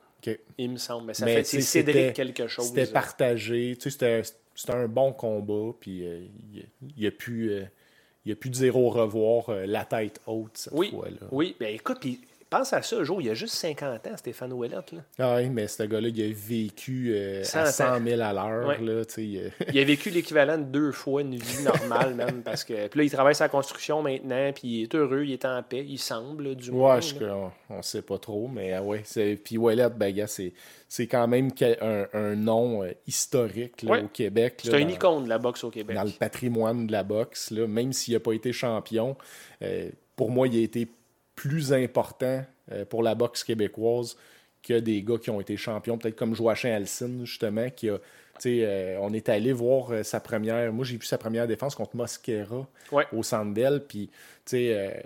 Il 0.57 0.71
me 0.71 0.77
semble. 0.79 1.09
Mais 1.09 1.15
ça 1.15 1.27
Mais 1.27 1.45
fait 1.45 1.61
Cédric 1.61 2.15
quelque 2.15 2.47
chose. 2.47 2.69
C'était 2.69 2.87
partagé. 2.87 3.77
Tu 3.77 3.83
sais, 3.85 3.91
c'était, 3.91 4.23
c'était 4.55 4.73
un 4.73 4.89
bon 4.89 5.13
combat. 5.13 5.73
Puis 5.79 6.07
euh, 6.07 6.21
il, 6.55 6.65
il 6.97 7.07
a 7.07 7.11
pu. 7.11 7.51
euh, 7.51 7.65
il 8.27 8.33
a 8.33 8.37
pu 8.37 8.49
dire 8.49 8.75
au 8.79 8.89
revoir 8.89 9.51
euh, 9.51 9.67
la 9.67 9.85
tête 9.85 10.19
haute 10.27 10.57
cette 10.57 10.73
Oui, 10.73 10.89
fois-là. 10.89 11.27
oui. 11.31 11.55
Ben 11.61 11.75
écoute, 11.75 11.99
puis 12.01 12.21
pense 12.57 12.73
à 12.73 12.83
ça, 12.83 13.03
Joe, 13.05 13.19
il 13.23 13.31
a 13.31 13.35
juste 13.35 13.55
50 13.55 14.07
ans, 14.07 14.17
Stéphane 14.17 14.53
Ouellet. 14.53 14.75
Là. 14.93 15.01
Ah 15.19 15.37
oui, 15.39 15.49
mais 15.51 15.67
ce 15.69 15.83
gars-là, 15.83 16.09
il 16.09 16.23
a 16.23 16.33
vécu 16.35 17.13
euh, 17.15 17.41
à 17.43 17.67
100 17.67 17.67
100 17.99 18.05
000 18.05 18.21
à 18.21 18.33
l'heure. 18.33 18.67
Ouais. 18.69 18.79
là, 18.81 19.05
tu 19.05 19.15
sais, 19.15 19.25
il- 19.25 19.53
Il 19.73 19.79
a 19.81 19.85
vécu 19.85 20.11
l'équivalent 20.11 20.59
de 20.59 20.65
deux 20.65 20.93
fois 20.93 21.23
une 21.23 21.37
vie 21.37 21.63
normale, 21.63 22.15
même, 22.17 22.43
parce 22.43 22.65
que 22.65 22.87
puis 22.89 22.99
là, 23.01 23.05
il 23.05 23.11
travaille 23.11 23.35
sa 23.35 23.49
construction 23.49 24.03
maintenant, 24.03 24.53
puis 24.53 24.69
il 24.69 24.83
est 24.83 24.95
heureux, 24.95 25.25
il 25.25 25.33
est 25.33 25.45
en 25.45 25.63
paix, 25.63 25.85
il 25.87 25.99
semble, 25.99 26.55
du 26.55 26.71
moins. 26.71 26.97
Ouais, 26.97 27.03
je- 27.03 27.19
là. 27.25 27.37
on, 27.71 27.77
on 27.77 27.83
sait 27.83 28.03
pas 28.03 28.19
trop, 28.19 28.49
mais 28.49 28.73
ah 28.73 28.83
ouais. 28.83 29.03
Puis 29.45 29.59
Ouellet, 29.59 29.89
ben, 29.91 30.15
c'est, 30.27 31.07
quand 31.07 31.27
même 31.27 31.51
un, 31.81 32.07
un 32.13 32.35
nom 32.37 32.83
euh, 32.85 32.93
historique 33.07 33.83
là, 33.83 33.93
Ouais. 33.93 34.03
au 34.03 34.09
Québec. 34.09 34.61
C'est 34.63 34.81
une 34.81 34.89
dans- 34.89 34.95
icône 34.95 35.25
de 35.25 35.29
la 35.29 35.39
boxe 35.39 35.65
au 35.65 35.71
Québec. 35.71 35.97
dans 35.97 36.05
le 36.05 36.11
patrimoine 36.11 36.87
de 36.87 36.93
la 36.93 37.03
boxe, 37.03 37.51
là, 37.51 37.67
même 37.67 37.93
s'il 37.93 38.15
n'a 38.15 38.21
pas 38.21 38.33
été 38.33 38.53
champion, 38.53 39.17
euh, 39.63 39.89
pour 40.17 40.31
moi, 40.31 40.47
il 40.49 40.57
a 40.59 40.63
été 40.63 40.89
plus 41.35 41.73
important 41.73 42.45
euh, 42.73 42.85
pour 42.85 43.03
la 43.03 43.15
boxe 43.15 43.45
québécoise 43.45 44.17
que 44.63 44.79
des 44.79 45.03
gars 45.03 45.19
qui 45.19 45.31
ont 45.31 45.41
été 45.41 45.57
champions, 45.57 45.99
peut-être 45.99 46.17
comme 46.17 46.35
Joachim 46.35 46.71
Alcine, 46.71 47.27
justement, 47.27 47.69
qui 47.71 47.91
a. 47.91 47.99
euh, 48.47 48.97
on 49.01 49.13
est 49.13 49.29
allé 49.29 49.53
voir 49.53 49.91
euh, 49.93 50.03
sa 50.03 50.21
première. 50.21 50.73
Moi, 50.73 50.85
j'ai 50.85 50.97
vu 50.97 51.05
sa 51.05 51.19
première 51.19 51.47
défense 51.47 51.75
contre 51.75 51.97
Mosquera 51.97 52.67
Ouais. 52.91 53.07
au 53.13 53.23
Sandbell. 53.23 53.85
Puis, 53.87 54.09
tu 54.09 54.57
sais, 54.57 55.05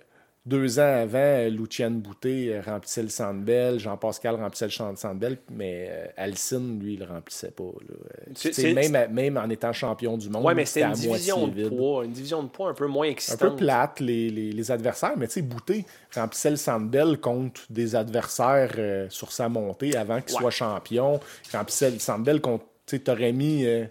deux 0.48 0.78
ans 0.78 1.02
avant, 1.02 1.18
euh, 1.18 1.48
Luciane 1.50 2.00
Boutet 2.00 2.48
euh, 2.54 2.60
remplissait 2.64 3.02
le 3.02 3.08
Sandbell, 3.08 3.78
Jean-Pascal 3.78 4.34
remplissait 4.36 4.64
le 4.64 4.70
champ- 4.70 4.96
Sandbell, 4.96 5.36
mais 5.50 5.86
euh, 5.90 6.06
Alcine, 6.16 6.80
lui, 6.80 6.94
il 6.94 7.00
le 7.00 7.04
remplissait 7.04 7.50
pas. 7.50 7.64
là. 7.88 9.06
Même, 9.10 9.36
en 9.36 9.48
étant 9.50 9.72
champion 9.72 10.16
du 10.16 10.28
monde, 10.30 10.44
Ouais, 10.44 10.54
mais 10.54 10.64
c'était 10.64 10.86
une 10.86 10.92
division 10.92 11.46
de 11.48 11.54
vide. 11.54 11.68
poids, 11.76 12.04
une 12.04 12.12
division 12.12 12.42
de 12.42 12.48
poids 12.48 12.70
un 12.70 12.74
peu 12.74 12.86
moins 12.86 13.06
Un 13.06 13.10
excitante. 13.10 13.38
peu 13.50 13.56
plate, 13.56 14.00
les, 14.00 14.30
les, 14.30 14.52
les 14.52 14.70
adversaires, 14.70 15.14
mais 15.16 15.26
tu 15.26 15.34
sais, 15.34 15.42
Boutet 15.42 15.84
remplissait 16.14 16.50
le 16.50 16.56
Sandbell 16.56 17.18
contre 17.18 17.60
des 17.70 17.94
adversaires 17.94 18.72
euh, 18.78 19.06
sur 19.10 19.32
sa 19.32 19.48
montée 19.48 19.96
avant 19.96 20.20
qu'il 20.20 20.34
Ouais. 20.36 20.40
soit 20.40 20.50
champion. 20.50 21.20
Il 21.52 21.56
remplissait 21.56 21.90
le 21.90 21.98
Sandbell 21.98 22.40
contre. 22.40 22.64
Tu 22.86 22.96
sais, 22.96 23.02
t'aurais 23.02 23.32
mis, 23.32 23.66
euh, 23.66 23.84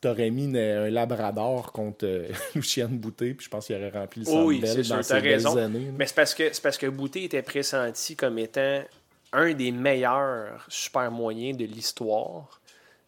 t'aurais 0.00 0.30
mis 0.30 0.44
une- 0.44 0.56
un 0.56 0.90
Labrador 0.90 1.72
contre 1.72 2.04
euh, 2.06 2.28
Luciane 2.54 2.98
Boutet, 2.98 3.34
puis 3.34 3.44
je 3.44 3.50
pense 3.50 3.66
qu'il 3.66 3.76
aurait 3.76 3.90
rempli 3.90 4.22
le 4.22 4.26
Oh 4.30 4.44
oui, 4.46 4.56
sûr, 4.66 4.96
dans 4.96 5.02
ses 5.02 5.14
belles 5.20 5.32
raison. 5.34 5.56
années. 5.56 5.86
là. 5.86 5.92
Mais 5.98 6.06
c'est 6.06 6.14
parce 6.16 6.34
que 6.34 6.52
c'est 6.52 6.62
parce 6.62 6.78
que 6.78 6.86
Boutet 6.86 7.24
était 7.24 7.42
pressenti 7.42 8.16
comme 8.16 8.38
étant 8.38 8.82
un 9.32 9.52
des 9.54 9.70
meilleurs 9.72 10.64
super 10.68 11.10
moyens 11.10 11.56
de 11.58 11.64
l'histoire. 11.64 12.56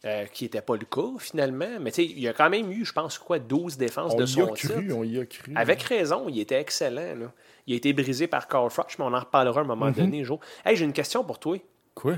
euh, 0.05 0.25
qui 0.27 0.43
n'était 0.47 0.63
pas 0.63 0.75
le 0.75 0.85
cas 0.85 1.17
finalement, 1.21 1.79
mais 1.81 1.93
tu 1.93 2.03
sais, 2.03 2.05
il 2.05 2.19
y 2.19 2.27
a 2.27 2.33
quand 2.33 2.51
même 2.51 2.73
eu, 2.73 2.85
je 2.85 2.93
pense, 2.93 3.19
quoi, 3.19 3.39
12 3.39 3.77
défenses 3.79 4.15
On 4.15 4.17
de 4.17 4.25
y 4.25 4.27
son 4.27 4.47
a 4.53 4.57
titre. 4.57 4.75
cru, 4.75 4.93
on 4.93 5.05
y 5.05 5.17
a 5.21 5.25
cru. 5.25 5.53
Avec 5.55 5.81
raison, 5.85 6.25
il 6.29 6.41
était 6.41 6.61
excellent. 6.61 7.15
là. 7.15 7.33
Il 7.69 7.75
a 7.75 7.77
été 7.77 7.93
brisé 7.93 8.27
par 8.27 8.49
Carl 8.49 8.69
Froch, 8.69 8.99
mais 8.99 9.05
on 9.05 9.15
en 9.15 9.21
reparlera 9.21 9.61
à 9.61 9.63
un 9.63 9.67
moment 9.67 9.87
Mhm. 9.87 9.93
donné, 9.95 10.25
Joe. 10.25 10.41
Hey, 10.65 10.75
j'ai 10.75 10.85
une 10.87 10.93
question 10.93 11.23
pour 11.23 11.39
toi. 11.39 11.57
Quoi? 11.95 12.17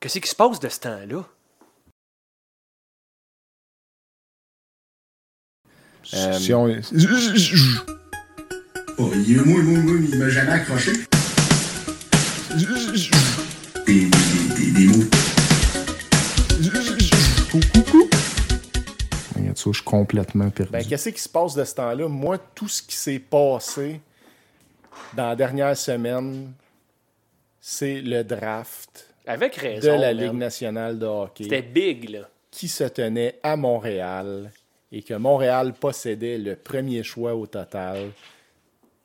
Qu'est-ce 0.00 0.20
qui 0.20 0.26
se 0.28 0.34
passe 0.34 0.58
de 0.58 0.70
ce 0.70 0.80
temps-là? 0.80 1.22
Euh, 6.14 6.32
Si 6.38 6.54
on... 6.54 6.66
Oh, 8.98 9.10
il 9.14 9.36
est 9.38 9.44
moi, 9.44 9.62
moi, 9.62 9.78
moi, 9.80 9.94
il 10.10 10.18
m'a 10.18 10.28
jamais 10.28 10.52
accroché. 10.52 10.92
Des, 13.86 14.04
des, 14.56 14.70
des, 14.72 14.86
mots. 14.86 15.04
Je 19.54 19.72
suis 19.72 19.82
complètement 19.84 20.50
perdu. 20.50 20.72
Ben, 20.72 20.84
qu'est-ce 20.84 21.10
qui 21.10 21.20
se 21.20 21.28
passe 21.28 21.54
de 21.54 21.64
ce 21.64 21.74
temps-là? 21.74 22.08
Moi, 22.08 22.38
tout 22.54 22.68
ce 22.68 22.82
qui 22.82 22.96
s'est 22.96 23.18
passé 23.18 24.00
dans 25.14 25.28
la 25.28 25.36
dernière 25.36 25.76
semaine, 25.76 26.52
c'est 27.60 28.00
le 28.00 28.24
draft 28.24 29.12
Avec 29.26 29.56
de 29.56 29.60
raison. 29.60 29.98
la 29.98 30.14
man. 30.14 30.24
Ligue 30.24 30.34
nationale 30.38 30.98
de 30.98 31.06
C'était 31.36 31.58
hockey 31.58 31.62
big, 31.62 32.10
là. 32.10 32.28
qui 32.50 32.68
se 32.68 32.84
tenait 32.84 33.38
à 33.42 33.56
Montréal 33.56 34.50
et 34.92 35.02
que 35.02 35.14
Montréal 35.14 35.74
possédait 35.78 36.38
le 36.38 36.56
premier 36.56 37.02
choix 37.02 37.34
au 37.34 37.46
total. 37.46 38.10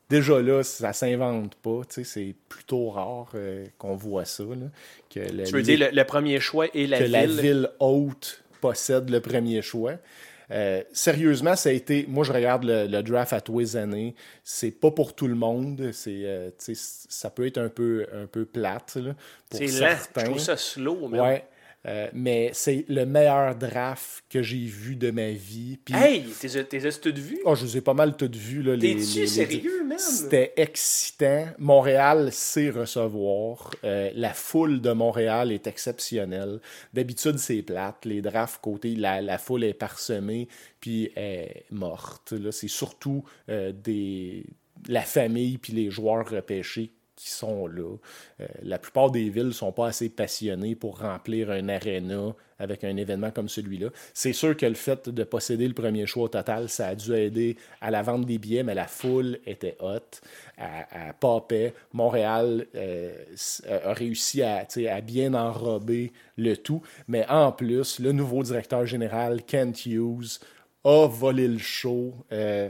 Déjà 0.09 0.41
là, 0.41 0.63
ça 0.63 0.93
s'invente 0.93 1.55
pas. 1.55 1.81
tu 1.89 1.95
sais, 1.95 2.03
C'est 2.03 2.36
plutôt 2.49 2.89
rare 2.89 3.31
euh, 3.36 3.65
qu'on 3.77 3.95
voit 3.95 4.25
ça. 4.25 4.43
là, 4.43 4.67
que 5.09 5.19
le- 5.19 5.43
Tu 5.43 5.53
veux 5.53 5.61
dire 5.63 5.79
le, 5.79 5.95
le 5.95 6.03
premier 6.03 6.39
choix 6.39 6.67
et 6.73 6.86
la 6.88 6.99
que 6.99 7.03
ville. 7.03 7.11
la 7.11 7.25
ville? 7.25 7.69
haute 7.79 8.43
possède 8.61 9.09
le 9.09 9.19
premier 9.21 9.61
choix. 9.61 9.93
Euh, 10.51 10.84
sérieusement, 10.91 11.55
ça 11.55 11.69
a 11.69 11.71
été. 11.71 12.05
Moi, 12.07 12.23
je 12.25 12.31
regarde 12.34 12.63
le, 12.65 12.86
le 12.86 13.01
draft 13.01 13.34
à 13.34 13.41
tous 13.41 13.59
les 13.59 13.75
années. 13.75 14.13
C'est 14.43 14.71
pas 14.71 14.91
pour 14.91 15.15
tout 15.15 15.27
le 15.27 15.36
monde. 15.36 15.89
C'est, 15.93 16.25
euh, 16.25 16.49
ça 16.59 17.29
peut 17.31 17.47
être 17.47 17.57
un 17.57 17.69
peu, 17.69 18.05
un 18.13 18.27
peu 18.27 18.45
plate. 18.45 18.97
là, 18.97 19.15
pour 19.49 19.57
C'est 19.59 19.65
lent. 19.67 19.71
certains. 19.71 20.21
Je 20.21 20.25
trouve 20.25 20.39
ça 20.39 20.57
slow, 20.57 21.07
même. 21.07 21.21
Ouais. 21.21 21.45
Euh, 21.86 22.07
mais 22.13 22.49
c'est 22.53 22.86
le 22.88 23.05
meilleur 23.05 23.55
draft 23.55 24.23
que 24.29 24.41
j'ai 24.41 24.63
vu 24.65 24.95
de 24.95 25.11
ma 25.11 25.31
vie. 25.31 25.77
Puis, 25.84 25.93
Hey, 25.93 26.23
t'es 26.39 26.63
t'es 26.63 26.91
toutes 26.91 27.17
vues? 27.17 27.39
oh, 27.43 27.55
je 27.55 27.65
les 27.65 27.77
ai 27.77 27.81
pas 27.81 27.93
mal 27.93 28.15
toutes 28.15 28.36
vues. 28.38 28.63
T'es-tu 28.79 29.27
sérieux, 29.27 29.84
man? 29.84 29.97
C'était 29.99 30.53
excitant. 30.55 31.47
Montréal 31.57 32.31
sait 32.31 32.69
recevoir. 32.69 33.71
Euh, 33.84 34.11
la 34.15 34.34
foule 34.34 34.79
de 34.79 34.91
Montréal 34.91 35.51
est 35.51 35.67
exceptionnelle. 35.67 36.59
D'habitude, 36.93 37.38
c'est 37.38 37.61
plate. 37.61 38.05
Les 38.05 38.21
drafts 38.21 38.61
côté, 38.61 38.95
la, 38.95 39.21
la 39.21 39.38
foule 39.38 39.65
est 39.65 39.73
parsemée, 39.73 40.47
puis 40.79 41.11
est 41.17 41.65
morte. 41.69 42.34
C'est 42.51 42.67
surtout 42.69 43.23
euh, 43.49 43.73
des, 43.73 44.45
la 44.88 45.01
famille 45.01 45.57
puis 45.57 45.73
les 45.73 45.89
joueurs 45.91 46.29
repêchés 46.29 46.91
sont 47.30 47.67
là. 47.67 47.95
Euh, 48.41 48.47
la 48.61 48.80
plupart 48.80 49.11
des 49.11 49.30
villes 49.30 49.47
ne 49.47 49.51
sont 49.51 49.71
pas 49.71 49.88
assez 49.88 50.09
passionnées 50.09 50.76
pour 50.76 50.99
remplir 50.99 51.51
un 51.51 51.69
aréna 51.69 52.36
avec 52.59 52.84
un 52.84 52.95
événement 52.95 53.32
comme 53.32 53.49
celui-là. 53.49 53.89
C'est 54.13 54.34
sûr 54.34 54.55
que 54.55 54.65
le 54.65 54.76
fait 54.76 55.09
de 55.09 55.24
posséder 55.24 55.67
le 55.67 55.74
premier 55.74 56.05
choix 56.05 56.24
au 56.24 56.28
total, 56.30 56.69
ça 56.69 56.88
a 56.88 56.95
dû 56.95 57.13
aider 57.13 57.57
à 57.82 57.91
la 57.91 58.01
vente 58.01 58.26
des 58.26 58.38
billets, 58.38 58.63
mais 58.63 58.76
la 58.76 58.88
foule 58.88 59.39
était 59.45 59.76
haute, 59.80 60.21
à, 60.57 61.09
à. 61.09 61.13
Montréal 61.91 62.67
euh, 62.76 63.26
a 63.69 63.93
réussi 63.93 64.41
à 64.43 65.01
bien 65.01 65.34
enrober 65.34 66.11
le 66.38 66.55
tout, 66.55 66.82
mais 67.07 67.26
en 67.28 67.51
plus, 67.51 67.99
le 67.99 68.11
nouveau 68.11 68.43
directeur 68.43 68.86
général, 68.86 69.43
Kent 69.43 69.86
Hughes, 69.86 70.39
a 70.84 71.07
volé 71.07 71.47
le 71.47 71.59
show. 71.59 72.13
Euh, 72.32 72.69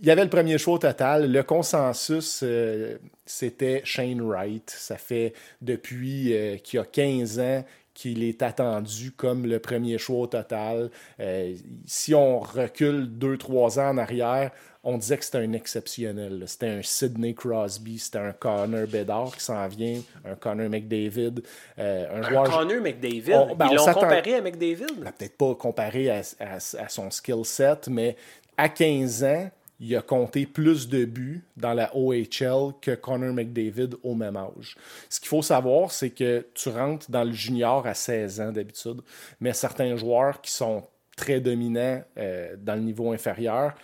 il 0.00 0.06
y 0.06 0.10
avait 0.10 0.24
le 0.24 0.30
premier 0.30 0.58
choix 0.58 0.74
au 0.74 0.78
total. 0.78 1.30
Le 1.30 1.42
consensus, 1.42 2.40
euh, 2.42 2.98
c'était 3.26 3.80
Shane 3.84 4.20
Wright. 4.20 4.70
Ça 4.70 4.96
fait 4.96 5.32
depuis 5.60 6.34
euh, 6.34 6.56
qu'il 6.56 6.78
y 6.78 6.80
a 6.80 6.84
15 6.84 7.38
ans 7.40 7.64
qu'il 7.94 8.22
est 8.22 8.42
attendu 8.42 9.10
comme 9.10 9.44
le 9.44 9.58
premier 9.58 9.98
choix 9.98 10.20
au 10.20 10.26
total. 10.28 10.90
Euh, 11.18 11.52
si 11.84 12.14
on 12.14 12.38
recule 12.38 13.08
2-3 13.18 13.80
ans 13.80 13.88
en 13.90 13.98
arrière, 13.98 14.52
on 14.84 14.96
disait 14.98 15.18
que 15.18 15.24
c'était 15.24 15.38
un 15.38 15.52
exceptionnel. 15.52 16.44
C'était 16.46 16.68
un 16.68 16.80
Sidney 16.82 17.34
Crosby, 17.34 17.98
c'était 17.98 18.18
un 18.18 18.30
Connor 18.32 18.86
Bedard 18.86 19.36
qui 19.36 19.42
s'en 19.42 19.66
vient, 19.66 20.00
un 20.24 20.36
Connor 20.36 20.68
McDavid, 20.70 21.42
euh, 21.80 22.06
un, 22.14 22.22
Un 22.22 22.28
joueur... 22.30 22.44
Connor 22.44 22.80
McDavid? 22.80 23.34
On- 23.34 23.56
ben, 23.56 23.66
Ils 23.72 23.74
l'ont 23.76 23.84
comparé 23.92 24.34
à 24.36 24.40
McDavid? 24.42 24.86
ben, 24.98 25.10
peut-être 25.18 25.36
pas 25.36 25.54
comparé 25.56 26.08
à, 26.08 26.22
à- 26.38 26.54
à 26.56 26.88
son 26.88 27.10
skill 27.10 27.44
set, 27.44 27.88
mais 27.88 28.16
à 28.56 28.68
15 28.68 29.24
ans, 29.24 29.50
il 29.80 29.94
a 29.96 30.02
compté 30.02 30.46
plus 30.46 30.88
de 30.88 31.04
buts 31.04 31.44
dans 31.56 31.72
la 31.74 31.94
OHL 31.96 32.72
que 32.80 32.94
Connor 32.94 33.32
McDavid 33.32 33.90
au 34.02 34.14
même 34.14 34.36
âge. 34.36 34.76
Ce 35.08 35.20
qu'il 35.20 35.28
faut 35.28 35.42
savoir, 35.42 35.92
c'est 35.92 36.10
que 36.10 36.46
tu 36.54 36.68
rentres 36.68 37.10
dans 37.10 37.24
le 37.24 37.32
junior 37.32 37.86
à 37.86 37.94
16 37.94 38.40
ans 38.40 38.52
d'habitude, 38.52 39.00
mais 39.40 39.52
certains 39.52 39.96
joueurs 39.96 40.40
qui 40.40 40.50
sont 40.52 40.82
très 41.16 41.40
dominants 41.40 42.02
euh, 42.16 42.54
dans 42.58 42.74
le 42.74 42.80
niveau 42.82 43.12
inférieur 43.12 43.74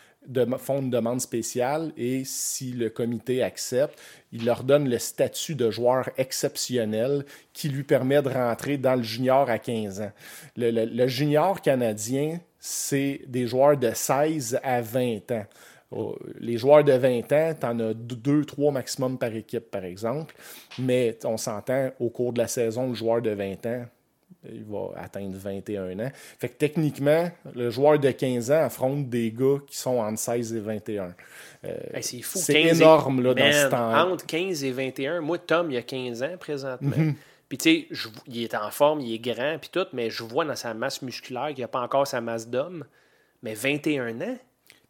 font 0.58 0.80
une 0.80 0.88
demande 0.90 1.20
spéciale 1.20 1.92
et 1.98 2.22
si 2.24 2.72
le 2.72 2.88
comité 2.88 3.42
accepte, 3.42 3.98
il 4.32 4.46
leur 4.46 4.64
donne 4.64 4.88
le 4.88 4.98
statut 4.98 5.54
de 5.54 5.70
joueur 5.70 6.08
exceptionnel 6.16 7.24
qui 7.52 7.68
lui 7.68 7.82
permet 7.82 8.22
de 8.22 8.30
rentrer 8.30 8.78
dans 8.78 8.94
le 8.94 9.02
junior 9.02 9.50
à 9.50 9.58
15 9.58 10.00
ans. 10.00 10.12
Le- 10.56 10.70
le 10.86 11.06
junior 11.08 11.60
canadien, 11.60 12.40
c'est 12.58 13.20
des 13.26 13.46
joueurs 13.46 13.76
de 13.76 13.90
16 13.92 14.58
à 14.62 14.80
20 14.80 15.30
ans. 15.32 15.44
Oh, 15.96 16.16
Les 16.40 16.58
joueurs 16.58 16.82
de 16.82 16.92
20 16.92 17.32
ans, 17.32 17.54
tu 17.58 17.66
en 17.66 17.78
as 17.80 17.94
2, 17.94 18.44
3 18.44 18.72
maximum 18.72 19.16
par 19.18 19.32
équipe, 19.34 19.70
par 19.70 19.84
exemple. 19.84 20.34
Mais 20.78 21.16
on 21.24 21.36
s'entend, 21.36 21.90
au 22.00 22.10
cours 22.10 22.32
de 22.32 22.38
la 22.38 22.48
saison, 22.48 22.88
le 22.88 22.94
joueur 22.94 23.22
de 23.22 23.30
20 23.30 23.66
ans, 23.66 23.84
il 24.52 24.64
va 24.64 24.88
atteindre 24.96 25.36
21 25.36 25.98
ans. 26.00 26.10
Fait 26.38 26.48
que 26.48 26.54
techniquement, 26.54 27.30
le 27.54 27.70
joueur 27.70 27.98
de 27.98 28.10
15 28.10 28.50
ans 28.50 28.64
affronte 28.64 29.08
des 29.08 29.30
gars 29.30 29.58
qui 29.66 29.76
sont 29.76 29.98
entre 29.98 30.18
16 30.18 30.54
et 30.54 30.60
21. 30.60 31.14
Hey, 31.62 32.02
c'est 32.02 32.20
fou. 32.22 32.38
c'est 32.38 32.52
15 32.52 32.80
et- 32.80 32.82
énorme, 32.82 33.22
là, 33.22 33.32
dans 33.34 33.52
ce 33.52 33.68
temps-là. 33.68 34.06
Entre 34.06 34.26
15 34.26 34.64
et 34.64 34.72
21. 34.72 35.20
Moi, 35.20 35.38
Tom, 35.38 35.70
il 35.70 35.76
a 35.76 35.82
15 35.82 36.22
ans 36.22 36.36
présentement. 36.38 36.90
Mhm. 36.96 37.14
Puis, 37.48 37.58
tu 37.58 37.70
sais, 37.70 38.10
il 38.26 38.42
est 38.42 38.54
en 38.54 38.70
forme, 38.70 39.00
il 39.00 39.14
est 39.14 39.18
grand, 39.18 39.58
puis 39.60 39.70
tout, 39.72 39.86
mais 39.92 40.10
je 40.10 40.24
vois 40.24 40.44
dans 40.44 40.56
sa 40.56 40.74
masse 40.74 41.00
musculaire 41.02 41.48
qu'il 41.54 41.60
n'a 41.62 41.68
pas 41.68 41.80
encore 41.80 42.06
sa 42.06 42.20
masse 42.20 42.48
d'homme. 42.48 42.84
Mais 43.42 43.54
21 43.54 44.20
ans? 44.20 44.36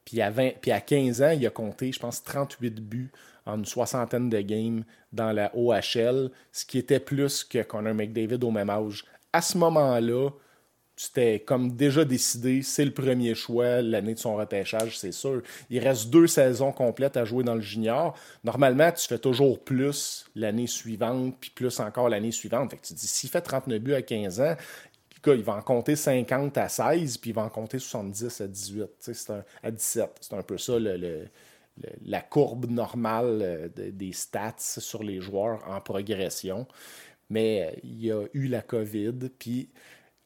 Puis 0.04 0.20
à, 0.20 0.30
20 0.30 0.60
puis 0.60 0.70
à 0.70 0.80
15 0.80 1.22
ans, 1.22 1.30
il 1.30 1.46
a 1.46 1.50
compté, 1.50 1.92
je 1.92 1.98
pense, 1.98 2.22
38 2.22 2.80
buts 2.80 3.10
en 3.46 3.58
une 3.58 3.64
soixantaine 3.64 4.28
de 4.28 4.40
games 4.40 4.84
dans 5.12 5.32
la 5.32 5.50
OHL, 5.54 6.30
ce 6.52 6.64
qui 6.64 6.78
était 6.78 7.00
plus 7.00 7.44
que 7.44 7.62
Connor 7.62 7.94
McDavid 7.94 8.42
au 8.42 8.50
même 8.50 8.70
âge. 8.70 9.04
À 9.32 9.42
ce 9.42 9.58
moment-là, 9.58 10.30
c'était 10.96 11.40
comme 11.40 11.72
déjà 11.72 12.04
décidé, 12.04 12.62
c'est 12.62 12.84
le 12.84 12.92
premier 12.92 13.34
choix 13.34 13.82
l'année 13.82 14.14
de 14.14 14.18
son 14.18 14.36
repêchage, 14.36 14.96
c'est 14.96 15.12
sûr. 15.12 15.42
Il 15.68 15.80
reste 15.80 16.08
deux 16.10 16.28
saisons 16.28 16.70
complètes 16.70 17.16
à 17.16 17.24
jouer 17.24 17.42
dans 17.42 17.56
le 17.56 17.60
junior. 17.60 18.16
Normalement, 18.44 18.92
tu 18.92 19.06
fais 19.08 19.18
toujours 19.18 19.58
plus 19.58 20.24
l'année 20.36 20.68
suivante, 20.68 21.34
puis 21.40 21.50
plus 21.50 21.80
encore 21.80 22.08
l'année 22.08 22.30
suivante. 22.30 22.70
Fait 22.70 22.76
que 22.76 22.86
tu 22.86 22.94
te 22.94 22.98
dis, 23.00 23.08
s'il 23.08 23.28
fait 23.28 23.40
39 23.40 23.80
buts 23.80 23.94
à 23.94 24.02
15 24.02 24.40
ans, 24.40 24.54
il 25.32 25.42
va 25.42 25.54
en 25.56 25.62
compter 25.62 25.96
50 25.96 26.56
à 26.58 26.68
16, 26.68 27.18
puis 27.18 27.30
il 27.30 27.34
va 27.34 27.42
en 27.42 27.48
compter 27.48 27.78
70 27.78 28.40
à 28.40 28.46
18, 28.48 28.86
tu 28.86 28.90
sais, 29.00 29.14
c'est 29.14 29.32
un- 29.32 29.44
à 29.62 29.70
17. 29.70 30.10
C'est 30.20 30.34
un 30.34 30.42
peu 30.42 30.58
ça 30.58 30.78
le- 30.78 31.28
la 32.04 32.20
courbe 32.22 32.70
normale 32.70 33.40
euh, 33.42 33.68
de- 33.68 33.90
des 33.90 34.12
stats 34.12 34.54
sur 34.58 35.02
les 35.02 35.20
joueurs 35.20 35.62
en 35.68 35.80
progression. 35.80 36.66
Mais 37.30 37.72
euh, 37.76 37.80
il 37.84 38.04
y 38.04 38.12
a 38.12 38.24
eu 38.34 38.46
la 38.48 38.62
COVID, 38.62 39.30
puis 39.38 39.70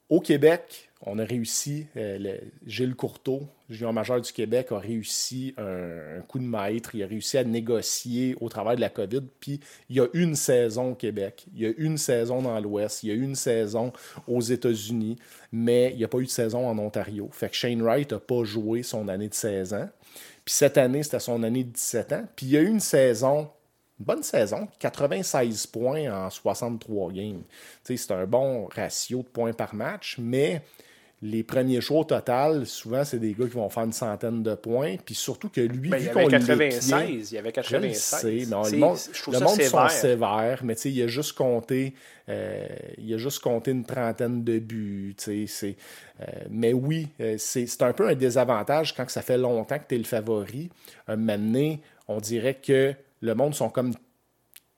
au 0.09 0.21
Québec, 0.21 0.88
on 1.03 1.19
a 1.19 1.25
réussi, 1.25 1.87
euh, 1.97 2.19
le- 2.19 2.41
Gilles 2.67 2.97
Courteau, 2.97 3.49
junior 3.71 3.93
majeur 3.93 4.21
du 4.21 4.33
Québec, 4.33 4.73
a 4.73 4.79
réussi 4.79 5.55
un, 5.57 6.21
coup 6.23 6.39
de 6.39 6.45
maître. 6.45 6.95
Il 6.95 7.03
a 7.03 7.07
réussi 7.07 7.39
à 7.39 7.45
négocier 7.45 8.37
au 8.41 8.49
travers 8.49 8.75
de 8.75 8.81
la 8.81 8.91
COVID. 8.91 9.23
Puis 9.39 9.61
il 9.89 9.97
y 9.97 10.01
a 10.01 10.07
une 10.13 10.35
saison 10.35 10.93
au 10.93 10.95
Québec, 10.95 11.47
il 11.55 11.63
y 11.63 11.67
a 11.67 11.73
une 11.77 11.99
saison 11.99 12.43
dans 12.43 12.59
l'Ouest, 12.59 13.05
il 13.05 13.11
y 13.11 13.13
a 13.13 13.15
une 13.15 13.37
saison 13.37 13.93
aux 14.27 14.41
États-Unis, 14.41 15.17
mais 15.53 15.91
il 15.93 15.99
n'y 15.99 16.05
a 16.05 16.09
pas 16.09 16.19
eu 16.19 16.25
de 16.25 16.31
saison 16.31 16.67
en 16.67 16.77
Ontario. 16.79 17.29
Fait 17.33 17.49
que 17.49 17.55
Shane 17.55 17.83
Wright 17.83 18.13
n'a 18.13 18.19
pas 18.19 18.43
joué 18.45 18.83
son 18.83 19.09
année 19.09 19.29
de 19.29 19.35
16 19.35 19.75
ans. 19.75 19.89
Puis 20.45 20.55
cette 20.55 20.79
année, 20.79 21.03
c'était 21.03 21.21
son 21.21 21.43
année 21.43 21.65
de 21.65 21.71
17 21.71 22.13
ans. 22.13 22.25
Puis 22.35 22.47
il 22.47 22.53
y 22.53 22.57
a 22.57 22.61
eu 22.61 22.69
une 22.69 22.81
saison 22.81 23.51
une 23.99 24.07
bonne 24.07 24.23
saison, 24.23 24.69
96 24.79 25.67
points 25.67 26.09
en 26.13 26.31
63 26.31 27.13
games. 27.13 27.43
C'est 27.83 28.11
un 28.13 28.27
bon 28.27 28.67
ratio 28.67 29.19
de 29.19 29.29
points 29.29 29.53
par 29.53 29.75
match, 29.75 30.17
mais 30.19 30.63
les 31.21 31.43
premiers 31.43 31.81
choix 31.81 31.99
au 32.01 32.05
total, 32.05 32.65
souvent, 32.65 33.05
c'est 33.05 33.19
des 33.19 33.33
gars 33.33 33.47
qui 33.47 33.55
vont 33.55 33.69
faire 33.69 33.83
une 33.83 33.93
centaine 33.93 34.43
de 34.45 34.55
points. 34.55 34.95
Puis 35.05 35.17
surtout 35.17 35.49
que 35.49 35.61
lui, 35.61 35.89
Ben, 35.91 35.99
vu 35.99 36.05
il 36.05 36.07
y 36.07 36.11
avait 36.11 36.25
les 36.25 36.31
96. 36.31 36.87
tient- 36.87 37.05
Il 37.05 37.33
y 37.33 37.39
avait 37.39 37.51
je 37.51 37.57
le 37.77 37.81
96. 37.81 38.21
sais, 38.21 38.47
mais 38.49 38.55
on- 38.55 38.63
C'est- 38.65 38.71
le 38.73 38.79
monde, 38.79 38.97
je 39.13 39.31
le 39.33 39.39
monde 39.41 39.49
sont 39.49 39.55
sévère. 39.57 39.91
sévères, 39.91 40.61
mais 40.65 40.75
tu 40.77 40.83
sais, 40.83 40.93
il 40.93 41.03
a 41.03 41.07
juste 41.09 41.33
compté, 41.33 41.95
euh, 42.29 42.67
il 42.99 43.13
a 43.13 43.17
juste 43.19 43.41
compté 43.41 43.73
une 43.73 43.85
trentaine 43.85 44.45
de 44.45 44.61
buts. 44.61 45.17
c'est, 45.19 45.47
euh, 46.21 46.25
mais 46.51 46.73
oui, 46.73 47.09
euh, 47.21 47.35
c'est, 47.37 47.83
un 47.83 47.93
peu 47.93 48.09
un 48.09 48.15
désavantage 48.15 48.95
quand 48.95 49.09
ça 49.11 49.23
fait 49.23 49.39
longtemps 49.39 49.79
que 49.79 49.85
tu 49.89 49.97
es 49.97 49.99
le 49.99 50.05
favori. 50.05 50.71
Un 51.09 51.17
moment 51.17 51.37
donné, 51.37 51.81
on 52.07 52.19
dirait 52.21 52.55
que 52.55 52.95
le 53.23 53.35
monde 53.35 53.55
sont 53.57 53.71
comme 53.71 53.93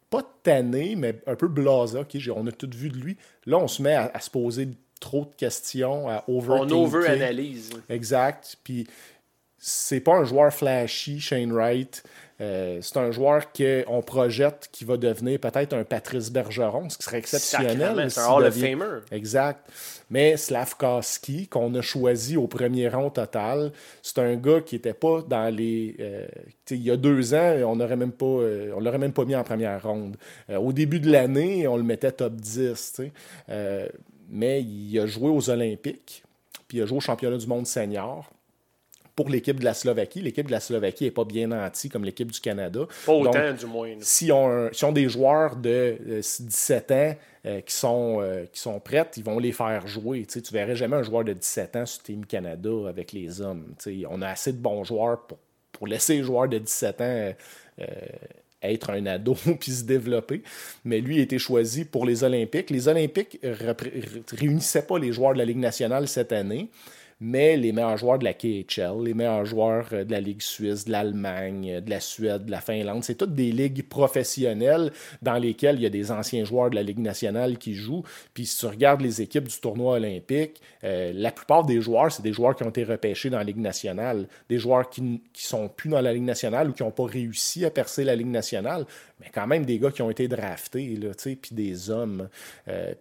pas 0.09 0.22
tanné, 0.43 0.97
mais 0.97 1.20
un 1.26 1.36
peu 1.36 1.49
blasé. 1.49 1.99
OK, 1.99 2.09
j'ai- 2.14 2.30
on 2.32 2.47
a 2.47 2.51
tout 2.53 2.70
vu 2.74 2.88
de 2.88 2.97
lui. 2.97 3.16
Là, 3.47 3.59
on 3.59 3.68
se 3.68 3.80
met 3.82 3.95
à, 3.95 4.11
à 4.12 4.20
se 4.20 4.30
poser 4.30 4.68
trop 5.01 5.24
de 5.24 5.34
questions, 5.34 6.09
à 6.09 6.24
On 6.28 6.38
overthinker. 6.38 6.76
over-analyse. 6.78 7.70
Exact. 7.88 8.57
Puis 8.62 8.86
c'est 9.59 10.01
pas 10.01 10.14
un 10.14 10.24
joueur 10.24 10.53
flashy, 10.53 11.20
Shane 11.20 11.53
Wright. 11.53 12.03
Euh, 12.40 12.78
c'est 12.80 12.96
un 12.96 13.11
joueur 13.11 13.53
qu'on 13.53 14.01
projette 14.01 14.70
qui 14.72 14.86
va 14.86 14.96
devenir 14.96 15.38
peut-être 15.38 15.74
un 15.74 15.84
Patrice 15.84 16.30
Bergeron, 16.30 16.88
ce 16.88 16.96
qui 16.96 17.03
serait 17.05 17.18
exceptionnel. 17.18 18.11
C'est 18.11 18.20
un 18.20 18.28
Hall 18.32 18.44
of 18.46 18.55
Famer. 18.57 19.01
Exact. 19.12 19.68
Mais 20.09 20.38
Slavkowski, 20.38 21.48
qu'on 21.48 21.74
a 21.74 21.82
choisi 21.82 22.38
au 22.38 22.46
premier 22.46 22.88
rang 22.88 23.11
total, 23.11 23.72
c'est 24.01 24.18
un 24.20 24.36
gars 24.36 24.62
qui 24.62 24.76
n'était 24.76 24.94
pas 24.94 25.20
dans 25.20 25.55
les. 25.55 25.94
euh, 26.01 26.26
il 26.70 26.82
y 26.82 26.90
a 26.90 26.96
deux 26.96 27.34
ans, 27.34 27.57
on 27.66 27.76
n'aurait 27.76 27.96
même 27.96 28.12
pas, 28.12 28.24
euh, 28.24 28.72
on 28.74 28.80
l'aurait 28.80 28.96
même 28.96 29.12
pas 29.12 29.26
mis 29.26 29.36
en 29.36 29.44
première 29.44 29.82
ronde. 29.82 30.16
Au 30.48 30.72
début 30.72 31.01
de 31.01 31.11
l'année, 31.12 31.68
on 31.68 31.76
le 31.76 31.82
mettait 31.82 32.12
top 32.12 32.36
10. 32.36 33.03
Euh, 34.31 34.37
mais 34.37 34.62
il 34.62 34.99
a 34.99 35.07
joué 35.07 35.28
aux 35.28 35.51
Olympiques, 35.51 36.22
puis 36.68 36.78
il 36.78 36.83
a 36.83 36.87
joué 36.87 36.99
au 36.99 37.01
championnat 37.01 37.37
du 37.37 37.47
monde 37.47 37.66
senior. 37.66 38.31
pour 39.16 39.28
l'équipe 39.28 39.59
de 39.61 39.64
la 39.64 39.74
Slovaquie. 39.74 40.22
L'équipe 40.22 40.47
de 40.47 40.51
la 40.53 40.61
Slovaquie 40.61 41.05
n'est 41.05 41.11
pas 41.11 41.24
bien 41.26 41.49
nantie 41.49 41.91
comme 41.91 42.05
l'équipe 42.05 42.31
du 42.33 42.41
Canada. 42.41 42.87
Pas 43.05 43.12
autant, 43.12 43.33
Donc, 43.33 43.59
du 43.59 43.66
moins. 43.66 43.95
si 44.01 44.33
on, 44.33 44.70
si 44.72 44.83
on 44.85 44.93
des 44.93 45.11
joueurs 45.11 45.57
de 45.57 45.99
euh, 46.09 46.22
17 46.22 46.91
ans 46.93 47.14
euh, 47.45 47.61
qui, 47.61 47.74
sont, 47.74 48.18
euh, 48.22 48.47
qui 48.51 48.61
sont 48.61 48.81
prêts, 48.81 49.11
ils 49.16 49.24
vont 49.24 49.39
les 49.39 49.53
faire 49.53 49.87
jouer. 49.87 50.24
Tu 50.24 50.39
ne 50.39 50.45
verrais 50.53 50.76
jamais 50.76 50.97
un 50.97 51.03
joueur 51.03 51.24
de 51.24 51.35
17 51.35 51.76
ans 51.76 51.87
sur 51.87 52.03
Team 52.03 52.24
Canada 52.24 52.70
avec 52.89 53.12
les 53.12 53.43
hommes. 53.43 53.74
Tu 53.83 54.01
sais, 54.01 54.07
on 54.09 54.22
a 54.22 54.28
assez 54.28 54.53
de 54.53 54.59
bons 54.59 54.85
joueurs 54.85 55.20
pour, 55.26 55.39
pour 55.72 55.87
laisser 55.87 56.18
les 56.18 56.22
joueurs 56.22 56.49
de 56.49 56.59
17 56.59 57.01
ans 57.01 57.05
euh, 57.05 57.33
euh, 57.81 57.85
être 58.62 58.90
un 58.90 59.06
ado 59.06 59.34
puis 59.61 59.72
se 59.72 59.84
développer. 59.84 60.42
Mais 60.84 61.00
lui 61.00 61.18
a 61.18 61.22
été 61.22 61.38
choisi 61.38 61.84
pour 61.84 62.06
les 62.06 62.24
Olympiques. 62.24 62.70
Les 62.70 62.88
Olympiques 62.88 63.40
réunissaient 64.32 64.86
pas 64.86 64.98
les 64.98 65.12
joueurs 65.12 65.32
de 65.32 65.38
la 65.38 65.44
Ligue 65.44 65.58
nationale 65.58 66.08
cette 66.08 66.32
année 66.32 66.68
mais 67.20 67.58
les 67.58 67.72
meilleurs 67.72 67.98
joueurs 67.98 68.18
de 68.18 68.24
la 68.24 68.32
KHL, 68.32 69.04
les 69.04 69.12
meilleurs 69.12 69.44
joueurs 69.44 69.88
euh, 69.92 70.04
de 70.04 70.10
la 70.10 70.20
Ligue 70.20 70.40
suisse, 70.40 70.86
de 70.86 70.92
l'Allemagne, 70.92 71.70
euh, 71.70 71.80
de 71.82 71.90
la 71.90 72.00
Suède, 72.00 72.46
de 72.46 72.50
la 72.50 72.62
Finlande, 72.62 73.04
c'est 73.04 73.14
toutes 73.14 73.34
des 73.34 73.52
ligues 73.52 73.86
professionnelles 73.86 74.90
dans 75.20 75.36
lesquelles 75.36 75.76
il 75.76 75.82
y 75.82 75.86
a 75.86 75.90
des 75.90 76.10
anciens 76.10 76.44
joueurs 76.44 76.70
de 76.70 76.76
la 76.76 76.82
Ligue 76.82 76.98
nationale 76.98 77.58
qui 77.58 77.74
jouent. 77.74 78.04
Puis 78.32 78.46
si 78.46 78.58
tu 78.58 78.66
regardes 78.66 79.02
les 79.02 79.20
équipes 79.20 79.48
du 79.48 79.60
tournoi 79.60 79.96
olympique, 79.96 80.62
euh, 80.82 81.12
la 81.14 81.30
plupart 81.30 81.64
des 81.64 81.82
joueurs, 81.82 82.10
c'est 82.10 82.22
des 82.22 82.32
joueurs 82.32 82.56
qui 82.56 82.62
ont 82.62 82.70
été 82.70 82.84
repêchés 82.84 83.28
dans 83.28 83.38
la 83.38 83.44
Ligue 83.44 83.58
nationale, 83.58 84.26
des 84.48 84.58
joueurs 84.58 84.88
qui 84.88 85.02
ne 85.02 85.18
sont 85.34 85.68
plus 85.68 85.90
dans 85.90 86.00
la 86.00 86.14
Ligue 86.14 86.22
nationale 86.22 86.70
ou 86.70 86.72
qui 86.72 86.82
n'ont 86.82 86.90
pas 86.90 87.04
réussi 87.04 87.66
à 87.66 87.70
percer 87.70 88.02
la 88.02 88.16
Ligue 88.16 88.28
nationale, 88.28 88.86
mais 89.20 89.26
quand 89.32 89.46
même 89.46 89.66
des 89.66 89.78
gars 89.78 89.90
qui 89.90 90.00
ont 90.00 90.10
été 90.10 90.26
draftés, 90.26 90.96
là, 90.96 91.10
puis 91.14 91.54
des 91.54 91.90
hommes. 91.90 92.28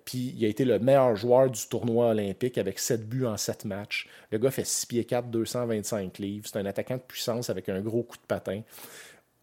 Puis 0.04 0.34
il 0.38 0.46
a 0.46 0.50
été 0.50 0.66
le 0.66 0.80
meilleur 0.80 1.16
joueur 1.16 1.50
du 1.50 1.62
tournoi 1.68 2.10
olympique 2.10 2.58
avec 2.58 2.80
7 2.80 3.08
buts 3.08 3.26
en 3.26 3.38
7 3.38 3.64
matchs. 3.64 4.09
Le 4.32 4.38
gars 4.38 4.52
fait 4.52 4.66
6 4.66 4.86
pieds 4.86 5.06
4, 5.06 5.30
225 5.30 6.18
livres. 6.20 6.48
C'est 6.52 6.60
un 6.60 6.66
attaquant 6.66 6.96
de 6.98 7.02
puissance 7.02 7.50
avec 7.50 7.70
un 7.70 7.80
gros 7.82 8.04
coup 8.04 8.18
de 8.18 8.26
patin. 8.28 8.62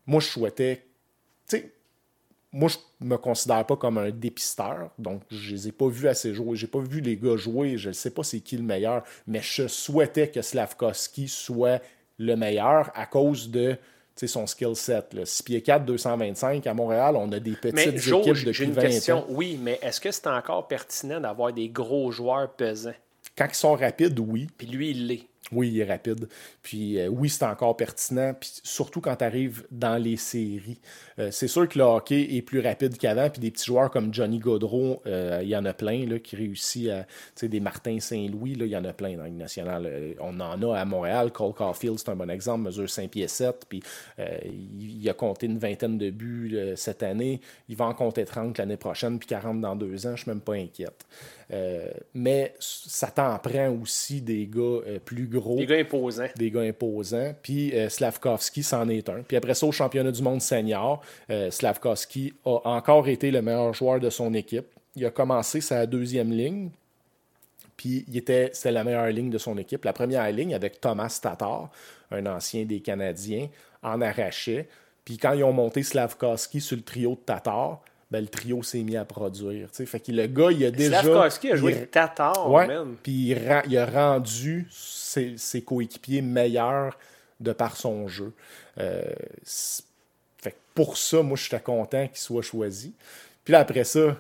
Moi, 0.07 0.21
je 0.21 0.27
souhaitais. 0.27 0.85
Tu 1.49 1.59
sais, 1.59 1.73
moi, 2.53 2.71
je 2.71 2.77
me 3.05 3.17
considère 3.17 3.67
pas 3.67 3.77
comme 3.77 3.99
un 3.99 4.11
dépisteur, 4.11 4.91
donc 4.99 5.23
je 5.31 5.51
les 5.51 5.69
ai 5.69 5.73
pas 5.73 5.89
vus 5.89 6.09
assez 6.09 6.33
jouer. 6.33 6.57
J'ai 6.57 6.67
pas 6.69 6.81
vu 6.81 7.01
les 7.01 7.17
gars 7.17 7.37
jouer, 7.37 7.77
je 7.77 7.89
ne 7.89 7.93
sais 7.93 8.11
pas 8.11 8.23
c'est 8.23 8.41
qui 8.41 8.57
le 8.57 8.63
meilleur, 8.63 9.03
mais 9.27 9.41
je 9.43 9.67
souhaitais 9.69 10.31
que 10.31 10.41
Slavkovski 10.41 11.29
soit 11.29 11.83
le 12.19 12.35
meilleur 12.35 12.91
à 12.95 13.05
cause 13.07 13.51
de 13.51 13.73
tu 14.17 14.21
sais, 14.21 14.27
son 14.29 14.47
skill 14.47 14.75
set. 14.75 15.13
là. 15.13 15.27
6 15.27 15.43
pieds 15.43 15.61
4, 15.63 15.85
225. 15.85 16.67
À 16.67 16.73
Montréal, 16.73 17.17
on 17.17 17.31
a 17.33 17.39
des 17.39 17.53
petites 17.53 17.75
Mais 17.75 17.89
équipes 17.89 18.35
j'ai 18.35 18.47
depuis 18.47 18.65
une 18.65 18.73
20 18.73 18.81
question. 18.81 19.19
ans. 19.19 19.27
Oui, 19.29 19.61
mais 19.63 19.79
est-ce 19.83 20.01
que 20.01 20.11
c'est 20.11 20.27
encore 20.27 20.67
pertinent 20.69 21.21
d'avoir 21.21 21.53
des 21.53 21.69
gros 21.69 22.11
joueurs 22.11 22.51
pesants? 22.51 22.95
Quand 23.37 23.47
ils 23.51 23.55
sont 23.55 23.75
rapides, 23.75 24.19
oui. 24.19 24.49
Puis 24.57 24.67
lui, 24.67 24.91
il 24.91 25.07
l'est. 25.07 25.29
Oui, 25.53 25.69
il 25.69 25.81
est 25.81 25.85
rapide. 25.85 26.29
Puis 26.63 26.99
euh, 26.99 27.07
oui, 27.09 27.29
c'est 27.29 27.45
encore 27.45 27.77
pertinent. 27.77 28.35
Puis 28.39 28.61
surtout 28.65 29.01
quand 29.01 29.17
tu 29.17 29.25
arrives 29.25 29.65
dans 29.71 29.97
les 29.97 30.17
séries. 30.17 30.81
Euh, 31.19 31.31
c'est 31.31 31.47
sûr 31.47 31.69
que 31.69 31.79
le 31.79 31.85
hockey 31.85 32.35
est 32.37 32.43
plus 32.43 32.61
rapide 32.61 32.99
qu'avant. 32.99 33.31
Puis 33.31 33.41
des 33.41 33.53
petits 33.53 33.67
joueurs 33.67 33.91
comme 33.91 34.13
Johnny 34.13 34.41
Gaudreau, 34.41 35.03
euh, 35.07 35.41
il 35.43 35.49
y 35.49 35.57
en 35.57 35.65
a 35.65 35.73
plein 35.73 36.05
là, 36.07 36.19
qui 36.19 36.35
réussit 36.35 36.91
à. 36.91 37.05
Tu 37.05 37.09
sais, 37.37 37.49
des 37.49 37.61
Martin 37.61 38.01
Saint-Louis, 38.01 38.57
il 38.59 38.67
y 38.67 38.77
en 38.77 38.85
a 38.85 38.93
plein 38.93 39.17
dans 39.17 39.25
Ligue 39.25 39.37
nationale. 39.37 40.17
On 40.21 40.39
en 40.41 40.63
a 40.63 40.79
à 40.79 40.85
Montréal. 40.85 41.31
Cole 41.33 41.53
Caulfield, 41.53 41.99
c'est 41.99 42.09
un 42.09 42.17
bon 42.17 42.31
exemple, 42.31 42.65
mesure 42.65 42.91
5 42.91 43.11
pieds 43.11 43.29
7. 43.29 43.67
Puis 43.69 43.83
il, 44.19 45.09
a 45.09 45.15
compté 45.15 45.47
une 45.47 45.59
vingtaine 45.59 45.97
de 45.97 46.11
buts 46.11 46.59
cette 46.75 47.03
année. 47.03 47.41
Il 47.69 47.77
va 47.77 47.85
en 47.87 47.95
compter 47.95 48.25
30 48.25 48.59
l'année 48.59 48.77
prochaine, 48.77 49.19
puis 49.19 49.29
40 49.29 49.61
dans 49.61 49.77
deux 49.77 50.07
ans. 50.07 50.17
Je 50.17 50.23
suis 50.23 50.31
même 50.31 50.41
pas 50.41 50.55
inquiète. 50.55 51.07
Mais 52.15 52.55
ça 52.59 53.09
t'en 53.09 53.39
prend 53.39 53.69
aussi 53.71 54.21
des 54.21 54.47
gars 54.47 54.81
plus 55.05 55.29
gros 55.39 55.57
Des 55.57 55.67
gars 55.67 55.79
imposants. 55.79 56.29
des 56.37 56.51
gars 56.51 56.63
imposants. 56.63 57.35
Puis 57.43 57.73
euh, 57.75 57.89
Slavkovski, 57.89 58.63
c'en 58.63 58.89
est 58.89 59.09
un. 59.09 59.23
Puis 59.23 59.37
après 59.37 59.55
ça, 59.55 59.67
au 59.67 59.73
championnat 59.73 60.11
du 60.11 60.23
monde 60.23 60.41
senior, 60.41 61.03
euh, 61.31 61.51
Slavkovski 61.51 62.35
a 62.45 62.61
encore 62.65 63.09
été 63.09 63.31
le 63.31 63.43
meilleur 63.43 63.73
joueur 63.75 64.01
de 64.01 64.11
son 64.11 64.35
équipe. 64.35 64.67
Il 64.95 65.05
a 65.05 65.11
commencé 65.11 65.61
sa 65.61 65.87
deuxième 65.87 66.33
ligne. 66.33 66.71
Puis 67.77 68.05
il 68.09 68.17
était, 68.17 68.51
c'était 68.53 68.73
la 68.73 68.85
meilleure 68.85 69.09
ligne 69.09 69.31
de 69.31 69.39
son 69.39 69.59
équipe. 69.59 69.85
La 69.85 69.93
première 69.93 70.31
ligne 70.33 70.55
avec 70.55 70.81
Thomas 70.81 71.19
Tatar, 71.23 71.71
un 72.11 72.25
ancien 72.27 72.65
des 72.65 72.81
Canadiens, 72.81 73.49
en 73.83 74.01
arrachait. 74.01 74.69
Puis 75.05 75.19
quand 75.19 75.35
ils 75.35 75.45
ont 75.45 75.53
monté 75.53 75.83
Slavkovski 75.83 76.61
sur 76.61 76.77
le 76.77 76.83
trio 76.83 77.11
de 77.11 77.21
Tatar, 77.21 77.83
ben, 78.11 78.21
le 78.21 78.29
trio 78.29 78.63
s'est 78.63 78.83
mis 78.83 78.97
à 78.97 79.05
produire. 79.05 79.69
Fait 79.73 80.01
que 80.01 80.13
le 80.13 80.27
gars, 80.27 80.51
il 80.53 80.65
a 80.65 80.71
déjà. 80.71 81.01
Slavkovski 81.03 81.53
a 81.53 81.57
joué 81.57 81.73
il- 81.73 81.87
Tatar, 81.89 82.51
Ouais. 82.51 82.69
Puis 83.03 83.35
il, 83.69 83.79
a 83.79 83.87
rendu 83.87 84.69
ses, 84.71 85.37
ses 85.37 85.63
coéquipiers 85.63 86.23
meilleurs 86.23 86.97
de 87.41 87.53
par 87.53 87.77
son 87.77 88.07
jeu. 88.09 88.33
Euh, 88.79 89.03
fait 90.39 90.53
que 90.53 90.57
pour 90.75 90.97
ça, 90.97 91.23
moi, 91.23 91.37
j'étais 91.37 91.61
content 91.61 92.07
qu'il 92.07 92.19
soit 92.19 92.43
choisi. 92.43 92.95
Puis 93.45 93.53
là, 93.53 93.61
après 93.61 93.85
ça, 93.85 94.17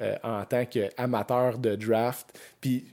euh, 0.00 0.16
en 0.22 0.44
tant 0.44 0.64
qu'amateur 0.64 1.58
de 1.58 1.76
draft, 1.76 2.38
puis 2.60 2.84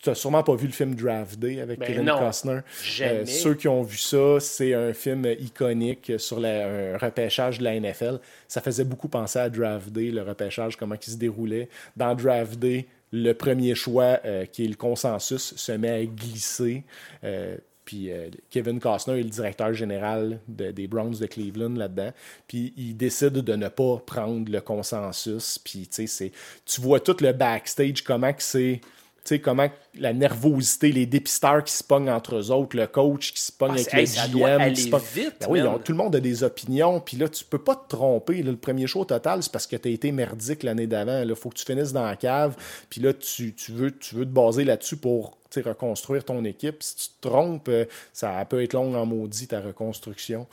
tu 0.00 0.08
n'as 0.08 0.14
sûrement 0.14 0.42
pas 0.42 0.54
vu 0.54 0.66
le 0.66 0.72
film 0.72 0.94
Draft 0.94 1.38
Day 1.38 1.60
avec 1.60 1.78
Ben 1.80 1.86
Kevin 1.86 2.04
non, 2.04 2.18
Costner. 2.18 2.60
jamais. 2.84 3.20
Euh, 3.22 3.26
ceux 3.26 3.54
qui 3.54 3.66
ont 3.68 3.82
vu 3.82 3.96
ça, 3.98 4.38
c'est 4.40 4.72
un 4.74 4.92
film 4.92 5.26
iconique 5.40 6.12
sur 6.18 6.38
la- 6.40 6.94
un 6.94 6.98
repêchage 6.98 7.58
de 7.58 7.64
la 7.64 7.74
NFL. 7.74 8.20
Ça 8.46 8.60
faisait 8.60 8.84
beaucoup 8.84 9.08
penser 9.08 9.38
à 9.38 9.50
Draft 9.50 9.90
Day, 9.90 10.10
le 10.10 10.22
repêchage, 10.22 10.76
comment 10.76 10.94
il 10.94 11.10
se 11.12 11.16
déroulait. 11.16 11.68
Dans 11.96 12.14
Draft 12.14 12.58
Day, 12.58 12.86
le 13.12 13.32
premier 13.32 13.74
choix, 13.74 14.20
euh, 14.24 14.44
qui 14.46 14.64
est 14.64 14.68
le 14.68 14.74
consensus, 14.76 15.54
se 15.56 15.72
met 15.72 15.90
à 15.90 16.04
glisser. 16.04 16.84
Euh, 17.24 17.56
puis 17.84 18.12
euh, 18.12 18.28
Kevin 18.50 18.78
Costner 18.80 19.14
est 19.18 19.22
le 19.22 19.30
directeur 19.30 19.72
général 19.72 20.40
de- 20.46 20.70
des 20.72 20.86
Browns 20.86 21.16
de 21.18 21.24
Cleveland 21.26 21.70
là-dedans. 21.74 22.12
Puis 22.46 22.74
il 22.76 22.94
décide 22.96 23.32
de 23.32 23.56
ne 23.56 23.68
pas 23.68 23.96
prendre 24.04 24.52
le 24.52 24.60
consensus. 24.60 25.58
Puis 25.58 25.88
tu 25.88 26.80
vois 26.82 27.00
tout 27.00 27.16
le 27.20 27.32
backstage, 27.32 28.02
comment 28.02 28.32
que 28.32 28.42
c'est. 28.42 28.80
Tu 29.28 29.34
sais, 29.34 29.40
comment 29.42 29.68
la 29.94 30.14
nervosité, 30.14 30.90
les 30.90 31.04
dépisteurs 31.04 31.62
qui 31.62 31.72
se 31.74 31.84
pognent 31.84 32.08
entre 32.08 32.36
eux 32.36 32.50
autres, 32.50 32.74
le 32.78 32.86
coach 32.86 33.34
qui 33.34 33.42
se 33.42 33.52
pogne 33.52 33.72
Ah, 33.72 33.74
avec 33.74 33.92
le 33.92 33.98
hey, 33.98 34.06
ça 34.06 34.26
GM. 34.26 34.72
qui 34.72 34.80
se 34.84 34.88
pogne- 34.88 35.02
vite, 35.14 35.34
Ben 35.40 35.46
oui, 35.50 35.60
ont- 35.60 35.78
tout 35.78 35.92
le 35.92 35.98
monde 35.98 36.16
a 36.16 36.20
des 36.20 36.42
opinions. 36.44 36.98
Puis 37.00 37.18
là, 37.18 37.28
tu 37.28 37.44
peux 37.44 37.58
pas 37.58 37.76
te 37.76 37.88
tromper. 37.94 38.42
là. 38.42 38.50
le 38.52 38.56
premier 38.56 38.86
show 38.86 39.04
total, 39.04 39.42
c'est 39.42 39.52
parce 39.52 39.66
que 39.66 39.76
tu 39.76 39.86
as 39.86 39.90
été 39.90 40.12
merdique 40.12 40.62
l'année 40.62 40.86
d'avant. 40.86 41.22
Il 41.22 41.34
faut 41.34 41.50
que 41.50 41.56
tu 41.56 41.64
finisses 41.66 41.92
dans 41.92 42.06
la 42.06 42.16
cave. 42.16 42.56
Puis 42.88 43.02
là, 43.02 43.12
tu, 43.12 43.52
tu 43.54 43.72
veux, 43.72 43.90
tu 43.98 44.14
veux 44.14 44.24
te 44.24 44.30
baser 44.30 44.64
là-dessus 44.64 44.96
pour 44.96 45.36
reconstruire 45.54 46.24
ton 46.24 46.42
équipe. 46.44 46.82
Si 46.82 46.96
tu 46.96 47.08
te 47.20 47.28
trompes, 47.28 47.68
euh, 47.68 47.84
ça 48.14 48.42
peut 48.48 48.62
être 48.62 48.72
long 48.72 48.94
en 48.94 49.04
maudit, 49.04 49.46
ta 49.48 49.60
reconstruction. 49.60 50.46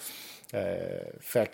Euh, 0.54 1.00
fait 1.22 1.50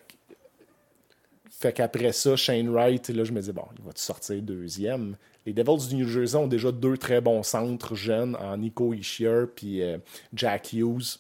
fait 1.50 1.74
qu'après 1.74 2.12
ça, 2.12 2.36
Shane 2.36 2.70
Wright, 2.70 3.10
là, 3.10 3.24
je 3.24 3.32
me 3.32 3.40
dis, 3.42 3.52
bon, 3.52 3.66
il 3.78 3.86
va 3.86 3.94
te 3.94 4.00
sortir 4.00 4.42
deuxième. 4.42 5.16
Les 5.46 5.54
Devils 5.54 5.88
du 5.90 5.96
New 5.96 6.08
Jersey 6.08 6.38
ont 6.38 6.48
déjà 6.48 6.72
deux 6.72 6.98
très 6.98 7.20
bons 7.20 7.44
centres 7.44 7.96
jeunes 7.96 8.36
en 8.36 8.58
Nico 8.58 8.94
Ishier 8.94 9.46
puis 9.56 9.82
euh, 9.82 9.98
Jack 10.34 10.74
Hughes. 10.74 11.18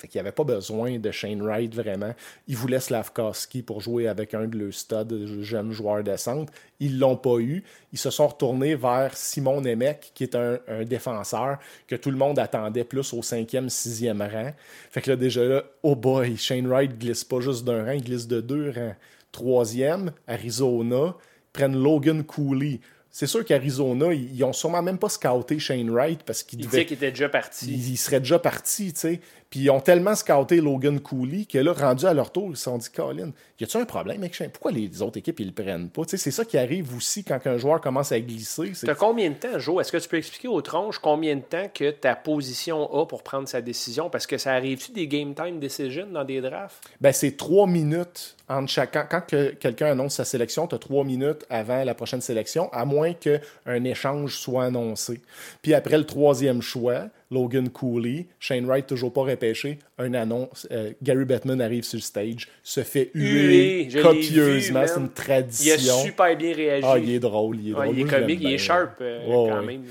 Fait 0.00 0.08
qu'il 0.08 0.16
n'y 0.16 0.20
avait 0.20 0.32
pas 0.32 0.44
besoin 0.44 0.98
de 0.98 1.10
Shane 1.10 1.42
Wright 1.42 1.74
vraiment. 1.74 2.14
Ils 2.48 2.56
voulaient 2.56 2.80
Slavkovski 2.80 3.60
pour 3.60 3.82
jouer 3.82 4.08
avec 4.08 4.32
un 4.32 4.46
de 4.46 4.56
leurs 4.56 4.72
studs, 4.72 5.42
jeunes 5.42 5.72
joueurs 5.72 6.02
de 6.02 6.16
centre. 6.16 6.50
Ils 6.78 6.98
l'ont 6.98 7.18
pas 7.18 7.36
eu. 7.38 7.62
Ils 7.92 7.98
se 7.98 8.08
sont 8.08 8.28
retournés 8.28 8.76
vers 8.76 9.14
Simon 9.14 9.60
Nemec, 9.60 10.12
qui 10.14 10.24
est 10.24 10.34
un, 10.34 10.58
défenseur 10.86 11.58
que 11.86 11.96
tout 11.96 12.10
le 12.10 12.16
monde 12.16 12.38
attendait 12.38 12.84
plus 12.84 13.12
au 13.12 13.20
cinquième, 13.20 13.68
sixième 13.68 14.22
rang. 14.22 14.52
Fait 14.90 15.02
que 15.02 15.10
là, 15.10 15.16
déjà 15.16 15.44
là, 15.44 15.64
oh 15.82 15.94
boy, 15.94 16.34
Shane 16.38 16.66
Wright 16.66 16.98
glisse 16.98 17.24
pas 17.24 17.40
juste 17.40 17.66
d'un 17.66 17.84
rang, 17.84 17.92
il 17.92 18.02
glisse 18.02 18.26
de 18.26 18.40
deux 18.40 18.70
rangs. 18.70 18.96
Troisième, 19.32 20.12
Arizona, 20.26 21.14
prennent 21.52 21.76
Logan 21.76 22.24
Cooley. 22.24 22.80
C'est 23.10 23.26
sûr 23.26 23.44
qu'Arizona, 23.44 24.12
ils, 24.14 24.34
ils 24.34 24.44
ont 24.44 24.52
sûrement 24.52 24.82
même 24.82 24.98
pas 24.98 25.08
scouté 25.08 25.58
Shane 25.58 25.90
Wright 25.90 26.22
parce 26.22 26.42
qu'il 26.42 26.60
Il 26.60 26.66
devait 26.66 26.78
disait 26.78 26.86
qu'il 26.86 26.96
était 26.96 27.10
déjà 27.10 27.28
parti. 27.28 27.66
il, 27.66 27.90
il 27.90 27.96
serait 27.96 28.20
déjà 28.20 28.38
parti, 28.38 28.92
tu 28.92 29.00
sais. 29.00 29.20
Puis 29.50 29.60
ils 29.60 29.70
ont 29.70 29.80
tellement 29.80 30.14
scouté 30.14 30.60
Logan 30.60 31.00
Cooley 31.00 31.44
que 31.44 31.58
là, 31.58 31.72
rendu 31.72 32.06
à 32.06 32.14
leur 32.14 32.30
tour, 32.30 32.50
ils 32.50 32.56
se 32.56 32.62
sont 32.62 32.78
dit, 32.78 32.88
Colin, 32.88 33.32
y 33.58 33.64
a-tu 33.64 33.76
un 33.78 33.84
problème 33.84 34.18
avec 34.20 34.32
Shane? 34.32 34.50
Pourquoi 34.50 34.70
les 34.70 35.02
autres 35.02 35.18
équipes, 35.18 35.40
ils 35.40 35.48
le 35.48 35.52
prennent 35.52 35.88
pas? 35.88 36.04
Tu 36.04 36.16
c'est 36.18 36.30
ça 36.30 36.44
qui 36.44 36.56
arrive 36.56 36.96
aussi 36.96 37.24
quand 37.24 37.44
un 37.46 37.58
joueur 37.58 37.80
commence 37.80 38.12
à 38.12 38.20
glisser. 38.20 38.72
c'est- 38.74 38.86
T'as 38.86 38.94
combien 38.94 39.28
de 39.30 39.34
temps, 39.34 39.58
Joe? 39.58 39.80
Est-ce 39.80 39.90
que 39.90 39.96
tu 39.96 40.08
peux 40.08 40.18
expliquer 40.18 40.46
aux 40.46 40.62
tronches 40.62 41.00
combien 41.00 41.34
de 41.34 41.40
temps 41.40 41.68
que 41.74 41.90
ta 41.90 42.14
position 42.14 42.84
a 42.94 43.06
pour 43.06 43.24
prendre 43.24 43.48
sa 43.48 43.60
décision? 43.60 44.08
Parce 44.08 44.26
que 44.26 44.38
ça 44.38 44.52
arrive-tu 44.52 44.92
des 44.92 45.08
game 45.08 45.34
time 45.34 45.58
decisions 45.58 46.06
dans 46.12 46.24
des 46.24 46.40
drafts? 46.40 46.84
Ben, 47.00 47.12
c'est 47.12 47.36
trois 47.36 47.66
minutes 47.66 48.36
entre 48.48 48.68
chaque. 48.70 48.92
Quand, 48.92 49.06
quand 49.10 49.22
que 49.26 49.50
quelqu'un 49.54 49.86
annonce 49.92 50.14
sa 50.14 50.24
sélection, 50.24 50.68
tu 50.68 50.76
as 50.76 50.78
trois 50.78 51.02
minutes 51.04 51.44
avant 51.50 51.82
la 51.82 51.94
prochaine 51.94 52.20
sélection, 52.20 52.72
à 52.72 52.84
moins 52.84 53.14
qu'un 53.14 53.84
échange 53.84 54.36
soit 54.36 54.66
annoncé. 54.66 55.20
Puis 55.60 55.74
après 55.74 55.98
le 55.98 56.06
troisième 56.06 56.62
choix, 56.62 57.06
Logan 57.30 57.68
Cooley, 57.68 58.26
Shane 58.40 58.66
Wright 58.66 58.86
toujours 58.86 59.12
pas 59.12 59.22
repêché, 59.22 59.78
un 59.98 60.14
annonce. 60.14 60.66
euh, 60.72 60.92
Gary 61.02 61.24
Bettman 61.24 61.60
arrive 61.60 61.84
sur 61.84 61.96
le 61.98 62.02
stage, 62.02 62.48
se 62.62 62.82
fait 62.82 63.10
Hué, 63.14 63.84
huer 63.84 64.02
copieusement. 64.02 64.82
C'est 64.86 64.96
une 64.96 65.02
Il 65.04 65.06
a 65.06 65.08
tradition. 65.14 65.98
super 66.02 66.36
bien 66.36 66.54
réagi. 66.54 66.86
Ah, 66.88 66.98
il 66.98 67.10
est 67.10 67.20
drôle. 67.20 67.56
Il 67.60 67.70
est, 67.70 67.74
Ouais, 67.74 67.84
drôle. 67.86 67.98
il 67.98 68.06
est 68.06 68.10
comique, 68.10 68.40
il 68.42 68.52
est 68.52 68.58
sharp 68.58 68.96
euh, 69.00 69.24
quand 69.26 69.60
ouais. 69.60 69.66
même. 69.66 69.82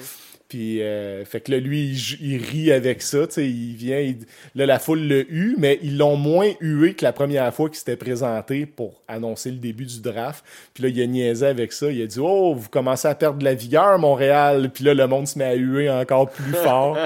Puis, 0.50 0.82
euh, 0.82 1.24
fait 1.26 1.42
que 1.42 1.52
là, 1.52 1.60
lui, 1.60 1.92
il, 2.20 2.34
il 2.34 2.42
rit 2.44 2.72
avec 2.72 3.04
ça, 3.04 3.28
tu 3.28 3.34
sais, 3.36 3.48
il 3.48 3.76
vient, 3.76 4.00
il- 4.00 4.26
là, 4.56 4.66
la 4.66 4.80
foule 4.80 5.02
l'a 5.08 5.20
eu, 5.30 5.54
mais 5.60 5.78
ils 5.84 5.96
l'ont 5.96 6.16
moins 6.16 6.50
hué 6.60 6.96
que 6.96 7.06
la 7.06 7.14
première 7.14 7.54
fois 7.54 7.70
qu'il 7.70 7.78
s'était 7.78 7.96
présenté 7.96 8.66
pour 8.66 9.04
annoncer 9.08 9.52
le 9.52 9.58
début 9.58 9.86
du 9.86 10.02
draft. 10.02 10.44
Puis 10.74 10.82
là, 10.84 10.90
il 10.90 11.00
a 11.02 11.06
niaisé 11.06 11.46
avec 11.46 11.72
ça, 11.72 11.92
il 11.92 12.02
a 12.02 12.08
dit 12.08 12.18
«Oh, 12.20 12.56
vous 12.56 12.68
commencez 12.68 13.08
à 13.08 13.14
perdre 13.14 13.38
de 13.38 13.44
la 13.46 13.54
vigueur, 13.54 14.00
Montréal!» 14.00 14.72
Puis 14.74 14.84
là, 14.84 14.96
le 14.96 15.06
monde 15.06 15.28
se 15.28 15.38
met 15.38 15.46
à 15.46 15.54
huer 15.54 15.88
encore 15.90 16.30
plus 16.32 16.54
fort. 16.64 16.98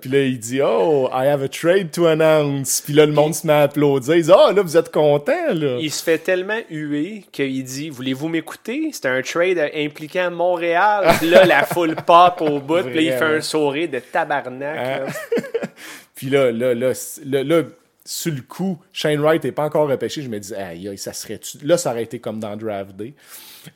Puis 0.00 0.08
là, 0.08 0.22
il 0.22 0.38
dit 0.38 0.60
«Oh, 0.64 1.08
I 1.12 1.26
have 1.26 1.42
a 1.42 1.48
trade 1.48 1.90
to 1.90 2.06
announce!» 2.06 2.80
Puis 2.84 2.92
là, 2.94 3.04
le 3.04 3.12
monde 3.12 3.34
se 3.34 3.44
met 3.48 3.52
à 3.52 3.62
applaudir, 3.62 4.14
il 4.14 4.22
dit 4.22 4.30
«Oh, 4.32 4.52
là, 4.52 4.62
vous 4.62 4.76
êtes 4.76 4.92
content, 4.92 5.52
là!» 5.52 5.78
Il 5.80 5.90
se 5.90 6.04
fait 6.04 6.18
tellement 6.18 6.60
huer 6.70 7.24
qu'il 7.32 7.64
dit 7.64 7.90
Voulez-vous 7.90 8.28
m'écouter? 8.28 8.90
C'est 8.92 9.06
un 9.06 9.20
trade 9.22 9.58
impliquant 9.74 10.30
Montréal. 10.30 11.16
Puis 11.18 11.28
là, 11.28 11.44
la 11.44 11.64
foule 11.64 11.96
pop 12.06 12.40
au 12.42 12.60
bout. 12.60 12.91
Puis 12.92 13.06
là, 13.06 13.12
il 13.12 13.18
fait 13.18 13.36
un 13.36 13.40
sourire 13.40 13.88
de 13.88 13.98
tabarnak. 13.98 14.78
Hein? 14.78 15.06
là. 15.06 15.06
Puis 16.14 16.30
là, 16.30 16.52
là, 16.52 16.74
là, 16.74 16.92
là, 17.24 17.42
là, 17.42 17.62
sur 18.04 18.32
le 18.32 18.42
coup, 18.42 18.80
Shane 18.92 19.20
Wright 19.20 19.42
n'est 19.44 19.52
pas 19.52 19.64
encore 19.64 19.88
repêché. 19.88 20.22
Je 20.22 20.28
me 20.28 20.38
dis, 20.38 20.54
aïe, 20.54 20.96
ça 20.98 21.12
serait 21.12 21.40
Là, 21.62 21.76
ça 21.76 21.90
aurait 21.92 22.02
été 22.02 22.18
comme 22.18 22.40
dans 22.40 22.56
Draft 22.56 22.96
Day. 22.96 23.14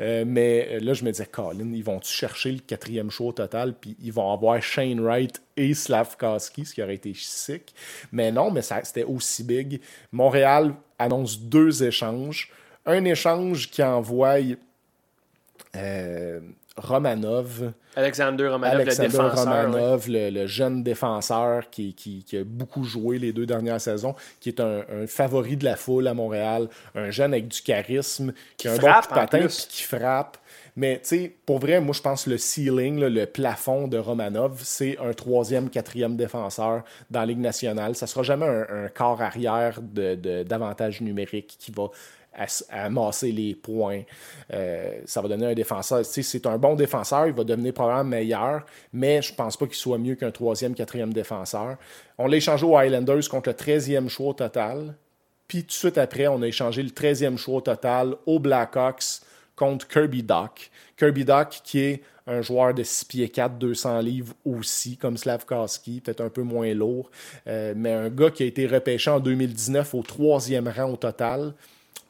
Euh, 0.01 0.25
mais 0.27 0.69
euh, 0.73 0.81
là, 0.81 0.95
je 0.95 1.05
me 1.05 1.11
disais, 1.11 1.27
Colin, 1.27 1.73
ils 1.73 1.85
vont-tu 1.85 2.13
chercher 2.13 2.53
le 2.53 2.59
quatrième 2.59 3.11
show 3.11 3.29
au 3.29 3.33
total, 3.33 3.75
puis 3.75 3.97
ils 4.03 4.13
vont 4.13 4.33
avoir 4.33 4.61
Shane 4.61 5.01
Wright 5.01 5.41
et 5.57 5.75
Slavkowski, 5.75 6.67
ce 6.67 6.75
qui 6.75 6.83
aurait 6.83 6.97
été 6.97 7.13
sick. 7.15 7.73
Mais 8.11 8.33
non, 8.33 8.51
mais 8.51 8.63
c'était 8.63 9.05
aussi 9.05 9.45
big. 9.45 9.81
Montréal 10.11 10.75
annonce 10.99 11.41
deux 11.41 11.85
échanges. 11.85 12.51
Un 12.85 13.05
échange 13.05 13.71
qui 13.71 13.83
envoie 13.83 14.39
euh, 15.77 16.41
Romanov. 16.77 17.73
Alexander 17.97 18.49
Romanov, 18.49 18.75
Alexander 18.81 19.09
le 19.09 19.13
défenseur. 19.13 19.47
Romanov, 19.71 20.09
le, 20.09 20.31
le 20.31 20.47
jeune 20.47 20.83
défenseur 20.83 21.71
qui, 21.71 21.95
qui- 21.95 22.23
qui 22.25 22.37
a 22.39 22.45
beaucoup 22.45 22.85
joué 22.85 23.19
les 23.19 23.33
deux 23.33 23.47
dernières 23.47 23.81
saisons, 23.81 24.15
qui 24.41 24.51
est 24.51 24.61
un, 24.61 24.83
un 24.91 25.07
favori 25.07 25.57
de 25.57 25.65
la 25.65 25.77
foule 25.77 26.07
à 26.07 26.15
Montréal, 26.15 26.69
un 26.95 27.11
jeune 27.11 27.33
avec 27.33 27.49
du 27.49 27.63
charisme, 27.63 28.33
qui, 28.59 28.69
a 28.69 28.73
un 28.73 28.75
frappe, 28.77 29.09
bon 29.09 29.15
patin, 29.15 29.39
puis 29.47 29.67
qui 29.71 29.83
frappe. 29.83 30.37
Mais 30.79 31.01
tu 31.03 31.09
sais, 31.09 31.37
pour 31.47 31.59
vrai, 31.59 31.81
moi 31.81 31.95
je 31.95 32.03
pense 32.03 32.25
que 32.25 32.31
le 32.31 32.37
ceiling, 32.37 32.99
là, 33.01 33.09
le 33.09 33.25
plafond 33.25 33.89
de 33.89 33.97
Romanov, 33.97 34.61
c'est 34.63 34.99
un 34.99 35.15
troisième, 35.15 35.71
quatrième 35.71 36.19
défenseur 36.19 36.83
dans 37.11 37.21
la 37.21 37.27
Ligue 37.27 37.39
nationale. 37.39 37.95
Ça 37.95 38.07
sera 38.07 38.23
jamais 38.23 38.45
un, 38.47 38.85
un 38.85 38.89
corps 38.89 39.23
arrière 39.23 39.81
de- 39.81 40.17
de- 40.17 40.43
d'avantage 40.43 41.01
numérique 41.01 41.57
qui 41.59 41.71
va 41.73 41.85
ass- 42.37 42.65
amasser 42.71 43.33
les 43.33 43.55
points. 43.55 44.03
Euh, 44.53 45.01
ça 45.07 45.21
va 45.21 45.29
donner 45.29 45.47
un 45.47 45.55
défenseur. 45.55 46.05
Sais, 46.05 46.23
c'est 46.23 46.47
un 46.47 46.59
bon 46.59 46.75
défenseur, 46.75 47.27
il 47.27 47.33
va 47.33 47.45
devenir 47.45 47.73
probablement 47.73 48.05
meilleur, 48.05 48.65
mais 48.93 49.23
je 49.23 49.35
pense 49.35 49.57
pas 49.57 49.67
qu'il 49.67 49.75
soit 49.77 49.99
mieux 49.99 50.15
qu'un 50.15 50.31
troisième, 50.31 50.75
quatrième 50.75 51.13
défenseur. 51.13 51.77
On 52.19 52.27
l'a 52.27 52.37
échangé 52.37 52.65
aux 52.67 52.77
Highlanders 52.77 53.29
contre 53.29 53.49
le 53.51 53.55
13e 53.55 54.09
choix 54.09 54.29
au 54.29 54.35
total. 54.35 54.95
Puis 55.49 55.63
tout 55.63 55.69
de 55.69 55.73
suite 55.73 55.99
après, 55.99 56.27
on 56.27 56.43
a 56.43 56.47
échangé 56.47 56.83
le 56.83 56.91
13e 56.91 57.37
choix 57.37 57.57
au 57.57 57.61
total 57.61 58.15
aux 58.27 58.39
Blackhawks 58.39 59.21
contre 59.55 59.87
Kirby 59.89 60.23
Doc. 60.23 60.71
Kirby 60.97 61.25
Doc, 61.25 61.61
qui 61.65 61.81
est 61.81 62.03
un 62.27 62.43
joueur 62.43 62.75
de 62.75 62.83
6 62.83 63.05
pieds 63.05 63.29
4, 63.29 63.57
200 63.57 64.01
livres 64.01 64.35
aussi, 64.45 64.97
comme 64.97 65.17
Slavkowski, 65.17 66.01
peut-être 66.01 66.21
un 66.21 66.29
peu 66.29 66.43
moins 66.43 66.75
lourd, 66.75 67.09
euh, 67.47 67.73
mais 67.77 67.93
un 67.93 68.09
gars 68.09 68.31
qui 68.31 68.43
a 68.43 68.47
été 68.47 68.67
repêché 68.67 69.09
en 69.11 69.21
2019 69.21 69.95
au 69.95 70.03
troisième 70.03 70.67
rang 70.69 70.91
au 70.91 70.97
total, 70.97 71.55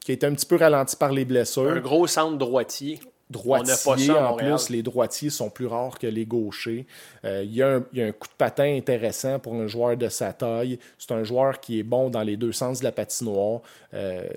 qui 0.07 0.12
a 0.12 0.15
été 0.15 0.24
un 0.24 0.35
petit 0.35 0.47
peu 0.47 0.55
ralenti 0.55 0.95
par 0.95 1.11
les 1.11 1.24
blessures 1.24 1.69
Un 1.69 1.81
gros 1.81 2.07
centre 2.07 2.39
droitier. 2.39 3.01
droitier. 3.28 3.74
On 3.87 3.91
n'a 3.91 3.97
pas 3.97 3.99
ça 4.01 4.24
à 4.24 4.31
en 4.31 4.37
plus, 4.37 4.70
les 4.70 4.81
droitiers 4.81 5.31
sont 5.31 5.51
plus 5.51 5.66
rares 5.66 5.99
que 5.99 6.07
les 6.07 6.24
gauchers. 6.24 6.87
Euh, 7.24 7.43
il, 7.43 7.53
y 7.53 7.61
a 7.61 7.78
un, 7.78 7.85
il 7.93 7.99
y 7.99 8.03
a 8.03 8.07
un 8.07 8.12
coup 8.12 8.28
de 8.28 8.35
patin 8.39 8.77
intéressant 8.77 9.41
pour 9.41 9.55
un 9.55 9.66
joueur 9.66 9.97
de 9.97 10.09
sa 10.09 10.33
taille. 10.33 10.78
C'est 10.97 11.11
un 11.11 11.24
joueur 11.24 11.59
qui 11.59 11.81
est 11.81 11.83
bon 11.83 12.09
dans 12.09 12.23
les 12.23 12.37
deux 12.37 12.53
sens 12.53 12.78
de 12.78 12.85
la 12.85 12.93
patinoire. 12.93 13.62
Euh, 13.95 14.28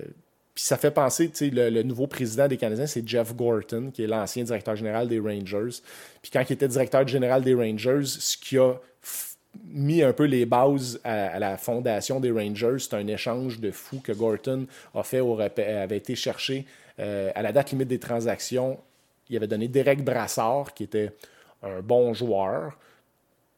puis 0.55 0.63
ça 0.63 0.75
fait 0.75 0.89
penser, 0.89 1.29
tu 1.29 1.35
sais, 1.35 1.49
le, 1.51 1.69
le 1.69 1.83
nouveau 1.83 2.07
président 2.07 2.47
des 2.47 2.57
Canadiens, 2.57 2.87
c'est 2.87 3.07
Jeff 3.07 3.35
Gorton, 3.35 3.91
qui 3.93 4.03
est 4.03 4.07
l'ancien 4.07 4.43
directeur 4.43 4.75
général 4.75 5.07
des 5.07 5.19
Rangers. 5.19 5.83
Puis 6.23 6.31
quand 6.33 6.43
il 6.49 6.53
était 6.53 6.67
directeur 6.67 7.07
général 7.07 7.43
des 7.43 7.53
Rangers, 7.53 8.05
ce 8.05 8.35
qui 8.35 8.57
a 8.57 8.73
mis 9.65 10.03
un 10.03 10.13
peu 10.13 10.25
les 10.25 10.45
bases 10.45 10.99
à, 11.03 11.39
la 11.39 11.57
fondation 11.57 12.19
des 12.19 12.31
Rangers. 12.31 12.77
C'est 12.79 12.95
un 12.95 13.07
échange 13.07 13.59
de 13.59 13.71
fou 13.71 13.99
que 13.99 14.11
Gorton 14.11 14.67
a 14.93 15.03
fait 15.03 15.19
au 15.19 15.39
avait 15.39 15.97
été 15.97 16.15
cherché 16.15 16.65
euh, 16.99 17.31
à 17.35 17.41
la 17.41 17.51
date 17.51 17.71
limite 17.71 17.87
des 17.87 17.99
transactions. 17.99 18.79
Il 19.29 19.37
avait 19.37 19.47
donné 19.47 19.67
Derek 19.67 20.03
Brassard, 20.03 20.73
qui 20.73 20.83
était 20.83 21.11
un 21.61 21.81
bon 21.81 22.13
joueur 22.13 22.77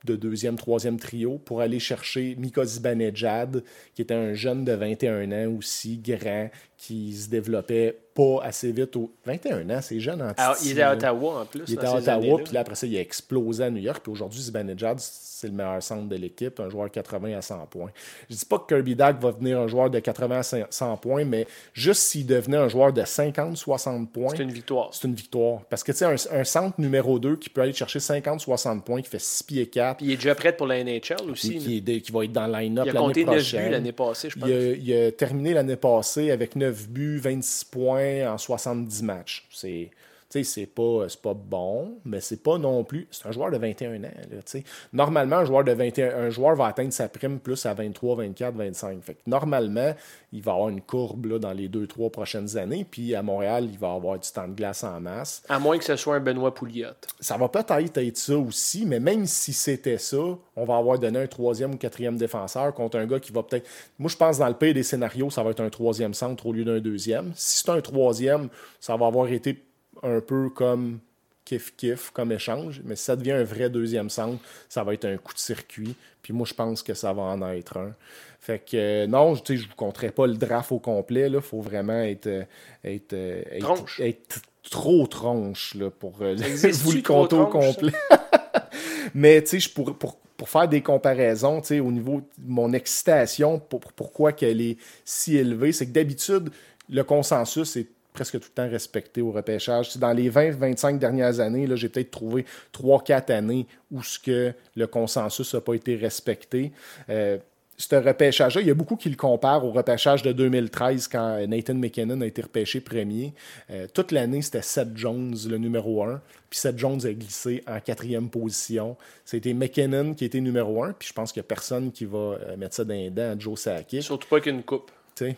de 0.05 0.15
deuxième, 0.15 0.55
troisième 0.55 0.97
trio 0.97 1.37
pour 1.37 1.61
aller 1.61 1.79
chercher 1.79 2.35
Mika 2.35 2.65
Zibanejad, 2.65 3.63
qui 3.93 4.01
était 4.01 4.15
un 4.15 4.33
jeune 4.33 4.65
de 4.65 4.73
21 4.73 5.31
ans 5.31 5.57
aussi, 5.57 5.97
grand, 5.97 6.49
qui 6.83 7.13
se 7.13 7.29
développait 7.29 7.95
pas 8.15 8.39
assez 8.43 8.71
vite. 8.71 8.95
Au... 8.95 9.11
21 9.25 9.69
ans, 9.69 9.79
c'est 9.81 9.99
jeune 9.99 10.19
en 10.21 10.29
Alors, 10.35 10.55
titi, 10.57 10.69
il 10.69 10.71
était 10.71 10.81
à. 10.81 10.93
Ottawa 10.93 11.41
en 11.41 11.45
plus. 11.45 11.63
Il 11.67 11.75
était 11.75 11.85
à 11.85 11.95
Ottawa, 11.95 12.39
puis 12.43 12.53
là, 12.53 12.61
après 12.61 12.73
ça, 12.75 12.87
il 12.87 12.97
a 12.97 13.01
explosé 13.01 13.63
à 13.63 13.69
New 13.69 13.81
York. 13.81 13.99
Puis 14.01 14.11
aujourd'hui, 14.11 14.41
Zibanejad, 14.41 14.97
c'est 14.99 15.47
le 15.47 15.53
meilleur 15.53 15.81
centre 15.81 16.07
de 16.09 16.15
l'équipe, 16.15 16.59
un 16.59 16.69
joueur 16.69 16.89
80 16.91 17.37
à 17.37 17.41
100 17.41 17.67
points. 17.67 17.91
Je 18.29 18.35
dis 18.35 18.45
pas 18.45 18.57
que 18.59 18.73
Kirby 18.73 18.95
Dack 18.95 19.19
va 19.21 19.31
devenir 19.31 19.59
un 19.59 19.67
joueur 19.67 19.89
de 19.91 19.99
80 19.99 20.39
à 20.39 20.43
100 20.69 20.97
points, 20.97 21.23
mais 21.23 21.45
juste 21.73 22.01
s'il 22.01 22.25
devenait 22.25 22.57
un 22.57 22.67
joueur 22.67 22.91
de 22.93 23.01
50-60 23.01 24.07
points, 24.07 24.33
C'est 24.35 24.43
une 24.43 24.51
victoire. 24.51 24.89
c'est 24.93 25.07
une 25.07 25.13
victoire. 25.15 25.61
Parce 25.69 25.83
que, 25.83 25.91
tu 25.91 25.99
sais, 25.99 26.05
un, 26.05 26.39
un 26.39 26.43
centre 26.43 26.79
numéro 26.81 27.17
2 27.19 27.35
qui 27.37 27.49
peut 27.49 27.61
aller 27.61 27.73
chercher 27.73 27.99
50-60 27.99 28.81
points, 28.81 29.01
qui 29.01 29.09
fait 29.09 29.21
6 29.21 29.43
pieds 29.43 29.67
4, 29.67 29.97
Puis 29.97 30.07
il 30.07 30.11
est 30.13 30.15
déjà 30.15 30.35
prêt 30.35 30.55
pour 30.55 30.67
la 30.67 30.83
NHL 30.83 31.29
aussi. 31.31 31.57
qui, 31.57 31.77
est- 31.77 32.01
qui 32.01 32.11
va 32.11 32.25
être 32.25 32.31
dans 32.31 32.47
le 32.47 32.53
line-up 32.59 32.85
il 32.87 32.95
a 32.95 32.99
compté 32.99 33.23
9 33.25 33.35
prochaine. 33.35 33.65
buts 33.65 33.71
l'année 33.71 33.91
passée, 33.91 34.29
je 34.29 34.39
pense. 34.39 34.49
Il 34.49 34.53
a, 34.55 34.71
il 34.73 34.93
a 35.07 35.11
terminé 35.11 35.53
l'année 35.53 35.75
passée 35.75 36.31
avec 36.31 36.55
9 36.55 36.70
buts, 36.71 37.21
26 37.21 37.63
points 37.65 38.33
en 38.33 38.37
70 38.37 39.01
matchs. 39.03 39.47
C'est. 39.51 39.91
Sais, 40.31 40.43
C'est 40.43 40.65
pas, 40.65 41.05
c'est 41.09 41.21
pas 41.21 41.33
bon, 41.33 41.97
mais 42.05 42.21
c'est 42.21 42.41
pas 42.41 42.57
non 42.57 42.83
plus. 42.83 43.07
C'est 43.11 43.27
un 43.27 43.31
joueur 43.31 43.51
de 43.51 43.57
21 43.57 44.03
ans. 44.03 44.09
Là, 44.31 44.61
normalement, 44.93 45.37
un 45.37 45.45
joueur, 45.45 45.63
de 45.63 45.71
21, 45.71 46.15
un 46.15 46.29
joueur 46.29 46.55
va 46.55 46.67
atteindre 46.67 46.93
sa 46.93 47.09
prime 47.09 47.39
plus 47.39 47.65
à 47.65 47.73
23, 47.73 48.15
24, 48.17 48.55
25. 48.55 49.03
Fait 49.03 49.13
que 49.15 49.19
normalement, 49.27 49.93
il 50.31 50.41
va 50.41 50.53
avoir 50.53 50.69
une 50.69 50.81
courbe 50.81 51.25
là, 51.25 51.39
dans 51.39 51.53
les 51.53 51.67
2-3 51.67 52.09
prochaines 52.11 52.57
années. 52.57 52.85
Puis 52.89 53.15
à 53.15 53.21
Montréal, 53.21 53.67
il 53.71 53.77
va 53.77 53.93
avoir 53.93 54.19
du 54.19 54.29
temps 54.29 54.47
de 54.47 54.53
glace 54.53 54.83
en 54.83 54.99
masse. 54.99 55.43
À 55.49 55.59
moins 55.59 55.77
que 55.77 55.83
ce 55.83 55.95
soit 55.95 56.15
un 56.15 56.19
Benoît 56.19 56.53
Pouliot. 56.53 56.87
Ça 57.19 57.37
va 57.37 57.49
peut-être 57.49 57.97
être 57.97 58.17
ça 58.17 58.37
aussi, 58.37 58.85
mais 58.85 58.99
même 58.99 59.25
si 59.25 59.53
c'était 59.53 59.97
ça, 59.97 60.37
on 60.55 60.63
va 60.65 60.77
avoir 60.77 60.99
donné 60.99 61.19
un 61.19 61.27
troisième 61.27 61.73
ou 61.73 61.77
quatrième 61.77 62.17
défenseur 62.17 62.73
contre 62.73 62.97
un 62.97 63.05
gars 63.05 63.19
qui 63.19 63.31
va 63.31 63.43
peut-être. 63.43 63.67
Moi, 63.99 64.09
je 64.09 64.17
pense 64.17 64.37
dans 64.37 64.47
le 64.47 64.53
pire 64.53 64.73
des 64.73 64.83
scénarios, 64.83 65.29
ça 65.29 65.43
va 65.43 65.51
être 65.51 65.61
un 65.61 65.69
troisième 65.69 66.13
centre 66.13 66.45
au 66.45 66.53
lieu 66.53 66.63
d'un 66.63 66.79
deuxième. 66.79 67.31
Si 67.35 67.59
c'est 67.59 67.69
un 67.69 67.81
troisième, 67.81 68.49
ça 68.79 68.95
va 68.95 69.07
avoir 69.07 69.27
été 69.27 69.61
un 70.03 70.19
peu 70.21 70.49
comme 70.49 70.99
kiff-kiff 71.45 72.11
comme 72.11 72.31
échange, 72.31 72.81
mais 72.85 72.95
si 72.95 73.03
ça 73.05 73.15
devient 73.15 73.31
un 73.31 73.43
vrai 73.43 73.69
deuxième 73.69 74.09
centre, 74.09 74.41
ça 74.69 74.83
va 74.83 74.93
être 74.93 75.05
un 75.05 75.17
coup 75.17 75.33
de 75.33 75.39
circuit. 75.39 75.95
Puis 76.21 76.33
moi, 76.33 76.45
je 76.47 76.53
pense 76.53 76.83
que 76.83 76.93
ça 76.93 77.11
va 77.13 77.23
en 77.23 77.41
être 77.51 77.77
un. 77.77 77.93
Fait 78.39 78.59
que 78.59 78.77
euh, 78.77 79.07
non, 79.07 79.35
je 79.35 79.53
ne 79.53 79.57
vous 79.57 79.65
compterai 79.75 80.11
pas 80.11 80.27
le 80.27 80.35
draft 80.35 80.71
au 80.71 80.79
complet. 80.79 81.29
Il 81.31 81.41
faut 81.41 81.61
vraiment 81.61 81.99
être, 82.01 82.27
euh, 82.27 82.43
être, 82.83 83.13
euh, 83.13 83.41
être, 83.51 83.59
Tronche. 83.63 83.99
être 83.99 84.41
trop 84.69 85.07
tronche 85.07 85.73
là, 85.75 85.89
pour 85.89 86.21
euh, 86.21 86.35
vous 86.83 86.91
le 86.91 87.01
compter 87.01 87.35
au 87.35 87.47
complet. 87.47 87.91
Mais 89.13 89.43
tu 89.43 89.59
sais, 89.59 89.69
pour, 89.69 89.95
pour, 89.95 90.17
pour 90.37 90.49
faire 90.49 90.67
des 90.67 90.81
comparaisons, 90.81 91.61
au 91.71 91.91
niveau 91.91 92.21
de 92.21 92.27
mon 92.45 92.71
excitation, 92.73 93.59
pour, 93.59 93.79
pour- 93.79 93.93
pourquoi 93.93 94.31
qu'elle 94.31 94.61
est 94.61 94.77
si 95.05 95.37
élevée, 95.37 95.71
c'est 95.71 95.87
que 95.87 95.91
d'habitude, 95.91 96.49
le 96.89 97.03
consensus 97.03 97.75
est 97.77 97.87
presque 98.13 98.39
tout 98.39 98.49
le 98.49 98.63
temps 98.63 98.69
respecté 98.69 99.21
au 99.21 99.31
repêchage. 99.31 99.97
Dans 99.97 100.13
les 100.13 100.29
20-25 100.29 100.97
dernières 100.97 101.39
années, 101.39 101.67
j'ai 101.75 101.89
peut-être 101.89 102.11
trouvé 102.11 102.45
3-4 102.73 103.31
années 103.31 103.67
où 103.91 104.01
que 104.23 104.53
le 104.75 104.87
consensus 104.87 105.53
n'a 105.53 105.61
pas 105.61 105.73
été 105.73 105.95
respecté. 105.95 106.71
Euh, 107.09 107.37
ce 107.77 107.95
repêchage-là, 107.95 108.61
il 108.61 108.67
y 108.67 108.71
a 108.71 108.75
beaucoup 108.75 108.95
qui 108.95 109.09
le 109.09 109.15
comparent 109.15 109.65
au 109.65 109.71
repêchage 109.71 110.21
de 110.21 110.31
2013 110.31 111.07
quand 111.07 111.47
Nathan 111.47 111.73
McKinnon 111.73 112.21
a 112.21 112.25
été 112.25 112.43
repêché 112.43 112.79
premier. 112.79 113.33
Euh, 113.71 113.87
toute 113.91 114.11
l'année, 114.11 114.41
c'était 114.41 114.61
Seth 114.61 114.95
Jones, 114.95 115.35
le 115.49 115.57
numéro 115.57 116.03
1. 116.03 116.21
Puis 116.49 116.59
Seth 116.59 116.77
Jones 116.77 116.99
a 117.05 117.13
glissé 117.13 117.63
en 117.67 117.79
quatrième 117.79 118.29
position. 118.29 118.97
C'était 119.25 119.53
McKinnon 119.53 120.13
qui 120.13 120.25
était 120.25 120.41
numéro 120.41 120.83
1. 120.83 120.93
Puis 120.93 121.09
je 121.09 121.13
pense 121.13 121.31
qu'il 121.31 121.41
n'y 121.41 121.45
a 121.45 121.47
personne 121.47 121.91
qui 121.91 122.05
va 122.05 122.17
euh, 122.17 122.57
mettre 122.57 122.75
ça 122.75 122.83
dans 122.83 122.93
les 122.93 123.09
dents 123.09 123.31
à 123.31 123.39
Joe 123.39 123.59
Sakic. 123.59 124.03
Surtout 124.03 124.27
pas 124.27 124.39
qu'une 124.39 124.63
coupe. 124.63 124.91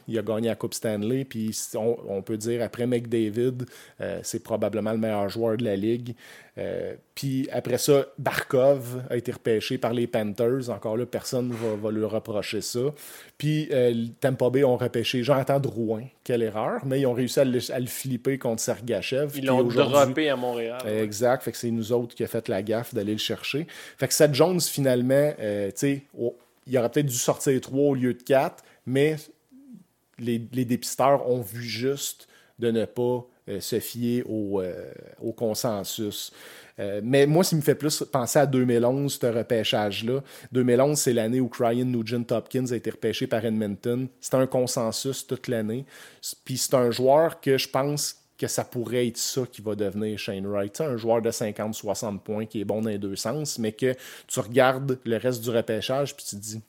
Il 0.08 0.18
a 0.18 0.22
gagné 0.22 0.48
la 0.48 0.56
Coupe 0.56 0.74
Stanley, 0.74 1.26
puis 1.26 1.58
on, 1.76 1.98
on 2.08 2.22
peut 2.22 2.38
dire 2.38 2.62
après 2.62 2.88
McDavid, 2.88 3.66
euh, 4.02 4.20
c'est 4.24 4.44
probablement 4.44 4.92
le 4.92 4.98
meilleur 4.98 5.30
joueur 5.30 5.58
de 5.58 5.64
la 5.64 5.76
ligue. 5.76 6.16
Euh, 6.58 6.94
puis 7.16 7.50
après 7.52 7.80
ça, 7.80 8.06
Barkov 8.20 9.02
a 9.10 9.18
été 9.18 9.32
repêché 9.32 9.78
par 9.80 9.94
les 9.94 10.06
Panthers. 10.06 10.70
Encore 10.70 10.98
là, 10.98 11.06
personne 11.06 11.48
ne 11.50 11.54
va, 11.54 11.76
va 11.76 11.92
lui 11.92 12.06
reprocher 12.06 12.62
ça. 12.62 12.80
Puis 13.38 13.68
euh, 13.72 14.06
Tampa 14.20 14.50
Bay 14.52 14.64
ont 14.64 14.78
repêché 14.78 15.24
Jonathan 15.24 15.60
Drouin. 15.60 16.04
Quelle 16.24 16.44
erreur, 16.44 16.86
mais 16.86 17.02
ils 17.02 17.08
ont 17.08 17.14
réussi 17.14 17.40
à 17.40 17.46
le, 17.46 17.60
à 17.72 17.80
le 17.80 17.88
flipper 17.88 18.38
contre 18.38 18.62
Sergachev. 18.62 19.32
Ils 19.36 19.46
l'ont 19.46 19.64
droppé 19.64 20.30
à 20.30 20.36
Montréal. 20.36 20.80
ouais. 20.86 21.04
Exact. 21.04 21.44
Fait 21.44 21.52
que 21.52 21.58
c'est 21.58 21.72
nous 21.72 21.92
autres 21.92 22.14
qui 22.16 22.24
a 22.24 22.28
fait 22.28 22.48
la 22.48 22.62
gaffe 22.62 22.94
d'aller 22.94 23.14
le 23.14 23.18
chercher. 23.18 23.66
Fait 23.98 24.08
que 24.08 24.14
Seth 24.14 24.34
Jones, 24.36 24.62
finalement, 24.62 25.34
euh, 25.40 25.68
tu 25.68 25.74
sais, 25.76 26.02
oh, 26.18 26.36
il 26.68 26.78
aurait 26.78 26.90
peut-être 26.90 27.08
dû 27.08 27.16
sortir 27.16 27.60
3 27.60 27.80
au 27.80 27.96
lieu 27.96 28.14
de 28.14 28.22
4, 28.22 28.64
mais 28.86 29.18
les, 30.20 30.40
dépisteurs 30.40 31.30
ont 31.30 31.42
vu 31.42 31.62
juste 31.62 32.28
de 32.60 32.72
ne 32.72 32.86
pas 32.86 33.26
euh, 33.50 33.60
se 33.60 33.80
fier 33.80 34.24
au, 34.28 34.62
euh, 34.62 34.92
consensus. 35.36 36.32
Euh, 36.80 37.02
mais 37.04 37.26
moi, 37.26 37.44
ce 37.44 37.50
qui 37.50 37.56
me 37.58 37.62
fait 37.62 37.76
plus 37.76 38.04
penser 38.12 38.40
à 38.40 38.46
2011, 38.46 39.20
ce 39.22 39.26
repêchage-là. 39.28 40.24
2011, 40.52 40.98
c'est 40.98 41.14
l'année 41.14 41.40
où 41.40 41.50
Ryan 41.52 41.86
Nugent-Hopkins 41.86 42.72
a 42.72 42.76
été 42.76 42.90
repêché 42.90 43.28
par 43.28 43.46
Edmonton. 43.46 44.08
C'était 44.20 44.38
un 44.38 44.48
consensus 44.48 45.28
toute 45.28 45.48
l'année. 45.48 45.86
Puis 46.46 46.58
c'est 46.58 46.74
un 46.74 46.90
joueur 46.90 47.42
que 47.42 47.58
je 47.58 47.70
pense 47.70 48.24
que 48.38 48.48
ça 48.48 48.64
pourrait 48.64 49.08
être 49.08 49.18
ça 49.18 49.44
qui 49.50 49.62
va 49.62 49.76
devenir 49.76 50.18
Shane 50.18 50.48
Wright. 50.48 50.82
Un 50.82 50.98
joueur 50.98 51.22
de 51.22 51.30
50-60 51.30 52.20
points 52.20 52.46
qui 52.46 52.62
est 52.62 52.66
bon 52.66 52.82
dans 52.82 52.90
les 52.90 52.98
deux 52.98 53.16
sens, 53.16 53.60
mais 53.60 53.72
que 53.72 53.96
tu 54.28 54.40
regardes 54.40 55.00
le 55.06 55.18
reste 55.18 55.42
du 55.44 55.50
repêchage 55.50 56.16
puis 56.16 56.26
tu 56.26 56.36
te 56.36 56.42
dis 56.42 56.62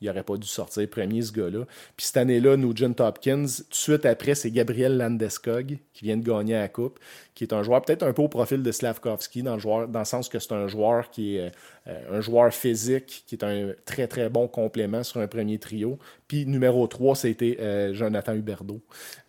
il 0.00 0.08
n'aurait 0.08 0.22
pas 0.22 0.36
dû 0.36 0.46
sortir 0.46 0.88
premier, 0.88 1.22
ce 1.22 1.32
gars-là. 1.32 1.64
Puis 1.96 2.06
cette 2.06 2.16
année-là, 2.16 2.56
Nugent 2.56 3.00
Hopkins, 3.00 3.46
tout 3.46 3.70
de 3.70 3.74
suite 3.74 4.06
après, 4.06 4.34
c'est 4.34 4.50
Gabriel 4.50 4.96
Landeskog 4.96 5.78
qui 5.92 6.04
vient 6.04 6.16
de 6.16 6.24
gagner 6.24 6.54
la 6.54 6.68
Coupe, 6.68 6.98
qui 7.34 7.44
est 7.44 7.52
un 7.52 7.62
joueur 7.62 7.82
peut-être 7.82 8.02
un 8.02 8.12
peu 8.12 8.22
au 8.22 8.28
profil 8.28 8.62
de 8.62 8.72
Slavkovski, 8.72 9.42
dans 9.42 9.56
le, 9.56 10.04
sens 10.04 10.28
que 10.28 10.38
c'est 10.38 10.52
un 10.52 10.66
joueur 10.66 11.10
qui 11.10 11.36
est 11.36 11.52
euh, 11.86 12.18
un 12.18 12.20
joueur 12.20 12.52
physique, 12.52 13.24
qui 13.26 13.34
est 13.36 13.44
un 13.44 13.72
très 13.84 14.06
très 14.06 14.28
bon 14.28 14.48
complément 14.48 15.02
sur 15.02 15.20
un 15.20 15.26
premier 15.26 15.58
trio. 15.58 15.98
Puis 16.28 16.46
numéro 16.46 16.86
3, 16.86 17.16
c'était 17.16 17.56
euh, 17.60 17.94
Jonathan 17.94 18.34
Huberdeau, 18.34 18.80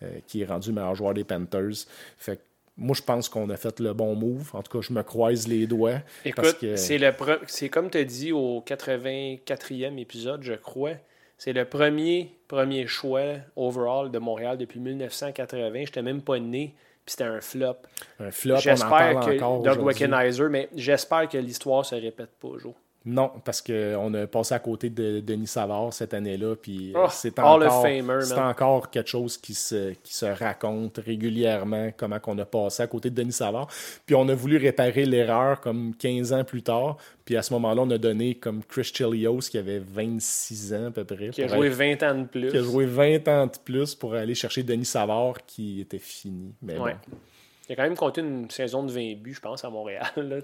euh, 0.03 0.19
qui 0.27 0.41
est 0.41 0.45
rendu 0.45 0.71
meilleur 0.71 0.95
joueur 0.95 1.13
des 1.13 1.23
Panthers. 1.23 1.85
Fait 2.17 2.37
que 2.37 2.41
moi, 2.77 2.95
je 2.95 3.02
pense 3.02 3.30
qu'on 3.30 3.49
a 3.49 3.57
fait 3.57 3.80
le 3.80 3.93
bon 3.93 4.15
move. 4.15 4.49
En 4.53 4.61
tout 4.61 4.77
cas, 4.77 4.85
je 4.85 4.91
me 4.93 5.02
croise 5.03 5.47
les 5.47 5.65
doigts. 5.68 5.99
Écoute, 6.26 6.57
que- 6.60 6.76
c'est 6.76 6.97
le 6.97 7.07
pre- 7.10 7.39
c'est 7.47 7.69
comme 7.69 7.89
tu 7.89 7.97
as 7.97 8.03
dit 8.03 8.31
au 8.31 8.61
84e 8.61 9.97
épisode, 9.97 10.43
je 10.43 10.53
crois. 10.53 10.93
C'est 11.38 11.53
le 11.53 11.65
premier, 11.65 12.31
premier 12.47 12.88
choix 12.88 13.23
overall 13.56 14.10
de 14.11 14.19
Montréal 14.19 14.57
depuis 14.57 14.80
1980. 14.80 15.72
Je 15.73 15.80
n'étais 15.81 16.02
même 16.02 16.22
pas 16.22 16.39
né, 16.39 16.73
puis 17.06 17.11
c'était 17.11 17.23
un 17.26 17.41
flop. 17.41 17.76
un 18.19 18.31
flop, 18.31 18.53
on 18.53 18.57
en 18.57 18.60
J'espère 18.61 18.89
parle 18.89 19.26
que 19.26 19.35
encore 19.43 19.61
Doug. 19.64 19.81
Wickenheiser, 19.84 20.49
mais 20.49 20.69
j'espère 20.76 21.27
que 21.27 21.38
l'histoire 21.38 21.85
se 21.85 21.95
répète 21.95 22.30
pas, 22.39 22.57
Joe. 22.57 22.73
Non, 23.07 23.32
parce 23.44 23.61
qu'on 23.61 24.14
a 24.15 24.26
passé 24.26 24.56
à 24.56 24.60
côté 24.60 24.90
de 24.90 25.19
Denis 25.19 25.45
Savard 25.45 25.94
cette 25.94 26.15
année-là, 26.15 26.56
puis 26.56 26.91
euh, 26.95 27.03
Oh, 27.06 27.07
c'est 27.11 27.38
encore, 27.40 28.90
quelque 28.90 29.07
chose 29.10 29.38
qui 29.38 29.53
se, 29.53 29.91
qui 30.02 30.15
se 30.15 30.26
raconte 30.26 30.98
régulièrement, 31.06 31.91
comment 31.95 32.19
qu'on 32.19 32.38
a 32.40 32.45
passé 32.45 32.82
à 32.82 32.88
côté 32.88 33.11
de 33.11 33.15
Denis 33.15 33.32
Savard. 33.34 33.68
Puis 34.07 34.15
on 34.15 34.27
a 34.27 34.34
voulu 34.34 34.57
réparer 34.57 35.06
l'erreur 35.06 35.61
comme 35.61 35.94
15 35.95 36.34
ans 36.34 36.44
plus 36.44 36.64
tard, 36.64 36.98
puis 37.26 37.38
à 37.38 37.44
ce 37.44 37.53
moment-là, 37.53 37.84
on 37.84 37.90
a 37.91 37.98
donné 37.99 38.36
comme 38.36 38.64
Chris 38.64 38.91
Chelios, 38.94 39.40
qui 39.52 39.57
avait 39.60 39.80
26 39.80 40.73
ans 40.73 40.88
à 40.88 40.91
peu 40.91 41.03
près, 41.03 41.30
Qui 41.30 41.44
a 41.44 41.48
joué 41.48 41.68
aller- 41.68 41.95
20 41.95 42.03
ans 42.03 42.15
de 42.22 42.26
plus. 42.26 42.49
qui 42.49 42.57
a 42.57 42.61
joué 42.64 42.86
20 42.86 43.27
ans 43.27 43.45
de 43.45 43.57
plus 43.64 43.94
pour 43.94 44.15
aller 44.15 44.34
chercher 44.36 44.64
Denis 44.64 44.86
Savard, 44.86 45.45
qui 45.45 45.82
était 45.82 45.99
fini. 45.99 46.53
Mais 46.61 46.77
Ouais. 46.80 46.95
bon. 47.07 47.18
Il 47.67 47.73
a 47.73 47.75
quand 47.77 47.83
même 47.83 47.95
compté 47.95 48.21
une 48.21 48.49
saison 48.51 48.83
de 48.83 48.91
20 48.91 49.15
buts, 49.15 49.33
je 49.33 49.39
pense, 49.39 49.65
à 49.65 49.69
Montréal. 49.71 50.05
Là, 50.17 50.35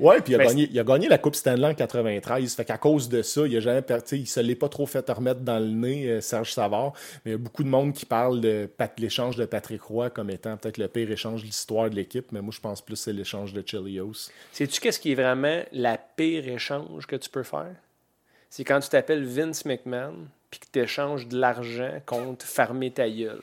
Ouais, 0.00 0.20
puis 0.20 0.32
il 0.32 0.34
a, 0.34 0.38
Mais 0.38 0.46
gagné, 0.46 0.68
il 0.72 0.78
a 0.80 0.82
gagné 0.82 1.08
la 1.08 1.18
Coupe 1.18 1.36
Stanley 1.36 1.66
en 1.68 1.74
93. 1.74 2.52
Fait 2.54 2.64
qu'à 2.64 2.78
cause 2.78 3.08
de 3.08 3.22
ça, 3.22 3.46
il 3.46 3.56
a 3.56 3.60
jamais 3.60 3.82
per- 3.82 4.02
tu 4.02 4.08
sais, 4.08 4.18
il 4.18 4.26
se 4.26 4.40
l'est 4.40 4.56
pas 4.56 4.68
trop 4.68 4.84
fait 4.86 5.08
remettre 5.08 5.40
dans 5.42 5.60
le 5.60 5.68
nez, 5.70 6.08
euh, 6.08 6.20
Serge 6.20 6.52
Savard. 6.52 6.94
Mais 7.24 7.30
il 7.30 7.32
y 7.32 7.34
a 7.34 7.38
beaucoup 7.38 7.62
de 7.62 7.68
monde 7.68 7.92
qui 7.92 8.06
parle 8.06 8.40
de 8.40 8.68
Pat- 8.76 8.98
l'échange 8.98 9.36
de 9.36 9.44
Patrick 9.44 9.82
Roy 9.82 10.10
comme 10.10 10.30
étant 10.30 10.56
peut-être 10.56 10.78
le 10.78 10.88
pire 10.88 11.10
échange 11.10 11.42
de 11.42 11.46
l'histoire 11.46 11.88
de 11.90 11.94
l'équipe. 11.94 12.32
Mais 12.32 12.40
moi, 12.40 12.52
je 12.52 12.60
pense 12.60 12.80
plus 12.82 12.94
que 12.94 13.00
c'est 13.00 13.12
l'échange 13.12 13.52
de 13.52 13.62
Chelios. 13.64 14.28
Sais-tu 14.52 14.80
qu'est-ce 14.80 14.98
qui 14.98 15.12
est 15.12 15.16
vraiment 15.16 15.62
la 15.72 15.96
pire 15.96 16.48
échange 16.48 17.06
que 17.06 17.16
tu 17.16 17.30
peux 17.30 17.44
faire? 17.44 17.74
C'est 18.50 18.64
quand 18.64 18.80
tu 18.80 18.88
t'appelles 18.88 19.24
Vince 19.24 19.64
McMahon 19.64 20.26
puis 20.50 20.58
que 20.60 20.66
tu 20.72 20.80
échanges 20.80 21.28
de 21.28 21.38
l'argent 21.38 22.00
contre 22.06 22.44
fermer 22.46 22.90
ta 22.90 23.08
gueule. 23.08 23.42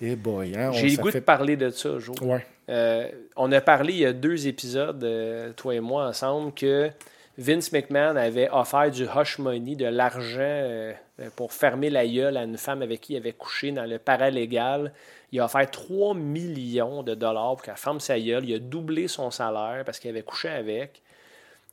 Eh 0.00 0.16
boy, 0.16 0.54
hein, 0.56 0.72
J'ai 0.72 0.88
le 0.90 0.96
goût 1.02 1.10
fait- 1.10 1.20
de 1.20 1.24
parler 1.24 1.56
de 1.56 1.70
ça, 1.70 1.98
Joe. 1.98 2.16
Ouais. 2.22 2.44
Euh, 2.68 3.08
on 3.36 3.50
a 3.52 3.60
parlé 3.60 3.92
il 3.92 3.98
y 4.00 4.06
a 4.06 4.12
deux 4.12 4.46
épisodes, 4.46 5.02
euh, 5.04 5.52
toi 5.56 5.74
et 5.74 5.80
moi, 5.80 6.06
ensemble, 6.06 6.52
que 6.54 6.90
Vince 7.36 7.72
McMahon 7.72 8.16
avait 8.16 8.48
offert 8.50 8.90
du 8.90 9.04
hush 9.04 9.38
money, 9.38 9.74
de 9.74 9.86
l'argent 9.86 10.38
euh, 10.40 10.92
pour 11.36 11.52
fermer 11.52 11.90
la 11.90 12.06
gueule 12.06 12.36
à 12.36 12.44
une 12.44 12.56
femme 12.58 12.82
avec 12.82 13.00
qui 13.02 13.14
il 13.14 13.16
avait 13.16 13.32
couché 13.32 13.72
dans 13.72 13.84
le 13.84 13.98
paralégal. 13.98 14.92
Il 15.32 15.40
a 15.40 15.44
offert 15.44 15.70
3 15.70 16.14
millions 16.14 17.02
de 17.02 17.14
dollars 17.14 17.56
pour 17.56 17.62
qu'elle 17.62 17.76
ferme 17.76 18.00
sa 18.00 18.18
gueule. 18.18 18.44
Il 18.48 18.54
a 18.54 18.58
doublé 18.58 19.06
son 19.08 19.30
salaire 19.30 19.82
parce 19.84 19.98
qu'il 19.98 20.10
avait 20.10 20.22
couché 20.22 20.48
avec. 20.48 21.02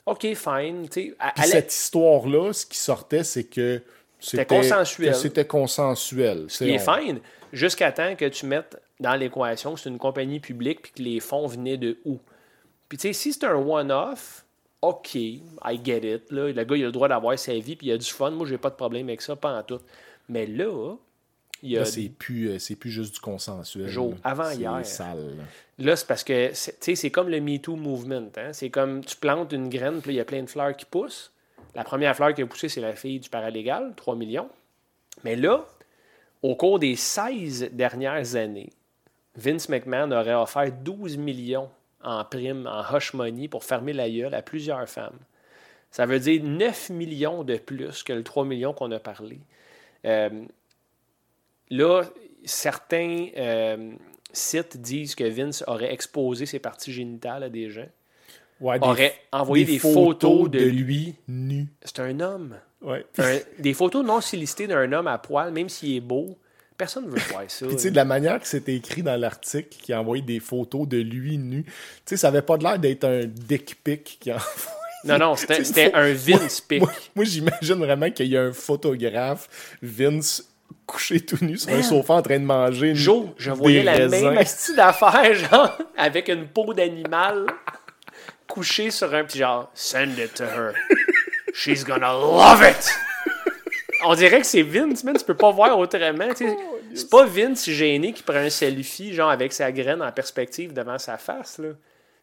OK, 0.05 0.21
fine. 0.35 0.87
à- 1.19 1.43
cette 1.43 1.73
histoire-là, 1.73 2.53
ce 2.53 2.65
qui 2.65 2.77
sortait, 2.77 3.23
c'est 3.23 3.43
que 3.43 3.81
c'était 4.19 4.45
consensuel. 4.45 5.15
C'était 5.15 5.45
consensuel. 5.45 6.45
Ce 6.47 6.63
qui 6.63 6.71
est 6.71 6.79
fine, 6.79 7.19
jusqu'à 7.53 7.91
temps 7.91 8.15
que 8.15 8.25
tu 8.25 8.45
mettes 8.45 8.81
dans 8.99 9.15
l'équation 9.15 9.73
que 9.73 9.79
c'est 9.79 9.89
une 9.89 9.99
compagnie 9.99 10.39
publique 10.39 10.81
puis 10.81 10.91
que 10.91 11.01
les 11.01 11.19
fonds 11.19 11.47
venaient 11.47 11.77
de 11.77 11.97
où. 12.05 12.19
Puis 12.89 12.97
tu 12.97 13.03
sais, 13.03 13.13
si 13.13 13.33
c'est 13.33 13.45
un 13.45 13.55
one-off, 13.55 14.45
OK, 14.81 15.15
I 15.15 15.41
get 15.83 16.15
it. 16.15 16.31
Là. 16.31 16.51
Le 16.51 16.63
gars, 16.63 16.75
il 16.75 16.83
a 16.83 16.85
le 16.87 16.91
droit 16.91 17.07
d'avoir 17.07 17.37
sa 17.37 17.53
vie 17.53 17.75
puis 17.75 17.87
il 17.87 17.91
a 17.91 17.97
du 17.97 18.05
fun. 18.05 18.31
Moi, 18.31 18.47
j'ai 18.47 18.57
pas 18.57 18.69
de 18.69 18.75
problème 18.75 19.07
avec 19.07 19.21
ça, 19.21 19.35
pas 19.35 19.57
en 19.57 19.63
tout. 19.63 19.79
Mais 20.29 20.45
là, 20.45 20.95
il 21.63 21.71
y 21.71 21.77
a... 21.77 21.79
Là, 21.79 21.85
c'est 21.85 22.09
plus, 22.09 22.49
euh, 22.49 22.59
c'est 22.59 22.75
plus 22.75 22.91
juste 22.91 23.15
du 23.15 23.19
consensuel. 23.19 23.87
Là. 23.93 24.01
avant 24.23 24.49
C'est 24.51 24.57
hier. 24.57 24.85
sale. 24.85 25.35
Là, 25.79 25.95
c'est 25.95 26.07
parce 26.07 26.23
que 26.23 26.51
c'est 26.53 26.79
tu 26.79 26.85
sais, 26.85 26.95
c'est 26.95 27.11
comme 27.11 27.29
le 27.29 27.41
MeToo 27.41 27.75
movement. 27.75 28.29
Hein? 28.37 28.53
C'est 28.53 28.69
comme 28.69 29.03
tu 29.03 29.15
plantes 29.15 29.51
une 29.51 29.69
graine, 29.69 30.01
puis 30.01 30.13
il 30.13 30.17
y 30.17 30.19
a 30.19 30.25
plein 30.25 30.41
de 30.41 30.49
fleurs 30.49 30.75
qui 30.75 30.85
poussent. 30.85 31.31
La 31.75 31.83
première 31.83 32.15
fleur 32.15 32.33
qui 32.33 32.41
a 32.41 32.47
poussé, 32.47 32.69
c'est 32.69 32.81
la 32.81 32.95
fille 32.95 33.19
du 33.19 33.29
paralégal, 33.29 33.93
3 33.95 34.15
millions. 34.15 34.49
Mais 35.23 35.35
là, 35.35 35.67
au 36.43 36.55
cours 36.55 36.79
des 36.79 36.95
16 36.95 37.69
dernières 37.71 38.35
années, 38.35 38.69
Vince 39.35 39.69
McMahon 39.69 40.11
aurait 40.11 40.33
offert 40.33 40.71
12 40.71 41.17
millions 41.17 41.69
en 42.03 42.23
prime, 42.25 42.67
en 42.67 42.83
hush 42.95 43.13
money, 43.13 43.47
pour 43.47 43.63
fermer 43.63 43.93
la 43.93 44.09
gueule 44.09 44.33
à 44.33 44.41
plusieurs 44.41 44.87
femmes. 44.87 45.17
Ça 45.91 46.05
veut 46.05 46.19
dire 46.19 46.43
9 46.43 46.89
millions 46.89 47.43
de 47.43 47.57
plus 47.57 48.03
que 48.03 48.13
le 48.13 48.23
3 48.23 48.45
millions 48.45 48.73
qu'on 48.73 48.91
a 48.91 48.99
parlé. 48.99 49.39
Euh, 50.05 50.29
là, 51.69 52.03
certains 52.45 53.27
euh, 53.37 53.91
sites 54.31 54.77
disent 54.77 55.15
que 55.15 55.23
Vince 55.23 55.63
aurait 55.67 55.93
exposé 55.93 56.45
ses 56.45 56.59
parties 56.59 56.93
génitales 56.93 57.43
à 57.43 57.49
des 57.49 57.69
gens, 57.69 57.87
Ouais, 58.59 58.79
des- 58.79 58.85
aurait 58.87 59.15
envoyé 59.31 59.65
des, 59.65 59.77
photos, 59.79 60.49
de, 60.49 60.59
lui 60.59 61.15
nu. 61.27 61.67
C'est 61.83 61.99
un 61.99 62.19
homme. 62.19 62.57
Ouais. 62.81 63.05
Un- 63.17 63.39
des 63.59 63.73
photos 63.73 64.05
non 64.05 64.21
sollicitées 64.21 64.67
d'un 64.67 64.91
homme 64.93 65.07
à 65.07 65.17
poil, 65.17 65.51
même 65.51 65.67
s'il 65.69 65.95
est 65.95 65.99
beau, 66.01 66.37
personne 66.77 67.05
ne 67.05 67.09
veut 67.11 67.19
voir 67.31 67.43
ça. 67.47 67.65
Puis, 67.65 67.75
tu 67.75 67.81
sais, 67.81 67.91
de 67.91 67.95
la 67.95 68.05
manière 68.05 68.39
que 68.39 68.47
c'était 68.47 68.75
écrit 68.75 69.01
dans 69.03 69.19
l'article, 69.19 69.69
qui 69.81 69.93
a 69.93 69.99
envoyé 70.01 70.21
des 70.23 70.39
photos 70.39 70.87
de 70.87 70.97
lui 70.97 71.37
nu, 71.37 71.63
tu 71.63 71.71
sais, 72.05 72.17
ça 72.17 72.27
avait 72.27 72.41
pas 72.43 72.57
l'air 72.57 72.77
d'être 72.77 73.03
un 73.05 73.21
dick 73.25 73.77
pic 73.83 74.17
qui 74.19 74.29
a 74.31 74.37
non, 75.03 75.17
non, 75.19 75.35
c'était 75.35 75.91
un 75.93 76.11
Vince 76.13 76.61
pic. 76.61 76.81
Moi, 76.81 76.91
moi, 77.15 77.25
j'imagine 77.25 77.75
vraiment 77.75 78.09
qu'il 78.11 78.27
y 78.27 78.35
a 78.37 78.41
un 78.43 78.51
photographe, 78.53 79.47
Vince, 79.81 80.43
couché 80.85 81.19
tout 81.21 81.37
nu 81.43 81.57
sur 81.57 81.73
un 81.73 81.81
sofa 81.83 82.13
en 82.15 82.21
train 82.21 82.39
de 82.39 82.45
manger. 82.45 82.89
une- 82.89 82.95
Joe, 82.95 83.27
je 83.37 83.51
voyais 83.51 83.83
la 83.83 83.93
raisins. 83.93 84.31
même 84.33 84.45
style 84.45 84.75
d'affaire, 84.75 85.33
genre, 85.33 85.77
avec 85.97 86.27
une 86.29 86.47
peau 86.47 86.73
d'animal, 86.73 87.45
couché 88.47 88.89
sur 88.91 89.13
un 89.13 89.23
petit 89.23 89.39
genre, 89.39 89.69
send 89.73 90.17
it 90.17 90.33
to 90.35 90.43
her. 90.43 90.73
She's 91.53 91.83
gonna 91.85 92.11
love 92.13 92.61
it! 92.67 92.89
On 94.05 94.13
dirait 94.13 94.41
que 94.41 94.45
c'est 94.45 94.61
Vince, 94.61 95.03
man, 95.03 95.17
tu 95.17 95.25
peux 95.25 95.35
pas 95.35 95.51
voir 95.51 95.77
autrement. 95.77 96.33
sais. 96.35 96.55
C'est 96.93 97.09
pas 97.09 97.25
Vince 97.25 97.69
gêné 97.69 98.13
qui 98.13 98.21
prend 98.23 98.35
un 98.37 98.49
selfie, 98.49 99.13
genre, 99.13 99.29
avec 99.31 99.51
sa 99.53 99.71
graine 99.71 100.01
en 100.01 100.11
perspective 100.11 100.71
devant 100.73 100.97
sa 100.99 101.17
face, 101.17 101.57
là. 101.59 101.69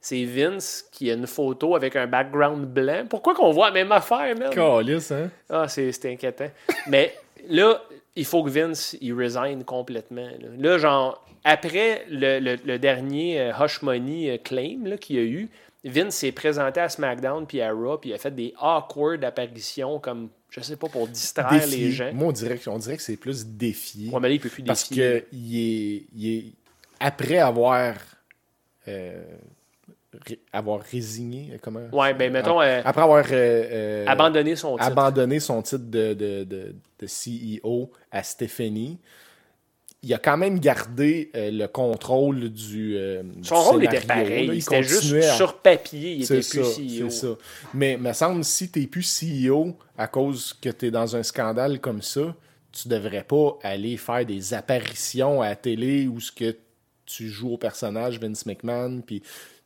C'est 0.00 0.24
Vince 0.24 0.84
qui 0.92 1.10
a 1.10 1.14
une 1.14 1.26
photo 1.26 1.74
avec 1.74 1.96
un 1.96 2.06
background 2.06 2.66
blanc. 2.66 3.06
Pourquoi 3.08 3.34
qu'on 3.34 3.50
voit 3.52 3.68
la 3.68 3.72
même 3.72 3.90
affaire, 3.92 4.36
man? 4.38 4.50
Calisse, 4.50 5.10
hein? 5.10 5.30
Ah, 5.48 5.66
c'est 5.66 5.90
inquiétant. 6.04 6.50
Mais 6.86 7.14
là, 7.48 7.80
il 8.14 8.24
faut 8.26 8.44
que 8.44 8.50
Vince, 8.50 8.96
il 9.00 9.14
resigne 9.14 9.64
complètement. 9.64 10.28
Là, 10.38 10.48
Là, 10.58 10.78
genre, 10.78 11.24
après 11.42 12.04
le, 12.10 12.38
le- 12.38 12.58
le 12.64 12.78
dernier 12.78 13.40
euh, 13.40 13.52
Hush 13.58 13.80
Money 13.82 14.30
euh, 14.30 14.36
claim 14.42 14.80
là, 14.84 14.96
qu'il 14.98 15.16
y 15.16 15.18
a 15.18 15.22
eu, 15.22 15.48
Vince 15.84 16.14
s'est 16.16 16.32
présenté 16.32 16.80
à 16.80 16.88
SmackDown 16.88 17.46
puis 17.46 17.60
à 17.60 17.72
Raw, 17.72 17.98
puis 17.98 18.10
il 18.10 18.14
a 18.14 18.18
fait 18.18 18.34
des 18.34 18.54
awkward 18.60 19.22
apparitions 19.24 19.98
comme 20.00 20.30
Je 20.50 20.60
sais 20.60 20.76
pas, 20.76 20.88
pour 20.88 21.08
distraire 21.08 21.66
les 21.66 21.90
gens. 21.90 22.12
Moi, 22.14 22.28
on 22.28 22.32
dirait, 22.32 22.56
que- 22.58 22.70
on 22.70 22.78
dirait 22.78 22.96
que 22.96 23.02
c'est 23.02 23.16
plus 23.16 23.44
défier. 23.44 24.10
Ouais, 24.10 24.20
mais 24.20 24.28
là, 24.28 24.34
il 24.34 24.40
peut 24.40 24.48
plus 24.48 24.62
parce 24.62 24.88
défier. 24.88 25.20
que 25.22 25.26
il 25.32 25.56
est, 25.58 26.02
il 26.14 26.28
est- 26.28 26.52
après 27.00 27.38
avoir 27.38 27.94
euh, 28.86 29.24
ré- 30.26 30.38
avoir 30.52 30.80
résigné, 30.80 31.58
comment 31.60 31.88
Ouais, 31.92 32.14
ben 32.14 32.32
mettons, 32.32 32.60
euh, 32.60 32.80
après 32.84 33.02
avoir 33.02 33.24
euh, 33.24 33.32
euh, 33.32 34.04
abandonner 34.06 34.54
son 34.56 34.76
titre. 34.76 34.86
abandonné 34.86 35.40
son 35.40 35.60
titre 35.62 35.84
de, 35.90 36.14
de, 36.14 36.44
de, 36.44 36.74
de 37.00 37.06
CEO 37.06 37.90
à 38.12 38.22
Stéphanie, 38.22 38.98
il 40.04 40.12
a 40.14 40.18
quand 40.18 40.36
même 40.36 40.60
gardé 40.60 41.30
euh, 41.34 41.50
le 41.50 41.66
contrôle 41.66 42.50
du. 42.50 42.96
euh, 42.96 43.22
Son 43.42 43.54
du 43.62 43.68
rôle 43.68 43.84
était 43.84 44.00
pareil. 44.00 44.46
là. 44.46 44.54
Il 44.54 44.62
C'était 44.62 44.82
juste 44.82 45.14
à- 45.14 45.34
sur 45.36 45.58
papier, 45.58 46.12
il 46.12 46.22
était 46.24 46.42
c'est 46.42 46.60
plus 46.60 46.64
ça, 46.64 46.80
CEO. 47.04 47.10
c'est 47.10 47.26
ça. 47.26 47.28
Mais 47.72 47.96
me 47.96 48.12
semble 48.12 48.44
si 48.44 48.70
tu 48.70 48.80
n'es 48.80 48.86
plus 48.86 49.02
CEO 49.02 49.76
à 49.96 50.06
cause 50.06 50.54
que 50.60 50.68
tu 50.68 50.86
es 50.86 50.90
dans 50.90 51.16
un 51.16 51.22
scandale 51.22 51.80
comme 51.80 52.02
ça, 52.02 52.34
tu 52.72 52.88
devrais 52.88 53.24
pas 53.24 53.58
aller 53.62 53.96
faire 53.96 54.26
des 54.26 54.52
apparitions 54.52 55.40
à 55.42 55.48
la 55.50 55.56
télé 55.56 56.06
où 56.06 56.20
ce 56.20 56.32
que 56.32 56.56
tu 57.06 57.28
joues 57.28 57.52
au 57.52 57.58
personnage 57.58 58.18
Vince 58.18 58.46
McMahon 58.46 59.00
puis 59.06 59.22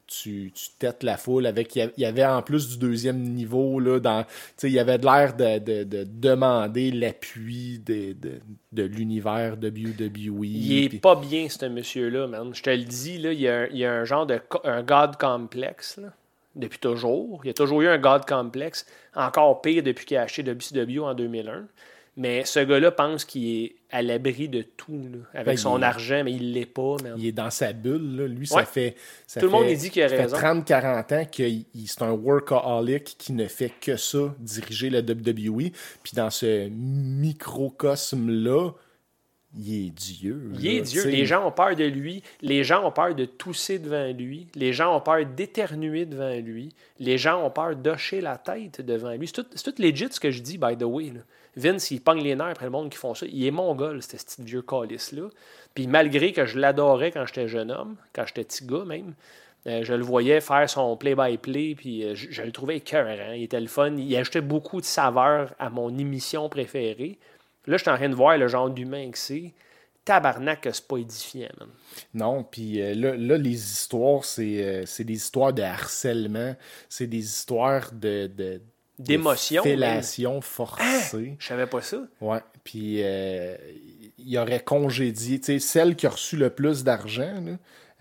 tu, 0.08 0.50
tu 0.54 0.70
têtes 0.78 1.02
la 1.04 1.16
foule 1.16 1.46
avec 1.46 1.76
il 1.76 1.90
y 1.98 2.04
avait 2.04 2.24
en 2.24 2.42
plus 2.42 2.68
du 2.70 2.78
deuxième 2.78 3.22
niveau 3.22 3.78
là 3.78 4.00
dans 4.00 4.24
il 4.62 4.70
y 4.70 4.78
avait 4.78 4.98
de 4.98 5.04
l'air 5.04 5.36
de, 5.36 5.58
de- 5.58 5.84
de 5.84 6.04
demander 6.04 6.90
l'appui 6.90 7.78
de, 7.78 8.14
de, 8.14 8.40
de 8.72 8.82
l'univers 8.82 9.56
WWE 9.62 10.44
Il 10.44 10.72
est 10.84 11.00
pas 11.00 11.14
bien, 11.14 11.48
ce 11.48 11.66
monsieur-là, 11.66 12.26
man. 12.26 12.54
Je 12.54 12.62
te 12.62 12.70
le 12.70 12.84
dis, 12.84 13.18
là, 13.18 13.32
il, 13.32 13.40
y 13.40 13.48
a 13.48 13.60
un, 13.60 13.66
il 13.66 13.78
y 13.78 13.84
a 13.84 13.92
un 13.92 14.04
genre 14.04 14.26
de 14.26 14.40
un 14.64 14.82
God 14.82 15.16
complexe, 15.16 15.98
là, 15.98 16.08
depuis 16.56 16.78
toujours. 16.78 17.40
Il 17.44 17.48
y 17.48 17.50
a 17.50 17.54
toujours 17.54 17.82
eu 17.82 17.88
un 17.88 17.98
God 17.98 18.24
complexe, 18.26 18.86
encore 19.14 19.60
pire 19.62 19.82
depuis 19.82 20.06
qu'il 20.06 20.16
a 20.16 20.22
acheté 20.22 20.42
WCW 20.42 21.00
en 21.00 21.14
2001. 21.14 21.66
Mais 22.20 22.44
ce 22.44 22.58
gars-là 22.60 22.90
pense 22.90 23.24
qu'il 23.24 23.64
est 23.64 23.76
à 23.90 24.02
l'abri 24.02 24.48
de 24.48 24.62
tout, 24.62 24.92
là, 25.12 25.18
avec 25.34 25.46
Ben, 25.46 25.56
son 25.56 25.78
il 25.78 25.84
argent, 25.84 26.22
mais 26.24 26.32
il 26.32 26.52
l'est 26.52 26.66
pas, 26.66 26.96
il 27.16 27.26
est 27.26 27.32
dans 27.32 27.48
sa 27.50 27.72
bulle. 27.72 28.16
Là. 28.16 28.26
Lui, 28.26 28.40
Ouais. 28.40 28.46
ça 28.46 28.64
fait. 28.64 28.96
ça 29.26 29.38
Tout 29.40 29.46
le 29.46 29.52
monde, 29.52 29.66
il 29.68 29.78
dit 29.78 29.88
qu'il 29.88 30.02
a 30.02 30.08
raison. 30.08 30.36
30-40 30.36 31.12
ans 31.12 31.24
qu'il 31.24 31.64
il- 31.74 31.86
c'est 31.86 32.02
un 32.02 32.10
workaholic 32.10 33.04
qui 33.18 33.32
ne 33.32 33.46
fait 33.46 33.72
que 33.80 33.96
ça, 33.96 34.34
diriger 34.40 34.90
le 34.90 35.00
WWE. 35.00 35.70
Puis 36.02 36.12
dans 36.16 36.28
ce 36.30 36.68
microcosme-là, 37.58 38.70
il 39.56 39.86
est 39.86 39.90
Dieu. 39.90 40.50
Il 40.58 40.66
est 40.66 40.78
là, 40.80 40.84
Dieu. 40.84 41.04
Les 41.06 41.24
gens 41.24 41.46
ont 41.46 41.52
peur 41.52 41.74
de 41.74 41.84
lui. 41.84 42.22
Les 42.42 42.64
gens 42.64 42.84
ont 42.86 42.92
peur 42.92 43.14
de 43.14 43.24
tousser 43.24 43.78
devant 43.78 44.12
lui. 44.12 44.48
Les 44.54 44.72
gens 44.72 44.94
ont 44.94 45.00
peur 45.00 45.24
d'éternuer 45.24 46.04
devant 46.04 46.34
lui. 46.36 46.74
Les 46.98 47.16
gens 47.16 47.44
ont 47.44 47.50
peur 47.50 47.74
d'hocher 47.76 48.20
la 48.20 48.36
tête 48.36 48.80
devant 48.84 49.12
lui. 49.14 49.26
C'est 49.26 49.42
tout, 49.42 49.46
tout 49.72 49.74
legit 49.82 50.08
ce 50.10 50.20
que 50.20 50.30
je 50.30 50.42
dis, 50.42 50.58
by 50.58 50.76
the 50.76 50.82
way. 50.82 51.10
là. 51.14 51.20
Vince, 51.58 51.90
il 51.90 52.00
pogne 52.00 52.22
les 52.22 52.36
nerfs 52.36 52.46
après 52.46 52.66
le 52.66 52.70
monde 52.70 52.90
qui 52.90 52.98
font 52.98 53.14
ça. 53.14 53.26
Il 53.26 53.44
est 53.44 53.50
mongol, 53.50 54.02
ce 54.02 54.16
petit 54.16 54.42
vieux 54.42 54.62
calice-là. 54.62 55.28
Puis 55.74 55.86
malgré 55.86 56.32
que 56.32 56.46
je 56.46 56.58
l'adorais 56.58 57.10
quand 57.10 57.26
j'étais 57.26 57.48
jeune 57.48 57.70
homme, 57.70 57.96
quand 58.14 58.24
j'étais 58.26 58.44
petit 58.44 58.64
gars 58.64 58.84
même, 58.84 59.14
euh, 59.66 59.82
je 59.82 59.92
le 59.92 60.04
voyais 60.04 60.40
faire 60.40 60.70
son 60.70 60.96
play-by-play, 60.96 61.74
puis 61.74 62.04
euh, 62.04 62.14
je, 62.14 62.30
je 62.30 62.42
le 62.42 62.52
trouvais 62.52 62.76
écœurant. 62.76 63.32
Il 63.32 63.42
était 63.42 63.60
le 63.60 63.66
fun. 63.66 63.94
Il 63.96 64.16
ajoutait 64.16 64.40
beaucoup 64.40 64.80
de 64.80 64.86
saveur 64.86 65.52
à 65.58 65.68
mon 65.68 65.96
émission 65.98 66.48
préférée. 66.48 67.18
Là, 67.66 67.76
je 67.76 67.82
suis 67.82 67.90
en 67.90 67.96
train 67.96 68.08
de 68.08 68.14
voir 68.14 68.38
le 68.38 68.48
genre 68.48 68.70
d'humain 68.70 69.10
que 69.10 69.18
c'est. 69.18 69.52
Tabarnak, 70.04 70.66
c'est 70.72 70.86
pas 70.86 70.96
édifiant, 70.96 71.50
man. 71.58 71.68
Non, 72.14 72.44
puis 72.44 72.80
euh, 72.80 72.94
là, 72.94 73.16
là, 73.16 73.36
les 73.36 73.50
histoires, 73.50 74.24
c'est 74.24 74.86
des 75.00 75.14
histoires 75.14 75.52
de 75.52 75.62
harcèlement, 75.62 76.54
c'est 76.88 77.08
des 77.08 77.24
histoires 77.24 77.90
de 77.92 78.62
D'émotion. 78.98 79.62
Fellation 79.62 80.40
forcée. 80.40 81.36
Je 81.38 81.46
savais 81.46 81.66
pas 81.66 81.82
ça. 81.82 81.98
Ouais, 82.20 82.40
puis 82.64 83.02
euh, 83.02 83.56
il 84.18 84.36
aurait 84.38 84.60
congédié, 84.62 85.38
tu 85.38 85.46
sais, 85.46 85.58
celle 85.58 85.94
qui 85.96 86.06
a 86.06 86.10
reçu 86.10 86.36
le 86.36 86.50
plus 86.50 86.82
d'argent, 86.84 87.44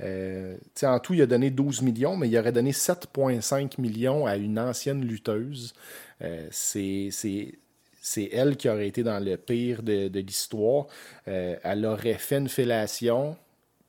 euh, 0.02 0.57
en 0.84 0.99
tout, 0.99 1.14
il 1.14 1.22
a 1.22 1.26
donné 1.26 1.49
12 1.49 1.82
millions, 1.82 2.18
mais 2.18 2.28
il 2.30 2.38
aurait 2.38 2.52
donné 2.52 2.72
7,5 2.72 3.80
millions 3.80 4.26
à 4.26 4.36
une 4.38 4.60
ancienne 4.60 5.03
lutteuse. 5.06 5.74
Euh, 6.22 6.48
c'est 6.52 7.10
c'est- 7.11 8.30
elle 8.32 8.56
qui 8.57 8.69
aurait 8.69 8.88
été 8.88 9.03
dans 9.03 9.19
le 9.24 9.36
pire 9.38 9.84
de, 9.84 10.07
de 10.07 10.19
l'histoire. 10.22 10.86
Elle 11.26 11.86
aurait 11.86 12.14
fait 12.18 12.38
une 12.38 12.48
fellation, 12.48 13.36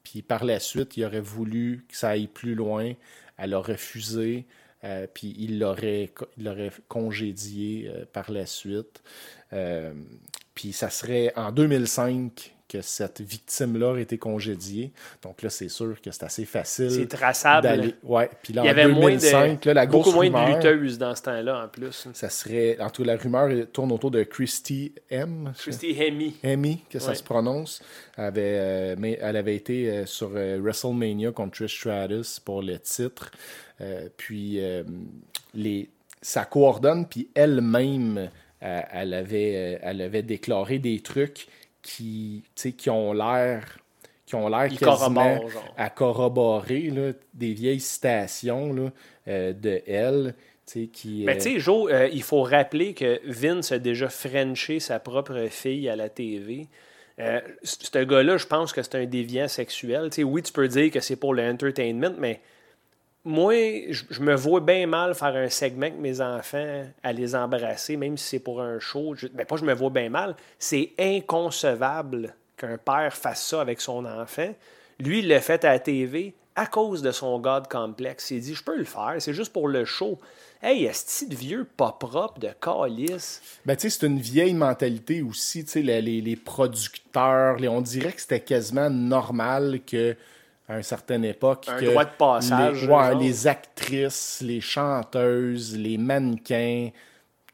puis 0.02 0.22
par 0.22 0.44
la 0.44 0.58
suite, 0.58 0.96
il 0.96 1.04
aurait 1.04 1.20
voulu 1.20 1.84
que 1.88 1.96
ça 1.96 2.08
aille 2.10 2.26
plus 2.26 2.54
loin. 2.56 2.92
Elle 3.36 3.54
a 3.54 3.58
refusé, 3.60 4.44
euh, 4.84 5.06
puis 5.12 5.34
il 5.38 5.58
l'aurait 5.58 6.10
congédié 6.88 7.88
euh, 7.88 8.04
par 8.12 8.30
la 8.30 8.46
suite. 8.46 9.02
Euh, 9.52 9.92
puis 10.54 10.72
ça 10.72 10.90
serait 10.90 11.32
en 11.36 11.52
2005 11.52 12.54
que 12.68 12.82
cette 12.82 13.20
victime-là 13.20 13.86
aurait 13.88 14.02
été 14.02 14.18
congédiée. 14.18 14.92
Donc 15.22 15.42
là, 15.42 15.50
c'est 15.50 15.68
sûr 15.68 16.00
que 16.00 16.10
c'est 16.10 16.24
assez 16.24 16.44
facile. 16.44 16.90
C'est 16.90 17.06
traçable. 17.06 17.94
Ouais, 18.02 18.28
puis 18.42 18.52
là, 18.52 18.62
Il 18.62 18.66
y 18.66 18.68
en 18.68 18.72
avait 18.72 18.88
moins 18.88 19.10
2005, 19.10 19.62
de, 19.62 19.66
là, 19.68 19.74
la 19.74 19.86
beaucoup 19.86 20.12
moins 20.12 20.28
de 20.28 20.54
lutteuses 20.54 20.98
dans 20.98 21.14
ce 21.14 21.22
temps-là, 21.22 21.64
en 21.64 21.68
plus. 21.68 22.08
ça 22.12 22.28
serait, 22.28 22.78
en 22.80 22.90
tout 22.90 23.02
cas, 23.02 23.14
la 23.14 23.16
rumeur 23.16 23.50
tourne 23.72 23.92
autour 23.92 24.10
de 24.10 24.22
Christy 24.22 24.92
M. 25.10 25.52
Christy 25.56 25.96
Hemme. 25.98 26.32
Amy, 26.44 26.84
que 26.90 26.98
ça 26.98 27.14
se 27.14 27.22
prononce, 27.22 27.82
avait, 28.16 28.42
euh, 28.58 28.96
mais 28.98 29.18
elle 29.20 29.36
avait 29.36 29.56
été 29.56 29.90
euh, 29.90 30.06
sur 30.06 30.32
euh, 30.34 30.58
WrestleMania 30.60 31.32
contre 31.32 31.56
Trish 31.56 31.78
Stratus 31.78 32.40
pour 32.40 32.62
le 32.62 32.78
titre. 32.78 33.30
Euh, 33.80 34.08
puis 34.16 34.60
euh, 34.60 34.82
les, 35.54 35.88
ça 36.20 36.44
coordonne, 36.44 37.06
puis 37.06 37.28
elle-même, 37.34 38.30
elle, 38.60 39.14
avait, 39.14 39.78
elle 39.82 40.00
avait 40.00 40.22
déclaré 40.22 40.78
des 40.80 41.00
trucs 41.00 41.46
qui, 41.88 42.42
qui 42.76 42.90
ont 42.90 43.12
l'air 43.12 43.78
qui 44.26 44.34
ont 44.34 44.48
l'air 44.48 44.68
quasiment 44.68 45.40
à 45.78 45.88
corroborer 45.88 46.90
là, 46.90 47.12
des 47.32 47.54
vieilles 47.54 47.80
citations 47.80 48.74
là, 48.74 48.90
euh, 49.26 49.54
de 49.54 49.80
elle. 49.86 50.34
tu 50.66 50.82
sais, 50.82 50.86
Qui, 50.88 51.22
Mais 51.24 51.32
euh, 51.32 51.36
tu 51.36 51.54
sais, 51.54 51.60
Joe, 51.60 51.90
euh, 51.90 52.08
il 52.12 52.22
faut 52.22 52.42
rappeler 52.42 52.92
que 52.92 53.20
Vince 53.24 53.72
a 53.72 53.78
déjà 53.78 54.10
frenché 54.10 54.80
sa 54.80 55.00
propre 55.00 55.46
fille 55.50 55.88
à 55.88 55.96
la 55.96 56.10
TV. 56.10 56.66
Ce 57.62 58.04
gars-là, 58.04 58.36
je 58.36 58.46
pense 58.46 58.74
que 58.74 58.82
c'est 58.82 58.96
un 58.96 59.06
déviant 59.06 59.48
sexuel. 59.48 60.10
Oui, 60.18 60.42
tu 60.42 60.52
peux 60.52 60.68
dire 60.68 60.90
que 60.90 61.00
c'est 61.00 61.16
pour 61.16 61.34
l'entertainment, 61.34 62.14
mais 62.18 62.40
moi, 63.24 63.54
je, 63.90 64.20
me 64.20 64.34
vois 64.34 64.60
bien 64.60 64.86
mal 64.86 65.14
faire 65.14 65.34
un 65.34 65.48
segment 65.48 65.86
avec 65.86 65.98
mes 65.98 66.20
enfants 66.20 66.84
à 67.02 67.12
les 67.12 67.34
embrasser, 67.34 67.96
même 67.96 68.16
si 68.16 68.28
c'est 68.28 68.38
pour 68.38 68.60
un 68.62 68.78
show. 68.78 69.14
Je, 69.14 69.26
ben, 69.28 69.44
pas 69.44 69.56
je 69.56 69.64
me 69.64 69.74
vois 69.74 69.90
bien 69.90 70.08
mal. 70.08 70.36
C'est 70.58 70.92
inconcevable 70.98 72.34
qu'un 72.56 72.78
père 72.78 73.14
fasse 73.14 73.46
ça 73.46 73.60
avec 73.60 73.80
son 73.80 74.04
enfant. 74.04 74.54
Lui, 74.98 75.20
il 75.20 75.28
l'a 75.28 75.40
fait 75.40 75.64
à 75.64 75.72
la 75.72 75.78
TV 75.78 76.34
à 76.56 76.66
cause 76.66 77.02
de 77.02 77.12
son 77.12 77.38
God 77.38 77.68
complexe. 77.68 78.30
Il 78.30 78.40
dit, 78.40 78.54
je 78.54 78.64
peux 78.64 78.76
le 78.76 78.84
faire, 78.84 79.14
c'est 79.18 79.32
juste 79.32 79.52
pour 79.52 79.68
le 79.68 79.84
show. 79.84 80.18
Hey, 80.60 80.86
est-ce 80.86 81.24
de 81.24 81.36
vieux 81.36 81.64
pas 81.64 81.92
propre 81.92 82.40
de 82.40 82.48
calice? 82.60 83.40
Ben, 83.64 83.76
tu 83.76 83.82
sais, 83.82 83.90
c'est 83.90 84.06
une 84.06 84.18
vieille 84.18 84.54
mentalité 84.54 85.22
aussi. 85.22 85.64
Tu 85.64 85.70
sais, 85.70 85.82
les, 85.82 86.36
producteurs, 86.36 87.58
on 87.62 87.80
dirait 87.80 88.12
que 88.12 88.20
c'était 88.20 88.40
quasiment 88.40 88.90
normal 88.90 89.78
que 89.86 90.16
à 90.68 90.76
une 90.76 90.82
certaine 90.82 91.24
époque. 91.24 91.64
Un 91.68 91.78
que 91.80 91.86
droit 91.86 92.04
de 92.04 92.10
passage, 92.18 92.82
Les, 92.82 92.88
ouais, 92.88 93.14
les 93.14 93.46
actrices, 93.46 94.40
les 94.44 94.60
chanteuses, 94.60 95.76
les 95.76 95.98
mannequins. 95.98 96.90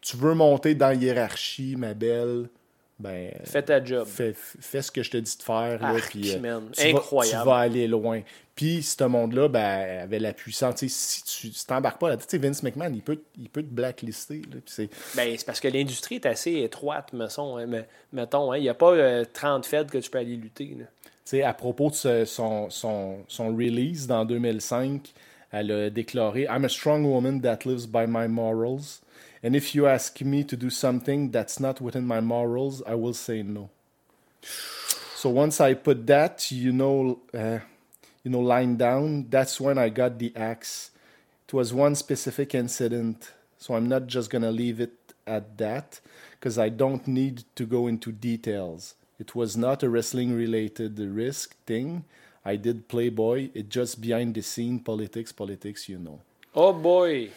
Tu 0.00 0.16
veux 0.16 0.34
monter 0.34 0.74
dans 0.74 0.88
la 0.88 0.94
hiérarchie, 0.94 1.76
ma 1.76 1.94
belle? 1.94 2.48
Ben, 2.98 3.32
Fais 3.44 3.62
ta 3.62 3.82
job. 3.84 4.06
fais, 4.06 4.34
fais 4.36 4.80
ce 4.80 4.90
que 4.92 5.02
je 5.02 5.10
te 5.10 5.16
dis 5.16 5.36
de 5.36 5.42
faire. 5.42 5.80
Là, 5.82 5.88
Arc, 5.88 6.14
euh, 6.16 6.38
man. 6.40 6.70
tu 6.72 6.82
vas- 6.82 6.88
Incroyable. 6.98 7.42
tu 7.42 7.48
vas 7.48 7.56
aller 7.56 7.88
loin. 7.88 8.20
Puis, 8.54 8.84
ce 8.84 9.02
monde-là 9.02 9.48
ben, 9.48 10.02
avait 10.02 10.20
la 10.20 10.32
puissance. 10.32 10.76
Si 10.86 11.24
tu 11.24 11.50
t'embarques 11.66 11.98
pas 12.00 12.10
là-dedans, 12.10 12.24
tu 12.28 12.36
sais, 12.36 12.38
Vince 12.46 12.62
McMahon, 12.62 12.92
il 12.94 13.02
peut, 13.02 13.20
il 13.36 13.48
peut 13.48 13.62
te 13.62 13.68
blacklister. 13.74 14.42
là, 14.52 14.60
c'est- 14.66 14.88
Ben, 15.16 15.34
c'est 15.36 15.44
parce 15.44 15.58
que 15.58 15.66
l'industrie 15.66 16.16
est 16.16 16.26
assez 16.26 16.52
étroite, 16.62 17.12
mettons. 17.12 17.56
hein, 17.58 17.66
mais- 17.66 17.88
mettons 18.12 18.52
hein. 18.52 18.58
Il 18.58 18.62
n'y 18.62 18.68
a 18.68 18.74
pas 18.74 18.92
euh, 18.92 19.24
30 19.32 19.66
feds 19.66 19.86
que 19.90 19.98
tu 19.98 20.08
peux 20.08 20.18
aller 20.18 20.36
lutter. 20.36 20.76
là. 20.78 20.84
À 21.32 21.54
propos 21.54 21.90
de 21.90 22.24
son, 22.26 22.68
release 23.38 24.06
dans 24.06 24.26
2005, 24.26 25.12
elle 25.52 25.70
a 25.70 25.90
déclaré 25.90 26.46
I'm 26.50 26.64
a 26.64 26.68
strong 26.68 27.04
woman 27.04 27.40
that 27.40 27.64
lives 27.64 27.86
by 27.86 28.06
my 28.06 28.28
morals. 28.28 29.00
And 29.42 29.54
if 29.54 29.74
you 29.74 29.86
ask 29.86 30.20
me 30.20 30.44
to 30.44 30.56
do 30.56 30.68
something 30.68 31.30
that's 31.30 31.60
not 31.60 31.80
within 31.80 32.04
my 32.06 32.20
morals, 32.20 32.82
I 32.86 32.94
will 32.94 33.14
say 33.14 33.42
no. 33.42 33.70
So 35.16 35.30
once 35.30 35.60
I 35.60 35.74
put 35.74 36.06
that, 36.06 36.50
you 36.50 36.72
know, 36.72 37.20
uh, 37.32 37.60
you 38.22 38.30
know, 38.30 38.40
line 38.40 38.76
down, 38.76 39.26
that's 39.30 39.58
when 39.58 39.78
I 39.78 39.88
got 39.88 40.18
the 40.18 40.32
axe. 40.36 40.90
It 41.48 41.54
was 41.54 41.72
one 41.72 41.94
specific 41.94 42.54
incident, 42.54 43.32
so 43.58 43.74
I'm 43.74 43.88
not 43.88 44.06
just 44.06 44.28
gonna 44.30 44.50
leave 44.50 44.80
it 44.80 44.92
at 45.26 45.56
that, 45.56 46.00
because 46.32 46.58
I 46.58 46.68
don't 46.68 47.06
need 47.08 47.44
to 47.54 47.64
go 47.64 47.86
into 47.86 48.12
details. 48.12 48.94
It 49.20 49.34
was 49.34 49.56
not 49.56 49.82
a 49.82 49.88
wrestling 49.88 50.36
related 50.36 50.98
risk 50.98 51.54
thing. 51.66 52.04
I 52.44 52.56
did 52.56 52.88
Playboy. 52.88 53.50
It 53.54 53.70
just 53.70 54.00
behind 54.00 54.34
the 54.34 54.42
scene 54.42 54.80
politics, 54.80 55.32
politics, 55.32 55.88
you 55.88 55.98
know. 55.98 56.20
Oh 56.54 56.72
boy! 56.72 57.30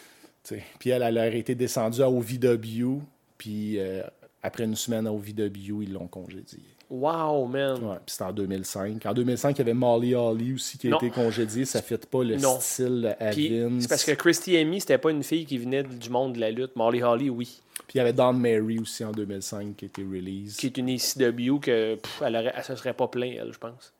Puis 0.79 0.89
elle, 0.89 1.03
elle 1.03 1.17
aurait 1.17 1.39
été 1.39 1.55
descendue 1.55 2.01
à 2.01 2.09
OVW 2.09 3.01
puis 3.37 3.79
euh, 3.79 4.01
après 4.41 4.63
une 4.63 4.75
semaine 4.75 5.07
au 5.07 5.17
VW, 5.17 5.83
ils 5.83 5.93
l'ont 5.93 6.07
congédié. 6.07 6.59
Wow, 6.89 7.45
man. 7.47 7.83
Ouais, 7.83 7.95
puis 8.05 8.13
c'était 8.13 8.23
en 8.23 8.31
2005. 8.33 9.05
En 9.05 9.13
2005, 9.13 9.55
il 9.55 9.57
y 9.57 9.61
avait 9.61 9.73
Molly 9.73 10.15
Holly 10.15 10.53
aussi 10.53 10.77
qui 10.77 10.87
a 10.87 10.91
Non. 10.91 10.97
été 10.97 11.09
congédiée. 11.09 11.65
Ça 11.65 11.79
ne 11.79 11.83
fit 11.83 11.97
pas 12.09 12.23
le 12.23 12.37
Non. 12.37 12.59
style 12.61 13.15
à 13.19 13.31
c'est 13.33 13.87
parce 13.89 14.05
que 14.05 14.11
Christy 14.13 14.55
Amy, 14.57 14.79
c'était 14.79 14.97
pas 14.97 15.11
une 15.11 15.23
fille 15.23 15.45
qui 15.45 15.57
venait 15.57 15.83
du 15.83 16.09
monde 16.09 16.33
de 16.33 16.39
la 16.39 16.49
lutte. 16.51 16.75
Molly 16.75 17.03
Holly, 17.03 17.29
oui. 17.29 17.61
Puis 17.87 17.95
il 17.95 17.97
y 17.97 18.01
avait 18.01 18.13
Don 18.13 18.33
Mary 18.33 18.79
aussi 18.79 19.03
en 19.03 19.11
2005 19.11 19.75
qui 19.75 19.85
a 19.85 19.87
été 19.87 20.01
release. 20.03 20.55
Qui 20.57 20.67
est 20.67 20.77
une 20.77 20.89
ECW 20.89 21.59
que 21.59 21.95
pff, 21.95 22.21
elle, 22.25 22.35
aurait, 22.35 22.53
elle 22.55 22.63
se 22.63 22.75
serait 22.75 22.93
pas 22.93 23.07
plaint, 23.07 23.33
elle, 23.39 23.51
je 23.53 23.57
pense. 23.59 23.93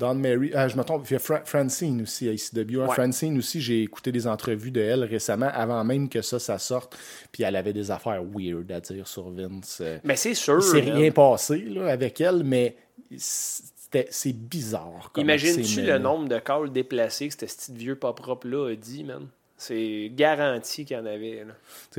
Don 0.00 0.14
Mary, 0.14 0.50
ah, 0.54 0.66
je 0.66 0.76
me 0.76 0.82
trompe, 0.82 1.04
il 1.08 1.12
y 1.12 1.16
a 1.16 1.18
Fra- 1.20 1.44
Francine 1.44 2.02
aussi 2.02 2.28
à 2.28 2.32
ICW. 2.32 2.80
Hein, 2.80 2.86
Ouais. 2.88 2.94
Francine 2.94 3.36
aussi, 3.38 3.60
j'ai 3.60 3.82
écouté 3.82 4.10
des 4.10 4.26
entrevues 4.26 4.70
de 4.70 4.80
elle 4.80 5.04
récemment, 5.04 5.50
avant 5.52 5.84
même 5.84 6.08
que 6.08 6.22
ça, 6.22 6.38
ça 6.38 6.58
sorte. 6.58 6.96
Puis 7.30 7.42
elle 7.42 7.54
avait 7.54 7.72
des 7.74 7.90
affaires 7.90 8.22
weird 8.24 8.72
à 8.72 8.80
dire 8.80 9.06
sur 9.06 9.30
Vince. 9.30 9.78
Euh, 9.82 9.98
Mais 10.02 10.16
c'est 10.16 10.34
sûr. 10.34 10.60
Man. 10.74 10.90
rien 10.96 11.10
passé 11.12 11.58
là, 11.58 11.86
avec 11.92 12.20
elle, 12.20 12.42
mais 12.42 12.76
c'est 13.16 14.32
bizarre. 14.32 15.10
c'est 15.14 15.76
mêlé. 15.82 15.92
le 15.92 15.98
nombre 15.98 16.28
de 16.28 16.38
calls 16.38 16.72
déplacés 16.72 17.28
que 17.28 17.34
ce 17.34 17.38
petit 17.44 17.72
vieux 17.74 17.96
pas 17.96 18.12
propre-là 18.12 18.70
a 18.70 18.74
dit, 18.74 19.04
man? 19.04 19.26
C'est 19.62 20.10
garanti 20.14 20.86
qu'il 20.86 20.96
y 20.96 21.00
en 21.00 21.04
avait. 21.04 21.44
Là. 21.44 21.52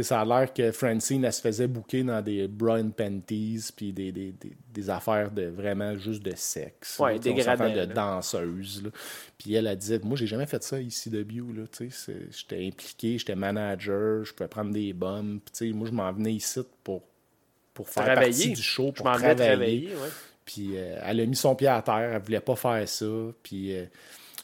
Ça 0.04 0.22
a 0.22 0.26
l'air 0.26 0.52
que 0.52 0.72
Francine, 0.72 1.24
elle 1.24 1.32
se 1.32 1.42
faisait 1.42 1.68
bouquer 1.68 2.02
dans 2.02 2.20
des 2.20 2.48
Brian 2.48 2.90
Panties, 2.90 3.70
puis 3.76 3.94
des, 3.94 4.12
des, 4.12 4.32
des, 4.32 4.54
des 4.74 4.90
affaires 4.90 5.30
de 5.30 5.44
vraiment 5.44 5.96
juste 5.96 6.24
de 6.24 6.34
sexe. 6.36 6.98
Ouais, 6.98 7.18
s'entend 7.44 7.70
de 7.72 7.86
danseuse. 7.86 8.90
Puis 9.38 9.54
elle, 9.54 9.68
elle 9.68 9.78
disait, 9.78 10.00
moi, 10.04 10.18
j'ai 10.18 10.26
jamais 10.26 10.48
fait 10.48 10.64
ça 10.64 10.82
ici 10.82 11.12
de 11.12 11.22
Bio. 11.22 11.46
J'étais 11.80 12.66
impliqué, 12.68 13.20
j'étais 13.20 13.36
manager, 13.36 14.26
je 14.26 14.34
pouvais 14.34 14.50
prendre 14.50 14.72
des 14.72 14.92
bombes. 14.94 15.40
Moi, 15.62 15.88
je 15.88 15.94
m'en 15.94 16.12
venais 16.12 16.34
ici 16.34 16.62
pour, 16.84 17.04
pour 17.76 17.88
faire 17.88 18.06
Travailler. 18.06 18.32
partie 18.32 18.54
du 18.54 18.64
show, 18.64 18.88
Je 18.88 18.94
pour 19.04 19.06
m'en 19.06 19.18
vais 19.18 19.36
travailler. 19.36 19.86
travailler, 19.88 19.88
ouais. 19.90 20.10
Puis 20.46 20.72
euh, 20.78 21.00
elle 21.06 21.20
a 21.20 21.26
mis 21.28 21.36
son 21.36 21.54
pied 21.56 21.68
à 21.68 21.80
terre, 21.84 22.14
elle 22.16 22.22
voulait 22.24 22.40
pas 22.40 22.56
faire 22.56 22.90
ça. 22.90 23.06
Puis 23.44 23.76
euh, 23.76 23.86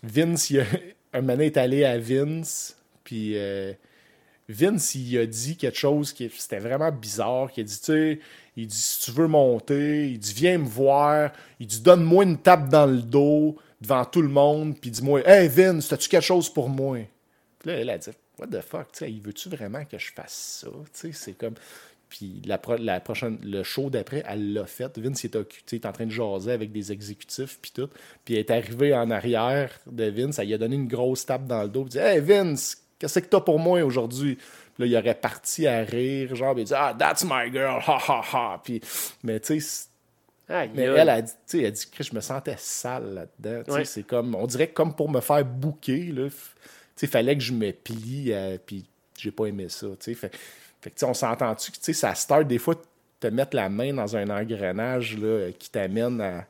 Vince, 0.04 0.52
il 0.52 0.60
a, 0.60 0.66
un 1.14 1.22
moment 1.22 1.42
est 1.42 1.58
allé 1.58 1.84
à 1.84 1.98
Vince, 1.98 2.77
puis 3.08 3.38
euh, 3.38 3.72
Vince, 4.50 4.96
il 4.96 5.18
a 5.18 5.26
dit 5.26 5.56
quelque 5.56 5.78
chose 5.78 6.12
qui 6.12 6.30
c'était 6.38 6.60
vraiment 6.60 6.92
bizarre, 6.92 7.50
qui 7.50 7.62
a 7.62 7.64
dit, 7.64 7.80
tu 7.80 7.86
sais, 7.86 8.20
il 8.58 8.68
dit, 8.68 8.78
si 8.78 9.06
tu 9.06 9.12
veux 9.12 9.28
monter, 9.28 10.10
il 10.10 10.20
dit, 10.20 10.34
viens 10.34 10.58
me 10.58 10.68
voir, 10.68 11.32
il 11.62 11.68
dit, 11.68 11.80
donne-moi 11.80 12.26
une 12.26 12.38
tape 12.38 12.68
dans 12.68 12.86
le 12.86 13.02
dos 13.02 13.56
devant 13.80 14.04
tout 14.04 14.22
le 14.22 14.28
monde, 14.28 14.78
puis 14.78 14.92
dis-moi, 14.92 15.22
hey 15.26 15.48
Vince, 15.48 15.90
as-tu 15.94 16.10
quelque 16.10 16.22
chose 16.22 16.50
pour 16.50 16.68
moi? 16.68 16.98
Puis 17.60 17.70
là, 17.70 17.78
elle 17.78 17.90
a 17.90 17.98
dit, 17.98 18.10
what 18.40 18.48
the 18.48 18.60
fuck, 18.60 18.92
tu 18.92 19.06
sais, 19.06 19.14
veut-tu 19.24 19.48
vraiment 19.48 19.86
que 19.86 19.98
je 19.98 20.12
fasse 20.12 20.66
ça? 20.66 20.68
Tu 20.68 20.90
sais, 20.94 21.12
c'est 21.14 21.34
comme... 21.38 21.56
Puis 22.10 22.42
la, 22.46 22.58
pro- 22.58 22.78
la 22.78 23.00
prochaine, 23.00 23.38
le 23.42 23.64
show 23.64 23.90
d'après, 23.90 24.24
elle 24.28 24.52
l'a 24.54 24.66
fait. 24.66 24.98
Vince 24.98 25.24
il 25.24 25.28
est, 25.28 25.36
occu- 25.36 25.48
tu 25.48 25.64
sais, 25.66 25.76
il 25.78 25.82
est 25.82 25.86
en 25.86 25.92
train 25.94 26.06
de 26.06 26.12
jaser 26.12 26.52
avec 26.52 26.74
des 26.74 26.92
exécutifs, 26.92 27.60
puis 27.62 27.72
tout. 27.74 27.90
Puis 28.26 28.34
elle 28.36 28.42
est 28.42 28.52
arrivée 28.52 28.94
en 28.94 29.12
arrière 29.12 29.72
de 29.90 30.06
Vince, 30.06 30.40
elle 30.40 30.48
lui 30.48 30.54
a 30.54 30.58
donné 30.58 30.76
une 30.76 30.88
grosse 30.88 31.26
tape 31.26 31.48
dans 31.48 31.64
le 31.64 31.70
dos, 31.70 31.84
puis 31.84 31.92
dit 31.92 31.98
Hey 31.98 32.22
Vince, 32.22 32.82
qu'est-ce 33.00 33.20
que 33.20 33.26
t'as 33.28 33.42
pour 33.42 33.60
moi 33.60 33.82
aujourd'hui? 33.84 34.36
Puis 34.36 34.46
là, 34.80 34.86
il 34.86 34.98
aurait 34.98 35.16
parti 35.16 35.66
à 35.68 35.80
rire, 35.82 36.36
genre, 36.36 36.58
il 36.58 36.66
dit 36.66 36.74
Ah, 36.76 36.96
that's 36.98 37.24
my 37.24 37.52
girl, 37.52 37.80
ha 37.86 37.98
ha 38.08 38.22
ha. 38.34 38.62
Puis, 38.64 38.82
mais 39.24 39.40
tu 39.40 39.60
sais, 39.60 39.86
mais 40.74 40.84
elle 41.02 41.10
a 41.10 41.22
dit, 41.22 41.34
elle 41.54 41.66
a 41.66 41.72
dit 41.72 41.86
que 41.90 42.04
je 42.04 42.16
me 42.16 42.22
sentais 42.22 42.56
sale 42.58 43.14
là-dedans. 43.14 43.74
Ouais. 43.74 43.86
C'est 43.86 44.04
comme, 44.04 44.34
on 44.36 44.46
dirait 44.48 44.68
que 44.68 44.74
comme 44.74 44.96
pour 44.96 45.10
me 45.12 45.20
faire 45.20 45.44
bouquer, 45.44 46.06
là, 46.14 46.28
f- 46.28 46.32
tu 46.32 46.72
sais, 46.96 47.08
fallait 47.08 47.36
que 47.36 47.44
je 47.44 47.52
me 47.54 47.72
plie, 47.72 48.32
euh, 48.32 48.58
puis 48.66 48.86
j'ai 49.18 49.32
pas 49.32 49.46
aimé 49.48 49.68
ça. 49.70 49.88
tu 49.88 49.96
sais. 50.00 50.14
Fait, 50.14 50.32
fait 50.82 50.92
que, 50.92 51.06
on 51.06 51.14
s'entend-tu 51.14 51.72
que 51.72 51.78
tu 51.78 51.84
sais, 51.84 51.94
ça 51.94 52.16
start 52.16 52.48
des 52.48 52.60
fois 52.60 52.76
de 52.76 52.80
te 53.20 53.28
mettre 53.28 53.56
la 53.56 53.68
main 53.68 53.94
dans 53.94 54.16
un 54.16 54.30
engrenage 54.30 55.18
là, 55.18 55.26
euh, 55.28 55.52
qui 55.58 55.70
t'amène 55.70 56.22
à, 56.22 56.46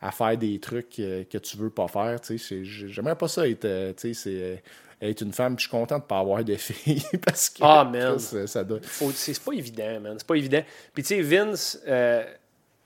à 0.00 0.10
faire 0.12 0.36
des 0.38 0.58
trucs 0.58 0.98
euh, 1.00 1.24
que 1.30 1.36
tu 1.38 1.56
veux 1.58 1.68
pas 1.70 1.88
faire. 1.88 2.18
J'aimerais 2.62 3.16
pas 3.16 3.28
ça 3.28 3.46
être, 3.48 3.64
euh, 3.66 3.92
tu 3.92 4.14
sais, 4.14 4.14
c'est, 4.14 4.62
être 5.02 5.20
une 5.20 5.32
femme, 5.32 5.56
puis 5.56 5.64
je 5.64 5.68
suis 5.68 5.76
content 5.76 5.98
de 5.98 6.04
pas 6.04 6.18
avoir 6.20 6.44
de 6.44 6.54
filles 6.54 7.02
parce 7.26 7.50
que 7.50 7.58
Ah, 7.62 7.84
man. 7.84 8.18
ça, 8.18 8.46
ça 8.46 8.64
doit. 8.64 8.78
C'est 9.14 9.42
pas 9.42 9.52
évident, 9.52 10.00
man. 10.00 10.14
C'est 10.16 10.26
pas 10.26 10.36
évident. 10.36 10.62
Puis, 10.94 11.02
tu 11.02 11.08
sais, 11.08 11.20
Vince, 11.20 11.80
euh, 11.88 12.24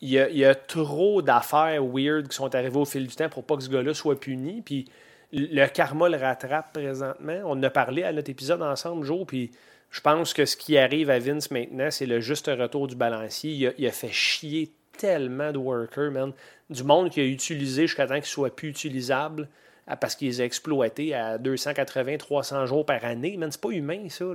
il 0.00 0.10
y, 0.10 0.18
a, 0.18 0.28
y 0.30 0.44
a 0.44 0.54
trop 0.54 1.22
d'affaires 1.22 1.84
weird 1.84 2.28
qui 2.28 2.36
sont 2.36 2.54
arrivées 2.54 2.78
au 2.78 2.84
fil 2.84 3.06
du 3.06 3.14
temps 3.14 3.28
pour 3.28 3.44
pas 3.44 3.56
que 3.56 3.62
ce 3.62 3.68
gars-là 3.68 3.94
soit 3.94 4.18
puni. 4.18 4.62
Puis, 4.62 4.86
le 5.32 5.66
karma 5.66 6.08
le 6.08 6.16
rattrape 6.16 6.72
présentement. 6.72 7.40
On 7.44 7.50
en 7.52 7.62
a 7.62 7.70
parlé 7.70 8.02
à 8.02 8.12
notre 8.12 8.30
épisode 8.30 8.62
ensemble, 8.62 9.04
Joe. 9.04 9.26
Puis, 9.26 9.50
je 9.90 10.00
pense 10.00 10.32
que 10.32 10.44
ce 10.46 10.56
qui 10.56 10.78
arrive 10.78 11.10
à 11.10 11.18
Vince 11.18 11.50
maintenant, 11.50 11.90
c'est 11.90 12.06
le 12.06 12.20
juste 12.20 12.46
retour 12.46 12.86
du 12.86 12.96
balancier. 12.96 13.52
Il 13.52 13.66
a, 13.66 13.70
il 13.78 13.86
a 13.86 13.92
fait 13.92 14.12
chier 14.12 14.72
tellement 14.96 15.52
de 15.52 15.58
workers, 15.58 16.10
man. 16.10 16.32
Du 16.70 16.82
monde 16.82 17.10
qu'il 17.10 17.22
a 17.22 17.26
utilisé 17.26 17.82
jusqu'à 17.86 18.06
temps 18.06 18.14
qu'il 18.14 18.24
soit 18.24 18.54
plus 18.54 18.68
utilisable 18.68 19.48
parce 19.94 20.16
qu'il 20.16 20.26
les 20.26 20.40
a 20.40 20.44
exploités 20.44 21.14
à 21.14 21.38
280, 21.38 22.16
300 22.16 22.66
jours 22.66 22.84
par 22.84 23.04
année. 23.04 23.36
Man, 23.36 23.52
c'est 23.52 23.60
pas 23.60 23.70
humain, 23.70 24.08
ça, 24.08 24.24
là 24.24 24.32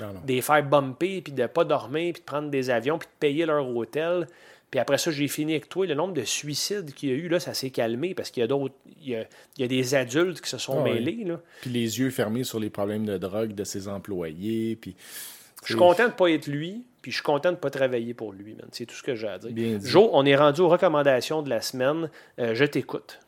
Non, 0.00 0.12
non. 0.14 0.20
de 0.26 0.32
les 0.32 0.40
faire 0.42 0.64
bumper, 0.64 1.20
puis 1.20 1.32
de 1.32 1.46
pas 1.46 1.64
dormir, 1.64 2.14
puis 2.14 2.20
de 2.22 2.26
prendre 2.26 2.50
des 2.50 2.70
avions, 2.70 2.98
puis 2.98 3.06
de 3.06 3.18
payer 3.20 3.46
leur 3.46 3.68
hôtel. 3.68 4.26
Puis 4.70 4.80
après 4.80 4.98
ça, 4.98 5.10
j'ai 5.10 5.28
fini 5.28 5.52
avec 5.52 5.68
toi. 5.68 5.86
Le 5.86 5.94
nombre 5.94 6.12
de 6.14 6.24
suicides 6.24 6.92
qu'il 6.92 7.08
y 7.08 7.12
a 7.12 7.14
eu, 7.14 7.28
là, 7.28 7.40
ça 7.40 7.54
s'est 7.54 7.70
calmé 7.70 8.14
parce 8.14 8.30
qu'il 8.30 8.42
y 8.42 8.44
a 8.44 8.46
d'autres. 8.46 8.74
Il 9.00 9.10
y 9.10 9.16
a, 9.16 9.24
il 9.56 9.62
y 9.62 9.64
a 9.64 9.68
des 9.68 9.94
adultes 9.94 10.40
qui 10.42 10.50
se 10.50 10.58
sont 10.58 10.80
Ah 10.80 10.82
mêlés. 10.82 11.24
Là. 11.24 11.40
Puis 11.62 11.70
les 11.70 12.00
yeux 12.00 12.10
fermés 12.10 12.44
sur 12.44 12.58
les 12.60 12.68
problèmes 12.68 13.06
de 13.06 13.16
drogue 13.16 13.54
de 13.54 13.64
ses 13.64 13.88
employés. 13.88 14.76
Puis, 14.76 14.94
Je 15.62 15.68
suis 15.68 15.74
content 15.76 16.02
de 16.04 16.08
ne 16.08 16.12
pas 16.14 16.30
être 16.30 16.48
lui, 16.48 16.82
puis 17.00 17.12
je 17.12 17.16
suis 17.16 17.24
content 17.24 17.48
de 17.48 17.54
ne 17.56 17.60
pas 17.60 17.70
travailler 17.70 18.12
pour 18.12 18.32
lui, 18.34 18.52
man. 18.54 18.66
C'est 18.72 18.84
tout 18.84 18.94
ce 18.94 19.02
que 19.02 19.14
j'ai 19.14 19.28
à 19.28 19.38
dire. 19.38 19.52
Bien 19.52 19.78
dit. 19.78 19.88
Joe, 19.88 20.10
on 20.12 20.26
est 20.26 20.36
rendu 20.36 20.60
aux 20.60 20.68
recommandations 20.68 21.40
de 21.40 21.48
la 21.48 21.62
semaine. 21.62 22.10
Euh, 22.38 22.54
je 22.54 22.64
t'écoute. 22.66 23.20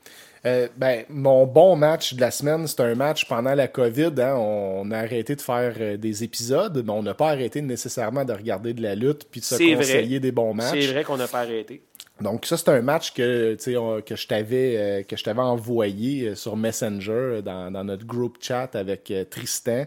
Euh, 0.46 0.68
ben, 0.76 1.04
mon 1.10 1.46
bon 1.46 1.76
match 1.76 2.14
de 2.14 2.20
la 2.20 2.30
semaine, 2.30 2.66
c'est 2.66 2.80
un 2.80 2.94
match 2.94 3.26
pendant 3.26 3.54
la 3.54 3.68
COVID. 3.68 4.12
hein. 4.18 4.34
on 4.36 4.90
a 4.90 4.98
arrêté 4.98 5.36
de 5.36 5.40
faire 5.42 5.74
euh, 5.78 5.96
des 5.98 6.24
épisodes, 6.24 6.82
mais 6.84 6.92
on 6.92 7.02
n'a 7.02 7.14
pas 7.14 7.30
arrêté 7.30 7.60
nécessairement 7.60 8.24
de 8.24 8.32
regarder 8.32 8.72
de 8.72 8.82
la 8.82 8.94
lutte 8.94 9.26
puis 9.30 9.40
de 9.40 9.44
se 9.44 9.56
vrai. 9.56 9.74
conseiller 9.74 10.18
des 10.18 10.32
bons 10.32 10.54
matchs. 10.54 10.80
C'est 10.80 10.92
vrai 10.92 11.04
qu'on 11.04 11.18
n'a 11.18 11.28
pas 11.28 11.40
arrêté. 11.40 11.82
Donc 12.20 12.46
ça, 12.46 12.56
c'est 12.56 12.68
un 12.68 12.82
match 12.82 13.12
que, 13.14 13.56
on- 13.76 14.00
que 14.02 14.16
je 14.16 14.26
t'avais 14.26 14.76
euh, 14.76 15.02
que 15.02 15.16
je 15.16 15.24
t'avais 15.24 15.40
envoyé 15.40 16.28
euh, 16.28 16.34
sur 16.34 16.56
Messenger 16.56 17.10
euh, 17.12 17.42
dans, 17.42 17.70
dans 17.70 17.84
notre 17.84 18.04
group 18.06 18.36
chat 18.40 18.74
avec 18.74 19.10
euh, 19.10 19.24
Tristan. 19.24 19.84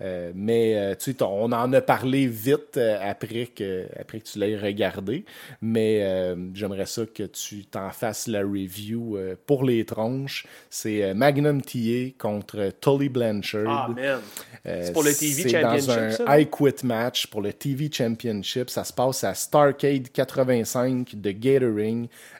Euh, 0.00 0.32
mais 0.34 0.96
tu 0.98 1.14
on 1.20 1.52
en 1.52 1.72
a 1.72 1.80
parlé 1.80 2.26
vite 2.26 2.78
après 3.00 3.46
que 3.46 3.86
après 3.98 4.20
que 4.20 4.24
tu 4.24 4.38
l'aies 4.38 4.56
regardé. 4.58 5.24
Mais 5.62 6.34
j'aimerais 6.54 6.86
ça 6.86 7.02
que 7.06 7.22
tu 7.24 7.64
t'en 7.66 7.90
fasses 7.90 8.26
la 8.26 8.40
review 8.40 9.18
pour 9.46 9.64
les 9.64 9.84
tronches. 9.84 10.46
C'est 10.70 11.14
Magnum 11.14 11.62
TA 11.62 12.10
contre 12.18 12.72
Tully 12.80 13.08
Blanchard. 13.08 13.64
Ah, 13.66 13.88
man. 13.94 14.20
C'est 14.64 14.92
pour 14.92 15.02
le 15.04 15.12
TV 15.14 15.42
c'est 15.42 15.48
Championship, 15.50 15.86
dans 15.86 15.98
un 15.98 16.10
ça, 16.10 16.40
I 16.40 16.46
Quit 16.46 16.84
match 16.84 17.26
pour 17.28 17.40
le 17.40 17.52
TV 17.52 17.88
Championship. 17.92 18.68
Ça 18.70 18.84
se 18.84 18.92
passe 18.92 19.24
à 19.24 19.34
Starcade 19.34 20.08
85 20.12 21.14
de 21.14 21.30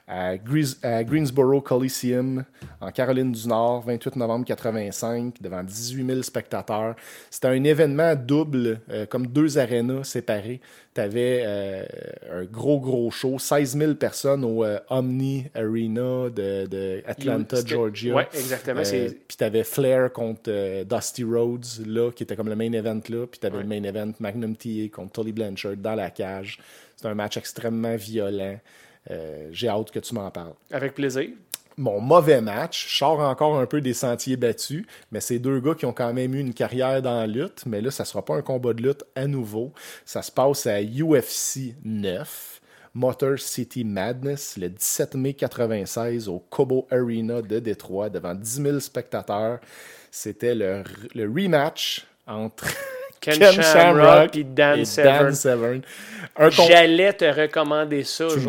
À, 0.07 0.37
Greensboro 1.03 1.61
Coliseum 1.61 2.43
en 2.81 2.91
Caroline 2.91 3.31
du 3.31 3.47
Nord, 3.47 3.83
28 3.85 4.15
novembre 4.15 4.45
85, 4.45 5.35
devant 5.41 5.63
18 5.63 6.05
000 6.07 6.21
spectateurs. 6.21 6.95
C'était 7.29 7.47
un 7.49 7.63
événement 7.63 8.15
double, 8.15 8.79
euh, 8.89 9.05
comme 9.05 9.27
deux 9.27 9.57
arénas 9.57 10.03
séparés. 10.05 10.61
Tu 10.95 11.01
avais 11.01 11.43
un 12.31 12.43
gros, 12.45 12.79
gros 12.79 13.11
show, 13.11 13.37
16 13.37 13.77
000 13.77 13.93
personnes 13.95 14.43
au 14.43 14.63
euh, 14.63 14.79
Omni 14.89 15.45
Arena 15.53 16.29
de, 16.29 16.65
de 16.65 17.03
Atlanta, 17.05 17.57
C'était- 17.57 17.69
Georgia. 17.69 18.15
Ouais, 18.15 18.27
exactement. 18.33 18.81
Euh, 18.85 19.09
puis 19.27 19.37
t'avais 19.37 19.63
Flair 19.63 20.11
contre 20.11 20.43
euh, 20.47 20.83
Dusty 20.83 21.23
Rhodes, 21.23 21.65
là, 21.85 22.11
qui 22.11 22.23
était 22.23 22.35
comme 22.35 22.49
le 22.49 22.55
main 22.55 22.71
event 22.71 23.01
là. 23.09 23.27
Puis 23.27 23.39
t'avais 23.39 23.57
Ouais. 23.57 23.63
le 23.63 23.69
main 23.69 23.83
event 23.83 24.11
Magnum 24.19 24.55
TA 24.55 24.87
contre 24.91 25.21
Tully 25.21 25.33
Blanchard 25.33 25.77
dans 25.77 25.95
la 25.95 26.09
cage. 26.09 26.59
C'est 26.95 27.07
un 27.07 27.13
match 27.15 27.37
extrêmement 27.37 27.95
violent. 27.95 28.57
Euh, 29.11 29.47
J'ai 29.51 29.69
hâte 29.69 29.91
que 29.91 29.99
tu 29.99 30.13
m'en 30.13 30.29
parles. 30.31 30.53
Avec 30.71 30.93
plaisir. 30.93 31.29
Mon 31.79 32.01
mauvais 32.01 32.41
match, 32.41 32.87
je 32.89 32.97
sors 32.97 33.19
encore 33.19 33.59
un 33.59 33.67
peu 33.67 33.81
des 33.81 33.93
sentiers 33.93 34.35
battus, 34.35 34.83
mais 35.11 35.19
c'est 35.21 35.37
deux 35.37 35.59
gars 35.59 35.75
qui 35.75 35.85
ont 35.85 35.93
quand 35.93 36.11
même 36.11 36.33
eu 36.33 36.39
une 36.39 36.53
carrière 36.55 37.03
dans 37.03 37.19
la 37.19 37.27
lutte, 37.27 37.67
mais 37.67 37.81
là, 37.81 37.91
ça 37.91 38.03
sera 38.03 38.25
pas 38.25 38.33
un 38.35 38.41
combat 38.41 38.73
de 38.73 38.81
lutte 38.81 39.03
à 39.15 39.27
nouveau. 39.27 39.73
Ça 40.03 40.23
se 40.23 40.31
passe 40.31 40.65
à 40.65 40.81
UFC 40.81 41.75
9. 41.85 42.61
Motor 42.95 43.37
City 43.37 43.83
Madness 43.83 44.57
le 44.57 44.69
17 44.69 45.13
mai 45.15 45.35
96 45.35 46.27
au 46.29 46.39
Cobo 46.39 46.87
Arena 46.89 47.43
de 47.43 47.59
Détroit 47.59 48.09
devant 48.09 48.33
10 48.33 48.61
000 48.63 48.79
spectateurs. 48.79 49.59
C'était 50.09 50.55
le, 50.55 50.83
le 51.13 51.25
rematch 51.25 52.07
entre 52.25 52.65
Ken, 53.19 53.37
Ken 53.37 53.61
Shamrock 53.61 54.35
et 54.35 54.43
Dan 54.43 54.79
et 54.79 54.85
Severn. 54.85 55.33
Dan 55.33 55.81
J'allais 56.51 57.13
te 57.13 57.25
recommander 57.25 58.03
ça. 58.03 58.27
Tu. 58.27 58.39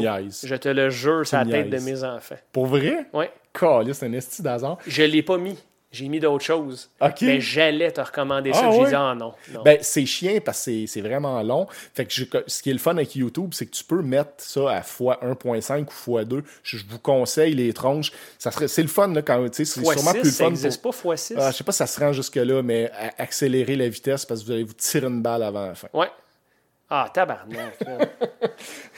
Je 0.47 0.55
te 0.57 0.69
le 0.69 0.91
jure, 0.91 1.27
c'est 1.27 1.37
la 1.37 1.45
tête 1.45 1.71
de 1.71 1.79
mes 1.79 2.05
enfants. 2.05 2.37
Pour 2.53 2.67
vrai? 2.67 3.07
Caliste, 3.53 4.01
c'est 4.01 4.07
un 4.07 4.13
esti 4.13 4.43
d'hasard. 4.43 4.79
Je 4.87 5.03
l'ai 5.03 5.23
pas 5.23 5.39
mis. 5.39 5.59
J'ai 5.91 6.07
mis 6.09 6.21
d'autres 6.21 6.45
choses. 6.45 6.91
Mais 7.23 7.41
j'allais 7.41 7.91
te 7.91 8.01
recommander 8.03 8.53
ça. 8.53 8.61
Ah, 8.65 8.71
J'ai 8.73 8.85
dit, 8.91 8.95
ah 8.95 9.15
non. 9.19 9.33
non. 9.53 9.63
Ben, 9.63 9.79
c'est 9.81 10.05
chiant 10.05 10.39
parce 10.45 10.67
que 10.67 10.85
c'est- 10.87 11.01
vraiment 11.01 11.43
long. 11.43 11.67
Fait 11.95 12.05
que 12.05 12.13
je- 12.13 12.25
ce 12.47 12.63
qui 12.63 12.69
est 12.69 12.75
le 12.75 12.79
fun 12.79 12.91
avec 12.93 13.17
YouTube, 13.17 13.51
c'est 13.55 13.65
que 13.65 13.71
tu 13.75 13.85
peux 13.85 14.03
mettre 14.03 14.33
ça 14.37 14.71
à 14.71 14.81
x1.5 14.83 15.87
ou 16.07 16.19
x2. 16.19 16.43
Je, 16.63 16.77
je 16.77 16.85
vous 16.87 16.99
conseille 16.99 17.55
les 17.55 17.73
tronches. 17.73 18.13
Ça 18.39 18.51
serait, 18.51 18.69
c'est 18.69 18.83
le 18.83 18.89
fun, 18.89 19.09
là, 19.15 19.23
quand, 19.23 19.43
tu 19.49 19.65
sais, 19.65 19.65
c'est 19.65 19.81
sûrement 19.83 20.13
6, 20.13 20.19
plus 20.19 20.25
le 20.25 20.31
ça 20.31 20.45
fun. 20.45 20.51
n'existe 20.51 20.83
pour- 20.83 20.95
pas, 20.95 21.15
x6. 21.15 21.35
Ah, 21.39 21.51
je 21.51 21.57
sais 21.57 21.65
pas 21.65 21.73
si 21.73 21.79
ça 21.79 21.87
se 21.87 21.99
rend 22.01 22.13
jusque-là, 22.13 22.63
mais 22.63 22.91
accélérer 23.17 23.77
la 23.77 23.89
vitesse 23.89 24.27
parce 24.27 24.41
que 24.41 24.47
vous 24.47 24.53
allez 24.53 24.65
vous 24.65 24.75
tirer 24.75 25.07
une 25.07 25.23
balle 25.23 25.43
avant 25.43 25.69
la 25.69 25.75
fin. 25.75 25.89
Ouais. 25.95 26.09
Ah, 26.91 27.11
tabarnak. 27.13 27.79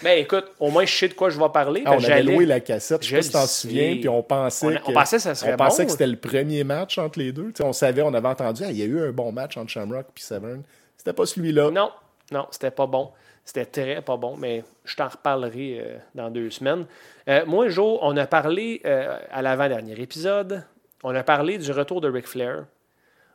ben 0.03 0.11
écoute, 0.19 0.53
au 0.61 0.71
moins 0.71 0.85
je 0.85 0.95
sais 0.95 1.09
de 1.09 1.15
quoi 1.15 1.29
je 1.31 1.39
vais 1.41 1.49
parler. 1.49 1.83
Ah, 1.85 1.95
on 1.99 2.05
avait 2.05 2.23
loué 2.23 2.47
la 2.47 2.61
cassette, 2.61 3.03
je 3.03 3.09
sais 3.09 3.17
Je 3.17 3.17
pas 3.17 3.23
si 3.23 3.33
t'en 3.33 3.47
souviens, 3.47 3.97
puis 3.97 4.09
on 4.09 4.23
pensait 4.23 4.67
On- 4.67 4.71
que, 4.71 4.79
on 4.87 4.93
pensait 4.93 5.17
que 5.17 5.23
ça 5.23 5.35
serait 5.35 5.55
on 5.55 5.57
pensait 5.57 5.83
bon. 5.83 5.87
que 5.87 5.93
c'était 5.93 6.07
le 6.07 6.17
premier 6.17 6.63
match 6.63 6.99
entre 6.99 7.19
les 7.19 7.33
deux. 7.33 7.53
On 7.63 7.73
savait, 7.73 8.03
on 8.03 8.15
avait 8.15 8.29
entendu, 8.29 8.63
Ah, 8.65 8.71
il 8.71 8.77
y 8.79 8.83
a 8.83 8.87
eu 8.87 9.01
un 9.09 9.11
bon 9.11 9.33
match 9.33 9.57
entre 9.57 9.71
Shamrock 9.71 10.07
et 10.17 10.21
Severn. 10.21 10.63
C'était 10.97 11.13
pas 11.13 11.27
celui-là. 11.27 11.71
Non, 11.71 11.91
non, 12.31 12.47
c'était 12.51 12.71
pas 12.71 12.87
bon. 12.87 13.11
C'était 13.45 13.65
très 13.65 14.03
pas 14.03 14.17
bon, 14.17 14.37
mais 14.37 14.63
je 14.85 14.95
t'en 14.95 15.09
reparlerai 15.09 15.81
euh, 15.81 15.97
dans 16.15 16.31
deux 16.31 16.51
semaines. 16.51 16.85
Euh, 17.29 17.45
moi, 17.47 17.69
Joe, 17.71 17.99
on 18.03 18.17
a 18.17 18.27
parlé 18.27 18.81
euh, 18.85 19.19
à 19.33 19.43
l'avant-dernier 19.43 19.99
épisode, 20.01 20.63
on 21.03 21.13
a 21.15 21.25
parlé 21.25 21.59
du 21.59 21.73
retour 21.73 22.01
de 22.01 22.09
Ric 22.09 22.29
Flair. 22.29 22.67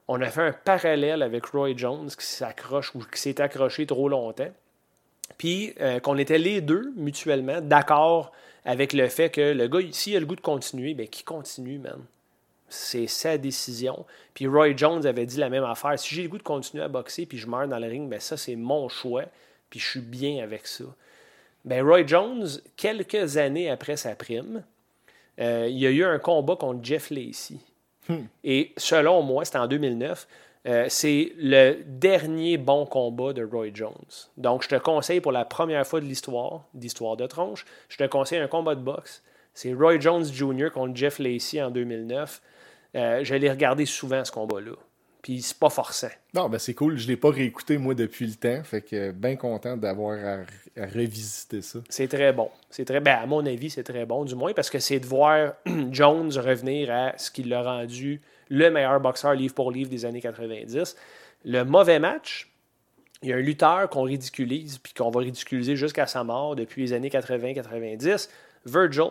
On 0.08 0.22
a 0.22 0.30
fait 0.30 0.42
un 0.42 0.52
parallèle 0.52 1.24
avec 1.24 1.46
Roy 1.48 1.76
Jones 1.76 2.10
qui 2.10 2.26
s'accroche 2.26 2.94
ou 2.94 3.00
qui 3.00 3.20
s'est 3.20 3.42
accroché 3.42 3.86
trop 3.86 4.08
longtemps. 4.08 4.52
Puis 5.38 5.74
euh, 5.82 6.00
qu'on 6.00 6.18
était 6.18 6.38
les 6.38 6.62
deux 6.62 6.94
mutuellement 6.96 7.60
d'accord 7.62 8.32
avec 8.64 8.94
le 8.94 9.08
fait 9.08 9.30
que 9.30 9.54
le 9.54 9.68
gars, 9.68 9.80
s'il 9.92 10.16
a 10.16 10.20
le 10.20 10.26
goût 10.26 10.36
de 10.36 10.42
continuer, 10.42 10.94
ben 10.94 11.08
qu'il 11.08 11.26
continue, 11.26 11.80
man. 11.80 12.00
C'est 12.68 13.08
sa 13.08 13.38
décision. 13.38 14.06
Puis 14.34 14.48
Roy 14.48 14.76
Jones 14.76 15.06
avait 15.06 15.26
dit 15.26 15.38
la 15.38 15.50
même 15.50 15.64
affaire. 15.64 15.98
Si 16.00 16.14
j'ai 16.14 16.24
le 16.24 16.30
goût 16.30 16.38
de 16.38 16.44
continuer 16.44 16.84
à 16.84 16.88
boxer 16.88 17.26
puis 17.26 17.38
je 17.38 17.48
meurs 17.48 17.68
dans 17.68 17.80
le 17.80 17.88
ring, 17.88 18.10
ben 18.10 18.20
ça, 18.20 18.38
c'est 18.38 18.56
mon 18.56 18.90
choix. 18.90 19.26
Puis 19.70 19.80
je 19.80 19.90
suis 19.90 20.02
bien 20.02 20.44
avec 20.44 20.68
ça. 20.68 20.86
Ben 21.64 21.84
Roy 21.84 22.06
Jones, 22.06 22.48
quelques 22.76 23.38
années 23.38 23.70
après 23.70 23.98
sa 23.98 24.16
prime, 24.16 24.64
euh, 25.40 25.68
il 25.70 25.78
y 25.78 25.88
a 25.88 25.90
eu 25.90 26.04
un 26.04 26.20
combat 26.20 26.56
contre 26.56 26.84
Jeff 26.84 27.10
Lacey. 27.10 27.58
Et 28.44 28.74
selon 28.78 29.22
moi, 29.22 29.46
c'était 29.46 29.58
en 29.58 29.68
2009. 29.68 30.28
euh, 30.68 30.86
c'est 30.90 31.34
le 31.38 31.78
dernier 31.86 32.58
bon 32.58 32.86
combat 32.86 33.34
de 33.34 33.44
Roy 33.44 33.68
Jones. 33.74 33.94
Donc, 34.38 34.64
je 34.64 34.70
te 34.70 34.76
conseille 34.76 35.22
pour 35.22 35.32
la 35.32 35.46
première 35.46 35.86
fois 35.86 36.00
de 36.00 36.06
l'histoire, 36.06 36.64
d'histoire 36.74 37.18
de 37.18 37.28
tronche, 37.28 37.66
je 37.88 37.98
te 37.98 38.04
conseille 38.06 38.40
un 38.40 38.48
combat 38.48 38.74
de 38.74 38.82
boxe. 38.82 39.24
C'est 39.54 39.74
Roy 39.74 40.00
Jones 40.00 40.26
Jr. 40.26 40.70
contre 40.74 40.96
Jeff 40.96 41.20
Lacey 41.20 41.62
en 41.62 41.70
2009. 41.70 42.42
Euh, 42.96 43.24
je 43.24 43.36
l'ai 43.36 43.50
regardé 43.50 43.86
souvent, 43.86 44.26
ce 44.26 44.32
combat-là. 44.32 44.72
Puis, 45.26 45.42
c'est 45.42 45.58
pas 45.58 45.72
forçant. 45.72 46.12
Non, 46.36 46.50
ben 46.50 46.60
c'est 46.60 46.76
cool. 46.76 47.00
Je 47.00 47.08
l'ai 47.08 47.18
pas 47.18 47.32
réécouté, 47.32 47.80
moi, 47.80 47.96
depuis 47.96 48.28
le 48.28 48.36
temps. 48.36 48.64
Fait 48.64 48.82
que 48.82 49.10
bien 49.10 49.36
content 49.36 49.76
d'avoir 49.76 50.20
à, 50.24 50.80
à 50.80 50.86
revisiter 50.86 51.64
ça. 51.64 51.80
C'est 51.90 52.08
très 52.08 52.32
bon. 52.32 52.52
C'est 52.70 52.86
très, 52.86 53.00
ben, 53.00 53.18
à 53.24 53.26
mon 53.26 53.44
avis, 53.44 53.72
c'est 53.72 53.82
très 53.82 54.06
bon, 54.06 54.24
du 54.24 54.36
moins, 54.36 54.54
parce 54.54 54.70
que 54.70 54.78
c'est 54.78 55.00
de 55.00 55.08
voir 55.08 55.54
Jones 55.92 56.32
revenir 56.38 56.92
à 56.92 57.18
ce 57.18 57.32
qui 57.32 57.42
l'a 57.42 57.64
rendu 57.64 58.22
le 58.50 58.70
meilleur 58.70 59.00
boxeur 59.00 59.34
livre 59.34 59.56
pour 59.56 59.72
livre 59.72 59.90
des 59.90 60.06
années 60.06 60.22
90. 60.22 60.96
Le 61.44 61.64
mauvais 61.64 61.98
match, 61.98 62.54
il 63.24 63.30
y 63.30 63.34
a 63.34 63.38
un 63.38 63.40
lutteur 63.40 63.90
qu'on 63.90 64.04
ridiculise, 64.04 64.78
puis 64.78 64.94
qu'on 64.94 65.10
va 65.10 65.22
ridiculiser 65.22 65.76
jusqu'à 65.76 66.06
sa 66.06 66.24
mort 66.24 66.56
depuis 66.56 66.84
les 66.84 66.94
années 66.94 67.10
80-90, 67.10 68.30
Virgil. 68.68 69.10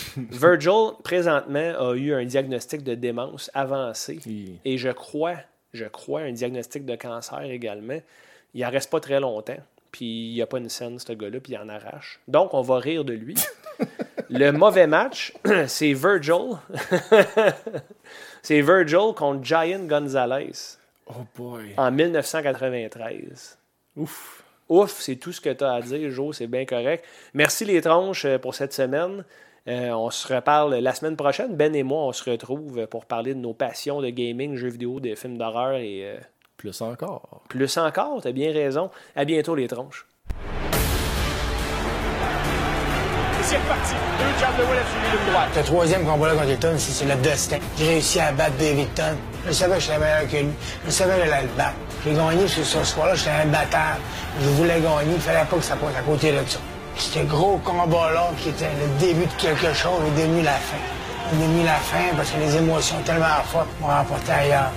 Virgil, 0.16 0.92
présentement, 1.02 1.72
a 1.90 1.94
eu 1.94 2.12
un 2.14 2.24
diagnostic 2.24 2.82
de 2.82 2.94
démence 2.94 3.50
avancé. 3.54 4.18
Il- 4.26 4.58
Et 4.64 4.78
je 4.78 4.90
crois, 4.90 5.36
je 5.72 5.84
crois, 5.84 6.20
un 6.22 6.32
diagnostic 6.32 6.84
de 6.84 6.94
cancer 6.96 7.42
également. 7.42 7.98
Il 8.54 8.64
en 8.64 8.70
reste 8.70 8.90
pas 8.90 9.00
très 9.00 9.20
longtemps. 9.20 9.58
Puis 9.90 10.28
il 10.30 10.34
n'y 10.34 10.42
a 10.42 10.46
pas 10.46 10.58
une 10.58 10.68
scène, 10.70 10.98
ce 10.98 11.12
gars-là, 11.12 11.38
puis 11.40 11.52
il 11.52 11.58
en 11.58 11.68
arrache. 11.68 12.20
Donc, 12.26 12.54
on 12.54 12.62
va 12.62 12.78
rire 12.78 13.04
de 13.04 13.12
lui. 13.12 13.34
Le 14.30 14.50
mauvais 14.50 14.86
match, 14.86 15.34
c'est 15.66 15.92
Virgil. 15.92 16.56
c'est 18.42 18.60
Virgil 18.62 19.12
contre 19.14 19.44
Giant 19.44 19.80
Gonzalez 19.84 20.52
Oh 21.06 21.26
boy. 21.36 21.74
en 21.76 21.90
1993. 21.90 23.58
Ouf. 23.96 24.42
Ouf, 24.68 25.00
c'est 25.00 25.16
tout 25.16 25.32
ce 25.32 25.40
que 25.40 25.50
tu 25.50 25.64
as 25.64 25.72
à 25.74 25.80
dire, 25.82 26.10
Joe, 26.10 26.34
c'est 26.34 26.46
bien 26.46 26.64
correct. 26.64 27.04
Merci 27.34 27.64
les 27.66 27.82
tronches 27.82 28.24
euh, 28.24 28.38
pour 28.38 28.54
cette 28.54 28.72
semaine. 28.72 29.24
Euh, 29.68 29.90
on 29.90 30.10
se 30.10 30.32
reparle 30.32 30.74
la 30.74 30.94
semaine 30.94 31.16
prochaine. 31.16 31.54
Ben 31.56 31.74
et 31.74 31.82
moi, 31.84 32.02
on 32.06 32.12
se 32.12 32.28
retrouve 32.28 32.86
pour 32.88 33.04
parler 33.06 33.34
de 33.34 33.38
nos 33.38 33.54
passions 33.54 34.00
de 34.00 34.10
gaming, 34.10 34.56
jeux 34.56 34.70
vidéo, 34.70 34.98
des 35.00 35.14
films 35.14 35.38
d'horreur 35.38 35.74
et 35.76 36.02
euh, 36.04 36.16
Plus 36.56 36.80
encore. 36.82 37.42
plus 37.48 37.76
encore. 37.78 38.20
T'as 38.22 38.32
bien 38.32 38.52
raison. 38.52 38.90
À 39.14 39.24
bientôt 39.24 39.54
les 39.54 39.68
tronches. 39.68 40.06
C'est 43.42 43.56
reparti. 43.56 43.94
Deux 44.18 44.40
jambes 44.40 44.56
de 44.56 44.62
Will 44.62 44.80
suivi 44.86 45.16
d'une 45.24 45.32
droite. 45.32 45.48
Le 45.56 45.62
troisième 45.62 46.04
combat-là 46.04 46.34
contre 46.34 46.48
Hilton, 46.48 46.74
c'est 46.78 46.92
c'est 46.92 47.04
le 47.14 47.20
destin. 47.20 47.58
J'ai 47.76 47.88
réussi 47.88 48.20
à 48.20 48.30
battre 48.32 48.56
David 48.56 48.94
Ton. 48.94 49.16
Je 49.46 49.52
savais 49.52 49.74
que 49.74 49.80
j'étais 49.80 49.98
meilleur 49.98 50.28
que 50.28 50.36
lui. 50.36 50.52
Je 50.86 50.90
savais 50.90 51.18
que 51.20 51.26
j'allais 51.26 51.42
le 51.42 51.48
battre. 51.56 51.74
J'ai 52.04 52.14
gagné 52.14 52.46
sur 52.48 52.64
ce 52.64 52.84
soir-là, 52.84 53.14
j'étais 53.16 53.30
un 53.30 53.46
bâtard. 53.46 53.98
Je 54.40 54.48
voulais 54.50 54.80
gagner, 54.80 55.14
il 55.14 55.20
fallait 55.20 55.44
pas 55.44 55.56
que 55.56 55.62
ça 55.62 55.74
passe 55.76 55.96
à 55.96 56.02
côté 56.02 56.30
de 56.32 56.38
ça. 56.46 56.60
Ce 56.96 57.18
gros 57.20 57.58
combat-là, 57.64 58.30
qui 58.38 58.50
était 58.50 58.70
le 58.80 58.98
début 58.98 59.26
de 59.26 59.32
quelque 59.40 59.72
chose, 59.74 60.00
est 60.06 60.20
devenu 60.20 60.42
la 60.42 60.52
fin. 60.52 60.76
Est 61.32 61.36
devenu 61.36 61.64
la 61.64 61.76
fin 61.76 62.14
parce 62.16 62.30
que 62.30 62.38
les 62.38 62.56
émotions 62.56 62.96
tellement 63.04 63.42
fortes 63.46 63.68
m'ont 63.80 63.88
remporté 63.88 64.32
ailleurs. 64.32 64.70